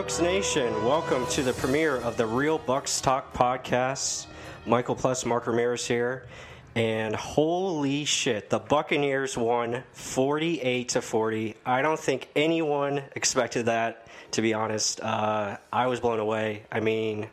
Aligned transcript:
Bucs 0.00 0.22
Nation. 0.22 0.72
Welcome 0.86 1.26
to 1.26 1.42
the 1.42 1.52
premiere 1.52 1.96
of 1.96 2.16
the 2.16 2.24
Real 2.24 2.58
Bucs 2.58 3.02
Talk 3.02 3.34
podcast. 3.34 4.28
Michael 4.64 4.94
Pless 4.94 5.26
Mark 5.26 5.46
Ramirez 5.46 5.86
here. 5.86 6.26
And 6.74 7.14
holy 7.14 8.06
shit, 8.06 8.48
the 8.48 8.58
Buccaneers 8.58 9.36
won 9.36 9.84
48 9.92 10.88
to 10.88 11.02
40. 11.02 11.54
I 11.66 11.82
don't 11.82 12.00
think 12.00 12.30
anyone 12.34 13.02
expected 13.14 13.66
that, 13.66 14.06
to 14.30 14.40
be 14.40 14.54
honest. 14.54 15.02
Uh, 15.02 15.58
I 15.70 15.86
was 15.88 16.00
blown 16.00 16.18
away. 16.18 16.62
I 16.72 16.80
mean, 16.80 17.28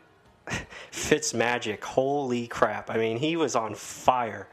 Fitz 0.90 1.32
magic. 1.32 1.82
Holy 1.82 2.48
crap. 2.48 2.90
I 2.90 2.98
mean, 2.98 3.16
he 3.16 3.36
was 3.36 3.56
on 3.56 3.76
fire. 3.76 4.46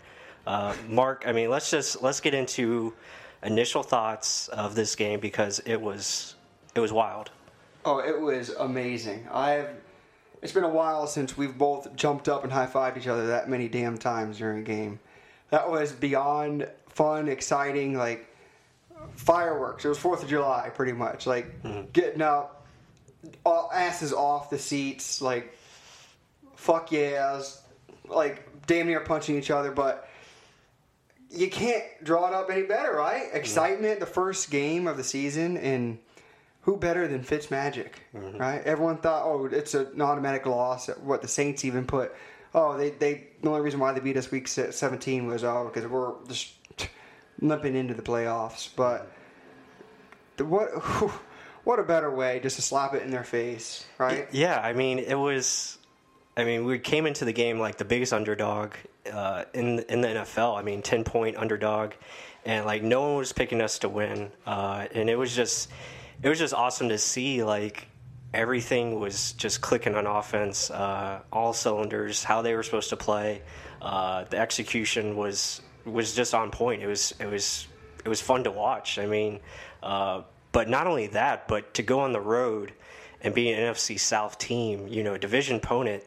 Uh, 0.48 0.74
Mark, 0.88 1.26
I 1.28 1.34
mean, 1.34 1.50
let's 1.50 1.70
just 1.70 2.02
let's 2.02 2.22
get 2.22 2.34
into 2.34 2.94
initial 3.44 3.84
thoughts 3.84 4.48
of 4.48 4.74
this 4.74 4.96
game 4.96 5.20
because 5.20 5.60
it 5.66 5.82
was 5.82 6.36
it 6.76 6.80
was 6.80 6.94
wild. 6.94 7.30
Oh, 7.86 8.00
it 8.00 8.20
was 8.20 8.50
amazing. 8.50 9.28
I've. 9.32 9.70
It's 10.42 10.52
been 10.52 10.64
a 10.64 10.70
while 10.70 11.08
since 11.08 11.36
we've 11.38 11.58
both 11.58 11.96
jumped 11.96 12.30
up 12.30 12.44
and 12.44 12.52
high 12.54 12.68
fived 12.68 12.98
each 12.98 13.08
other 13.08 13.28
that 13.28 13.50
many 13.50 13.68
damn 13.68 13.98
times 13.98 14.38
during 14.38 14.60
a 14.60 14.64
game. 14.64 15.00
That 15.50 15.70
was 15.72 15.92
beyond 15.92 16.68
fun, 16.90 17.30
exciting, 17.30 17.98
like 17.98 18.28
fireworks. 19.16 19.86
It 19.86 19.90
was 19.90 19.98
Fourth 19.98 20.24
of 20.24 20.30
July, 20.30 20.70
pretty 20.74 20.92
much. 20.92 21.26
Like 21.26 21.64
Mm-hmm. 21.64 21.90
getting 21.94 22.22
up, 22.22 22.66
all 23.46 23.72
asses 23.74 24.14
off 24.14 24.50
the 24.52 24.60
seats, 24.60 25.22
like 25.22 25.56
fuck 26.56 26.92
yes, 26.92 27.62
like 28.08 28.48
damn 28.68 28.88
near 28.88 29.00
punching 29.00 29.38
each 29.38 29.50
other, 29.52 29.72
but 29.72 30.08
you 31.32 31.50
can't 31.50 31.84
draw 32.04 32.28
it 32.28 32.34
up 32.34 32.50
any 32.52 32.64
better, 32.64 32.94
right? 32.94 33.30
Excitement, 33.34 34.00
the 34.00 34.06
first 34.06 34.52
game 34.52 34.86
of 34.88 34.96
the 34.98 35.04
season, 35.04 35.58
and 35.58 35.98
who 36.66 36.78
better 36.78 37.08
than 37.08 37.24
Fitzmagic, 37.24 37.92
right? 38.14 38.62
Everyone 38.66 38.98
thought, 38.98 39.24
oh, 39.24 39.46
it's 39.46 39.76
an 39.76 40.02
automatic 40.02 40.46
loss. 40.48 40.88
What 40.88 41.22
the 41.22 41.28
Saints 41.28 41.64
even 41.64 41.86
put, 41.86 42.14
oh, 42.56 42.76
they, 42.76 42.90
they 42.90 43.28
the 43.42 43.50
only 43.50 43.62
reason 43.62 43.80
why 43.80 43.94
they 43.94 44.00
beat 44.00 44.18
us 44.18 44.32
week 44.32 44.48
17 44.48 45.28
was 45.28 45.44
oh 45.44 45.70
because 45.72 45.90
we're 45.90 46.14
just 46.28 46.54
limping 47.40 47.76
into 47.76 47.94
the 47.94 48.02
playoffs. 48.02 48.70
But 48.76 49.12
the, 50.38 50.46
what 50.46 50.70
what 51.64 51.80
a 51.80 51.84
better 51.84 52.10
way 52.10 52.40
just 52.42 52.56
to 52.56 52.62
slap 52.62 52.94
it 52.96 53.04
in 53.04 53.12
their 53.12 53.24
face, 53.24 53.86
right? 53.98 54.28
Yeah, 54.32 54.60
I 54.60 54.74
mean, 54.74 55.00
it 55.00 55.16
was. 55.16 55.78
I 56.38 56.44
mean, 56.44 56.66
we 56.66 56.80
came 56.80 57.06
into 57.06 57.24
the 57.24 57.32
game 57.32 57.60
like 57.60 57.78
the 57.78 57.86
biggest 57.86 58.12
underdog 58.12 58.74
uh, 59.12 59.46
in 59.54 59.80
in 59.82 60.02
the 60.02 60.08
NFL. 60.08 60.58
I 60.58 60.64
mean, 60.64 60.82
ten 60.82 61.04
point 61.04 61.38
underdog, 61.38 61.94
and 62.44 62.66
like 62.66 62.84
no 62.84 63.02
one 63.02 63.18
was 63.18 63.34
picking 63.34 63.62
us 63.62 63.80
to 63.80 63.90
win. 63.90 64.32
Uh, 64.46 64.88
and 64.94 65.10
it 65.10 65.16
was 65.16 65.36
just, 65.36 65.70
it 66.22 66.30
was 66.30 66.40
just 66.40 66.54
awesome 66.54 66.90
to 66.90 66.98
see 66.98 67.44
like 67.44 67.88
everything 68.34 69.00
was 69.00 69.32
just 69.34 69.62
clicking 69.62 69.96
on 69.96 70.06
offense, 70.06 70.70
uh, 70.70 71.22
all 71.32 71.54
cylinders, 71.54 72.24
how 72.24 72.42
they 72.42 72.54
were 72.54 72.64
supposed 72.64 72.90
to 72.90 72.98
play. 72.98 73.42
Uh, 73.82 74.26
the 74.26 74.38
execution 74.38 75.16
was 75.16 75.62
was 75.86 76.16
just 76.16 76.34
on 76.34 76.52
point. 76.52 76.82
It 76.82 76.88
was 76.88 77.14
it 77.20 77.28
was 77.28 77.68
it 78.04 78.10
was 78.10 78.22
fun 78.22 78.44
to 78.44 78.52
watch. 78.52 79.00
I 79.00 79.06
mean, 79.06 79.40
uh, 79.84 80.24
but 80.52 80.70
not 80.70 80.88
only 80.88 81.08
that, 81.08 81.48
but 81.48 81.74
to 81.76 81.84
go 81.84 82.00
on 82.02 82.14
the 82.14 82.22
road 82.22 82.74
and 83.22 83.34
be 83.34 83.52
an 83.52 83.74
NFC 83.74 84.00
South 84.00 84.38
team, 84.38 84.88
you 84.88 85.04
know, 85.04 85.18
division 85.18 85.58
opponent, 85.58 86.04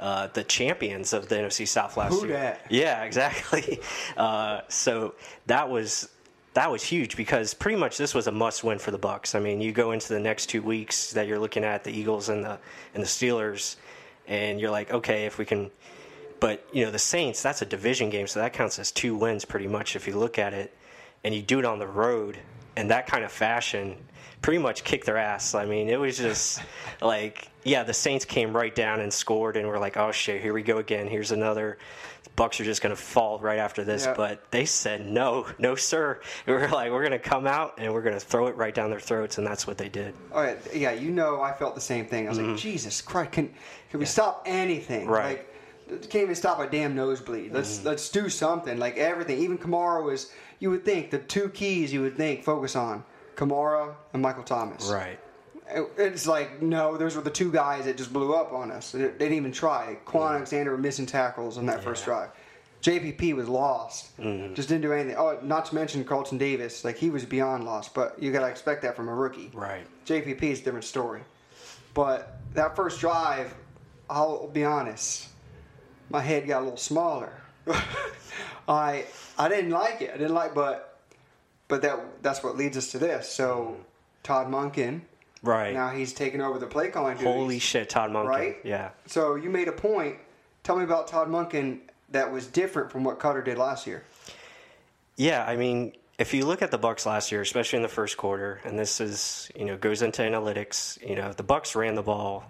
uh, 0.00 0.28
the 0.28 0.44
champions 0.44 1.12
of 1.12 1.28
the 1.28 1.36
NFC 1.36 1.66
South 1.66 1.96
last 1.96 2.12
Who 2.12 2.26
year. 2.26 2.36
dat? 2.36 2.60
Yeah, 2.70 3.02
exactly. 3.10 3.80
Uh, 4.16 4.60
so 4.68 5.14
that 5.46 5.68
was 5.68 6.08
that 6.56 6.72
was 6.72 6.82
huge 6.82 7.18
because 7.18 7.52
pretty 7.52 7.76
much 7.76 7.98
this 7.98 8.14
was 8.14 8.28
a 8.28 8.32
must 8.32 8.64
win 8.64 8.78
for 8.78 8.90
the 8.90 8.98
Bucs. 8.98 9.34
I 9.34 9.40
mean, 9.40 9.60
you 9.60 9.72
go 9.72 9.92
into 9.92 10.08
the 10.08 10.18
next 10.18 10.46
two 10.46 10.62
weeks 10.62 11.12
that 11.12 11.26
you're 11.26 11.38
looking 11.38 11.64
at 11.64 11.84
the 11.84 11.90
Eagles 11.90 12.30
and 12.30 12.42
the 12.42 12.58
and 12.94 13.02
the 13.02 13.06
Steelers, 13.06 13.76
and 14.26 14.58
you're 14.58 14.70
like, 14.70 14.90
okay, 14.90 15.26
if 15.26 15.36
we 15.36 15.44
can. 15.44 15.70
But 16.40 16.66
you 16.72 16.86
know 16.86 16.90
the 16.90 16.98
Saints, 16.98 17.42
that's 17.42 17.60
a 17.60 17.66
division 17.66 18.08
game, 18.08 18.26
so 18.26 18.40
that 18.40 18.54
counts 18.54 18.78
as 18.78 18.90
two 18.90 19.14
wins 19.14 19.44
pretty 19.44 19.66
much 19.66 19.96
if 19.96 20.06
you 20.06 20.16
look 20.16 20.38
at 20.38 20.54
it, 20.54 20.74
and 21.24 21.34
you 21.34 21.42
do 21.42 21.58
it 21.58 21.66
on 21.66 21.78
the 21.78 21.86
road 21.86 22.38
in 22.74 22.88
that 22.88 23.06
kind 23.06 23.22
of 23.22 23.30
fashion, 23.30 23.94
pretty 24.40 24.58
much 24.58 24.82
kick 24.82 25.04
their 25.04 25.18
ass. 25.18 25.54
I 25.54 25.66
mean, 25.66 25.90
it 25.90 26.00
was 26.00 26.16
just 26.16 26.62
like, 27.02 27.50
yeah, 27.64 27.82
the 27.82 27.92
Saints 27.92 28.24
came 28.24 28.56
right 28.56 28.74
down 28.74 29.00
and 29.00 29.12
scored, 29.12 29.58
and 29.58 29.68
we're 29.68 29.78
like, 29.78 29.98
oh 29.98 30.10
shit, 30.10 30.40
here 30.40 30.54
we 30.54 30.62
go 30.62 30.78
again. 30.78 31.06
Here's 31.06 31.32
another. 31.32 31.76
Bucs 32.36 32.60
are 32.60 32.64
just 32.64 32.82
gonna 32.82 32.94
fall 32.94 33.38
right 33.38 33.58
after 33.58 33.82
this, 33.82 34.04
Yeah. 34.04 34.14
but 34.14 34.50
they 34.50 34.64
said 34.66 35.06
no, 35.06 35.46
no 35.58 35.74
sir. 35.74 36.20
We 36.46 36.52
were 36.54 36.68
like, 36.68 36.90
we're 36.92 37.02
gonna 37.02 37.18
come 37.18 37.46
out 37.46 37.74
and 37.78 37.92
we're 37.92 38.02
gonna 38.02 38.20
throw 38.20 38.46
it 38.46 38.56
right 38.56 38.74
down 38.74 38.90
their 38.90 39.00
throats, 39.00 39.38
and 39.38 39.46
that's 39.46 39.66
what 39.66 39.78
they 39.78 39.88
did. 39.88 40.14
Oh 40.32 40.42
yeah, 40.42 40.54
yeah, 40.74 40.92
you 40.92 41.10
know, 41.10 41.40
I 41.40 41.52
felt 41.52 41.74
the 41.74 41.80
same 41.80 42.06
thing. 42.06 42.26
I 42.26 42.28
was 42.28 42.38
like, 42.38 42.56
Jesus 42.56 43.00
Christ, 43.00 43.32
can 43.32 43.54
can 43.90 44.00
we 44.00 44.06
stop 44.06 44.42
anything? 44.46 45.02
Mm-hmm. 45.02 45.10
Right. 45.10 45.38
Mm-hmm. 45.38 45.92
Like, 45.92 46.10
can't 46.10 46.24
even 46.24 46.34
stop 46.34 46.58
a 46.58 46.66
damn 46.68 46.94
nosebleed. 46.94 47.52
Let's 47.52 47.84
let's 47.84 48.08
do 48.10 48.28
something. 48.28 48.78
Like 48.78 48.96
everything. 48.98 49.38
Even 49.38 49.58
Kamara 49.58 50.04
was. 50.04 50.32
You 50.58 50.70
would 50.70 50.86
think 50.86 51.10
the 51.10 51.18
two 51.18 51.50
keys 51.50 51.92
you 51.92 52.00
would 52.00 52.16
think 52.16 52.42
focus 52.42 52.76
on 52.76 53.04
Kamara 53.36 53.94
and 54.14 54.22
Michael 54.22 54.42
Thomas. 54.42 54.90
Right. 54.90 55.18
It- 55.68 55.90
It's 55.96 56.26
like 56.26 56.62
no, 56.62 56.96
those 56.96 57.16
were 57.16 57.22
the 57.22 57.30
two 57.30 57.50
guys 57.50 57.84
that 57.84 57.96
just 57.96 58.12
blew 58.12 58.34
up 58.34 58.52
on 58.52 58.70
us. 58.70 58.92
They 58.92 59.00
didn't 59.00 59.32
even 59.32 59.52
try. 59.52 59.98
Kwon 60.06 60.30
Alexander 60.34 60.70
were 60.72 60.78
missing 60.78 61.06
tackles 61.06 61.58
on 61.58 61.66
that 61.66 61.82
first 61.82 62.04
drive. 62.04 62.30
JPP 62.82 63.34
was 63.34 63.48
lost. 63.48 64.16
Mm-hmm. 64.18 64.54
Just 64.54 64.68
didn't 64.68 64.82
do 64.82 64.92
anything. 64.92 65.16
Oh, 65.16 65.38
not 65.42 65.64
to 65.66 65.74
mention 65.74 66.04
Carlton 66.04 66.38
Davis. 66.38 66.84
Like 66.84 66.96
he 66.96 67.10
was 67.10 67.24
beyond 67.24 67.64
lost. 67.64 67.94
But 67.94 68.22
you 68.22 68.30
gotta 68.32 68.46
expect 68.48 68.82
that 68.82 68.94
from 68.94 69.08
a 69.08 69.14
rookie. 69.14 69.50
Right. 69.54 69.86
JPP 70.06 70.42
is 70.42 70.60
a 70.60 70.64
different 70.64 70.84
story. 70.84 71.22
But 71.94 72.38
that 72.54 72.76
first 72.76 73.00
drive, 73.00 73.54
I'll 74.08 74.46
be 74.48 74.64
honest, 74.64 75.28
my 76.10 76.20
head 76.20 76.46
got 76.46 76.60
a 76.60 76.64
little 76.64 76.76
smaller. 76.76 77.32
I 78.68 79.04
I 79.38 79.48
didn't 79.48 79.70
like 79.70 80.00
it. 80.02 80.10
I 80.14 80.18
didn't 80.18 80.34
like, 80.34 80.54
but 80.54 81.00
but 81.68 81.82
that 81.82 82.22
that's 82.22 82.42
what 82.44 82.56
leads 82.56 82.76
us 82.76 82.92
to 82.92 82.98
this. 82.98 83.28
So 83.28 83.72
mm-hmm. 83.72 83.82
Todd 84.22 84.48
Monken, 84.48 85.00
Right. 85.46 85.74
now 85.74 85.90
he's 85.90 86.12
taking 86.12 86.40
over 86.40 86.58
the 86.58 86.66
play 86.66 86.90
calling 86.90 87.16
duties. 87.16 87.32
Holy 87.32 87.58
shit, 87.58 87.88
Todd 87.88 88.10
Monken. 88.10 88.26
Right? 88.26 88.56
Yeah. 88.64 88.90
So 89.06 89.34
you 89.34 89.50
made 89.50 89.68
a 89.68 89.72
point. 89.72 90.16
Tell 90.62 90.76
me 90.76 90.84
about 90.84 91.08
Todd 91.08 91.28
Monken 91.28 91.80
that 92.10 92.32
was 92.32 92.46
different 92.46 92.90
from 92.90 93.04
what 93.04 93.18
Koetter 93.18 93.44
did 93.44 93.58
last 93.58 93.86
year. 93.86 94.04
Yeah, 95.16 95.44
I 95.44 95.56
mean, 95.56 95.92
if 96.18 96.34
you 96.34 96.44
look 96.46 96.62
at 96.62 96.70
the 96.70 96.78
Bucs 96.78 97.06
last 97.06 97.32
year, 97.32 97.40
especially 97.40 97.78
in 97.78 97.82
the 97.82 97.88
first 97.88 98.16
quarter, 98.16 98.60
and 98.64 98.78
this 98.78 99.00
is 99.00 99.50
you 99.56 99.64
know 99.64 99.76
goes 99.76 100.02
into 100.02 100.22
analytics, 100.22 101.00
you 101.06 101.16
know 101.16 101.32
the 101.32 101.44
Bucs 101.44 101.74
ran 101.74 101.94
the 101.94 102.02
ball 102.02 102.44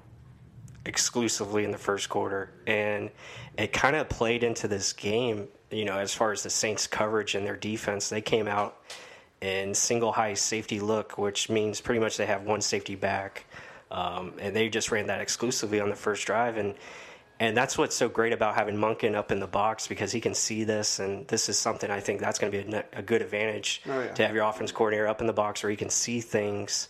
exclusively 0.85 1.65
in 1.65 1.73
the 1.73 1.79
first 1.79 2.09
quarter, 2.09 2.51
and 2.67 3.11
it 3.59 3.73
kind 3.73 3.97
of 3.97 4.09
played 4.09 4.43
into 4.43 4.69
this 4.69 4.93
game. 4.93 5.49
You 5.71 5.85
know, 5.85 5.99
as 5.99 6.15
far 6.15 6.33
as 6.33 6.43
the 6.43 6.51
Saints' 6.51 6.87
coverage 6.87 7.35
and 7.35 7.45
their 7.45 7.57
defense, 7.57 8.09
they 8.09 8.21
came 8.21 8.47
out 8.47 8.77
in 9.47 9.75
single 9.75 10.13
high 10.13 10.35
safety 10.35 10.81
look, 10.81 11.17
which 11.19 11.49
means 11.49 11.81
pretty 11.81 12.01
much 12.01 12.17
they 12.17 12.27
have 12.27 12.43
one 12.43 12.61
safety 12.61 12.97
back, 12.97 13.45
um, 13.91 14.33
and 14.41 14.57
they 14.57 14.69
just 14.69 14.91
ran 14.91 15.07
that 15.07 15.21
exclusively 15.21 15.81
on 15.81 15.89
the 15.89 15.97
first 15.97 16.27
drive 16.27 16.57
and. 16.57 16.75
And 17.39 17.55
that's 17.55 17.77
what's 17.77 17.95
so 17.95 18.09
great 18.09 18.33
about 18.33 18.55
having 18.55 18.77
Monken 18.77 19.15
up 19.15 19.31
in 19.31 19.41
the 19.41 19.47
box 19.47 19.87
because 19.87 20.11
he 20.11 20.23
can 20.23 20.33
see 20.33 20.65
this, 20.65 21.01
and 21.01 21.29
this 21.29 21.51
is 21.51 21.59
something 21.59 21.91
I 21.91 22.01
think 22.01 22.19
that's 22.19 22.39
going 22.39 22.51
to 22.51 22.63
be 22.65 22.73
a, 22.75 22.85
a, 22.95 23.03
good 23.03 23.21
advantage 23.21 23.83
Oh, 23.87 24.01
yeah. 24.01 24.15
to 24.15 24.27
have 24.27 24.35
your 24.35 24.45
offense 24.45 24.73
coordinator 24.73 25.07
up 25.07 25.21
in 25.21 25.27
the 25.27 25.35
box 25.35 25.63
where 25.63 25.69
he 25.69 25.77
can 25.77 25.91
see 25.91 26.23
things. 26.23 26.89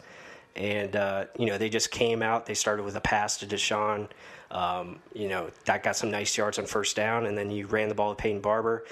And 0.55 0.95
uh, 0.95 1.25
you 1.37 1.47
know, 1.47 1.59
they 1.59 1.69
just 1.69 1.91
came 1.91 2.23
out. 2.23 2.47
They 2.47 2.55
started 2.55 2.85
with 2.85 2.95
a 2.95 3.01
pass 3.01 3.39
to 3.39 3.47
DeSean. 3.47 4.09
Um, 4.53 5.01
you 5.13 5.29
know, 5.29 5.51
that 5.65 5.83
got 5.83 5.97
some 5.97 6.13
nice 6.13 6.39
yards 6.39 6.61
on 6.61 6.67
first 6.67 6.95
down, 6.95 7.27
and 7.27 7.37
then 7.37 7.51
you 7.51 7.67
ran 7.67 7.89
the 7.89 7.97
ball 7.97 8.15
to 8.15 8.17
Peyton 8.23 8.41
Barber. 8.41 8.85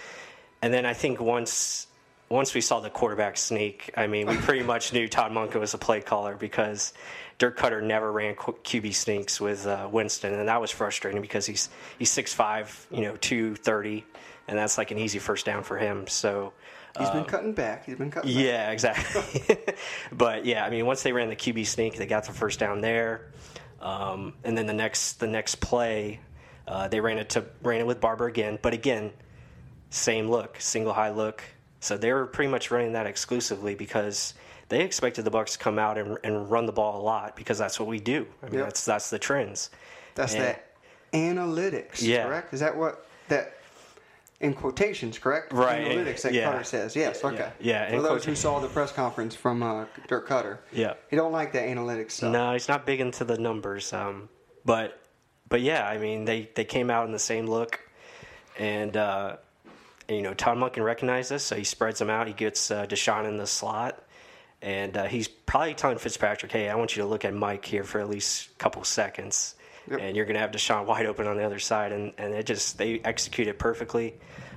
And 0.61 0.75
then 0.75 0.85
I 0.85 0.93
think 0.93 1.21
once 1.21 1.87
once 2.35 2.53
we 2.53 2.61
saw 2.61 2.81
the 2.81 2.91
quarterback 2.91 3.37
sneak, 3.37 3.93
I 3.97 4.09
mean, 4.09 4.27
we 4.27 4.37
pretty 4.37 4.65
much 4.65 4.93
knew 4.93 5.07
Todd 5.07 5.31
Monken 5.31 5.61
was 5.61 5.73
a 5.73 5.79
play 5.79 6.01
caller 6.01 6.35
because 6.35 6.93
Dirk 7.39 7.57
Koetter 7.57 7.81
never 7.81 8.11
ran 8.11 8.35
QB 8.35 8.93
sneaks 8.93 9.41
with 9.41 9.69
uh, 9.69 9.89
Winston, 9.91 10.35
and 10.35 10.49
that 10.49 10.61
was 10.61 10.73
frustrating 10.73 11.23
because 11.23 11.47
he's 11.47 11.69
he's 11.97 12.11
six 12.11 12.35
five, 12.35 12.89
you 12.91 13.03
know, 13.03 13.17
two 13.17 13.55
thirty, 13.55 14.05
and 14.49 14.59
that's 14.59 14.77
like 14.79 14.91
an 14.91 14.99
easy 14.99 15.21
first 15.21 15.47
down 15.47 15.63
for 15.63 15.79
him. 15.79 16.07
So. 16.09 16.53
He's 16.97 17.11
been 17.11 17.25
cutting 17.25 17.55
back. 17.55 17.87
He's 17.87 17.97
been 17.97 18.09
cutting 18.13 18.31
back. 18.31 18.39
Um, 18.39 18.45
Yeah, 18.47 18.71
exactly. 18.71 19.57
but 20.13 20.45
yeah, 20.45 20.65
I 20.65 20.71
mean, 20.71 20.87
once 20.87 21.03
they 21.03 21.11
ran 21.11 21.29
the 21.29 21.35
QB 21.35 21.67
sneak, 21.67 21.97
they 21.97 22.07
got 22.07 22.25
the 22.25 22.33
first 22.33 22.61
down 22.61 22.83
there, 22.83 23.33
um, 23.81 24.35
and 24.45 24.57
then 24.57 24.67
the 24.67 24.75
next 24.75 25.15
the 25.15 25.27
next 25.27 25.57
play, 25.57 26.21
uh, 26.69 26.87
they 26.87 27.01
ran 27.01 27.19
it 27.19 27.31
to 27.31 27.47
ran 27.63 27.81
it 27.81 27.87
with 27.87 28.01
Barber 28.01 28.27
again. 28.27 28.61
But 28.63 28.75
again, 28.75 29.13
same 29.91 30.31
look, 30.31 30.61
single 30.61 30.93
high 30.93 31.11
look. 31.11 31.43
So 31.85 31.97
they 31.99 32.13
were 32.13 32.27
pretty 32.27 32.51
much 32.51 32.71
running 32.71 32.93
that 32.93 33.07
exclusively 33.07 33.75
because 33.75 34.33
they 34.71 34.81
expected 34.83 35.25
the 35.25 35.31
Bucs 35.31 35.53
to 35.53 35.59
come 35.59 35.79
out 35.79 35.99
and, 35.99 36.17
and 36.25 36.51
run 36.51 36.65
the 36.67 36.73
ball 36.73 37.01
a 37.01 37.03
lot 37.03 37.37
because 37.37 37.59
that's 37.59 37.79
what 37.79 37.89
we 37.89 38.01
do. 38.01 38.27
I 38.43 38.47
mean, 38.47 38.55
Yep. 38.57 38.65
that's 38.65 38.85
that's 38.85 39.11
the 39.11 39.19
trends. 39.19 39.71
That's 40.15 40.35
And- 40.35 40.43
that 40.45 40.67
analytics, 41.13 42.03
Yeah. 42.03 42.25
correct? 42.27 42.55
Is 42.55 42.61
that 42.61 42.77
what 42.77 43.07
that 43.29 43.55
in 44.41 44.53
quotations, 44.55 45.19
correct? 45.19 45.53
Right, 45.53 45.87
Analytics 45.87 46.23
that 46.23 46.33
yeah. 46.35 46.53
Koetter 46.53 46.67
says. 46.67 46.97
Yes, 46.97 47.23
okay. 47.25 47.51
yeah, 47.61 47.89
For 47.89 47.97
in 47.97 48.03
those 48.03 48.25
who 48.25 48.35
saw 48.35 48.59
the 48.59 48.69
press 48.69 48.91
conference 48.93 49.35
from 49.35 49.63
uh, 49.63 49.85
Dirk 50.09 50.29
Koetter, 50.29 50.59
Yeah. 50.73 50.95
he 51.09 51.17
don't 51.17 51.33
like 51.33 51.53
that 51.53 51.69
analytics 51.69 52.13
stuff. 52.13 52.33
No, 52.33 52.53
he's 52.53 52.69
not 52.69 52.85
big 52.85 53.01
into 53.01 53.25
the 53.25 53.39
numbers. 53.39 53.93
Um, 53.93 54.29
but 54.65 55.01
but 55.49 55.61
yeah, 55.61 55.87
I 55.87 55.99
mean 55.99 56.25
they, 56.25 56.49
they 56.55 56.65
came 56.65 56.91
out 56.91 57.07
in 57.07 57.13
the 57.13 57.19
same 57.19 57.47
look, 57.47 57.79
and 58.59 58.97
uh, 58.97 59.37
you 60.09 60.23
know 60.23 60.35
Todd 60.35 60.59
Monken 60.59 60.85
recognize 60.85 61.29
this, 61.29 61.43
so 61.45 61.57
he 61.57 61.65
spreads 61.65 61.99
them 61.99 62.11
out. 62.11 62.27
He 62.27 62.33
gets 62.33 62.71
uh, 62.71 62.87
DeSean 62.87 63.27
in 63.27 63.37
the 63.37 63.47
slot, 63.47 64.03
and 64.63 64.97
uh, 64.97 65.05
he's 65.05 65.29
probably 65.29 65.75
telling 65.75 65.99
Fitzpatrick, 65.99 66.53
"Hey, 66.53 66.69
I 66.69 66.75
want 66.75 66.97
you 66.97 67.03
to 67.03 67.09
look 67.09 67.25
at 67.25 67.35
Mike 67.35 67.65
here 67.65 67.85
for 67.85 68.01
at 68.01 68.09
least 68.09 68.49
a 68.51 68.55
couple 68.59 68.83
seconds, 68.85 69.55
Yep. 69.91 70.01
and 70.01 70.17
you're 70.17 70.25
going 70.25 70.35
to 70.35 70.41
have 70.41 70.51
DeSean 70.51 70.87
wide 70.87 71.07
open 71.07 71.27
on 71.27 71.37
the 71.37 71.45
other 71.45 71.59
side." 71.59 71.93
And 71.93 72.13
and 72.19 72.35
it 72.35 72.47
just 72.47 72.79
they 72.79 73.01
executed 73.01 73.59
perfectly. 73.59 74.15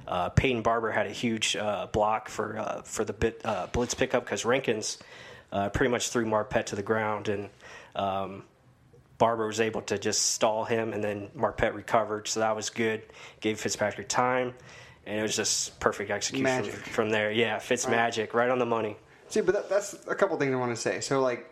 Uh, 0.07 0.29
Peyton 0.29 0.61
Barber 0.61 0.89
had 0.91 1.05
a 1.05 1.11
huge 1.11 1.55
uh, 1.57 1.87
block 1.87 2.29
for 2.29 2.57
uh, 2.57 2.81
for 2.83 3.03
the 3.03 3.13
bit, 3.13 3.41
uh, 3.43 3.67
blitz 3.67 3.93
pickup 3.93 4.23
because 4.23 4.45
Rankins 4.45 4.97
uh, 5.51 5.69
pretty 5.69 5.91
much 5.91 6.09
threw 6.09 6.25
Marpet 6.25 6.65
to 6.67 6.75
the 6.75 6.83
ground, 6.83 7.27
and 7.27 7.49
um, 7.95 8.43
Barber 9.17 9.47
was 9.47 9.59
able 9.59 9.81
to 9.83 9.97
just 9.97 10.27
stall 10.33 10.63
him, 10.63 10.93
and 10.93 11.03
then 11.03 11.27
Marpet 11.35 11.73
recovered, 11.73 12.27
so 12.27 12.39
that 12.39 12.55
was 12.55 12.69
good. 12.69 13.01
Gave 13.41 13.59
Fitzpatrick 13.59 14.07
time, 14.07 14.53
and 15.07 15.17
it 15.19 15.21
was 15.21 15.35
just 15.35 15.79
perfect 15.79 16.11
execution 16.11 16.43
Magic. 16.43 16.73
from 16.75 17.09
there. 17.09 17.31
Yeah, 17.31 17.57
Fitz 17.59 17.87
magic, 17.87 18.33
right 18.33 18.49
on 18.49 18.59
the 18.59 18.65
money. 18.65 18.97
See, 19.29 19.41
but 19.41 19.55
that, 19.55 19.69
that's 19.69 19.93
a 20.07 20.15
couple 20.15 20.37
things 20.37 20.53
I 20.53 20.57
want 20.57 20.75
to 20.75 20.81
say. 20.81 20.99
So, 21.01 21.21
like, 21.21 21.49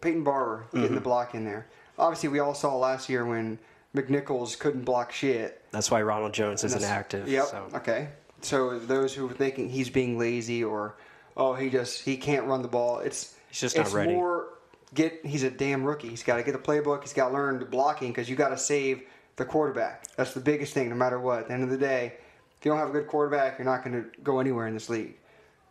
Peyton 0.00 0.22
Barber 0.24 0.66
getting 0.72 0.86
Mm-hmm. 0.88 0.94
the 0.96 1.00
block 1.00 1.34
in 1.34 1.44
there. 1.44 1.66
Obviously, 1.98 2.28
we 2.28 2.38
all 2.40 2.54
saw 2.54 2.76
last 2.76 3.08
year 3.08 3.24
when 3.24 3.58
McNichols 3.96 4.58
couldn't 4.58 4.84
block 4.84 5.12
shit. 5.12 5.62
That's 5.70 5.90
why 5.90 6.02
Ronald 6.02 6.34
Jones 6.34 6.62
isn't 6.64 6.82
active. 6.84 7.28
Yep. 7.28 7.46
So. 7.46 7.68
Okay. 7.74 8.08
So 8.42 8.78
those 8.78 9.14
who 9.14 9.26
were 9.26 9.32
thinking 9.34 9.68
he's 9.70 9.88
being 9.88 10.18
lazy 10.18 10.62
or 10.62 10.96
oh 11.36 11.54
he 11.54 11.70
just 11.70 12.02
he 12.02 12.16
can't 12.18 12.44
run 12.46 12.60
the 12.62 12.68
ball, 12.68 12.98
it's 12.98 13.34
He's 13.48 13.60
just 13.60 13.76
not 13.76 13.86
it's 13.86 13.94
ready. 13.94 14.12
more 14.12 14.48
get 14.92 15.24
he's 15.24 15.44
a 15.44 15.50
damn 15.50 15.82
rookie. 15.84 16.08
He's 16.10 16.22
got 16.22 16.36
to 16.36 16.42
get 16.42 16.52
the 16.52 16.58
playbook. 16.58 17.00
He's 17.02 17.12
got 17.14 17.28
to 17.28 17.34
learn 17.34 17.58
the 17.58 17.64
blocking 17.64 18.08
because 18.10 18.28
you 18.28 18.36
got 18.36 18.50
to 18.50 18.58
save 18.58 19.02
the 19.36 19.44
quarterback. 19.46 20.14
That's 20.16 20.34
the 20.34 20.40
biggest 20.40 20.74
thing, 20.74 20.90
no 20.90 20.94
matter 20.96 21.18
what. 21.18 21.40
At 21.40 21.48
the 21.48 21.54
end 21.54 21.62
of 21.62 21.70
the 21.70 21.78
day, 21.78 22.14
if 22.64 22.66
you 22.66 22.72
don't 22.72 22.80
have 22.80 22.88
a 22.88 22.92
good 22.92 23.06
quarterback, 23.06 23.58
you're 23.58 23.66
not 23.66 23.84
going 23.84 23.92
to 23.92 24.08
go 24.22 24.40
anywhere 24.40 24.66
in 24.66 24.72
this 24.72 24.88
league. 24.88 25.16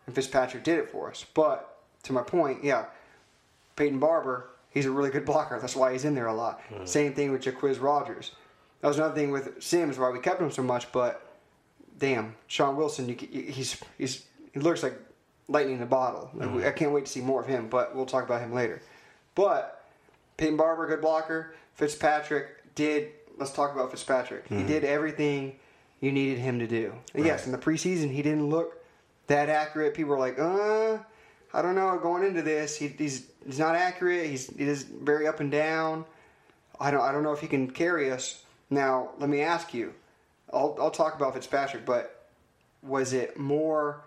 And 0.06 0.14
Fitzpatrick 0.14 0.64
did 0.64 0.78
it 0.78 0.92
for 0.92 1.10
us. 1.10 1.26
But 1.34 1.80
to 2.04 2.14
my 2.14 2.22
point, 2.22 2.64
yeah, 2.64 2.86
Peyton 3.76 3.98
Barber, 3.98 4.50
he's 4.70 4.86
a 4.86 4.92
really 4.92 5.10
good 5.10 5.26
blocker. 5.26 5.60
That's 5.60 5.76
why 5.76 5.94
he's 5.94 6.06
in 6.06 6.14
there 6.14 6.28
a 6.28 6.34
lot. 6.36 6.62
Hmm. 6.70 6.86
Same 6.86 7.16
thing 7.16 7.32
with 7.32 7.42
Jacquizz 7.42 7.82
Rodgers. 7.82 8.34
That 8.82 8.90
was 8.90 8.98
another 8.98 9.16
thing 9.16 9.32
with 9.32 9.64
Sims 9.64 9.98
why 9.98 10.12
we 10.12 10.20
kept 10.20 10.40
him 10.40 10.52
so 10.52 10.62
much. 10.62 10.92
But 10.92 11.28
damn, 11.98 12.36
Shaun 12.46 12.76
Wilson, 12.76 13.10
you, 13.10 13.18
you- 13.20 13.52
he's 13.52 13.82
he's 13.98 14.26
he 14.54 14.60
looks 14.60 14.84
like 14.84 14.94
lightning 15.48 15.78
in 15.78 15.82
a 15.82 15.88
bottle. 15.88 16.30
Like, 16.36 16.54
we- 16.54 16.68
I 16.68 16.72
can't 16.74 16.92
wait 16.92 17.08
to 17.08 17.12
see 17.12 17.22
more 17.22 17.42
of 17.42 17.48
him. 17.48 17.70
But 17.70 17.96
we'll 17.96 18.06
talk 18.06 18.24
about 18.24 18.42
him 18.42 18.54
later. 18.54 18.84
But 19.34 19.84
Peyton 20.38 20.58
Barber, 20.58 20.86
good 20.86 21.02
blocker. 21.02 21.56
Fitzpatrick 21.74 22.76
did. 22.76 23.14
Let's 23.40 23.52
talk 23.52 23.74
about 23.74 23.90
Fitzpatrick. 23.90 24.48
He 24.48 24.60
hmm. 24.62 24.68
did 24.68 24.84
everything 24.84 25.56
you 26.04 26.12
needed 26.12 26.38
him 26.38 26.60
to 26.60 26.68
do. 26.68 26.94
And 27.16 27.26
Yes, 27.26 27.46
in 27.46 27.54
the 27.54 27.58
preseason 27.58 28.12
he 28.12 28.22
didn't 28.22 28.50
look 28.50 28.84
that 29.28 29.48
accurate. 29.48 29.94
People 29.94 30.12
were 30.12 30.20
like, 30.20 30.38
uh, 30.38 30.98
I 31.54 31.62
don't 31.62 31.76
know. 31.76 31.98
Going 31.98 32.26
into 32.26 32.42
this, 32.42 32.76
he, 32.76 32.90
he's 32.90 33.28
he's 33.46 33.58
not 33.58 33.78
accurate. 33.78 34.30
He's 34.30 34.48
he 34.54 34.66
is 34.66 34.84
very 34.84 35.28
up 35.28 35.40
and 35.40 35.50
down. 35.50 36.04
I 36.78 36.92
don't 36.92 37.00
I 37.00 37.14
don't 37.14 37.24
know 37.24 37.32
if 37.32 37.40
he 37.40 37.48
can 37.48 37.70
carry 37.70 38.12
us. 38.12 38.44
Now 38.70 39.12
let 39.18 39.30
me 39.30 39.40
ask 39.42 39.74
you. 39.74 39.94
I'll 40.52 40.76
I'll 40.78 40.92
talk 40.92 41.16
about 41.16 41.36
Fitzpatrick, 41.36 41.86
but 41.86 42.28
was 42.82 43.14
it 43.14 43.40
more 43.40 44.02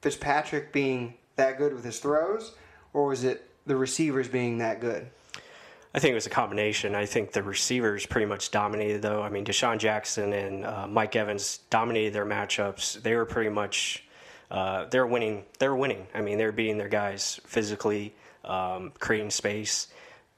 Fitzpatrick 0.00 0.72
being 0.72 1.12
that 1.36 1.58
good 1.58 1.74
with 1.74 1.84
his 1.84 1.98
throws, 1.98 2.54
or 2.94 3.08
was 3.08 3.22
it 3.22 3.50
the 3.66 3.76
receivers 3.76 4.28
being 4.28 4.58
that 4.58 4.80
good? 4.80 5.10
I 5.94 6.00
think 6.00 6.10
it 6.10 6.16
was 6.16 6.26
a 6.26 6.30
combination. 6.30 6.96
I 6.96 7.06
think 7.06 7.30
the 7.30 7.42
receivers 7.42 8.04
pretty 8.04 8.26
much 8.26 8.50
dominated, 8.50 9.00
though. 9.00 9.22
I 9.22 9.28
mean, 9.28 9.44
DeSean 9.44 9.78
Jackson 9.78 10.32
and 10.32 10.64
uh, 10.64 10.88
Mike 10.88 11.14
Evans 11.14 11.60
dominated 11.70 12.12
their 12.12 12.26
matchups. 12.26 13.00
They 13.00 13.14
were 13.14 13.24
pretty 13.24 13.50
much 13.50 14.04
uh, 14.50 14.86
they're 14.90 15.06
winning. 15.06 15.44
They're 15.58 15.74
winning. 15.74 16.06
I 16.14 16.20
mean, 16.20 16.38
they're 16.38 16.52
beating 16.52 16.78
their 16.78 16.88
guys 16.88 17.40
physically, 17.46 18.14
um, 18.44 18.92
creating 18.98 19.30
space. 19.30 19.88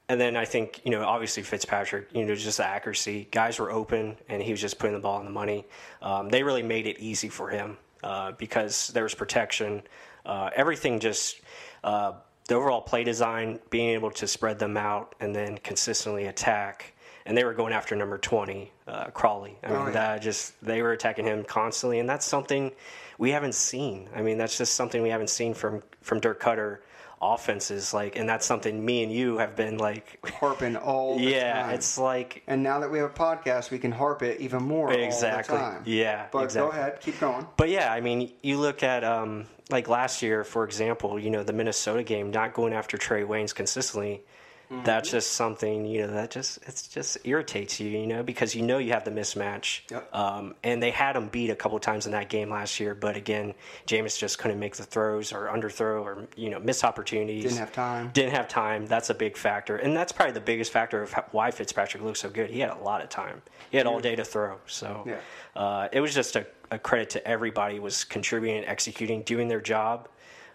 And 0.09 0.21
then 0.21 0.37
I 0.37 0.45
think 0.45 0.83
you 0.85 0.91
know, 0.91 1.05
obviously 1.05 1.43
Fitzpatrick, 1.43 2.09
you 2.13 2.25
know, 2.25 2.35
just 2.35 2.59
the 2.59 2.67
accuracy. 2.67 3.27
Guys 3.31 3.59
were 3.59 3.71
open, 3.71 4.17
and 4.29 4.43
he 4.43 4.51
was 4.53 4.61
just 4.61 4.79
putting 4.79 4.95
the 4.95 5.01
ball 5.01 5.19
in 5.21 5.25
the 5.25 5.33
money. 5.33 5.65
Um, 6.03 6.29
they 6.29 6.43
really 6.43 6.63
made 6.63 6.87
it 6.87 6.99
easy 7.01 7.29
for 7.29 7.49
him 7.49 7.79
uh, 8.05 8.33
because 8.33 8.89
there 8.89 9.03
was 9.03 9.15
protection. 9.15 9.83
Uh, 10.25 10.51
everything 10.55 11.01
just 11.01 11.41
uh, 11.83 12.13
the 12.49 12.55
overall 12.55 12.81
play 12.81 13.05
design, 13.05 13.59
being 13.71 13.91
able 13.91 14.11
to 14.13 14.27
spread 14.27 14.59
them 14.59 14.77
out 14.77 15.15
and 15.21 15.35
then 15.35 15.59
consistently 15.59 16.27
attack. 16.27 16.93
And 17.25 17.37
they 17.37 17.43
were 17.45 17.55
going 17.55 17.73
after 17.73 17.97
number 17.97 18.19
20, 18.19 18.71
uh, 18.87 19.07
Crawley. 19.07 19.59
I 19.65 19.69
mean, 19.69 19.87
yeah. 19.87 19.91
that 19.91 20.23
just, 20.23 20.55
they 20.65 20.81
were 20.81 20.93
attacking 20.93 21.25
him 21.25 21.43
constantly. 21.43 21.99
And 21.99 22.09
that's 22.09 22.25
something 22.25 22.71
we 23.19 23.33
haven't 23.33 23.57
seen. 23.57 24.09
I 24.15 24.23
mean, 24.23 24.39
that's 24.39 24.57
just 24.57 24.75
something 24.75 25.03
we 25.03 25.09
haven't 25.09 25.31
seen 25.31 25.53
from, 25.53 25.83
from 26.03 26.21
Dirk 26.21 26.41
Koetter 26.41 26.79
offenses. 27.21 27.93
Like, 27.93 28.15
and 28.17 28.29
that's 28.29 28.47
something 28.47 28.85
me 28.85 29.03
and 29.03 29.11
you 29.11 29.39
have 29.39 29.57
been 29.57 29.79
like, 29.79 30.25
Harping 30.35 30.77
all 30.77 31.17
the 31.19 31.25
yeah, 31.25 31.63
time. 31.65 31.75
it's 31.75 31.99
like, 31.99 32.45
and 32.47 32.63
now 32.63 32.79
that 32.79 32.93
we 32.93 32.99
have 32.99 33.11
a 33.11 33.15
podcast, 33.15 33.73
we 33.73 33.81
can 33.81 33.91
harp 33.91 34.23
it 34.23 34.41
even 34.41 34.63
more 34.63 34.93
Exactly. 34.93 35.57
all 35.59 35.65
the 35.65 35.71
time. 35.73 35.83
Yeah, 35.85 36.27
But 36.31 36.45
exactly. 36.45 36.71
go 36.71 36.79
ahead, 36.79 37.01
keep 37.01 37.19
going. 37.19 37.45
But 37.57 37.71
yeah, 37.71 37.93
I 37.93 38.01
mean, 38.01 38.31
you 38.43 38.59
look 38.59 38.85
at 38.85 39.03
um, 39.03 39.47
like 39.71 39.89
last 39.89 40.23
year, 40.23 40.45
for 40.45 40.65
example, 40.65 41.19
you 41.19 41.31
know, 41.31 41.43
the 41.43 41.53
Minnesota 41.53 42.03
game, 42.03 42.31
not 42.31 42.55
going 42.55 42.73
after 42.73 42.97
Trae 42.97 43.27
Waynes 43.27 43.55
consistently. 43.55 44.23
Mm-hmm. 44.71 44.83
That's 44.83 45.13
just 45.13 45.31
something 45.35 45.87
you 45.87 46.01
know 46.01 46.15
that 46.15 46.33
just 46.33 46.59
it's 46.67 46.89
just 46.89 47.19
irritates 47.23 47.79
you, 47.79 47.89
you 47.89 48.05
know, 48.09 48.25
because 48.25 48.53
you 48.57 48.63
know 48.63 48.79
you 48.79 48.95
have 48.95 49.05
the 49.05 49.13
mismatch. 49.13 49.83
Yep. 49.93 50.13
Um, 50.13 50.57
and 50.65 50.83
they 50.83 50.91
had 50.91 51.15
him 51.15 51.29
beat 51.29 51.51
a 51.51 51.55
couple 51.55 51.79
times 51.79 52.07
in 52.07 52.11
that 52.13 52.29
game 52.29 52.51
last 52.51 52.81
year, 52.81 52.93
but 52.93 53.15
again, 53.17 53.55
Jameis 53.87 54.19
just 54.19 54.41
couldn't 54.41 54.59
make 54.59 54.75
the 54.75 54.83
throws 54.83 55.33
or 55.33 55.47
underthrow 55.47 56.03
or 56.03 56.27
you 56.35 56.51
know 56.51 56.59
miss 56.59 56.83
opportunities. 56.83 57.45
Didn't 57.45 57.59
have 57.59 57.73
time. 57.73 58.11
Didn't 58.13 58.33
have 58.33 58.49
time. 58.49 58.87
That's 58.87 59.09
a 59.09 59.15
big 59.15 59.37
factor, 59.37 59.77
and 59.77 59.97
that's 59.97 60.11
probably 60.11 60.33
the 60.33 60.41
biggest 60.41 60.73
factor 60.73 61.01
of 61.01 61.13
why 61.31 61.53
Fitzpatrick 61.53 62.03
looks 62.03 62.19
so 62.19 62.29
good. 62.29 62.51
He 62.51 62.59
had 62.59 62.71
a 62.71 62.79
lot 62.79 63.03
of 63.05 63.09
time. 63.09 63.43
He 63.71 63.77
had 63.77 63.87
all 63.87 64.01
day 64.01 64.17
to 64.17 64.25
throw. 64.25 64.57
So 64.67 65.05
Yeah. 65.07 65.21
uh, 65.55 65.89
it 65.93 66.01
was 66.01 66.13
just 66.13 66.35
a, 66.35 66.45
a 66.71 66.79
credit 66.79 67.11
to 67.11 67.27
everybody 67.27 67.79
was 67.79 68.05
contributing, 68.05 68.65
executing, 68.65 69.23
doing 69.23 69.49
their 69.49 69.61
job. 69.61 70.09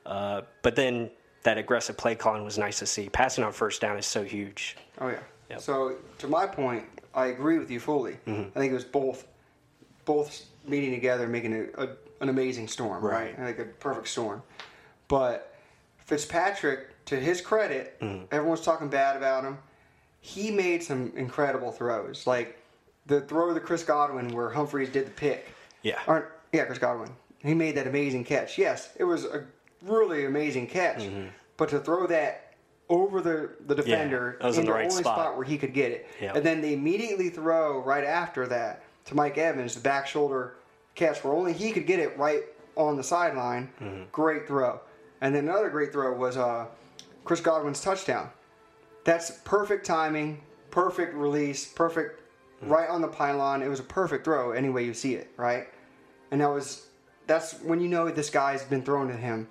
Uh, 0.06 0.41
but 0.62 0.75
then 0.75 1.10
that 1.44 1.58
aggressive 1.58 1.98
play 1.98 2.15
calling 2.15 2.44
was 2.44 2.58
nice 2.58 2.80
to 2.80 2.86
see. 2.86 3.10
Passing 3.10 3.44
on 3.44 3.51
first 3.53 3.82
down 3.82 3.98
is 3.98 4.06
so 4.06 4.24
huge. 4.24 4.77
Oh 5.00 5.10
yeah. 5.10 5.20
Yep. 5.50 5.62
So 5.62 5.96
to 6.20 6.27
my 6.27 6.46
point, 6.48 6.86
I 7.13 7.27
agree 7.27 7.60
with 7.60 7.70
you 7.70 7.80
fully. 7.80 8.13
Mm-hmm. 8.27 8.58
I 8.58 8.60
think 8.60 8.72
it 8.72 8.75
was 8.75 8.86
both 8.86 9.27
both 10.06 10.46
meeting 10.65 10.91
together, 10.91 11.27
making 11.27 11.53
a, 11.53 11.84
a, 11.84 11.89
an 12.22 12.30
amazing 12.30 12.68
storm. 12.68 13.03
Right. 13.03 13.38
Right. 13.38 13.39
I 13.39 13.46
think 13.53 13.60
a 13.60 13.65
perfect 13.65 14.08
storm. 14.08 14.41
But 15.08 15.53
Fitzpatrick, 16.06 17.06
to 17.06 17.15
his 17.20 17.41
credit, 17.41 18.00
Mm-hmm. 18.00 18.25
everyone's 18.32 18.62
talking 18.62 18.89
bad 18.89 19.15
about 19.18 19.44
him. 19.44 19.58
He 20.22 20.51
made 20.51 20.84
some 20.84 21.12
incredible 21.15 21.72
throws. 21.72 22.25
Like 22.27 22.60
the 23.08 23.22
throw 23.22 23.53
to 23.53 23.60
Chris 23.60 23.84
Godwin 23.84 24.30
where 24.30 24.50
Humphries 24.50 24.89
did 24.89 25.08
the 25.08 25.12
pick. 25.12 25.48
Yeah. 25.81 26.00
Yeah, 26.51 26.65
Chris 26.65 26.79
Godwin. 26.79 27.09
He 27.39 27.53
made 27.53 27.75
that 27.75 27.88
amazing 27.88 28.25
catch. 28.25 28.57
Yes, 28.57 28.89
it 28.97 29.03
was 29.03 29.25
a 29.25 29.45
really 29.83 30.25
amazing 30.25 30.67
catch. 30.67 31.00
Mm-hmm. 31.00 31.27
But 31.57 31.69
to 31.69 31.79
throw 31.79 32.07
that 32.07 32.53
over 32.89 33.21
the, 33.21 33.51
the 33.65 33.75
defender 33.75 34.38
was 34.41 34.57
in 34.57 34.61
in 34.61 34.65
the 34.65 34.71
the 34.71 34.77
right 34.77 34.91
only 34.91 35.03
spot. 35.03 35.38
where 35.38 35.45
he 35.45 35.57
could 35.57 35.73
get 35.73 35.91
it. 35.91 36.07
Yeah. 36.21 36.33
And 36.35 36.45
then 36.45 36.61
they 36.61 36.73
immediately 36.73 37.29
throw 37.29 37.79
right 37.79 38.03
after 38.03 38.47
that 38.47 38.83
to 39.05 39.15
Mike 39.15 39.38
Evans, 39.38 39.75
the 39.75 39.81
back 39.81 40.07
shoulder 40.07 40.55
catch 40.93 41.23
where 41.23 41.33
only 41.33 41.53
he 41.53 41.71
could 41.71 41.88
get 41.88 42.00
it 42.00 42.17
right 42.17 42.43
on 42.75 42.97
the 42.97 43.03
sideline. 43.03 43.69
Mm-hmm. 43.81 44.03
Great 44.11 44.47
throw. 44.47 44.81
And 45.21 45.33
then 45.33 45.47
another 45.47 45.69
great 45.69 45.91
throw 45.93 46.13
was 46.13 46.35
uh, 46.38 46.65
Chris 47.23 47.39
Godwin's 47.39 47.81
touchdown. 47.81 48.29
That's 49.03 49.31
perfect 49.45 49.85
timing, 49.85 50.41
perfect 50.69 51.13
release, 51.15 51.65
perfect 51.65 52.21
right 52.62 52.89
on 52.89 53.01
the 53.01 53.08
pylon. 53.08 53.62
It 53.62 53.68
was 53.68 53.80
a 53.80 53.84
perfect 53.84 54.25
throw 54.25 54.51
any 54.51 54.70
way 54.70 54.86
you 54.86 54.94
see 54.94 55.15
it, 55.15 55.32
right? 55.38 55.68
And 56.32 56.41
that 56.41 56.50
was 56.50 56.88
that's 57.27 57.60
when 57.62 57.80
you 57.82 57.88
know 57.88 58.10
this 58.10 58.30
guy's 58.30 58.63
been 58.63 58.84
thrown 58.84 59.08
to 59.08 59.15
him 59.15 59.48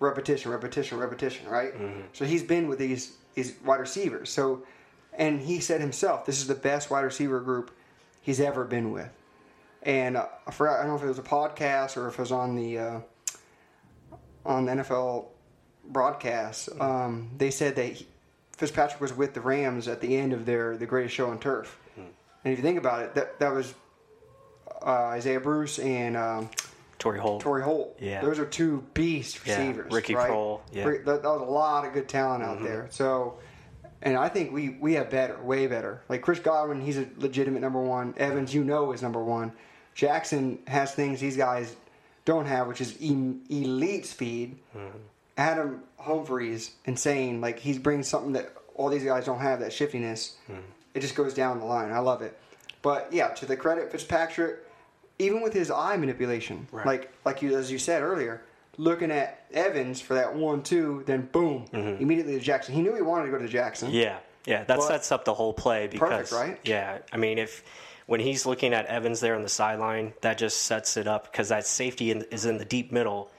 repetition, 0.00 0.50
repetition, 0.50 0.98
repetition, 0.98 1.48
right? 1.48 1.72
So 2.12 2.24
he's 2.24 2.42
been 2.42 2.68
with 2.68 2.78
these 2.78 3.16
these 3.34 3.54
wide 3.64 3.80
receivers. 3.80 4.30
So 4.30 4.64
and 5.14 5.40
he 5.40 5.60
said 5.60 5.80
himself, 5.80 6.26
this 6.26 6.40
is 6.40 6.46
the 6.46 6.54
best 6.54 6.90
wide 6.90 7.00
receiver 7.02 7.40
group 7.40 7.70
he's 8.22 8.40
ever 8.40 8.64
been 8.64 8.92
with. 8.92 9.10
And 9.82 10.16
uh, 10.16 10.26
I 10.46 10.50
forgot, 10.50 10.78
I 10.78 10.82
don't 10.82 10.88
know 10.88 10.96
if 10.96 11.02
it 11.02 11.08
was 11.08 11.18
a 11.18 11.22
podcast 11.22 11.96
or 11.96 12.08
if 12.08 12.14
it 12.14 12.20
was 12.20 12.32
on 12.32 12.56
the 12.56 12.78
uh, 12.78 13.00
on 14.44 14.64
the 14.64 14.72
NFL 14.72 15.26
broadcast. 15.84 16.68
Um, 16.80 17.30
they 17.36 17.50
said 17.50 17.76
that 17.76 17.92
he, 17.92 18.06
Fitzpatrick 18.56 19.00
was 19.00 19.16
with 19.16 19.34
the 19.34 19.40
Rams 19.40 19.86
at 19.86 20.00
the 20.00 20.16
end 20.16 20.32
of 20.32 20.46
their 20.46 20.76
the 20.76 20.86
greatest 20.86 21.14
show 21.14 21.30
on 21.30 21.38
turf. 21.38 21.78
And 22.44 22.52
if 22.52 22.58
you 22.58 22.62
think 22.62 22.78
about 22.78 23.02
it, 23.02 23.14
that 23.14 23.38
that 23.40 23.52
was 23.52 23.74
uh, 24.82 25.06
Isaiah 25.06 25.40
Bruce 25.40 25.78
and 25.78 26.16
um, 26.16 26.50
Torry 26.98 27.18
Holt. 27.18 27.42
Torry 27.42 27.62
Holt. 27.62 27.96
Yeah. 28.00 28.20
those 28.20 28.38
are 28.38 28.46
two 28.46 28.84
beast 28.94 29.44
receivers. 29.46 29.86
Yeah. 29.90 29.96
Ricky 29.96 30.14
right? 30.14 30.30
Yeah. 30.72 30.84
Mm-hmm. 30.84 31.04
That, 31.04 31.22
that 31.22 31.28
was 31.28 31.42
a 31.42 31.50
lot 31.50 31.84
of 31.84 31.92
good 31.92 32.08
talent 32.08 32.42
out 32.42 32.62
there. 32.62 32.88
So, 32.90 33.38
and 34.02 34.16
I 34.16 34.28
think 34.28 34.52
we 34.52 34.70
we 34.70 34.94
have 34.94 35.10
better, 35.10 35.40
way 35.42 35.66
better. 35.66 36.02
Like 36.08 36.22
Chris 36.22 36.38
Godwin, 36.38 36.80
he's 36.80 36.98
a 36.98 37.06
legitimate 37.16 37.60
number 37.60 37.80
one. 37.80 38.14
Evans, 38.16 38.54
you 38.54 38.64
know, 38.64 38.92
is 38.92 39.02
number 39.02 39.22
one. 39.22 39.52
Jackson 39.94 40.60
has 40.66 40.94
things 40.94 41.20
these 41.20 41.36
guys 41.36 41.74
don't 42.24 42.46
have, 42.46 42.68
which 42.68 42.80
is 42.80 43.00
e- 43.00 43.36
elite 43.50 44.06
speed. 44.06 44.58
Mm-hmm. 44.76 44.98
Adam 45.36 45.82
Humphries, 45.98 46.72
insane. 46.84 47.40
Like 47.40 47.58
he 47.58 47.78
brings 47.78 48.08
something 48.08 48.32
that 48.32 48.52
all 48.74 48.88
these 48.88 49.04
guys 49.04 49.24
don't 49.24 49.40
have. 49.40 49.60
That 49.60 49.72
shiftiness. 49.72 50.36
Mm-hmm. 50.50 50.60
It 50.94 51.00
just 51.00 51.14
goes 51.14 51.34
down 51.34 51.58
the 51.60 51.64
line. 51.66 51.92
I 51.92 51.98
love 51.98 52.22
it. 52.22 52.38
But 52.82 53.12
yeah, 53.12 53.28
to 53.28 53.46
the 53.46 53.56
credit 53.56 53.90
Fitzpatrick, 53.90 54.58
even 55.18 55.40
with 55.42 55.52
his 55.52 55.70
eye 55.70 55.96
manipulation, 55.96 56.66
Right. 56.70 56.86
like 56.86 57.12
like 57.24 57.42
you 57.42 57.56
as 57.56 57.70
you 57.70 57.78
said 57.78 58.02
earlier, 58.02 58.42
looking 58.76 59.10
at 59.10 59.44
Evans 59.52 60.00
for 60.00 60.14
that 60.14 60.34
one 60.34 60.62
two, 60.62 61.02
then 61.06 61.28
boom, 61.32 61.66
immediately 61.72 62.34
to 62.34 62.40
Jackson. 62.40 62.74
He 62.74 62.82
knew 62.82 62.94
he 62.94 63.02
wanted 63.02 63.26
to 63.26 63.32
go 63.32 63.38
to 63.38 63.48
Jackson. 63.48 63.88
Mm-hmm. 63.88 63.98
Yeah, 63.98 64.18
yeah, 64.46 64.64
that 64.64 64.82
sets 64.82 65.10
up 65.12 65.24
the 65.24 65.34
whole 65.34 65.52
play 65.52 65.88
because 65.88 66.30
Perfect, 66.30 66.32
right? 66.32 66.60
yeah, 66.64 66.98
I 67.12 67.16
mean 67.16 67.38
if 67.38 67.64
when 68.06 68.20
he's 68.20 68.46
looking 68.46 68.72
at 68.72 68.86
Evans 68.86 69.20
there 69.20 69.34
on 69.34 69.42
the 69.42 69.48
sideline, 69.50 70.14
that 70.22 70.38
just 70.38 70.62
sets 70.62 70.96
it 70.96 71.06
up 71.06 71.30
because 71.30 71.50
that 71.50 71.66
safety 71.66 72.10
in, 72.10 72.22
is 72.30 72.46
in 72.46 72.56
the 72.56 72.64
deep 72.64 72.90
middle, 72.90 73.30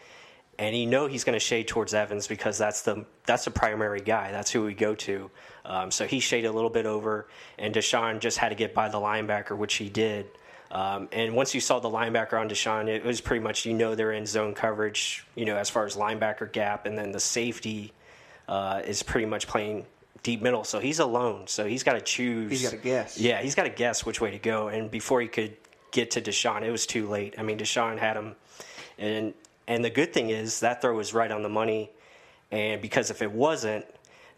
and 0.60 0.76
you 0.76 0.86
know 0.86 1.08
he's 1.08 1.24
going 1.24 1.34
to 1.34 1.40
shade 1.40 1.70
towards 1.70 1.94
Evans 1.94 2.28
because 2.28 2.58
that's 2.58 2.82
the 2.82 3.06
that's 3.26 3.46
the 3.46 3.52
primary 3.52 4.02
guy. 4.02 4.32
That's 4.32 4.52
who 4.52 4.66
we 4.66 4.74
go 4.74 4.94
to. 4.94 5.32
Um, 5.64 5.90
so 5.90 6.06
he 6.06 6.20
shaded 6.20 6.48
a 6.48 6.52
little 6.52 6.70
bit 6.70 6.86
over, 6.86 7.28
and 7.58 7.74
DeSean 7.74 8.20
just 8.20 8.38
had 8.38 8.50
to 8.50 8.56
get 8.56 8.74
by 8.74 8.90
the 8.90 8.98
linebacker, 8.98 9.58
which 9.58 9.76
he 9.76 9.90
did. 9.90 10.28
Um, 10.70 11.08
and 11.14 11.34
once 11.34 11.56
you 11.56 11.62
saw 11.62 11.80
the 11.80 11.90
linebacker 11.90 12.40
on 12.40 12.50
DeSean, 12.50 12.88
it 12.90 13.04
was 13.04 13.22
pretty 13.22 13.42
much 13.42 13.66
you 13.66 13.74
know 13.74 13.96
they're 13.96 14.12
in 14.12 14.26
zone 14.26 14.54
coverage. 14.54 15.26
You 15.34 15.46
know 15.46 15.56
as 15.56 15.70
far 15.70 15.86
as 15.86 15.96
linebacker 15.96 16.52
gap, 16.52 16.86
and 16.86 16.98
then 16.98 17.14
the 17.14 17.22
safety 17.22 17.94
uh, 18.50 18.82
is 18.86 19.02
pretty 19.02 19.28
much 19.28 19.48
playing 19.48 19.86
deep 20.24 20.42
middle. 20.42 20.66
So 20.66 20.80
he's 20.80 21.00
alone. 21.00 21.48
So 21.48 21.66
he's 21.66 21.84
got 21.84 21.94
to 21.94 22.02
choose. 22.02 22.52
He's 22.52 22.64
gotta 22.64 22.78
guess. 22.78 23.18
Yeah, 23.18 23.42
he's 23.42 23.56
got 23.56 23.64
to 23.64 23.70
guess 23.70 24.06
which 24.06 24.20
way 24.20 24.32
to 24.32 24.40
go. 24.40 24.68
And 24.68 24.92
before 24.92 25.22
he 25.22 25.30
could 25.30 25.56
get 25.92 26.12
to 26.12 26.22
DeSean, 26.22 26.64
it 26.64 26.72
was 26.72 26.86
too 26.86 27.08
late. 27.08 27.36
I 27.38 27.44
mean, 27.44 27.58
DeSean 27.58 27.98
had 27.98 28.18
him, 28.18 28.36
and 28.98 29.34
and 29.70 29.86
the 29.86 29.90
good 29.90 30.12
thing 30.12 30.30
is 30.32 30.60
that 30.60 30.82
throw 30.82 30.94
was 30.96 31.14
right 31.14 31.32
on 31.32 31.42
the 31.44 31.50
money. 31.50 31.92
And 32.52 32.82
because 32.82 33.12
if 33.12 33.22
it 33.22 33.32
wasn't, 33.32 33.86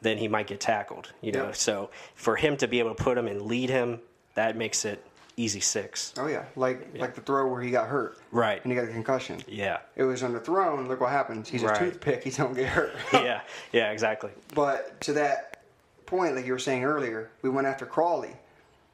then 0.02 0.18
he 0.18 0.28
might 0.28 0.46
get 0.46 0.60
tackled. 0.60 1.12
You 1.22 1.32
know, 1.32 1.46
Yep. 1.46 1.56
so 1.56 1.90
for 2.16 2.36
him 2.36 2.58
to 2.58 2.68
be 2.68 2.80
able 2.80 2.94
to 2.94 3.04
put 3.04 3.18
him 3.18 3.28
and 3.28 3.42
lead 3.44 3.70
him, 3.70 4.02
that 4.36 4.58
makes 4.58 4.84
it 4.86 5.04
easy 5.38 5.62
six. 5.62 6.14
Oh 6.18 6.28
yeah, 6.28 6.44
like 6.58 6.90
like 6.96 7.16
the 7.16 7.22
throw 7.22 7.48
where 7.48 7.62
he 7.62 7.72
got 7.72 7.88
hurt, 7.88 8.18
Right. 8.32 8.62
and 8.64 8.72
he 8.72 8.76
got 8.78 8.84
a 8.90 8.92
concussion. 8.92 9.42
Yeah. 9.48 9.78
It 9.96 10.04
was 10.04 10.22
underthrown. 10.24 10.88
Look 10.90 11.00
what 11.00 11.12
happens. 11.12 11.48
He's 11.48 11.64
Right. 11.64 11.76
a 11.78 11.80
toothpick. 11.80 12.24
He 12.26 12.32
don't 12.32 12.54
get 12.54 12.68
hurt. 12.68 12.94
yeah. 13.14 13.42
Yeah. 13.72 13.92
Exactly. 13.92 14.32
But 14.54 15.00
to 15.02 15.14
that 15.14 15.64
point, 16.06 16.36
like 16.36 16.46
you 16.46 16.52
were 16.52 16.60
saying 16.60 16.84
earlier, 16.84 17.32
we 17.42 17.50
went 17.50 17.66
after 17.68 17.86
Crawley. 17.86 18.36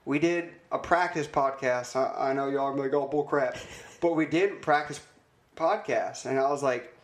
We 0.06 0.20
did 0.20 0.52
a 0.72 0.78
practice 0.78 1.26
podcast. 1.28 1.96
I, 1.96 2.30
I 2.30 2.34
know 2.34 2.48
y'all 2.50 2.68
are 2.68 2.76
like, 2.76 2.94
oh, 2.94 3.08
bull 3.08 3.24
crap. 3.24 3.58
but 4.02 4.16
we 4.16 4.26
did 4.28 4.62
practice 4.62 5.00
podcast. 5.58 6.26
And 6.26 6.40
I 6.40 6.50
was 6.50 6.64
like, 6.64 6.96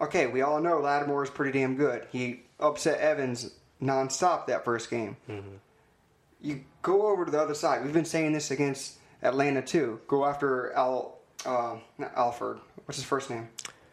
okay, 0.00 0.26
we 0.26 0.42
all 0.42 0.60
know 0.60 0.80
Lattimore 0.80 1.24
is 1.24 1.30
pretty 1.30 1.58
damn 1.58 1.76
good. 1.76 2.06
He 2.12 2.42
upset 2.60 3.00
Evans 3.00 3.54
nonstop 3.82 4.46
that 4.46 4.64
first 4.64 4.90
game. 4.90 5.16
You 6.40 6.64
go 6.82 7.08
over 7.08 7.24
to 7.24 7.30
the 7.30 7.40
other 7.40 7.54
side. 7.54 7.84
We've 7.84 7.92
been 7.92 8.04
saying 8.04 8.32
this 8.32 8.50
against 8.50 8.98
Atlanta 9.22 9.62
too. 9.62 10.00
Go 10.08 10.24
after 10.24 10.72
Al, 10.72 11.18
uh, 11.46 11.76
not 11.98 12.12
Alford. 12.16 12.58
What's 12.84 12.96
his 12.98 13.04
first 13.04 13.30
name? 13.30 13.48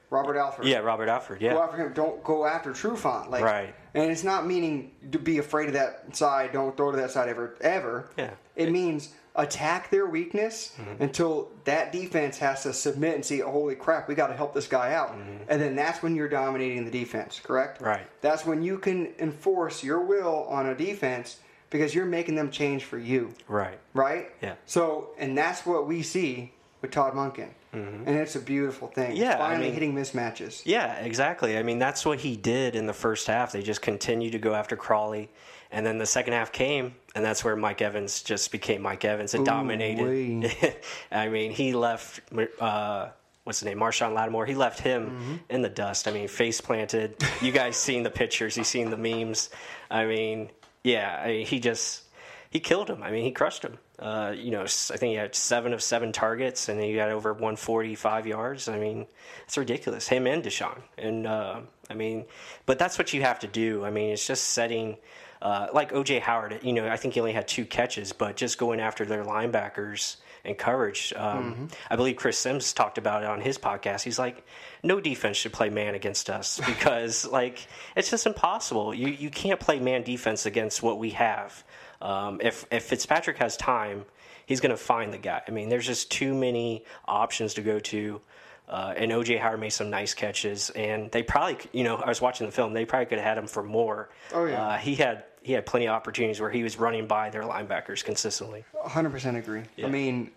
Robert 0.10 0.38
Alford 0.38 0.66
Yeah. 0.66 0.80
Robert 0.80 1.08
Alford. 1.08 1.42
Yeah. 1.42 1.54
go 1.54 1.62
after 1.64 1.78
him. 1.78 1.94
Don't 1.94 2.24
go 2.24 2.46
after 2.46 2.72
Trufant. 2.72 3.30
Like, 3.30 3.44
Right. 3.44 3.76
And 3.94 4.12
it's 4.12 4.24
not 4.24 4.46
meaning 4.48 4.92
to 5.12 5.20
be 5.20 5.38
afraid 5.40 5.68
of 5.68 5.74
that 5.74 6.16
side. 6.16 6.52
Don't 6.54 6.76
throw 6.78 6.92
to 6.92 6.98
that 6.98 7.12
side 7.12 7.30
ever, 7.30 7.56
ever. 7.62 8.10
Yeah. 8.18 8.32
It 8.56 8.72
means 8.72 9.14
attack 9.36 9.90
their 9.92 10.06
weakness 10.08 10.76
Mm-hmm. 10.80 11.04
until 11.04 11.50
that 11.66 11.92
defense 11.92 12.38
has 12.40 12.64
to 12.64 12.74
submit 12.74 13.16
and 13.16 13.24
see, 13.24 13.40
holy 13.40 13.76
crap, 13.76 14.08
we 14.08 14.16
got 14.16 14.28
to 14.28 14.34
help 14.36 14.54
this 14.54 14.68
guy 14.68 14.94
out. 14.94 15.16
And 15.48 15.62
then 15.62 15.76
that's 15.76 16.02
when 16.04 16.16
you're 16.16 16.28
dominating 16.30 16.86
the 16.86 16.92
defense. 16.92 17.40
Correct. 17.44 17.76
Mm-hmm. 17.78 17.86
Right. 17.86 18.08
That's 18.22 18.46
when 18.46 18.62
you 18.64 18.78
can 18.80 19.14
enforce 19.20 19.84
your 19.84 20.02
will 20.02 20.46
on 20.50 20.68
a 20.68 20.76
defense 20.76 21.38
because 21.70 21.94
you're 21.94 22.06
making 22.08 22.34
them 22.36 22.50
change 22.50 22.84
for 22.86 22.98
you 22.98 23.32
Right. 23.48 23.78
right? 23.94 24.32
Yeah. 24.42 24.56
So, 24.66 25.10
and 25.20 25.38
that's 25.38 25.66
what 25.68 25.86
we 25.88 26.02
see 26.02 26.52
with 26.82 26.90
Todd 26.92 27.14
Monken, 27.14 27.50
and 27.72 28.08
it's 28.08 28.36
a 28.36 28.40
beautiful 28.40 28.88
thing. 28.88 29.12
Mm-hmm. 29.12 29.22
Yeah, 29.22 29.36
I 29.36 29.38
finally 29.38 29.66
mean- 29.66 29.74
hitting 29.74 29.94
mismatches. 29.96 30.62
Yeah, 30.66 30.96
exactly. 30.96 31.58
I 31.58 31.64
mean, 31.64 31.80
that's 31.80 32.06
what 32.06 32.20
he 32.20 32.36
did 32.36 32.76
in 32.76 32.86
the 32.88 32.94
first 32.94 33.28
half. 33.28 33.52
They 33.52 33.62
just 33.62 33.82
continued 33.82 34.32
to 34.34 34.40
go 34.40 34.54
after 34.56 34.76
Crawley. 34.76 35.30
And 35.72 35.86
then 35.86 36.00
the 36.00 36.06
second 36.08 36.34
half 36.34 36.52
came, 36.52 36.96
and 37.14 37.24
that's 37.24 37.44
where 37.44 37.56
Mike 37.56 37.80
Evans 37.84 38.24
just 38.24 38.52
became 38.52 38.82
Mike 38.82 39.06
Evans 39.06 39.36
and 39.36 39.46
dominated. 39.46 40.02
Ooh-wee. 40.02 40.50
I 41.12 41.30
mean, 41.30 41.52
he 41.52 41.74
left, 41.74 42.22
uh, 42.60 43.10
what's 43.44 43.60
his 43.60 43.68
name, 43.68 43.78
Marshon 43.78 44.16
Lattimore, 44.16 44.48
he 44.48 44.56
left 44.56 44.80
him 44.80 45.12
Mm-hmm. 45.12 45.36
in 45.52 45.62
the 45.62 45.70
dust. 45.70 46.08
I 46.08 46.12
mean, 46.12 46.28
face 46.28 46.60
planted. 46.60 47.24
You 47.40 47.52
guys 47.52 47.78
seen 47.88 48.02
the 48.02 48.10
pictures, 48.10 48.58
you 48.58 48.64
seen 48.64 48.90
the 48.90 48.98
memes. 48.98 49.52
I 49.92 50.06
mean, 50.06 50.50
yeah, 50.84 51.22
I 51.24 51.28
mean, 51.28 51.46
he 51.46 51.60
just, 51.60 52.06
he 52.50 52.60
killed 52.60 52.90
him. 52.90 53.04
I 53.04 53.12
mean, 53.12 53.24
he 53.24 53.32
crushed 53.32 53.62
him. 53.64 53.78
Uh, 54.00 54.34
you 54.36 54.52
know, 54.52 54.62
I 54.64 54.68
think 54.68 55.12
he 55.12 55.16
had 55.16 55.36
seven 55.36 55.74
of 55.74 55.84
seven 55.84 56.12
targets, 56.12 56.70
and 56.70 56.82
he 56.82 56.96
got 56.96 57.10
over 57.10 57.34
145 57.34 58.28
yards. 58.28 58.70
I 58.70 58.80
mean, 58.80 59.08
it's 59.44 59.58
ridiculous. 59.58 60.08
Him 60.08 60.26
and 60.26 60.44
DeSean, 60.44 60.80
and 60.98 61.28
uh, 61.28 61.62
I 61.90 61.94
mean, 61.94 62.26
but 62.66 62.80
that's 62.80 62.98
what 62.98 63.14
you 63.14 63.22
have 63.22 63.40
to 63.40 63.48
do. 63.48 63.84
I 63.84 63.92
mean, 63.92 64.12
it's 64.12 64.26
just 64.26 64.46
setting. 64.46 64.98
Uh, 65.42 65.68
like 65.74 65.94
OJ 65.94 66.20
Howard, 66.20 66.60
you 66.64 66.74
know, 66.74 66.90
I 66.90 66.98
think 66.98 67.14
he 67.14 67.22
only 67.22 67.32
had 67.32 67.48
two 67.48 67.64
catches, 67.64 68.12
but 68.12 68.36
just 68.36 68.58
going 68.58 68.82
after 68.82 69.06
their 69.06 69.24
linebackers 69.24 70.18
and 70.44 70.58
coverage. 70.58 71.14
Um, 71.16 71.70
I 71.90 71.96
believe 71.96 72.16
Chris 72.18 72.38
Sims 72.38 72.74
talked 72.74 72.98
about 72.98 73.24
it 73.24 73.30
on 73.30 73.42
his 73.42 73.58
podcast. 73.58 74.04
He's 74.04 74.20
like, 74.20 74.46
no 74.84 75.00
defense 75.00 75.38
should 75.38 75.54
play 75.54 75.70
man 75.70 75.96
against 75.96 76.30
us 76.30 76.60
because, 76.66 77.26
like, 77.26 77.68
it's 77.96 78.10
just 78.10 78.26
impossible. 78.26 78.94
You 78.94 79.08
you 79.08 79.30
can't 79.30 79.60
play 79.60 79.80
man 79.80 80.04
defense 80.04 80.46
against 80.46 80.84
what 80.84 80.98
we 81.00 81.12
have. 81.12 81.64
Um, 82.02 82.40
if 82.42 82.66
if 82.72 82.84
Fitzpatrick 82.84 83.38
has 83.38 83.58
time, 83.58 84.06
he's 84.46 84.60
going 84.60 84.72
to 84.72 84.78
find 84.78 85.14
the 85.14 85.18
guy. 85.18 85.42
I 85.48 85.52
mean, 85.52 85.70
there's 85.70 85.86
just 85.86 86.12
too 86.12 86.34
many 86.34 86.84
options 87.06 87.54
to 87.56 87.62
go 87.62 87.80
to. 87.80 88.22
Uh, 88.68 88.94
and 88.96 89.12
OJ 89.12 89.40
Howard 89.40 89.60
made 89.60 89.72
some 89.72 89.90
nice 89.90 90.14
catches, 90.14 90.70
and 90.70 91.10
they 91.10 91.24
probably, 91.24 91.58
you 91.72 91.84
know, 91.84 91.96
I 91.96 92.08
was 92.08 92.22
watching 92.22 92.46
the 92.46 92.52
film. 92.52 92.74
They 92.74 92.86
probably 92.86 93.08
could 93.08 93.18
have 93.18 93.26
had 93.26 93.38
him 93.40 93.48
for 93.48 93.64
more. 93.64 94.10
Oh, 94.32 94.46
yeah. 94.46 94.64
Uh, 94.64 94.78
he 94.78 94.94
had 94.94 95.24
he 95.42 95.54
had 95.54 95.66
plenty 95.66 95.88
of 95.88 95.94
opportunities 95.94 96.40
where 96.40 96.52
he 96.52 96.62
was 96.62 96.78
running 96.78 97.08
by 97.08 97.32
their 97.32 97.42
linebackers 97.42 98.04
consistently. 98.04 98.64
100% 98.86 99.38
agree. 99.38 99.64
Yeah. 99.76 99.88
I 99.88 99.90
mean, 99.90 100.30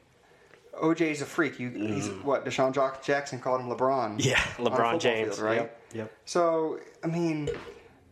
OJ's 0.80 1.20
a 1.20 1.26
freak. 1.26 1.58
You, 1.58 1.68
he's 1.70 2.08
what 2.08 2.46
DeSean 2.46 2.72
Jackson 3.04 3.38
called 3.38 3.60
him 3.60 3.68
LeBron. 3.68 4.24
Yeah, 4.24 4.40
LeBron 4.56 5.00
James, 5.00 5.36
field, 5.36 5.46
right? 5.46 5.56
Yep, 5.56 5.82
yep. 5.94 6.12
So, 6.24 6.80
I 7.04 7.08
mean, 7.08 7.50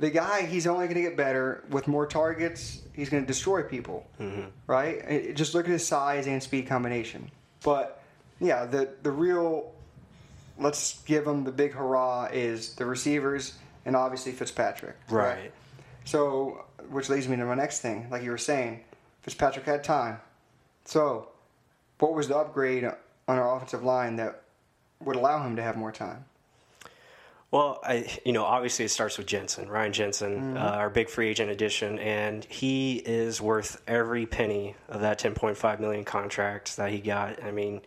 the 0.00 0.10
guy, 0.10 0.46
he's 0.46 0.66
only 0.66 0.86
going 0.86 0.96
to 0.96 1.02
get 1.02 1.16
better 1.16 1.62
with 1.68 1.86
more 1.86 2.06
targets. 2.06 2.80
He's 2.94 3.10
going 3.10 3.22
to 3.22 3.26
destroy 3.26 3.62
people, 3.62 4.06
mm-hmm. 4.18 4.48
right? 4.66 4.96
It- 4.96 5.36
just 5.36 5.54
look 5.54 5.66
at 5.66 5.70
his 5.70 5.86
size 5.86 6.26
and 6.26 6.42
speed 6.42 6.66
combination. 6.66 7.30
But 7.62 8.02
yeah, 8.40 8.64
the 8.64 8.88
the 9.02 9.10
real 9.10 9.72
let's 10.58 11.00
give 11.02 11.26
him 11.26 11.44
the 11.44 11.52
big 11.52 11.72
hurrah 11.72 12.28
is 12.32 12.74
the 12.74 12.86
receivers 12.86 13.54
and 13.84 13.94
obviously 13.94 14.32
Fitzpatrick. 14.32 14.96
Right. 15.08 15.52
So, 16.04 16.64
which 16.88 17.08
leads 17.08 17.28
me 17.28 17.36
to 17.36 17.44
my 17.44 17.54
next 17.54 17.80
thing. 17.80 18.08
Like 18.10 18.22
you 18.22 18.30
were 18.30 18.38
saying, 18.38 18.80
Fitzpatrick 19.22 19.66
had 19.66 19.84
time. 19.84 20.18
So, 20.84 21.28
what 21.98 22.14
was 22.14 22.28
the 22.28 22.36
upgrade 22.36 22.84
on 22.84 22.94
our 23.28 23.56
offensive 23.56 23.84
line 23.84 24.16
that 24.16 24.42
would 25.00 25.16
allow 25.16 25.42
him 25.46 25.56
to 25.56 25.62
have 25.62 25.76
more 25.76 25.92
time? 25.92 26.24
Well, 27.50 27.80
I, 27.82 28.06
you 28.24 28.32
know, 28.32 28.44
obviously 28.44 28.84
it 28.84 28.90
starts 28.90 29.18
with 29.18 29.26
Jensen, 29.26 29.68
Ryan 29.68 29.92
Jensen, 29.92 30.56
uh, 30.56 30.60
our 30.60 30.88
big 30.88 31.08
free 31.08 31.28
agent 31.28 31.50
addition, 31.50 31.98
and 31.98 32.44
he 32.44 32.96
is 32.98 33.40
worth 33.40 33.82
every 33.88 34.24
penny 34.26 34.76
of 34.88 35.00
that 35.00 35.18
10.5 35.18 35.80
million 35.80 36.04
contract 36.04 36.76
that 36.76 36.92
he 36.92 37.00
got. 37.00 37.42
I 37.42 37.50
mean, 37.50 37.80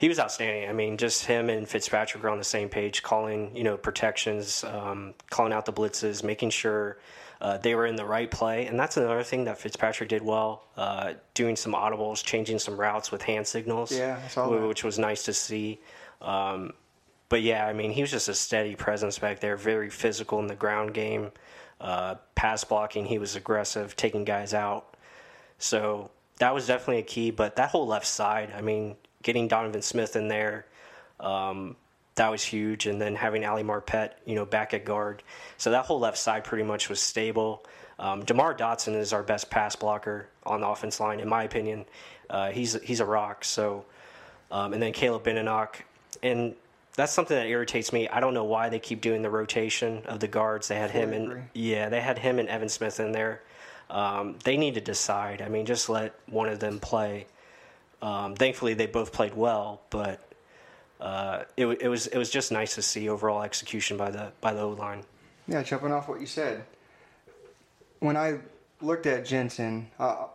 he 0.00 0.08
was 0.08 0.18
outstanding. 0.18 0.68
I 0.68 0.72
mean, 0.72 0.96
just 0.96 1.26
him 1.26 1.48
and 1.48 1.68
Fitzpatrick 1.68 2.24
are 2.24 2.28
on 2.28 2.38
the 2.38 2.44
same 2.44 2.68
page, 2.68 3.04
calling, 3.04 3.54
you 3.56 3.62
know, 3.62 3.76
protections, 3.76 4.64
um, 4.64 5.14
calling 5.30 5.52
out 5.52 5.64
the 5.64 5.72
blitzes, 5.72 6.24
making 6.24 6.50
sure 6.50 6.98
uh, 7.40 7.56
they 7.58 7.76
were 7.76 7.86
in 7.86 7.94
the 7.94 8.04
right 8.04 8.28
play. 8.28 8.66
And 8.66 8.80
that's 8.80 8.96
another 8.96 9.22
thing 9.22 9.44
that 9.44 9.58
Fitzpatrick 9.58 10.08
did 10.08 10.22
well, 10.22 10.64
uh, 10.76 11.12
doing 11.34 11.54
some 11.54 11.72
audibles, 11.72 12.24
changing 12.24 12.58
some 12.58 12.76
routes 12.76 13.12
with 13.12 13.22
hand 13.22 13.46
signals, 13.46 13.96
Yeah, 13.96 14.18
I 14.24 14.26
saw 14.28 14.48
wh- 14.48 14.60
that. 14.60 14.66
which 14.66 14.82
was 14.82 14.98
nice 14.98 15.22
to 15.24 15.32
see. 15.32 15.80
Um, 16.20 16.72
but 17.28 17.42
yeah, 17.42 17.66
I 17.66 17.72
mean, 17.72 17.90
he 17.90 18.00
was 18.00 18.10
just 18.10 18.28
a 18.28 18.34
steady 18.34 18.74
presence 18.74 19.18
back 19.18 19.40
there, 19.40 19.56
very 19.56 19.90
physical 19.90 20.38
in 20.38 20.46
the 20.46 20.54
ground 20.54 20.94
game. 20.94 21.30
Uh, 21.80 22.16
pass 22.34 22.64
blocking, 22.64 23.04
he 23.04 23.18
was 23.18 23.36
aggressive, 23.36 23.94
taking 23.96 24.24
guys 24.24 24.54
out. 24.54 24.96
So 25.58 26.10
that 26.38 26.54
was 26.54 26.66
definitely 26.66 26.98
a 26.98 27.04
key. 27.04 27.30
But 27.30 27.56
that 27.56 27.70
whole 27.70 27.86
left 27.86 28.06
side, 28.06 28.52
I 28.56 28.62
mean, 28.62 28.96
getting 29.22 29.48
Donovan 29.48 29.82
Smith 29.82 30.16
in 30.16 30.28
there, 30.28 30.66
um, 31.20 31.76
that 32.14 32.30
was 32.30 32.42
huge. 32.42 32.86
And 32.86 33.00
then 33.00 33.14
having 33.14 33.44
Ali 33.44 33.62
Marpet, 33.62 34.12
you 34.24 34.34
know, 34.34 34.44
back 34.44 34.74
at 34.74 34.84
guard. 34.84 35.22
So 35.56 35.70
that 35.70 35.84
whole 35.84 36.00
left 36.00 36.18
side 36.18 36.44
pretty 36.44 36.64
much 36.64 36.88
was 36.88 37.00
stable. 37.00 37.64
Um, 37.98 38.24
Demar 38.24 38.54
Dotson 38.54 38.96
is 38.96 39.12
our 39.12 39.22
best 39.22 39.50
pass 39.50 39.76
blocker 39.76 40.28
on 40.44 40.60
the 40.60 40.68
offense 40.68 41.00
line, 41.00 41.20
in 41.20 41.28
my 41.28 41.42
opinion. 41.42 41.84
Uh, 42.30 42.50
he's 42.50 42.80
he's 42.82 43.00
a 43.00 43.04
rock. 43.04 43.44
So, 43.44 43.84
um, 44.50 44.72
and 44.72 44.82
then 44.82 44.92
Caleb 44.92 45.24
Benenoch, 45.24 45.84
and 46.22 46.54
that's 46.98 47.12
something 47.12 47.36
that 47.36 47.46
irritates 47.46 47.92
me. 47.92 48.08
I 48.08 48.18
don't 48.18 48.34
know 48.34 48.42
why 48.42 48.70
they 48.70 48.80
keep 48.80 49.00
doing 49.00 49.22
the 49.22 49.30
rotation 49.30 50.02
of 50.06 50.18
the 50.18 50.26
guards. 50.26 50.66
They 50.66 50.74
had 50.74 50.90
him 50.90 51.12
and 51.12 51.44
yeah, 51.54 51.88
they 51.90 52.00
had 52.00 52.18
him 52.18 52.40
and 52.40 52.48
Evan 52.48 52.68
Smith 52.68 52.98
in 52.98 53.12
there. 53.12 53.40
Um, 53.88 54.36
they 54.42 54.56
need 54.56 54.74
to 54.74 54.80
decide. 54.80 55.40
I 55.40 55.48
mean, 55.48 55.64
just 55.64 55.88
let 55.88 56.12
one 56.26 56.48
of 56.48 56.58
them 56.58 56.80
play. 56.80 57.26
Um, 58.02 58.34
thankfully, 58.34 58.74
they 58.74 58.86
both 58.86 59.12
played 59.12 59.36
well, 59.36 59.80
but 59.90 60.20
uh, 61.00 61.44
it, 61.56 61.66
it 61.66 61.86
was 61.86 62.08
it 62.08 62.18
was 62.18 62.30
just 62.30 62.50
nice 62.50 62.74
to 62.74 62.82
see 62.82 63.08
overall 63.08 63.44
execution 63.44 63.96
by 63.96 64.10
the 64.10 64.32
by 64.40 64.52
the 64.52 64.62
O 64.62 64.70
line. 64.70 65.04
Yeah, 65.46 65.62
jumping 65.62 65.92
off 65.92 66.08
what 66.08 66.20
you 66.20 66.26
said. 66.26 66.64
When 68.00 68.16
I 68.16 68.38
looked 68.80 69.06
at 69.06 69.24
Jensen, 69.24 69.88
uh, 70.00 70.26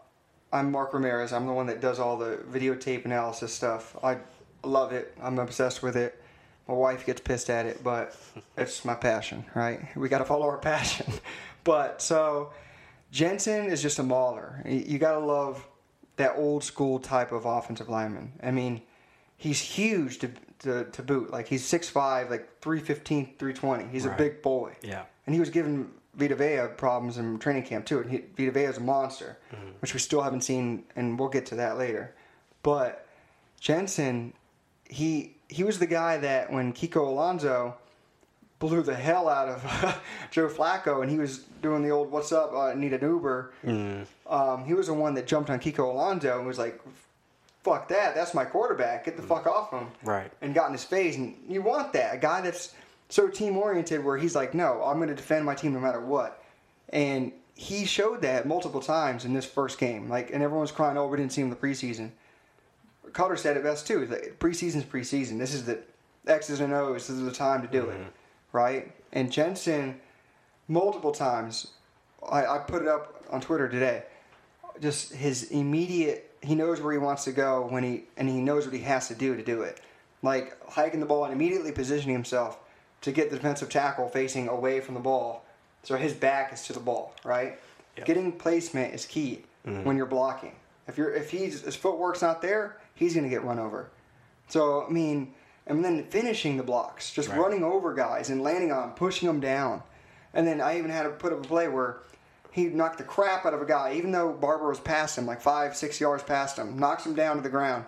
I'm 0.54 0.72
Mark 0.72 0.94
Ramirez. 0.94 1.34
I'm 1.34 1.46
the 1.46 1.52
one 1.52 1.66
that 1.66 1.82
does 1.82 2.00
all 2.00 2.16
the 2.16 2.38
videotape 2.50 3.04
analysis 3.04 3.54
stuff. 3.54 3.98
I 4.02 4.20
love 4.64 4.94
it. 4.94 5.14
I'm 5.22 5.40
obsessed 5.40 5.84
with 5.84 5.98
it. 5.98 6.23
My 6.68 6.74
wife 6.74 7.06
gets 7.06 7.22
pissed 7.22 7.50
at 7.50 7.66
it, 7.66 7.84
but 7.84 8.16
it's 8.58 8.86
my 8.86 8.96
passion, 8.96 9.46
right? 9.54 9.86
We 9.96 10.08
got 10.08 10.20
to 10.20 10.26
follow 10.26 10.48
our 10.48 10.58
passion. 10.58 11.12
But 11.64 12.02
so 12.02 12.52
Jensen 13.10 13.68
is 13.68 13.82
just 13.82 14.00
a 14.00 14.04
mauler. 14.04 14.62
You, 14.66 14.98
got 14.98 15.14
to 15.14 15.20
love 15.20 15.66
that 16.18 16.34
old 16.36 16.64
school 16.64 17.00
type 17.00 17.32
of 17.32 17.46
offensive 17.46 17.88
lineman. 17.88 18.34
I 18.42 18.52
mean, 18.52 18.82
he's 19.38 19.62
huge 19.62 20.20
to, 20.20 20.32
to, 20.60 20.86
to 20.86 21.02
boot. 21.02 21.32
Like 21.32 21.48
he's 21.48 21.64
6'5", 21.64 22.30
like 22.30 22.60
315, 22.62 23.36
320. 23.40 23.86
He's 23.92 24.06
a 24.06 24.10
big 24.10 24.42
boy. 24.42 24.76
Yeah. 24.82 25.04
And 25.26 25.34
he 25.34 25.40
was 25.40 25.50
giving 25.50 25.90
Vita 26.16 26.36
Vea 26.36 26.74
problems 26.76 27.18
in 27.18 27.40
training 27.40 27.64
camp 27.64 27.86
too. 27.86 28.00
And 28.00 28.12
he, 28.12 28.24
Vita 28.36 28.52
Vea 28.52 28.66
is 28.66 28.78
a 28.78 28.82
monster, 28.82 29.38
mm-hmm. 29.54 29.70
which 29.80 29.94
we 29.94 30.00
still 30.00 30.22
haven't 30.22 30.42
seen, 30.42 30.84
and 30.96 31.18
we'll 31.18 31.30
get 31.30 31.46
to 31.48 31.56
that 31.56 31.78
later. 31.78 32.14
But 32.62 33.08
Jensen, 33.60 34.34
he 34.86 35.38
he 35.54 35.64
was 35.64 35.78
the 35.78 35.86
guy 35.86 36.18
that 36.18 36.52
when 36.52 36.74
Kiko 36.74 37.08
Alonso 37.08 37.76
blew 38.58 38.82
the 38.82 38.96
hell 38.96 39.30
out 39.30 39.50
of 39.50 40.02
Joe 40.32 40.48
Flacco, 40.48 41.04
and 41.04 41.12
he 41.12 41.20
was 41.20 41.40
doing 41.62 41.84
the 41.84 41.92
old 41.92 42.12
"What's 42.12 42.32
up? 42.32 42.56
I 42.56 42.74
need 42.74 42.94
an 42.94 43.02
Uber." 43.02 43.54
Mm. 43.64 44.06
Um, 44.28 44.66
he 44.66 44.74
was 44.74 44.88
the 44.88 44.96
one 44.96 45.14
that 45.14 45.28
jumped 45.28 45.52
on 45.52 45.60
Kiko 45.60 45.94
Alonso 45.94 46.40
and 46.40 46.48
was 46.48 46.58
like, 46.58 46.82
"Fuck 47.64 47.88
that! 47.90 48.16
That's 48.16 48.34
my 48.34 48.46
quarterback. 48.46 49.06
Get 49.06 49.16
the 49.16 49.22
mm. 49.22 49.28
fuck 49.28 49.46
off 49.46 49.70
him!" 49.70 49.90
Right. 50.02 50.32
And 50.42 50.56
got 50.56 50.68
in 50.68 50.72
his 50.72 50.84
face. 50.84 51.18
And 51.18 51.36
you 51.48 51.62
want 51.62 51.94
that 51.94 52.16
a 52.16 52.18
guy 52.18 52.42
that's 52.42 52.74
so 53.10 53.28
team 53.28 53.56
oriented, 53.56 54.04
where 54.04 54.18
he's 54.18 54.36
like, 54.36 54.56
"No, 54.56 54.82
I'm 54.84 54.98
going 54.98 55.10
to 55.10 55.16
defend 55.16 55.46
my 55.46 55.54
team 55.54 55.74
no 55.74 55.80
matter 55.80 56.02
what." 56.02 56.44
And 56.90 57.32
he 57.54 57.86
showed 57.86 58.24
that 58.24 58.48
multiple 58.48 58.82
times 58.82 59.24
in 59.24 59.34
this 59.34 59.46
first 59.46 59.78
game. 59.78 60.10
Like, 60.10 60.34
and 60.34 60.42
everyone's 60.42 60.72
crying, 60.72 60.98
"Oh, 60.98 61.08
we 61.08 61.18
didn't 61.18 61.32
see 61.32 61.42
him 61.42 61.52
in 61.52 61.54
the 61.54 61.68
preseason." 61.68 62.10
Koetter 63.12 63.38
said 63.38 63.58
it 63.58 63.64
best 63.64 63.86
too. 63.88 64.02
He's 64.02 64.10
Like, 64.10 64.40
preseason's 64.40 64.86
preseason. 64.86 65.38
This 65.38 65.54
is 65.54 65.66
the 65.66 65.80
X's 66.28 66.60
and 66.60 66.74
O's. 66.74 67.08
This 67.08 67.18
is 67.18 67.24
the 67.24 67.32
time 67.32 67.62
to 67.62 67.68
do 67.68 67.90
it, 67.90 67.98
mm-hmm. 67.98 68.10
right? 68.52 68.92
And 69.12 69.32
Jensen, 69.32 70.00
multiple 70.68 71.12
times, 71.12 71.68
I, 72.28 72.46
I 72.46 72.58
put 72.60 72.82
it 72.82 72.88
up 72.88 73.24
on 73.30 73.42
Twitter 73.42 73.68
today. 73.68 74.04
Just 74.82 75.14
his 75.14 75.52
immediate. 75.52 76.32
He 76.42 76.56
knows 76.56 76.82
where 76.82 76.92
he 76.92 76.98
wants 76.98 77.24
to 77.26 77.32
go 77.32 77.68
when 77.70 77.84
he 77.84 78.04
and 78.18 78.28
he 78.28 78.42
knows 78.42 78.66
what 78.66 78.74
he 78.74 78.82
has 78.82 79.08
to 79.10 79.16
do 79.16 79.36
to 79.36 79.44
do 79.44 79.62
it. 79.62 79.80
Like 80.22 80.58
hiking 80.70 81.00
the 81.00 81.06
ball 81.06 81.26
and 81.26 81.34
immediately 81.34 81.72
positioning 81.72 82.16
himself 82.16 82.58
to 83.02 83.12
get 83.12 83.30
the 83.30 83.36
defensive 83.36 83.70
tackle 83.70 84.08
facing 84.10 84.48
away 84.48 84.80
from 84.80 84.94
the 84.96 85.00
ball, 85.02 85.46
so 85.84 85.98
his 85.98 86.14
back 86.14 86.54
is 86.54 86.64
to 86.64 86.74
the 86.74 86.80
ball. 86.80 87.14
Right. 87.24 87.60
Yep. 87.98 88.08
Getting 88.08 88.32
placement 88.32 88.94
is 88.94 89.06
key 89.06 89.44
mm-hmm. 89.68 89.84
when 89.84 89.98
you're 89.98 90.06
blocking. 90.06 90.56
If 90.88 90.98
you're 90.98 91.14
if 91.14 91.30
he's 91.30 91.62
his 91.62 91.76
footwork's 91.76 92.22
not 92.22 92.42
there, 92.42 92.78
he's 92.96 93.16
gonna 93.16 93.30
get 93.30 93.44
run 93.44 93.60
over. 93.60 93.90
So 94.50 94.86
I 94.88 94.90
mean, 94.92 95.34
and 95.68 95.84
then 95.84 96.04
finishing 96.06 96.58
the 96.58 96.64
blocks, 96.64 97.12
just 97.12 97.30
Right. 97.30 97.40
running 97.40 97.64
over 97.64 97.94
guys 97.94 98.30
and 98.30 98.42
landing 98.44 98.72
on, 98.72 98.84
'em, 98.90 98.96
pushing 98.96 99.28
them 99.28 99.40
down, 99.40 99.82
and 100.34 100.46
then 100.48 100.60
I 100.62 100.78
even 100.78 100.92
had 100.92 101.04
to 101.04 101.10
put 101.10 101.32
up 101.34 101.40
a 101.40 101.48
play 101.48 101.68
where 101.68 101.98
he 102.52 102.66
knocked 102.66 102.98
the 103.00 103.04
crap 103.04 103.46
out 103.46 103.54
of 103.54 103.62
a 103.62 103.66
guy, 103.66 103.94
even 103.94 104.12
though 104.12 104.32
Barber 104.32 104.68
was 104.68 104.80
past 104.80 105.18
him, 105.18 105.26
like 105.26 105.42
five, 105.42 105.76
six 105.76 106.00
yards 106.00 106.22
past 106.24 106.58
him, 106.58 106.78
knocks 106.78 107.06
him 107.06 107.16
down 107.16 107.38
to 107.38 107.42
the 107.42 107.50
ground, 107.50 107.86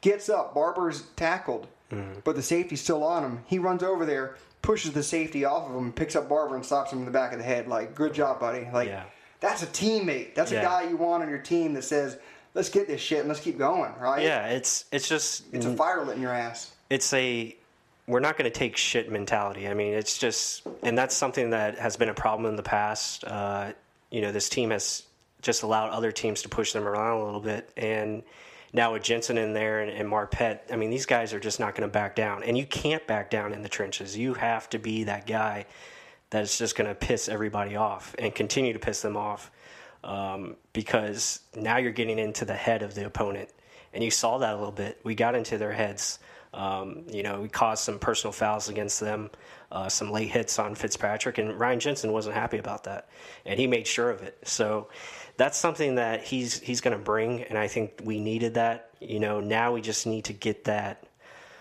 gets 0.00 0.28
up, 0.28 0.54
Barber's 0.54 1.02
tackled, 1.16 1.66
Mm-hmm. 1.92 2.20
but 2.24 2.36
the 2.36 2.42
safety's 2.42 2.80
still 2.80 3.02
on 3.02 3.24
him. 3.24 3.42
He 3.46 3.58
runs 3.58 3.82
over 3.82 4.06
there, 4.06 4.36
pushes 4.62 4.92
the 4.92 5.02
safety 5.02 5.44
off 5.44 5.68
of 5.68 5.74
him, 5.76 5.92
picks 5.92 6.14
up 6.14 6.28
Barber 6.28 6.54
and 6.54 6.64
slaps 6.64 6.92
him 6.92 7.00
in 7.00 7.04
the 7.04 7.10
back 7.10 7.32
of 7.32 7.38
the 7.38 7.44
head. 7.44 7.66
Like, 7.66 7.94
good 7.96 8.14
job, 8.14 8.38
buddy. 8.38 8.68
Like, 8.72 8.88
Yeah. 8.88 9.02
that's 9.40 9.62
a 9.64 9.66
teammate. 9.66 10.34
That's 10.36 10.52
a 10.52 10.56
guy 10.62 10.82
you 10.84 10.96
want 10.96 11.24
on 11.24 11.28
your 11.28 11.38
team 11.40 11.74
that 11.74 11.82
says, 11.82 12.16
let's 12.54 12.68
get 12.68 12.86
this 12.86 13.00
shit 13.00 13.20
and 13.20 13.28
let's 13.28 13.40
keep 13.40 13.58
going, 13.58 13.92
right? 14.00 14.22
Yeah, 14.22 14.46
it's 14.48 14.84
it's 14.92 15.08
just 15.08 15.44
It's 15.52 15.66
a 15.66 15.74
fire 15.74 16.04
lit 16.04 16.16
in 16.16 16.22
your 16.22 16.32
ass. 16.34 16.72
it's 16.88 17.12
a 17.12 17.56
we're 18.06 18.20
not 18.20 18.36
going 18.36 18.50
to 18.50 18.58
take 18.58 18.76
shit 18.76 19.10
mentality. 19.10 19.68
I 19.68 19.74
mean, 19.74 19.94
it's 19.94 20.18
just, 20.18 20.66
and 20.82 20.98
that's 20.98 21.14
something 21.14 21.50
that 21.50 21.78
has 21.78 21.96
been 21.96 22.08
a 22.08 22.14
problem 22.14 22.48
in 22.50 22.56
the 22.56 22.62
past. 22.62 23.22
Uh, 23.24 23.72
you 24.10 24.20
know, 24.20 24.32
this 24.32 24.48
team 24.48 24.70
has 24.70 25.04
just 25.42 25.62
allowed 25.62 25.90
other 25.90 26.10
teams 26.10 26.42
to 26.42 26.48
push 26.48 26.72
them 26.72 26.88
around 26.88 27.20
a 27.20 27.24
little 27.24 27.40
bit, 27.40 27.70
and 27.76 28.24
now 28.72 28.94
with 28.94 29.04
Jensen 29.04 29.38
in 29.38 29.52
there 29.52 29.80
and, 29.80 29.92
and 29.92 30.08
Marpet, 30.08 30.60
I 30.72 30.76
mean, 30.76 30.90
these 30.90 31.06
guys 31.06 31.32
are 31.32 31.38
just 31.38 31.60
not 31.60 31.76
going 31.76 31.88
to 31.88 31.92
back 31.92 32.16
down, 32.16 32.42
and 32.42 32.58
you 32.58 32.66
can't 32.66 33.06
back 33.06 33.30
down 33.30 33.52
in 33.52 33.62
the 33.62 33.68
trenches. 33.68 34.16
You 34.16 34.34
have 34.34 34.68
to 34.70 34.78
be 34.80 35.04
that 35.04 35.26
guy 35.26 35.66
that's 36.30 36.58
just 36.58 36.76
going 36.76 36.88
to 36.88 36.94
piss 36.96 37.28
everybody 37.28 37.76
off 37.76 38.16
and 38.18 38.34
continue 38.34 38.72
to 38.72 38.78
piss 38.80 39.02
them 39.02 39.16
off 39.16 39.52
um, 40.04 40.56
because 40.72 41.40
now 41.54 41.76
you're 41.76 41.92
getting 41.92 42.18
into 42.18 42.44
the 42.44 42.54
head 42.54 42.82
of 42.82 42.94
the 42.94 43.06
opponent. 43.06 43.50
And 43.92 44.04
you 44.04 44.10
saw 44.10 44.38
that 44.38 44.54
a 44.54 44.56
little 44.56 44.72
bit. 44.72 45.00
We 45.02 45.14
got 45.14 45.34
into 45.34 45.58
their 45.58 45.72
heads. 45.72 46.20
Um, 46.52 47.04
you 47.08 47.22
know, 47.22 47.40
we 47.40 47.48
caused 47.48 47.84
some 47.84 47.98
personal 47.98 48.32
fouls 48.32 48.68
against 48.68 48.98
them, 48.98 49.30
uh, 49.70 49.88
some 49.88 50.10
late 50.10 50.30
hits 50.30 50.58
on 50.58 50.74
Fitzpatrick, 50.74 51.38
and 51.38 51.58
Ryan 51.58 51.78
Jensen 51.78 52.12
wasn't 52.12 52.34
happy 52.34 52.58
about 52.58 52.84
that, 52.84 53.08
and 53.46 53.58
he 53.58 53.68
made 53.68 53.86
sure 53.86 54.10
of 54.10 54.22
it. 54.22 54.36
So 54.42 54.88
that's 55.36 55.56
something 55.56 55.94
that 55.94 56.24
he's 56.24 56.58
he's 56.58 56.80
going 56.80 56.96
to 56.96 57.02
bring, 57.02 57.44
and 57.44 57.56
I 57.56 57.68
think 57.68 58.00
we 58.02 58.18
needed 58.18 58.54
that. 58.54 58.90
You 59.00 59.20
know, 59.20 59.38
now 59.38 59.72
we 59.72 59.80
just 59.80 60.08
need 60.08 60.24
to 60.24 60.32
get 60.32 60.64
that 60.64 61.06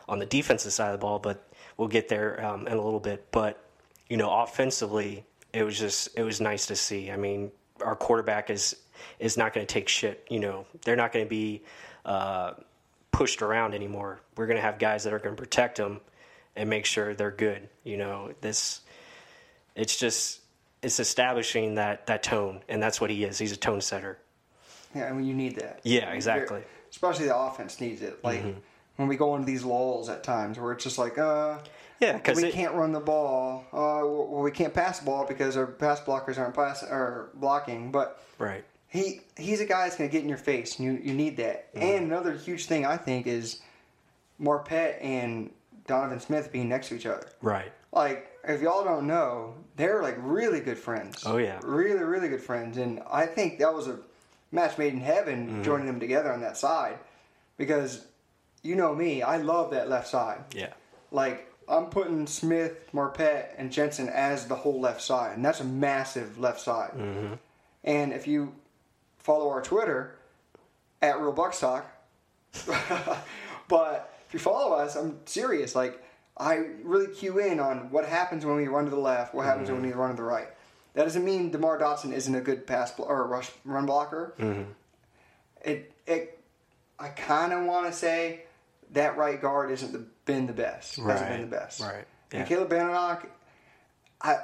on 0.07 0.17
the 0.17 0.25
defensive 0.25 0.73
side 0.73 0.87
of 0.87 0.99
the 0.99 1.05
ball, 1.05 1.19
but 1.19 1.47
we'll 1.77 1.87
get 1.87 2.09
there 2.09 2.43
um, 2.43 2.67
in 2.67 2.73
a 2.73 2.81
little 2.81 2.99
bit. 2.99 3.27
But 3.31 3.63
you 4.09 4.17
know, 4.17 4.31
offensively, 4.31 5.23
it 5.53 5.61
was 5.63 5.77
just 5.77 6.09
it 6.17 6.23
was 6.23 6.41
nice 6.41 6.65
to 6.65 6.75
see. 6.75 7.11
I 7.11 7.15
mean, 7.15 7.51
our 7.81 7.95
quarterback 7.95 8.49
is 8.49 8.75
is 9.19 9.37
not 9.37 9.53
going 9.53 9.65
to 9.65 9.73
take 9.73 9.87
shit. 9.87 10.25
You 10.29 10.39
know, 10.39 10.65
they're 10.83 10.95
not 10.95 11.11
going 11.11 11.25
to 11.25 11.29
be 11.29 11.63
uh, 12.05 12.53
pushed 13.11 13.41
around 13.41 13.73
anymore. 13.73 14.19
We're 14.35 14.47
going 14.47 14.57
to 14.57 14.61
have 14.61 14.79
guys 14.79 15.03
that 15.03 15.13
are 15.13 15.19
going 15.19 15.35
to 15.35 15.41
protect 15.41 15.77
them 15.77 16.01
and 16.55 16.69
make 16.69 16.85
sure 16.85 17.13
they're 17.13 17.31
good. 17.31 17.69
You 17.83 17.97
know, 17.97 18.33
this 18.41 18.81
it's 19.75 19.97
just 19.97 20.41
it's 20.81 20.99
establishing 20.99 21.75
that 21.75 22.07
that 22.07 22.23
tone, 22.23 22.61
and 22.69 22.81
that's 22.81 22.99
what 23.01 23.09
he 23.09 23.23
is. 23.23 23.37
He's 23.37 23.51
a 23.51 23.57
tone 23.57 23.81
setter. 23.81 24.17
Yeah, 24.95 25.05
I 25.09 25.13
mean, 25.13 25.25
you 25.27 25.33
need 25.35 25.57
that. 25.57 25.81
Yeah, 25.83 26.11
exactly. 26.13 26.61
Especially 26.89 27.25
the 27.25 27.37
offense 27.37 27.79
needs 27.79 28.01
it. 28.01 28.23
Like 28.23 28.41
Mm-hmm. 28.41 28.59
when 28.95 29.07
we 29.07 29.15
go 29.15 29.35
into 29.35 29.45
these 29.45 29.63
lulls 29.63 30.09
at 30.09 30.23
times 30.23 30.57
where 30.57 30.71
it's 30.71 30.83
just 30.83 30.97
like, 30.97 31.17
uh, 31.19 31.59
Yeah, 31.99 32.13
because 32.13 32.41
we 32.41 32.51
can't 32.51 32.73
run 32.73 32.91
the 32.91 32.99
ball. 32.99 33.65
Uh, 33.73 34.05
well, 34.05 34.41
we 34.41 34.51
can't 34.51 34.73
pass 34.73 34.99
the 34.99 35.05
ball 35.05 35.25
because 35.27 35.57
our 35.57 35.67
pass 35.67 35.99
blockers 35.99 36.37
aren't 36.37 36.55
pass 36.55 36.83
or 36.83 37.29
blocking. 37.33 37.91
But 37.91 38.23
right. 38.37 38.63
he 38.87 39.21
he's 39.37 39.59
a 39.59 39.65
guy 39.65 39.83
that's 39.83 39.97
going 39.97 40.09
to 40.09 40.11
get 40.11 40.23
in 40.23 40.29
your 40.29 40.37
face, 40.37 40.79
and 40.79 40.85
you 40.85 41.01
you 41.03 41.13
need 41.13 41.37
that. 41.37 41.73
Mm-hmm. 41.73 41.83
And 41.85 42.05
another 42.05 42.33
huge 42.33 42.65
thing 42.65 42.85
I 42.85 42.97
think 42.97 43.27
is 43.27 43.61
Marpet 44.41 45.03
and 45.03 45.51
Donovan 45.87 46.19
Smith 46.19 46.51
being 46.51 46.69
next 46.69 46.89
to 46.89 46.95
each 46.95 47.05
other. 47.05 47.27
Right. 47.41 47.71
Like 47.91 48.27
if 48.47 48.61
y'all 48.61 48.85
don't 48.85 49.05
know, 49.05 49.55
they're 49.75 50.01
like 50.01 50.15
really 50.19 50.61
good 50.61 50.77
friends. 50.77 51.23
Oh, 51.25 51.37
yeah. 51.37 51.59
really 51.63 52.03
really 52.03 52.29
good 52.29 52.41
friends, 52.41 52.77
and 52.77 53.01
I 53.11 53.25
think 53.25 53.59
that 53.59 53.73
was 53.73 53.87
a 53.87 53.99
match 54.51 54.77
made 54.77 54.93
in 54.93 55.01
heaven 55.01 55.47
Mm-hmm. 55.47 55.63
joining 55.63 55.85
them 55.87 55.99
together 55.99 56.31
on 56.31 56.41
that 56.41 56.55
side, 56.57 56.97
because 57.57 58.05
you 58.63 58.75
know 58.75 58.95
me, 58.95 59.21
I 59.21 59.37
love 59.37 59.71
that 59.71 59.89
left 59.89 60.07
side. 60.07 60.39
Yeah. 60.55 60.73
Like 61.11 61.48
I'm 61.69 61.85
putting 61.85 62.25
Smith, 62.25 62.89
Marpet, 62.93 63.53
and 63.57 63.71
Jensen 63.71 64.09
as 64.09 64.47
the 64.47 64.55
whole 64.55 64.79
left 64.79 65.01
side, 65.01 65.35
and 65.35 65.45
that's 65.45 65.59
a 65.59 65.65
massive 65.65 66.39
left 66.39 66.59
side. 66.59 66.91
Mm-hmm. 66.95 67.33
And 67.83 68.11
if 68.13 68.27
you 68.27 68.55
follow 69.19 69.49
our 69.49 69.61
Twitter 69.61 70.15
at 71.01 71.19
Real 71.19 71.33
Bucs 71.33 71.59
Talk, 71.59 71.85
but 73.67 74.13
if 74.27 74.33
you 74.33 74.39
follow 74.39 74.75
us, 74.75 74.95
I'm 74.95 75.19
serious. 75.25 75.75
Like 75.75 76.03
I 76.37 76.55
really 76.83 77.07
cue 77.13 77.39
in 77.39 77.59
on 77.59 77.91
what 77.91 78.05
happens 78.05 78.45
when 78.45 78.55
we 78.55 78.67
run 78.67 78.85
to 78.85 78.89
the 78.89 78.97
left, 78.97 79.33
what 79.35 79.45
happens 79.45 79.69
when 79.69 79.81
we 79.81 79.91
run 79.91 80.11
to 80.11 80.15
the 80.15 80.23
right. 80.23 80.47
That 80.93 81.03
doesn't 81.03 81.23
mean 81.23 81.51
Demar 81.51 81.79
Dotson 81.79 82.13
isn't 82.13 82.33
a 82.33 82.41
good 82.41 82.65
pass 82.65 82.91
blo- 82.91 83.05
or 83.05 83.27
rush 83.27 83.51
run 83.63 83.85
blocker. 83.85 84.33
It 85.63 85.93
it 86.07 86.39
I 86.97 87.09
kind 87.09 87.53
of 87.53 87.65
want 87.65 87.85
to 87.87 87.93
say 87.93 88.41
that 88.91 89.17
right 89.17 89.39
guard 89.39 89.71
isn't 89.71 89.93
the, 89.93 90.05
been 90.33 90.47
the 90.47 90.53
best. 90.53 90.95
Hasn't 90.97 91.07
Right. 91.07 91.29
been 91.29 91.41
the 91.49 91.55
best. 91.57 91.81
Right. 91.81 92.05
And 92.31 92.47
Caleb 92.47 92.69
Benenoch, 92.69 93.27
I 94.21 94.37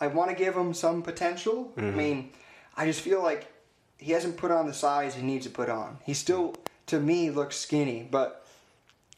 I 0.00 0.06
want 0.08 0.30
to 0.30 0.36
give 0.36 0.54
him 0.56 0.74
some 0.74 1.02
potential. 1.02 1.72
Mm-hmm. 1.76 1.86
I 1.86 1.90
mean, 1.92 2.30
I 2.76 2.86
just 2.86 3.00
feel 3.00 3.22
like 3.22 3.46
he 3.98 4.12
hasn't 4.12 4.36
put 4.36 4.50
on 4.50 4.66
the 4.66 4.74
size 4.74 5.14
he 5.14 5.22
needs 5.22 5.46
to 5.46 5.52
put 5.52 5.68
on. 5.68 5.98
He 6.04 6.12
still, 6.14 6.56
to 6.86 6.98
me, 6.98 7.30
looks 7.30 7.56
skinny. 7.56 8.08
But 8.10 8.44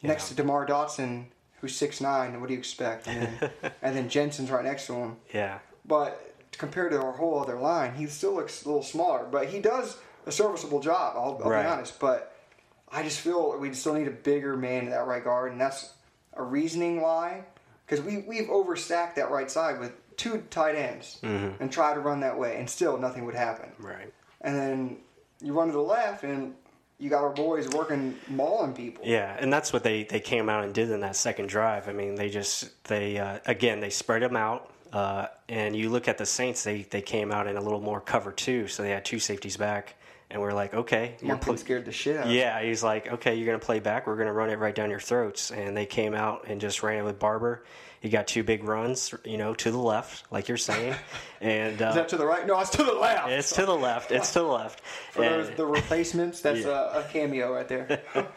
next 0.03 0.29
to 0.29 0.35
Demar 0.35 0.67
Dotson, 0.67 1.25
who's 1.59 1.75
six 1.75 1.99
nine, 2.01 2.39
what 2.39 2.47
do 2.47 2.53
you 2.53 2.59
expect? 2.59 3.07
And 3.07 3.27
then, 3.39 3.51
and 3.81 3.95
then 3.95 4.09
Jensen's 4.09 4.51
right 4.51 4.63
next 4.63 4.85
to 4.87 4.93
him. 4.93 5.15
Yeah. 5.33 5.57
But 5.85 6.21
compared 6.51 6.91
to 6.91 7.01
our 7.01 7.13
whole 7.13 7.39
other 7.41 7.55
line, 7.55 7.95
he 7.95 8.05
still 8.05 8.35
looks 8.35 8.63
a 8.63 8.67
little 8.67 8.83
smaller. 8.83 9.25
But 9.31 9.47
he 9.47 9.59
does 9.59 9.97
a 10.27 10.31
serviceable 10.31 10.81
job. 10.81 11.15
I'll, 11.15 11.41
I'll 11.43 11.49
Right. 11.49 11.63
be 11.63 11.67
honest. 11.67 11.99
But 11.99 12.34
I 12.95 13.03
just 13.03 13.19
feel 13.19 13.57
we 13.59 13.73
still 13.73 13.93
need 13.93 14.07
a 14.07 14.11
bigger 14.11 14.55
man 14.55 14.85
in 14.85 14.89
that 14.91 15.05
right 15.05 15.23
guard, 15.23 15.51
and 15.51 15.59
that's 15.59 15.93
a 16.33 16.41
reasoning 16.41 17.01
why. 17.01 17.43
Because 17.85 18.03
we 18.03 18.19
we've 18.19 18.47
overstacked 18.47 19.15
that 19.15 19.29
right 19.29 19.51
side 19.51 19.79
with 19.79 19.91
two 20.17 20.43
tight 20.49 20.75
ends 20.75 21.19
and 21.21 21.71
tried 21.71 21.95
to 21.95 21.99
run 21.99 22.21
that 22.21 22.39
way, 22.39 22.57
and 22.57 22.69
still 22.69 22.97
nothing 22.97 23.25
would 23.25 23.35
happen. 23.35 23.69
Right. 23.77 24.13
And 24.41 24.55
then 24.55 24.97
you 25.41 25.53
run 25.53 25.67
to 25.67 25.73
the 25.73 25.79
left, 25.79 26.23
and 26.23 26.55
you 26.97 27.09
got 27.09 27.23
our 27.23 27.33
boys 27.33 27.67
working 27.69 28.17
mauling 28.29 28.73
people. 28.73 29.03
Yeah, 29.05 29.35
and 29.39 29.51
that's 29.51 29.73
what 29.73 29.83
they, 29.83 30.03
they 30.03 30.21
came 30.21 30.47
out 30.47 30.63
and 30.63 30.73
did 30.73 30.89
in 30.89 31.01
that 31.01 31.15
second 31.15 31.49
drive. 31.49 31.89
I 31.89 31.93
mean, 31.93 32.15
they 32.15 32.29
just 32.29 32.83
they 32.85 33.17
uh, 33.17 33.39
again 33.45 33.81
they 33.81 33.89
spread 33.89 34.21
them 34.21 34.37
out, 34.37 34.71
uh, 34.93 35.27
and 35.49 35.75
you 35.75 35.89
look 35.89 36.07
at 36.07 36.17
the 36.17 36.25
Saints. 36.25 36.63
They 36.63 36.83
they 36.83 37.01
came 37.01 37.31
out 37.31 37.47
in 37.47 37.57
a 37.57 37.61
little 37.61 37.81
more 37.81 37.99
cover 37.99 38.31
too, 38.31 38.67
so 38.67 38.83
they 38.83 38.91
had 38.91 39.03
two 39.03 39.19
safeties 39.19 39.57
back, 39.57 39.95
and 40.31 40.41
we're 40.41 40.53
like, 40.53 40.73
okay, 40.73 41.15
you're 41.21 41.37
pl- 41.37 41.57
scared 41.57 41.85
the 41.85 41.91
shit 41.91 42.17
out. 42.17 42.29
yeah. 42.29 42.61
He's 42.61 42.83
like, 42.83 43.11
okay, 43.13 43.35
you're 43.35 43.45
gonna 43.45 43.59
play 43.59 43.79
back. 43.79 44.07
We're 44.07 44.17
gonna 44.17 44.33
run 44.33 44.49
it 44.49 44.57
right 44.59 44.73
down 44.75 44.89
your 44.89 44.99
throats, 44.99 45.51
and 45.51 45.75
they 45.77 45.85
came 45.85 46.13
out 46.13 46.45
and 46.47 46.59
just 46.61 46.83
ran 46.83 46.99
it 46.99 47.03
with 47.03 47.19
Barber. 47.19 47.63
He 48.01 48.09
got 48.09 48.27
two 48.27 48.43
big 48.43 48.63
runs, 48.63 49.15
you 49.23 49.37
know, 49.37 49.55
to 49.55 49.71
the 49.71 49.79
left, 49.79 50.31
like 50.31 50.47
you're 50.47 50.57
saying, 50.57 50.93
and 51.41 51.81
uh, 51.81 51.89
Is 51.89 51.95
that 51.95 52.09
to 52.09 52.17
the 52.17 52.25
right? 52.25 52.45
No, 52.45 52.59
it's 52.59 52.69
to 52.71 52.83
the 52.83 52.93
left. 52.93 53.29
it's 53.29 53.53
to 53.55 53.65
the 53.65 53.73
left. 53.75 54.11
It's 54.11 54.33
to 54.33 54.39
the 54.39 54.45
left. 54.45 54.81
For 55.11 55.23
And- 55.23 55.45
those, 55.47 55.55
the 55.57 55.65
replacements, 55.65 56.41
that's 56.41 56.59
Yeah. 56.65 56.97
a, 56.97 56.99
a 56.99 57.03
cameo 57.11 57.51
right 57.53 57.67
there. 57.67 58.01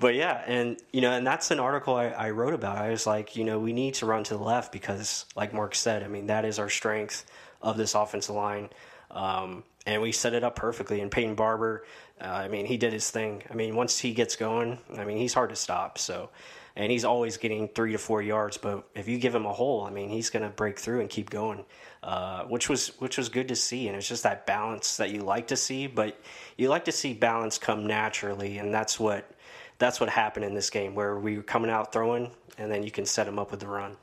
But 0.00 0.16
yeah, 0.16 0.42
and 0.46 0.76
you 0.92 1.00
know, 1.00 1.12
and 1.12 1.24
that's 1.24 1.52
an 1.52 1.60
article 1.60 1.94
I, 1.94 2.06
I 2.08 2.30
wrote 2.30 2.52
about. 2.52 2.78
I 2.78 2.90
was 2.90 3.06
like, 3.06 3.36
you 3.36 3.44
know, 3.44 3.60
we 3.60 3.72
need 3.72 3.94
to 3.94 4.06
run 4.06 4.24
to 4.24 4.36
the 4.36 4.42
left 4.42 4.72
because, 4.72 5.24
like 5.36 5.54
Mark 5.54 5.76
said, 5.76 6.02
I 6.02 6.08
mean, 6.08 6.26
that 6.26 6.44
is 6.44 6.58
our 6.58 6.68
strength 6.68 7.24
of 7.62 7.76
this 7.76 7.94
offensive 7.94 8.34
line, 8.34 8.70
um, 9.14 9.64
and 9.86 10.02
we 10.02 10.12
set 10.12 10.34
it 10.34 10.44
up 10.44 10.56
perfectly. 10.56 11.00
And 11.00 11.10
Peyton 11.10 11.34
Barber, 11.34 11.86
uh, 12.20 12.24
I 12.24 12.48
mean, 12.48 12.66
he 12.66 12.76
did 12.76 12.92
his 12.92 13.10
thing. 13.10 13.42
I 13.50 13.54
mean, 13.54 13.74
once 13.74 13.98
he 13.98 14.12
gets 14.12 14.36
going, 14.36 14.78
I 14.96 15.04
mean, 15.04 15.16
he's 15.16 15.32
hard 15.32 15.50
to 15.50 15.56
stop. 15.56 15.98
So, 15.98 16.30
and 16.76 16.90
he's 16.90 17.04
always 17.04 17.36
getting 17.36 17.68
three 17.68 17.92
to 17.92 17.98
four 17.98 18.20
yards. 18.20 18.56
But 18.56 18.88
if 18.94 19.08
you 19.08 19.18
give 19.18 19.34
him 19.34 19.46
a 19.46 19.52
hole, 19.52 19.84
I 19.84 19.90
mean, 19.90 20.08
he's 20.10 20.30
going 20.30 20.42
to 20.42 20.48
break 20.50 20.78
through 20.78 21.00
and 21.00 21.08
keep 21.08 21.30
going, 21.30 21.64
uh, 22.02 22.44
which 22.44 22.68
was 22.68 22.88
which 22.98 23.16
was 23.16 23.28
good 23.28 23.48
to 23.48 23.56
see. 23.56 23.88
And 23.88 23.96
it's 23.96 24.08
just 24.08 24.24
that 24.24 24.46
balance 24.46 24.96
that 24.96 25.10
you 25.10 25.20
like 25.20 25.48
to 25.48 25.56
see, 25.56 25.86
but 25.86 26.20
you 26.58 26.68
like 26.68 26.86
to 26.86 26.92
see 26.92 27.14
balance 27.14 27.58
come 27.58 27.86
naturally, 27.86 28.58
and 28.58 28.74
that's 28.74 28.98
what 28.98 29.30
that's 29.78 30.00
what 30.00 30.08
happened 30.08 30.44
in 30.44 30.54
this 30.54 30.70
game 30.70 30.94
where 30.94 31.18
we 31.18 31.36
were 31.36 31.42
coming 31.42 31.70
out 31.70 31.92
throwing 31.92 32.30
and 32.58 32.70
then 32.70 32.82
you 32.82 32.90
can 32.90 33.04
set 33.04 33.26
him 33.26 33.38
up 33.38 33.50
with 33.50 33.60
the 33.60 33.66
run. 33.66 33.96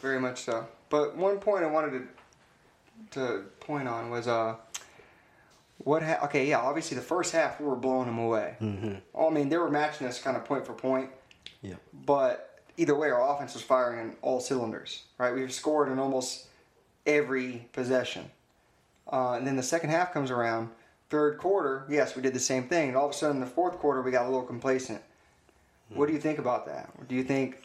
Very 0.00 0.20
much 0.20 0.42
so. 0.42 0.66
But 0.90 1.16
one 1.16 1.38
point 1.38 1.64
I 1.64 1.66
wanted 1.66 1.90
to 1.92 2.08
to 3.12 3.42
point 3.60 3.88
on 3.88 4.10
was 4.10 4.26
uh 4.28 4.56
what 5.78 6.02
ha- 6.02 6.20
okay 6.24 6.46
yeah 6.46 6.58
obviously 6.60 6.96
the 6.96 7.02
first 7.02 7.32
half 7.32 7.60
we 7.60 7.66
were 7.66 7.76
blowing 7.76 8.06
them 8.06 8.18
away. 8.18 8.56
Mm-hmm. 8.60 8.94
I 9.18 9.30
mean 9.30 9.48
they 9.48 9.58
were 9.58 9.70
matching 9.70 10.06
us 10.06 10.20
kind 10.20 10.36
of 10.36 10.44
point 10.44 10.66
for 10.66 10.72
point, 10.72 11.10
Yeah. 11.62 11.74
but 12.06 12.60
either 12.76 12.94
way 12.94 13.10
our 13.10 13.34
offense 13.34 13.54
was 13.54 13.62
firing 13.62 14.00
on 14.00 14.16
all 14.22 14.40
cylinders. 14.40 15.02
Right, 15.18 15.34
we've 15.34 15.52
scored 15.52 15.88
in 15.90 15.98
almost 15.98 16.46
every 17.06 17.68
possession, 17.72 18.30
uh, 19.12 19.32
and 19.32 19.46
then 19.46 19.56
the 19.56 19.62
second 19.62 19.90
half 19.90 20.12
comes 20.12 20.30
around. 20.30 20.70
Third 21.10 21.38
quarter, 21.38 21.86
yes, 21.88 22.16
we 22.16 22.22
did 22.22 22.32
the 22.34 22.40
same 22.40 22.66
thing, 22.66 22.88
and 22.88 22.96
all 22.96 23.04
of 23.06 23.10
a 23.12 23.14
sudden 23.14 23.36
in 23.36 23.40
the 23.40 23.46
fourth 23.46 23.78
quarter 23.78 24.00
we 24.02 24.10
got 24.10 24.22
a 24.24 24.28
little 24.28 24.42
complacent. 24.42 25.00
What 25.90 26.06
do 26.06 26.12
you 26.14 26.18
think 26.18 26.38
about 26.38 26.66
that? 26.66 26.90
Do 27.08 27.14
you 27.14 27.22
think 27.22 27.58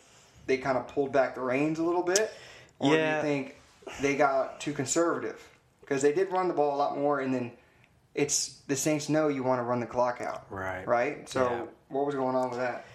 they 0.45 0.57
kind 0.57 0.77
of 0.77 0.87
pulled 0.87 1.11
back 1.13 1.33
the 1.35 1.41
reins 1.41 1.79
a 1.79 1.83
little 1.83 2.03
bit, 2.03 2.31
or 2.79 2.91
do 2.91 2.97
Yeah. 2.97 3.15
you 3.17 3.21
think 3.23 3.55
they 4.01 4.15
got 4.15 4.59
too 4.59 4.73
conservative? 4.73 5.41
Because 5.81 6.01
they 6.01 6.13
did 6.13 6.31
run 6.31 6.47
the 6.47 6.53
ball 6.53 6.75
a 6.75 6.77
lot 6.77 6.97
more, 6.97 7.19
and 7.19 7.33
then 7.33 7.51
it's 8.15 8.61
the 8.67 8.75
Saints 8.75 9.09
know 9.09 9.27
you 9.27 9.43
want 9.43 9.59
to 9.59 9.63
run 9.63 9.79
the 9.79 9.85
clock 9.85 10.21
out, 10.21 10.45
Right. 10.49 10.87
Right. 10.87 11.29
So 11.29 11.49
Yeah. 11.49 11.61
what 11.89 12.05
was 12.05 12.15
going 12.15 12.35
on 12.35 12.49
with 12.49 12.59
that? 12.59 12.85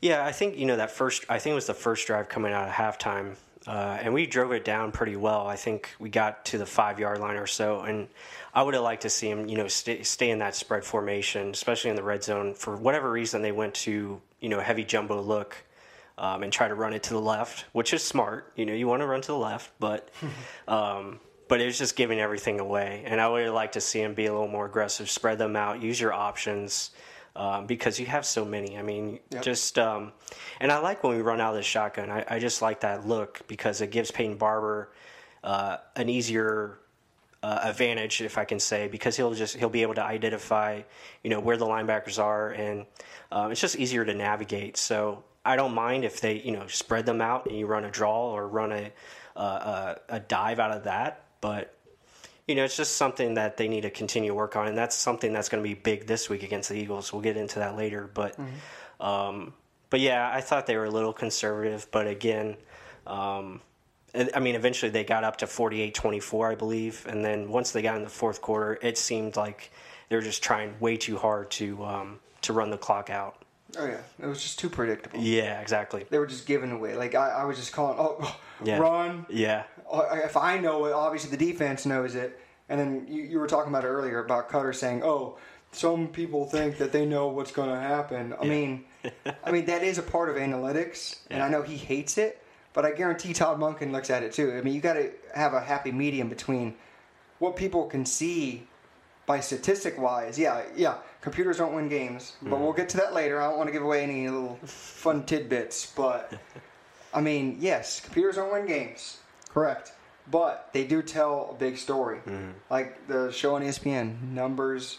Yeah, 0.00 0.24
I 0.24 0.32
think 0.32 0.56
you 0.56 0.66
know 0.66 0.76
that 0.76 0.90
first. 0.90 1.24
I 1.28 1.38
think 1.38 1.52
it 1.52 1.56
was 1.56 1.66
the 1.66 1.74
first 1.74 2.06
drive 2.06 2.28
coming 2.28 2.52
out 2.52 2.66
of 2.68 2.74
halftime, 2.74 3.34
uh, 3.66 3.98
and 4.00 4.14
we 4.14 4.26
drove 4.26 4.52
it 4.52 4.64
down 4.64 4.92
pretty 4.92 5.14
well. 5.16 5.46
I 5.46 5.56
think 5.56 5.90
we 5.98 6.08
got 6.08 6.46
to 6.46 6.58
the 6.58 6.64
five 6.64 6.98
yard 6.98 7.18
line 7.18 7.36
or 7.36 7.46
so, 7.46 7.80
and 7.80 8.08
I 8.54 8.62
would 8.62 8.72
have 8.74 8.82
liked 8.82 9.02
to 9.02 9.10
see 9.10 9.28
him, 9.28 9.46
you 9.48 9.58
know, 9.58 9.68
stay, 9.68 10.02
stay 10.02 10.30
in 10.30 10.38
that 10.38 10.54
spread 10.54 10.84
formation, 10.84 11.50
especially 11.50 11.90
in 11.90 11.96
the 11.96 12.02
red 12.02 12.24
zone. 12.24 12.54
For 12.54 12.76
whatever 12.76 13.10
reason, 13.10 13.42
they 13.42 13.52
went 13.52 13.74
to 13.74 14.20
you 14.40 14.48
know 14.48 14.60
heavy 14.60 14.84
jumbo 14.84 15.20
look 15.20 15.56
um, 16.20 16.42
and 16.44 16.52
try 16.52 16.68
to 16.68 16.74
run 16.74 16.92
it 16.92 17.02
to 17.04 17.14
the 17.14 17.20
left, 17.20 17.64
which 17.72 17.92
is 17.94 18.02
smart. 18.04 18.52
You 18.54 18.66
know, 18.66 18.74
you 18.74 18.86
want 18.86 19.00
to 19.00 19.06
run 19.06 19.22
to 19.22 19.28
the 19.32 19.38
left, 19.38 19.72
but 19.80 20.10
um, 20.68 21.18
but 21.48 21.60
it 21.60 21.64
was 21.66 21.78
just 21.78 21.96
giving 21.96 22.20
everything 22.20 22.60
away. 22.60 23.02
And 23.06 23.20
I 23.20 23.26
would 23.26 23.48
liked 23.50 23.72
to 23.74 23.80
see 23.80 24.00
him 24.00 24.14
be 24.14 24.26
a 24.26 24.32
little 24.32 24.46
more 24.46 24.66
aggressive, 24.66 25.10
spread 25.10 25.38
them 25.38 25.56
out, 25.56 25.82
use 25.82 26.00
your 26.00 26.12
options. 26.12 26.90
Um, 27.36 27.66
because 27.66 27.98
you 28.00 28.06
have 28.06 28.26
so 28.26 28.44
many. 28.44 28.76
I 28.76 28.82
mean, 28.82 29.20
Yep. 29.30 29.42
just 29.42 29.78
um, 29.78 30.12
and 30.58 30.70
I 30.72 30.78
like 30.80 31.04
when 31.04 31.16
we 31.16 31.22
run 31.22 31.40
out 31.40 31.50
of 31.50 31.56
the 31.56 31.62
shotgun. 31.62 32.10
I, 32.10 32.24
I 32.28 32.38
just 32.40 32.60
like 32.60 32.80
that 32.80 33.06
look 33.06 33.40
because 33.46 33.80
it 33.80 33.92
gives 33.92 34.10
Peyton 34.10 34.36
Barber 34.36 34.90
uh, 35.44 35.76
an 35.94 36.08
easier 36.08 36.78
uh, 37.44 37.60
advantage, 37.62 38.20
if 38.20 38.36
I 38.36 38.44
can 38.44 38.58
say, 38.58 38.88
because 38.88 39.16
he'll 39.16 39.32
just 39.32 39.56
he'll 39.56 39.68
be 39.70 39.82
able 39.82 39.94
to 39.94 40.02
identify, 40.04 40.82
you 41.22 41.30
know, 41.30 41.38
where 41.38 41.56
the 41.56 41.66
linebackers 41.66 42.18
are, 42.22 42.50
and 42.50 42.84
um, 43.30 43.52
it's 43.52 43.60
just 43.60 43.76
easier 43.76 44.04
to 44.04 44.12
navigate. 44.12 44.76
So 44.76 45.22
I 45.50 45.56
don't 45.56 45.74
mind 45.74 46.04
if 46.04 46.20
they, 46.20 46.40
you 46.40 46.52
know, 46.52 46.66
spread 46.66 47.06
them 47.06 47.20
out 47.20 47.46
and 47.46 47.58
you 47.58 47.66
run 47.66 47.84
a 47.84 47.90
draw 47.90 48.30
or 48.30 48.46
run 48.48 48.72
a 48.72 48.92
uh, 49.36 49.94
a, 50.08 50.16
a 50.16 50.20
dive 50.20 50.58
out 50.58 50.70
of 50.72 50.84
that, 50.84 51.24
but 51.40 51.74
you 52.46 52.56
know, 52.56 52.64
it's 52.64 52.76
just 52.76 52.96
something 52.96 53.34
that 53.34 53.56
they 53.56 53.68
need 53.68 53.82
to 53.82 53.90
continue 53.90 54.30
to 54.30 54.34
work 54.34 54.56
on, 54.56 54.66
and 54.66 54.76
that's 54.76 54.96
something 54.96 55.32
that's 55.32 55.48
going 55.48 55.62
to 55.62 55.68
be 55.68 55.74
big 55.74 56.06
this 56.06 56.28
week 56.28 56.42
against 56.42 56.68
the 56.68 56.74
Eagles. 56.74 57.12
We'll 57.12 57.22
get 57.22 57.36
into 57.36 57.60
that 57.60 57.76
later, 57.76 58.10
but, 58.12 58.36
um, 58.98 59.54
but 59.88 60.00
yeah, 60.00 60.28
I 60.28 60.40
thought 60.40 60.66
they 60.66 60.76
were 60.76 60.86
a 60.86 60.90
little 60.90 61.12
conservative, 61.12 61.86
but 61.92 62.08
again, 62.08 62.56
um, 63.06 63.60
I 64.34 64.40
mean, 64.40 64.56
eventually 64.56 64.90
they 64.90 65.04
got 65.04 65.22
up 65.22 65.36
to 65.38 65.46
48-24, 65.46 66.50
I 66.50 66.54
believe, 66.56 67.06
and 67.08 67.24
then 67.24 67.48
once 67.50 67.70
they 67.70 67.82
got 67.82 67.96
in 67.96 68.02
the 68.02 68.10
fourth 68.10 68.42
quarter, 68.42 68.78
it 68.82 68.98
seemed 68.98 69.36
like 69.36 69.70
they 70.08 70.16
were 70.16 70.22
just 70.22 70.42
trying 70.42 70.74
way 70.80 70.96
too 70.96 71.16
hard 71.16 71.52
to 71.52 71.84
um, 71.84 72.18
to 72.42 72.52
run 72.52 72.70
the 72.70 72.78
clock 72.78 73.10
out. 73.10 73.39
Oh 73.78 73.86
yeah, 73.86 74.00
it 74.18 74.26
was 74.26 74.42
just 74.42 74.58
too 74.58 74.68
predictable. 74.68 75.20
Yeah, 75.20 75.60
exactly. 75.60 76.06
They 76.10 76.18
were 76.18 76.26
just 76.26 76.46
giving 76.46 76.70
away. 76.72 76.96
Like 76.96 77.14
I, 77.14 77.28
I 77.30 77.44
was 77.44 77.56
just 77.56 77.72
calling, 77.72 77.96
oh, 77.98 78.16
oh 78.20 78.40
Yeah. 78.64 78.78
run. 78.78 79.26
Yeah, 79.28 79.64
Oh, 79.90 80.02
If 80.12 80.36
I 80.36 80.58
know 80.58 80.86
it, 80.86 80.92
obviously 80.92 81.36
the 81.36 81.52
defense 81.52 81.84
knows 81.86 82.14
it. 82.14 82.38
And 82.68 82.78
then 82.78 83.06
you, 83.08 83.22
you 83.22 83.38
were 83.40 83.48
talking 83.48 83.72
about 83.72 83.84
it 83.84 83.88
earlier 83.88 84.24
about 84.24 84.48
Koetter 84.48 84.74
saying, 84.74 85.02
"Oh, 85.02 85.38
some 85.72 86.06
people 86.08 86.46
think 86.46 86.78
that 86.78 86.92
they 86.92 87.04
know 87.04 87.26
what's 87.28 87.50
going 87.50 87.70
to 87.70 87.80
happen." 87.80 88.34
I 88.40 88.44
mean, 88.44 88.84
I 89.44 89.50
mean 89.50 89.64
that 89.66 89.82
is 89.82 89.98
a 89.98 90.02
part 90.02 90.28
of 90.28 90.36
analytics, 90.36 91.18
and 91.30 91.42
I 91.42 91.48
know 91.48 91.62
he 91.62 91.76
hates 91.76 92.16
it, 92.18 92.40
but 92.72 92.84
I 92.84 92.92
guarantee 92.92 93.32
Todd 93.32 93.58
Monken 93.58 93.90
looks 93.90 94.08
at 94.10 94.22
it 94.22 94.32
too. 94.32 94.52
I 94.56 94.62
mean, 94.62 94.72
you 94.74 94.80
got 94.80 94.92
to 94.94 95.10
have 95.34 95.52
a 95.54 95.60
happy 95.60 95.90
medium 95.90 96.28
between 96.28 96.76
what 97.40 97.56
people 97.56 97.86
can 97.86 98.06
see 98.06 98.68
by 99.26 99.40
statistic 99.40 99.98
wise. 99.98 100.38
Yeah, 100.38 100.62
yeah, 100.76 100.98
computers 101.20 101.58
don't 101.58 101.74
win 101.74 101.88
games, 101.88 102.36
but 102.42 102.50
mm-hmm. 102.50 102.62
we'll 102.62 102.72
get 102.72 102.88
to 102.90 102.96
that 102.98 103.14
later. 103.14 103.40
I 103.40 103.48
don't 103.48 103.58
want 103.58 103.68
to 103.68 103.72
give 103.72 103.82
away 103.82 104.02
any 104.02 104.28
little 104.28 104.56
fun 104.64 105.24
tidbits, 105.24 105.92
but 105.94 106.32
I 107.14 107.20
mean, 107.20 107.56
yes, 107.60 108.00
computers 108.00 108.36
don't 108.36 108.52
win 108.52 108.66
games. 108.66 109.18
Correct. 109.48 109.92
But 110.30 110.70
they 110.72 110.86
do 110.86 111.02
tell 111.02 111.50
a 111.50 111.54
big 111.54 111.76
story. 111.76 112.18
Mm-hmm. 112.18 112.50
Like 112.70 113.06
the 113.08 113.32
show 113.32 113.56
on 113.56 113.62
ESPN, 113.62 114.30
numbers 114.30 114.98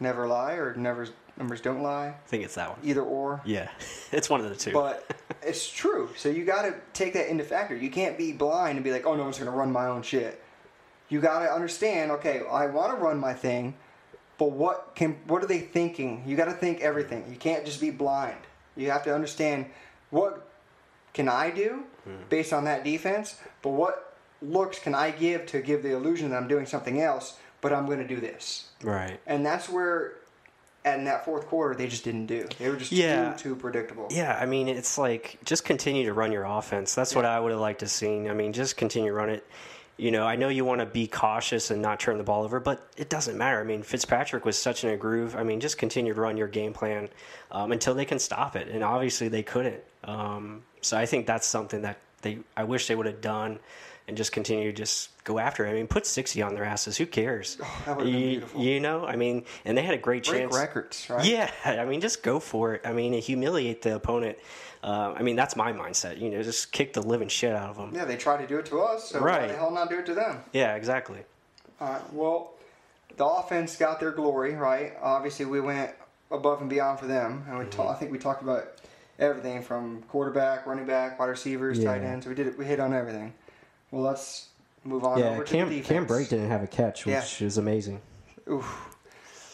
never 0.00 0.26
lie 0.26 0.54
or 0.54 0.74
never 0.74 1.06
numbers 1.38 1.60
don't 1.60 1.82
lie. 1.82 2.08
I 2.08 2.26
think 2.26 2.44
it's 2.44 2.56
that 2.56 2.70
one. 2.70 2.78
Either 2.82 3.02
or. 3.02 3.40
Yeah, 3.44 3.70
it's 4.12 4.28
one 4.28 4.40
of 4.40 4.48
the 4.48 4.56
two. 4.56 4.72
But 4.72 5.14
it's 5.42 5.70
true. 5.70 6.10
So 6.16 6.28
you 6.28 6.44
got 6.44 6.62
to 6.62 6.74
take 6.92 7.12
that 7.14 7.30
into 7.30 7.44
factor. 7.44 7.76
You 7.76 7.90
can't 7.90 8.18
be 8.18 8.32
blind 8.32 8.76
and 8.76 8.84
be 8.84 8.90
like, 8.90 9.06
"Oh 9.06 9.14
no, 9.14 9.22
I'm 9.22 9.28
just 9.28 9.40
going 9.40 9.50
to 9.50 9.56
run 9.56 9.70
my 9.70 9.86
own 9.86 10.02
shit." 10.02 10.42
You 11.08 11.20
got 11.20 11.40
to 11.40 11.52
understand, 11.52 12.10
okay, 12.12 12.40
I 12.50 12.66
want 12.66 12.90
to 12.90 12.96
run 12.96 13.18
my 13.18 13.34
thing, 13.34 13.74
but 14.42 14.50
what 14.50 14.96
can 14.96 15.18
what 15.28 15.40
are 15.44 15.46
they 15.46 15.60
thinking? 15.60 16.24
You 16.26 16.36
got 16.36 16.46
to 16.46 16.52
think 16.52 16.80
everything. 16.80 17.24
You 17.30 17.36
can't 17.36 17.64
just 17.64 17.80
be 17.80 17.90
blind. 17.90 18.38
You 18.76 18.90
have 18.90 19.04
to 19.04 19.14
understand 19.14 19.66
what 20.10 20.48
can 21.14 21.28
I 21.28 21.50
do 21.50 21.84
hmm. 22.02 22.16
based 22.28 22.52
on 22.52 22.64
that 22.64 22.82
defense, 22.82 23.38
but 23.62 23.68
what 23.68 24.16
looks 24.40 24.80
can 24.80 24.96
I 24.96 25.12
give 25.12 25.46
to 25.46 25.60
give 25.60 25.84
the 25.84 25.92
illusion 25.92 26.30
that 26.30 26.38
I'm 26.38 26.48
doing 26.48 26.66
something 26.66 27.00
else, 27.00 27.38
but 27.60 27.72
I'm 27.72 27.86
going 27.86 28.00
to 28.00 28.08
do 28.08 28.18
this. 28.18 28.70
right. 28.82 29.20
And 29.28 29.46
that's 29.46 29.68
where 29.68 30.14
in 30.84 31.04
that 31.04 31.24
fourth 31.24 31.46
quarter 31.46 31.76
they 31.76 31.86
just 31.86 32.02
didn't 32.02 32.26
do. 32.26 32.48
They 32.58 32.68
were 32.68 32.74
just 32.74 32.90
Yeah. 32.90 33.34
too 33.34 33.50
too 33.50 33.54
predictable. 33.54 34.08
Yeah, 34.10 34.36
I 34.40 34.46
mean, 34.46 34.66
it's 34.66 34.98
like 34.98 35.38
just 35.44 35.64
continue 35.64 36.04
to 36.06 36.14
run 36.14 36.32
your 36.32 36.46
offense. 36.46 36.96
That's 36.96 37.14
what 37.14 37.24
I 37.24 37.38
would 37.38 37.52
have 37.52 37.60
liked 37.60 37.78
to 37.80 37.86
seen. 37.86 38.28
I 38.28 38.34
mean, 38.34 38.52
just 38.52 38.76
continue 38.76 39.10
to 39.10 39.14
run 39.14 39.30
it. 39.30 39.46
You 39.98 40.10
know, 40.10 40.26
I 40.26 40.36
know 40.36 40.48
you 40.48 40.64
want 40.64 40.80
to 40.80 40.86
be 40.86 41.06
cautious 41.06 41.70
and 41.70 41.82
not 41.82 42.00
turn 42.00 42.18
the 42.18 42.24
ball 42.24 42.44
over, 42.44 42.58
but 42.58 42.88
it 42.96 43.08
doesn't 43.08 43.36
matter. 43.36 43.60
I 43.60 43.64
mean, 43.64 43.82
Fitzpatrick 43.82 44.44
was 44.44 44.58
such 44.58 44.84
in 44.84 44.90
a 44.90 44.96
groove. 44.96 45.36
I 45.36 45.42
mean, 45.42 45.60
just 45.60 45.78
continue 45.78 46.14
to 46.14 46.20
run 46.20 46.36
your 46.36 46.48
game 46.48 46.72
plan 46.72 47.08
um, 47.50 47.72
until 47.72 47.94
they 47.94 48.04
can 48.04 48.18
stop 48.18 48.56
it, 48.56 48.68
and 48.68 48.82
obviously 48.82 49.28
they 49.28 49.42
couldn't. 49.42 49.82
Um, 50.04 50.62
so 50.80 50.96
I 50.96 51.06
think 51.06 51.26
that's 51.26 51.46
something 51.46 51.82
that 51.82 51.98
they 52.22 52.38
I 52.56 52.64
wish 52.64 52.86
they 52.86 52.94
would 52.94 53.06
have 53.06 53.20
done, 53.20 53.58
and 54.08 54.16
just 54.16 54.32
continue 54.32 54.70
to 54.70 54.76
just 54.76 55.10
go 55.24 55.38
after 55.38 55.64
it. 55.66 55.70
I 55.70 55.74
mean, 55.74 55.86
put 55.86 56.06
sixty 56.06 56.42
on 56.42 56.54
their 56.54 56.64
asses. 56.64 56.96
Who 56.96 57.06
cares? 57.06 57.56
been 57.86 57.98
you, 58.08 58.28
beautiful. 58.30 58.60
you 58.62 58.80
know, 58.80 59.06
I 59.06 59.16
mean, 59.16 59.44
and 59.64 59.76
they 59.78 59.82
had 59.82 59.94
a 59.94 59.98
great 59.98 60.24
Break 60.26 60.42
chance. 60.42 60.54
records, 60.56 61.08
right? 61.08 61.24
Yeah, 61.24 61.50
I 61.64 61.84
mean, 61.84 62.00
just 62.00 62.22
go 62.22 62.40
for 62.40 62.74
it. 62.74 62.82
I 62.84 62.92
mean, 62.92 63.12
humiliate 63.14 63.82
the 63.82 63.94
opponent. 63.96 64.38
Uh, 64.82 65.14
I 65.16 65.22
mean, 65.22 65.36
that's 65.36 65.54
my 65.54 65.72
mindset. 65.72 66.20
You 66.20 66.28
know, 66.30 66.42
just 66.42 66.72
kick 66.72 66.92
the 66.92 67.02
living 67.02 67.28
shit 67.28 67.54
out 67.54 67.70
of 67.70 67.76
them. 67.76 67.92
Yeah, 67.94 68.04
they 68.04 68.16
tried 68.16 68.38
to 68.38 68.46
do 68.48 68.58
it 68.58 68.66
to 68.66 68.80
us, 68.80 69.10
so 69.10 69.20
why 69.20 69.26
Right. 69.26 69.48
the 69.48 69.54
hell 69.56 69.70
not 69.70 69.88
do 69.88 69.98
it 70.00 70.06
to 70.06 70.14
them? 70.14 70.42
Yeah, 70.52 70.74
exactly. 70.74 71.20
All 71.80 71.88
right. 71.92 72.12
Well, 72.12 72.54
the 73.16 73.24
offense 73.24 73.76
got 73.76 74.00
their 74.00 74.10
glory, 74.10 74.54
right? 74.54 74.94
Obviously, 75.00 75.44
we 75.44 75.60
went 75.60 75.92
above 76.32 76.60
and 76.60 76.68
beyond 76.68 76.98
for 76.98 77.06
them, 77.06 77.44
and 77.48 77.58
we 77.58 77.64
Mm-hmm. 77.66 77.80
ta- 77.80 77.90
I 77.90 77.94
think 77.94 78.10
we 78.10 78.18
talked 78.18 78.42
about 78.42 78.66
everything 79.20 79.62
from 79.62 80.02
quarterback, 80.08 80.66
running 80.66 80.86
back, 80.86 81.16
wide 81.20 81.26
receivers, 81.26 81.78
tight 81.84 82.02
Yeah. 82.02 82.08
ends. 82.08 82.26
We 82.26 82.34
did 82.34 82.48
it. 82.48 82.58
We 82.58 82.64
hit 82.64 82.80
on 82.80 82.92
everything. 82.92 83.34
Well, 83.92 84.02
let's 84.02 84.48
move 84.84 85.04
on 85.04 85.18
Yeah, 85.20 85.26
over 85.30 85.44
to 85.44 85.52
Cam 85.52 85.68
the. 85.68 85.80
Cam 85.82 86.06
Brate 86.06 86.28
didn't 86.30 86.48
have 86.50 86.62
a 86.64 86.66
catch, 86.66 87.06
which 87.06 87.40
Yeah. 87.40 87.46
is 87.46 87.58
amazing. 87.58 88.00
Oof. 88.50 88.88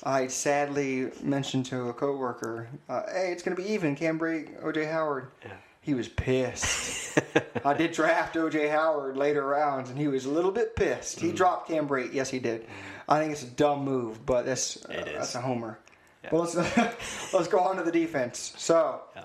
I 0.04 0.28
sadly 0.28 1.10
mentioned 1.22 1.66
to 1.66 1.88
a 1.88 1.92
coworker, 1.92 2.68
uh, 2.88 3.02
"Hey, 3.12 3.32
it's 3.32 3.42
going 3.42 3.54
to 3.56 3.62
be 3.62 3.68
even." 3.72 3.94
Cam 3.96 4.18
Brate, 4.18 4.62
OJ 4.64 4.90
Howard. 4.90 5.28
Yeah. 5.44 5.50
He 5.82 5.94
was 5.94 6.08
pissed. 6.08 7.18
I 7.64 7.74
did 7.74 7.92
draft 7.92 8.36
OJ 8.36 8.70
Howard 8.70 9.16
later 9.16 9.44
rounds, 9.44 9.90
and 9.90 9.98
he 9.98 10.06
was 10.06 10.24
a 10.24 10.30
little 10.30 10.50
bit 10.52 10.76
pissed. 10.76 11.18
Mm. 11.18 11.22
He 11.22 11.32
dropped 11.32 11.68
Cam 11.68 11.88
Brate. 11.88 12.12
Yes, 12.14 12.30
he 12.30 12.38
did. 12.38 12.66
I 13.08 13.18
think 13.18 13.32
it's 13.32 13.42
a 13.42 13.46
dumb 13.46 13.84
move, 13.84 14.24
but 14.24 14.46
that's 14.46 14.76
uh, 14.84 14.92
It 14.92 15.08
is. 15.08 15.14
that's 15.18 15.34
a 15.34 15.40
homer. 15.40 15.78
Yeah. 16.24 16.30
But 16.30 16.54
let's 16.54 16.54
let's 17.34 17.48
go 17.48 17.58
on 17.60 17.76
to 17.76 17.82
the 17.82 17.92
defense. 17.92 18.54
So, 18.56 19.00
Yeah. 19.16 19.24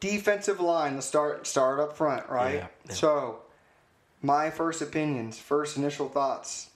defensive 0.00 0.60
line. 0.60 0.94
Let's 0.96 1.06
start 1.06 1.46
start 1.46 1.80
up 1.80 1.96
front, 1.96 2.28
right? 2.28 2.54
Yeah, 2.56 2.66
yeah. 2.88 2.94
So, 2.94 3.40
my 4.22 4.50
first 4.50 4.82
opinions, 4.82 5.38
first 5.38 5.76
initial 5.76 6.08
thoughts. 6.08 6.70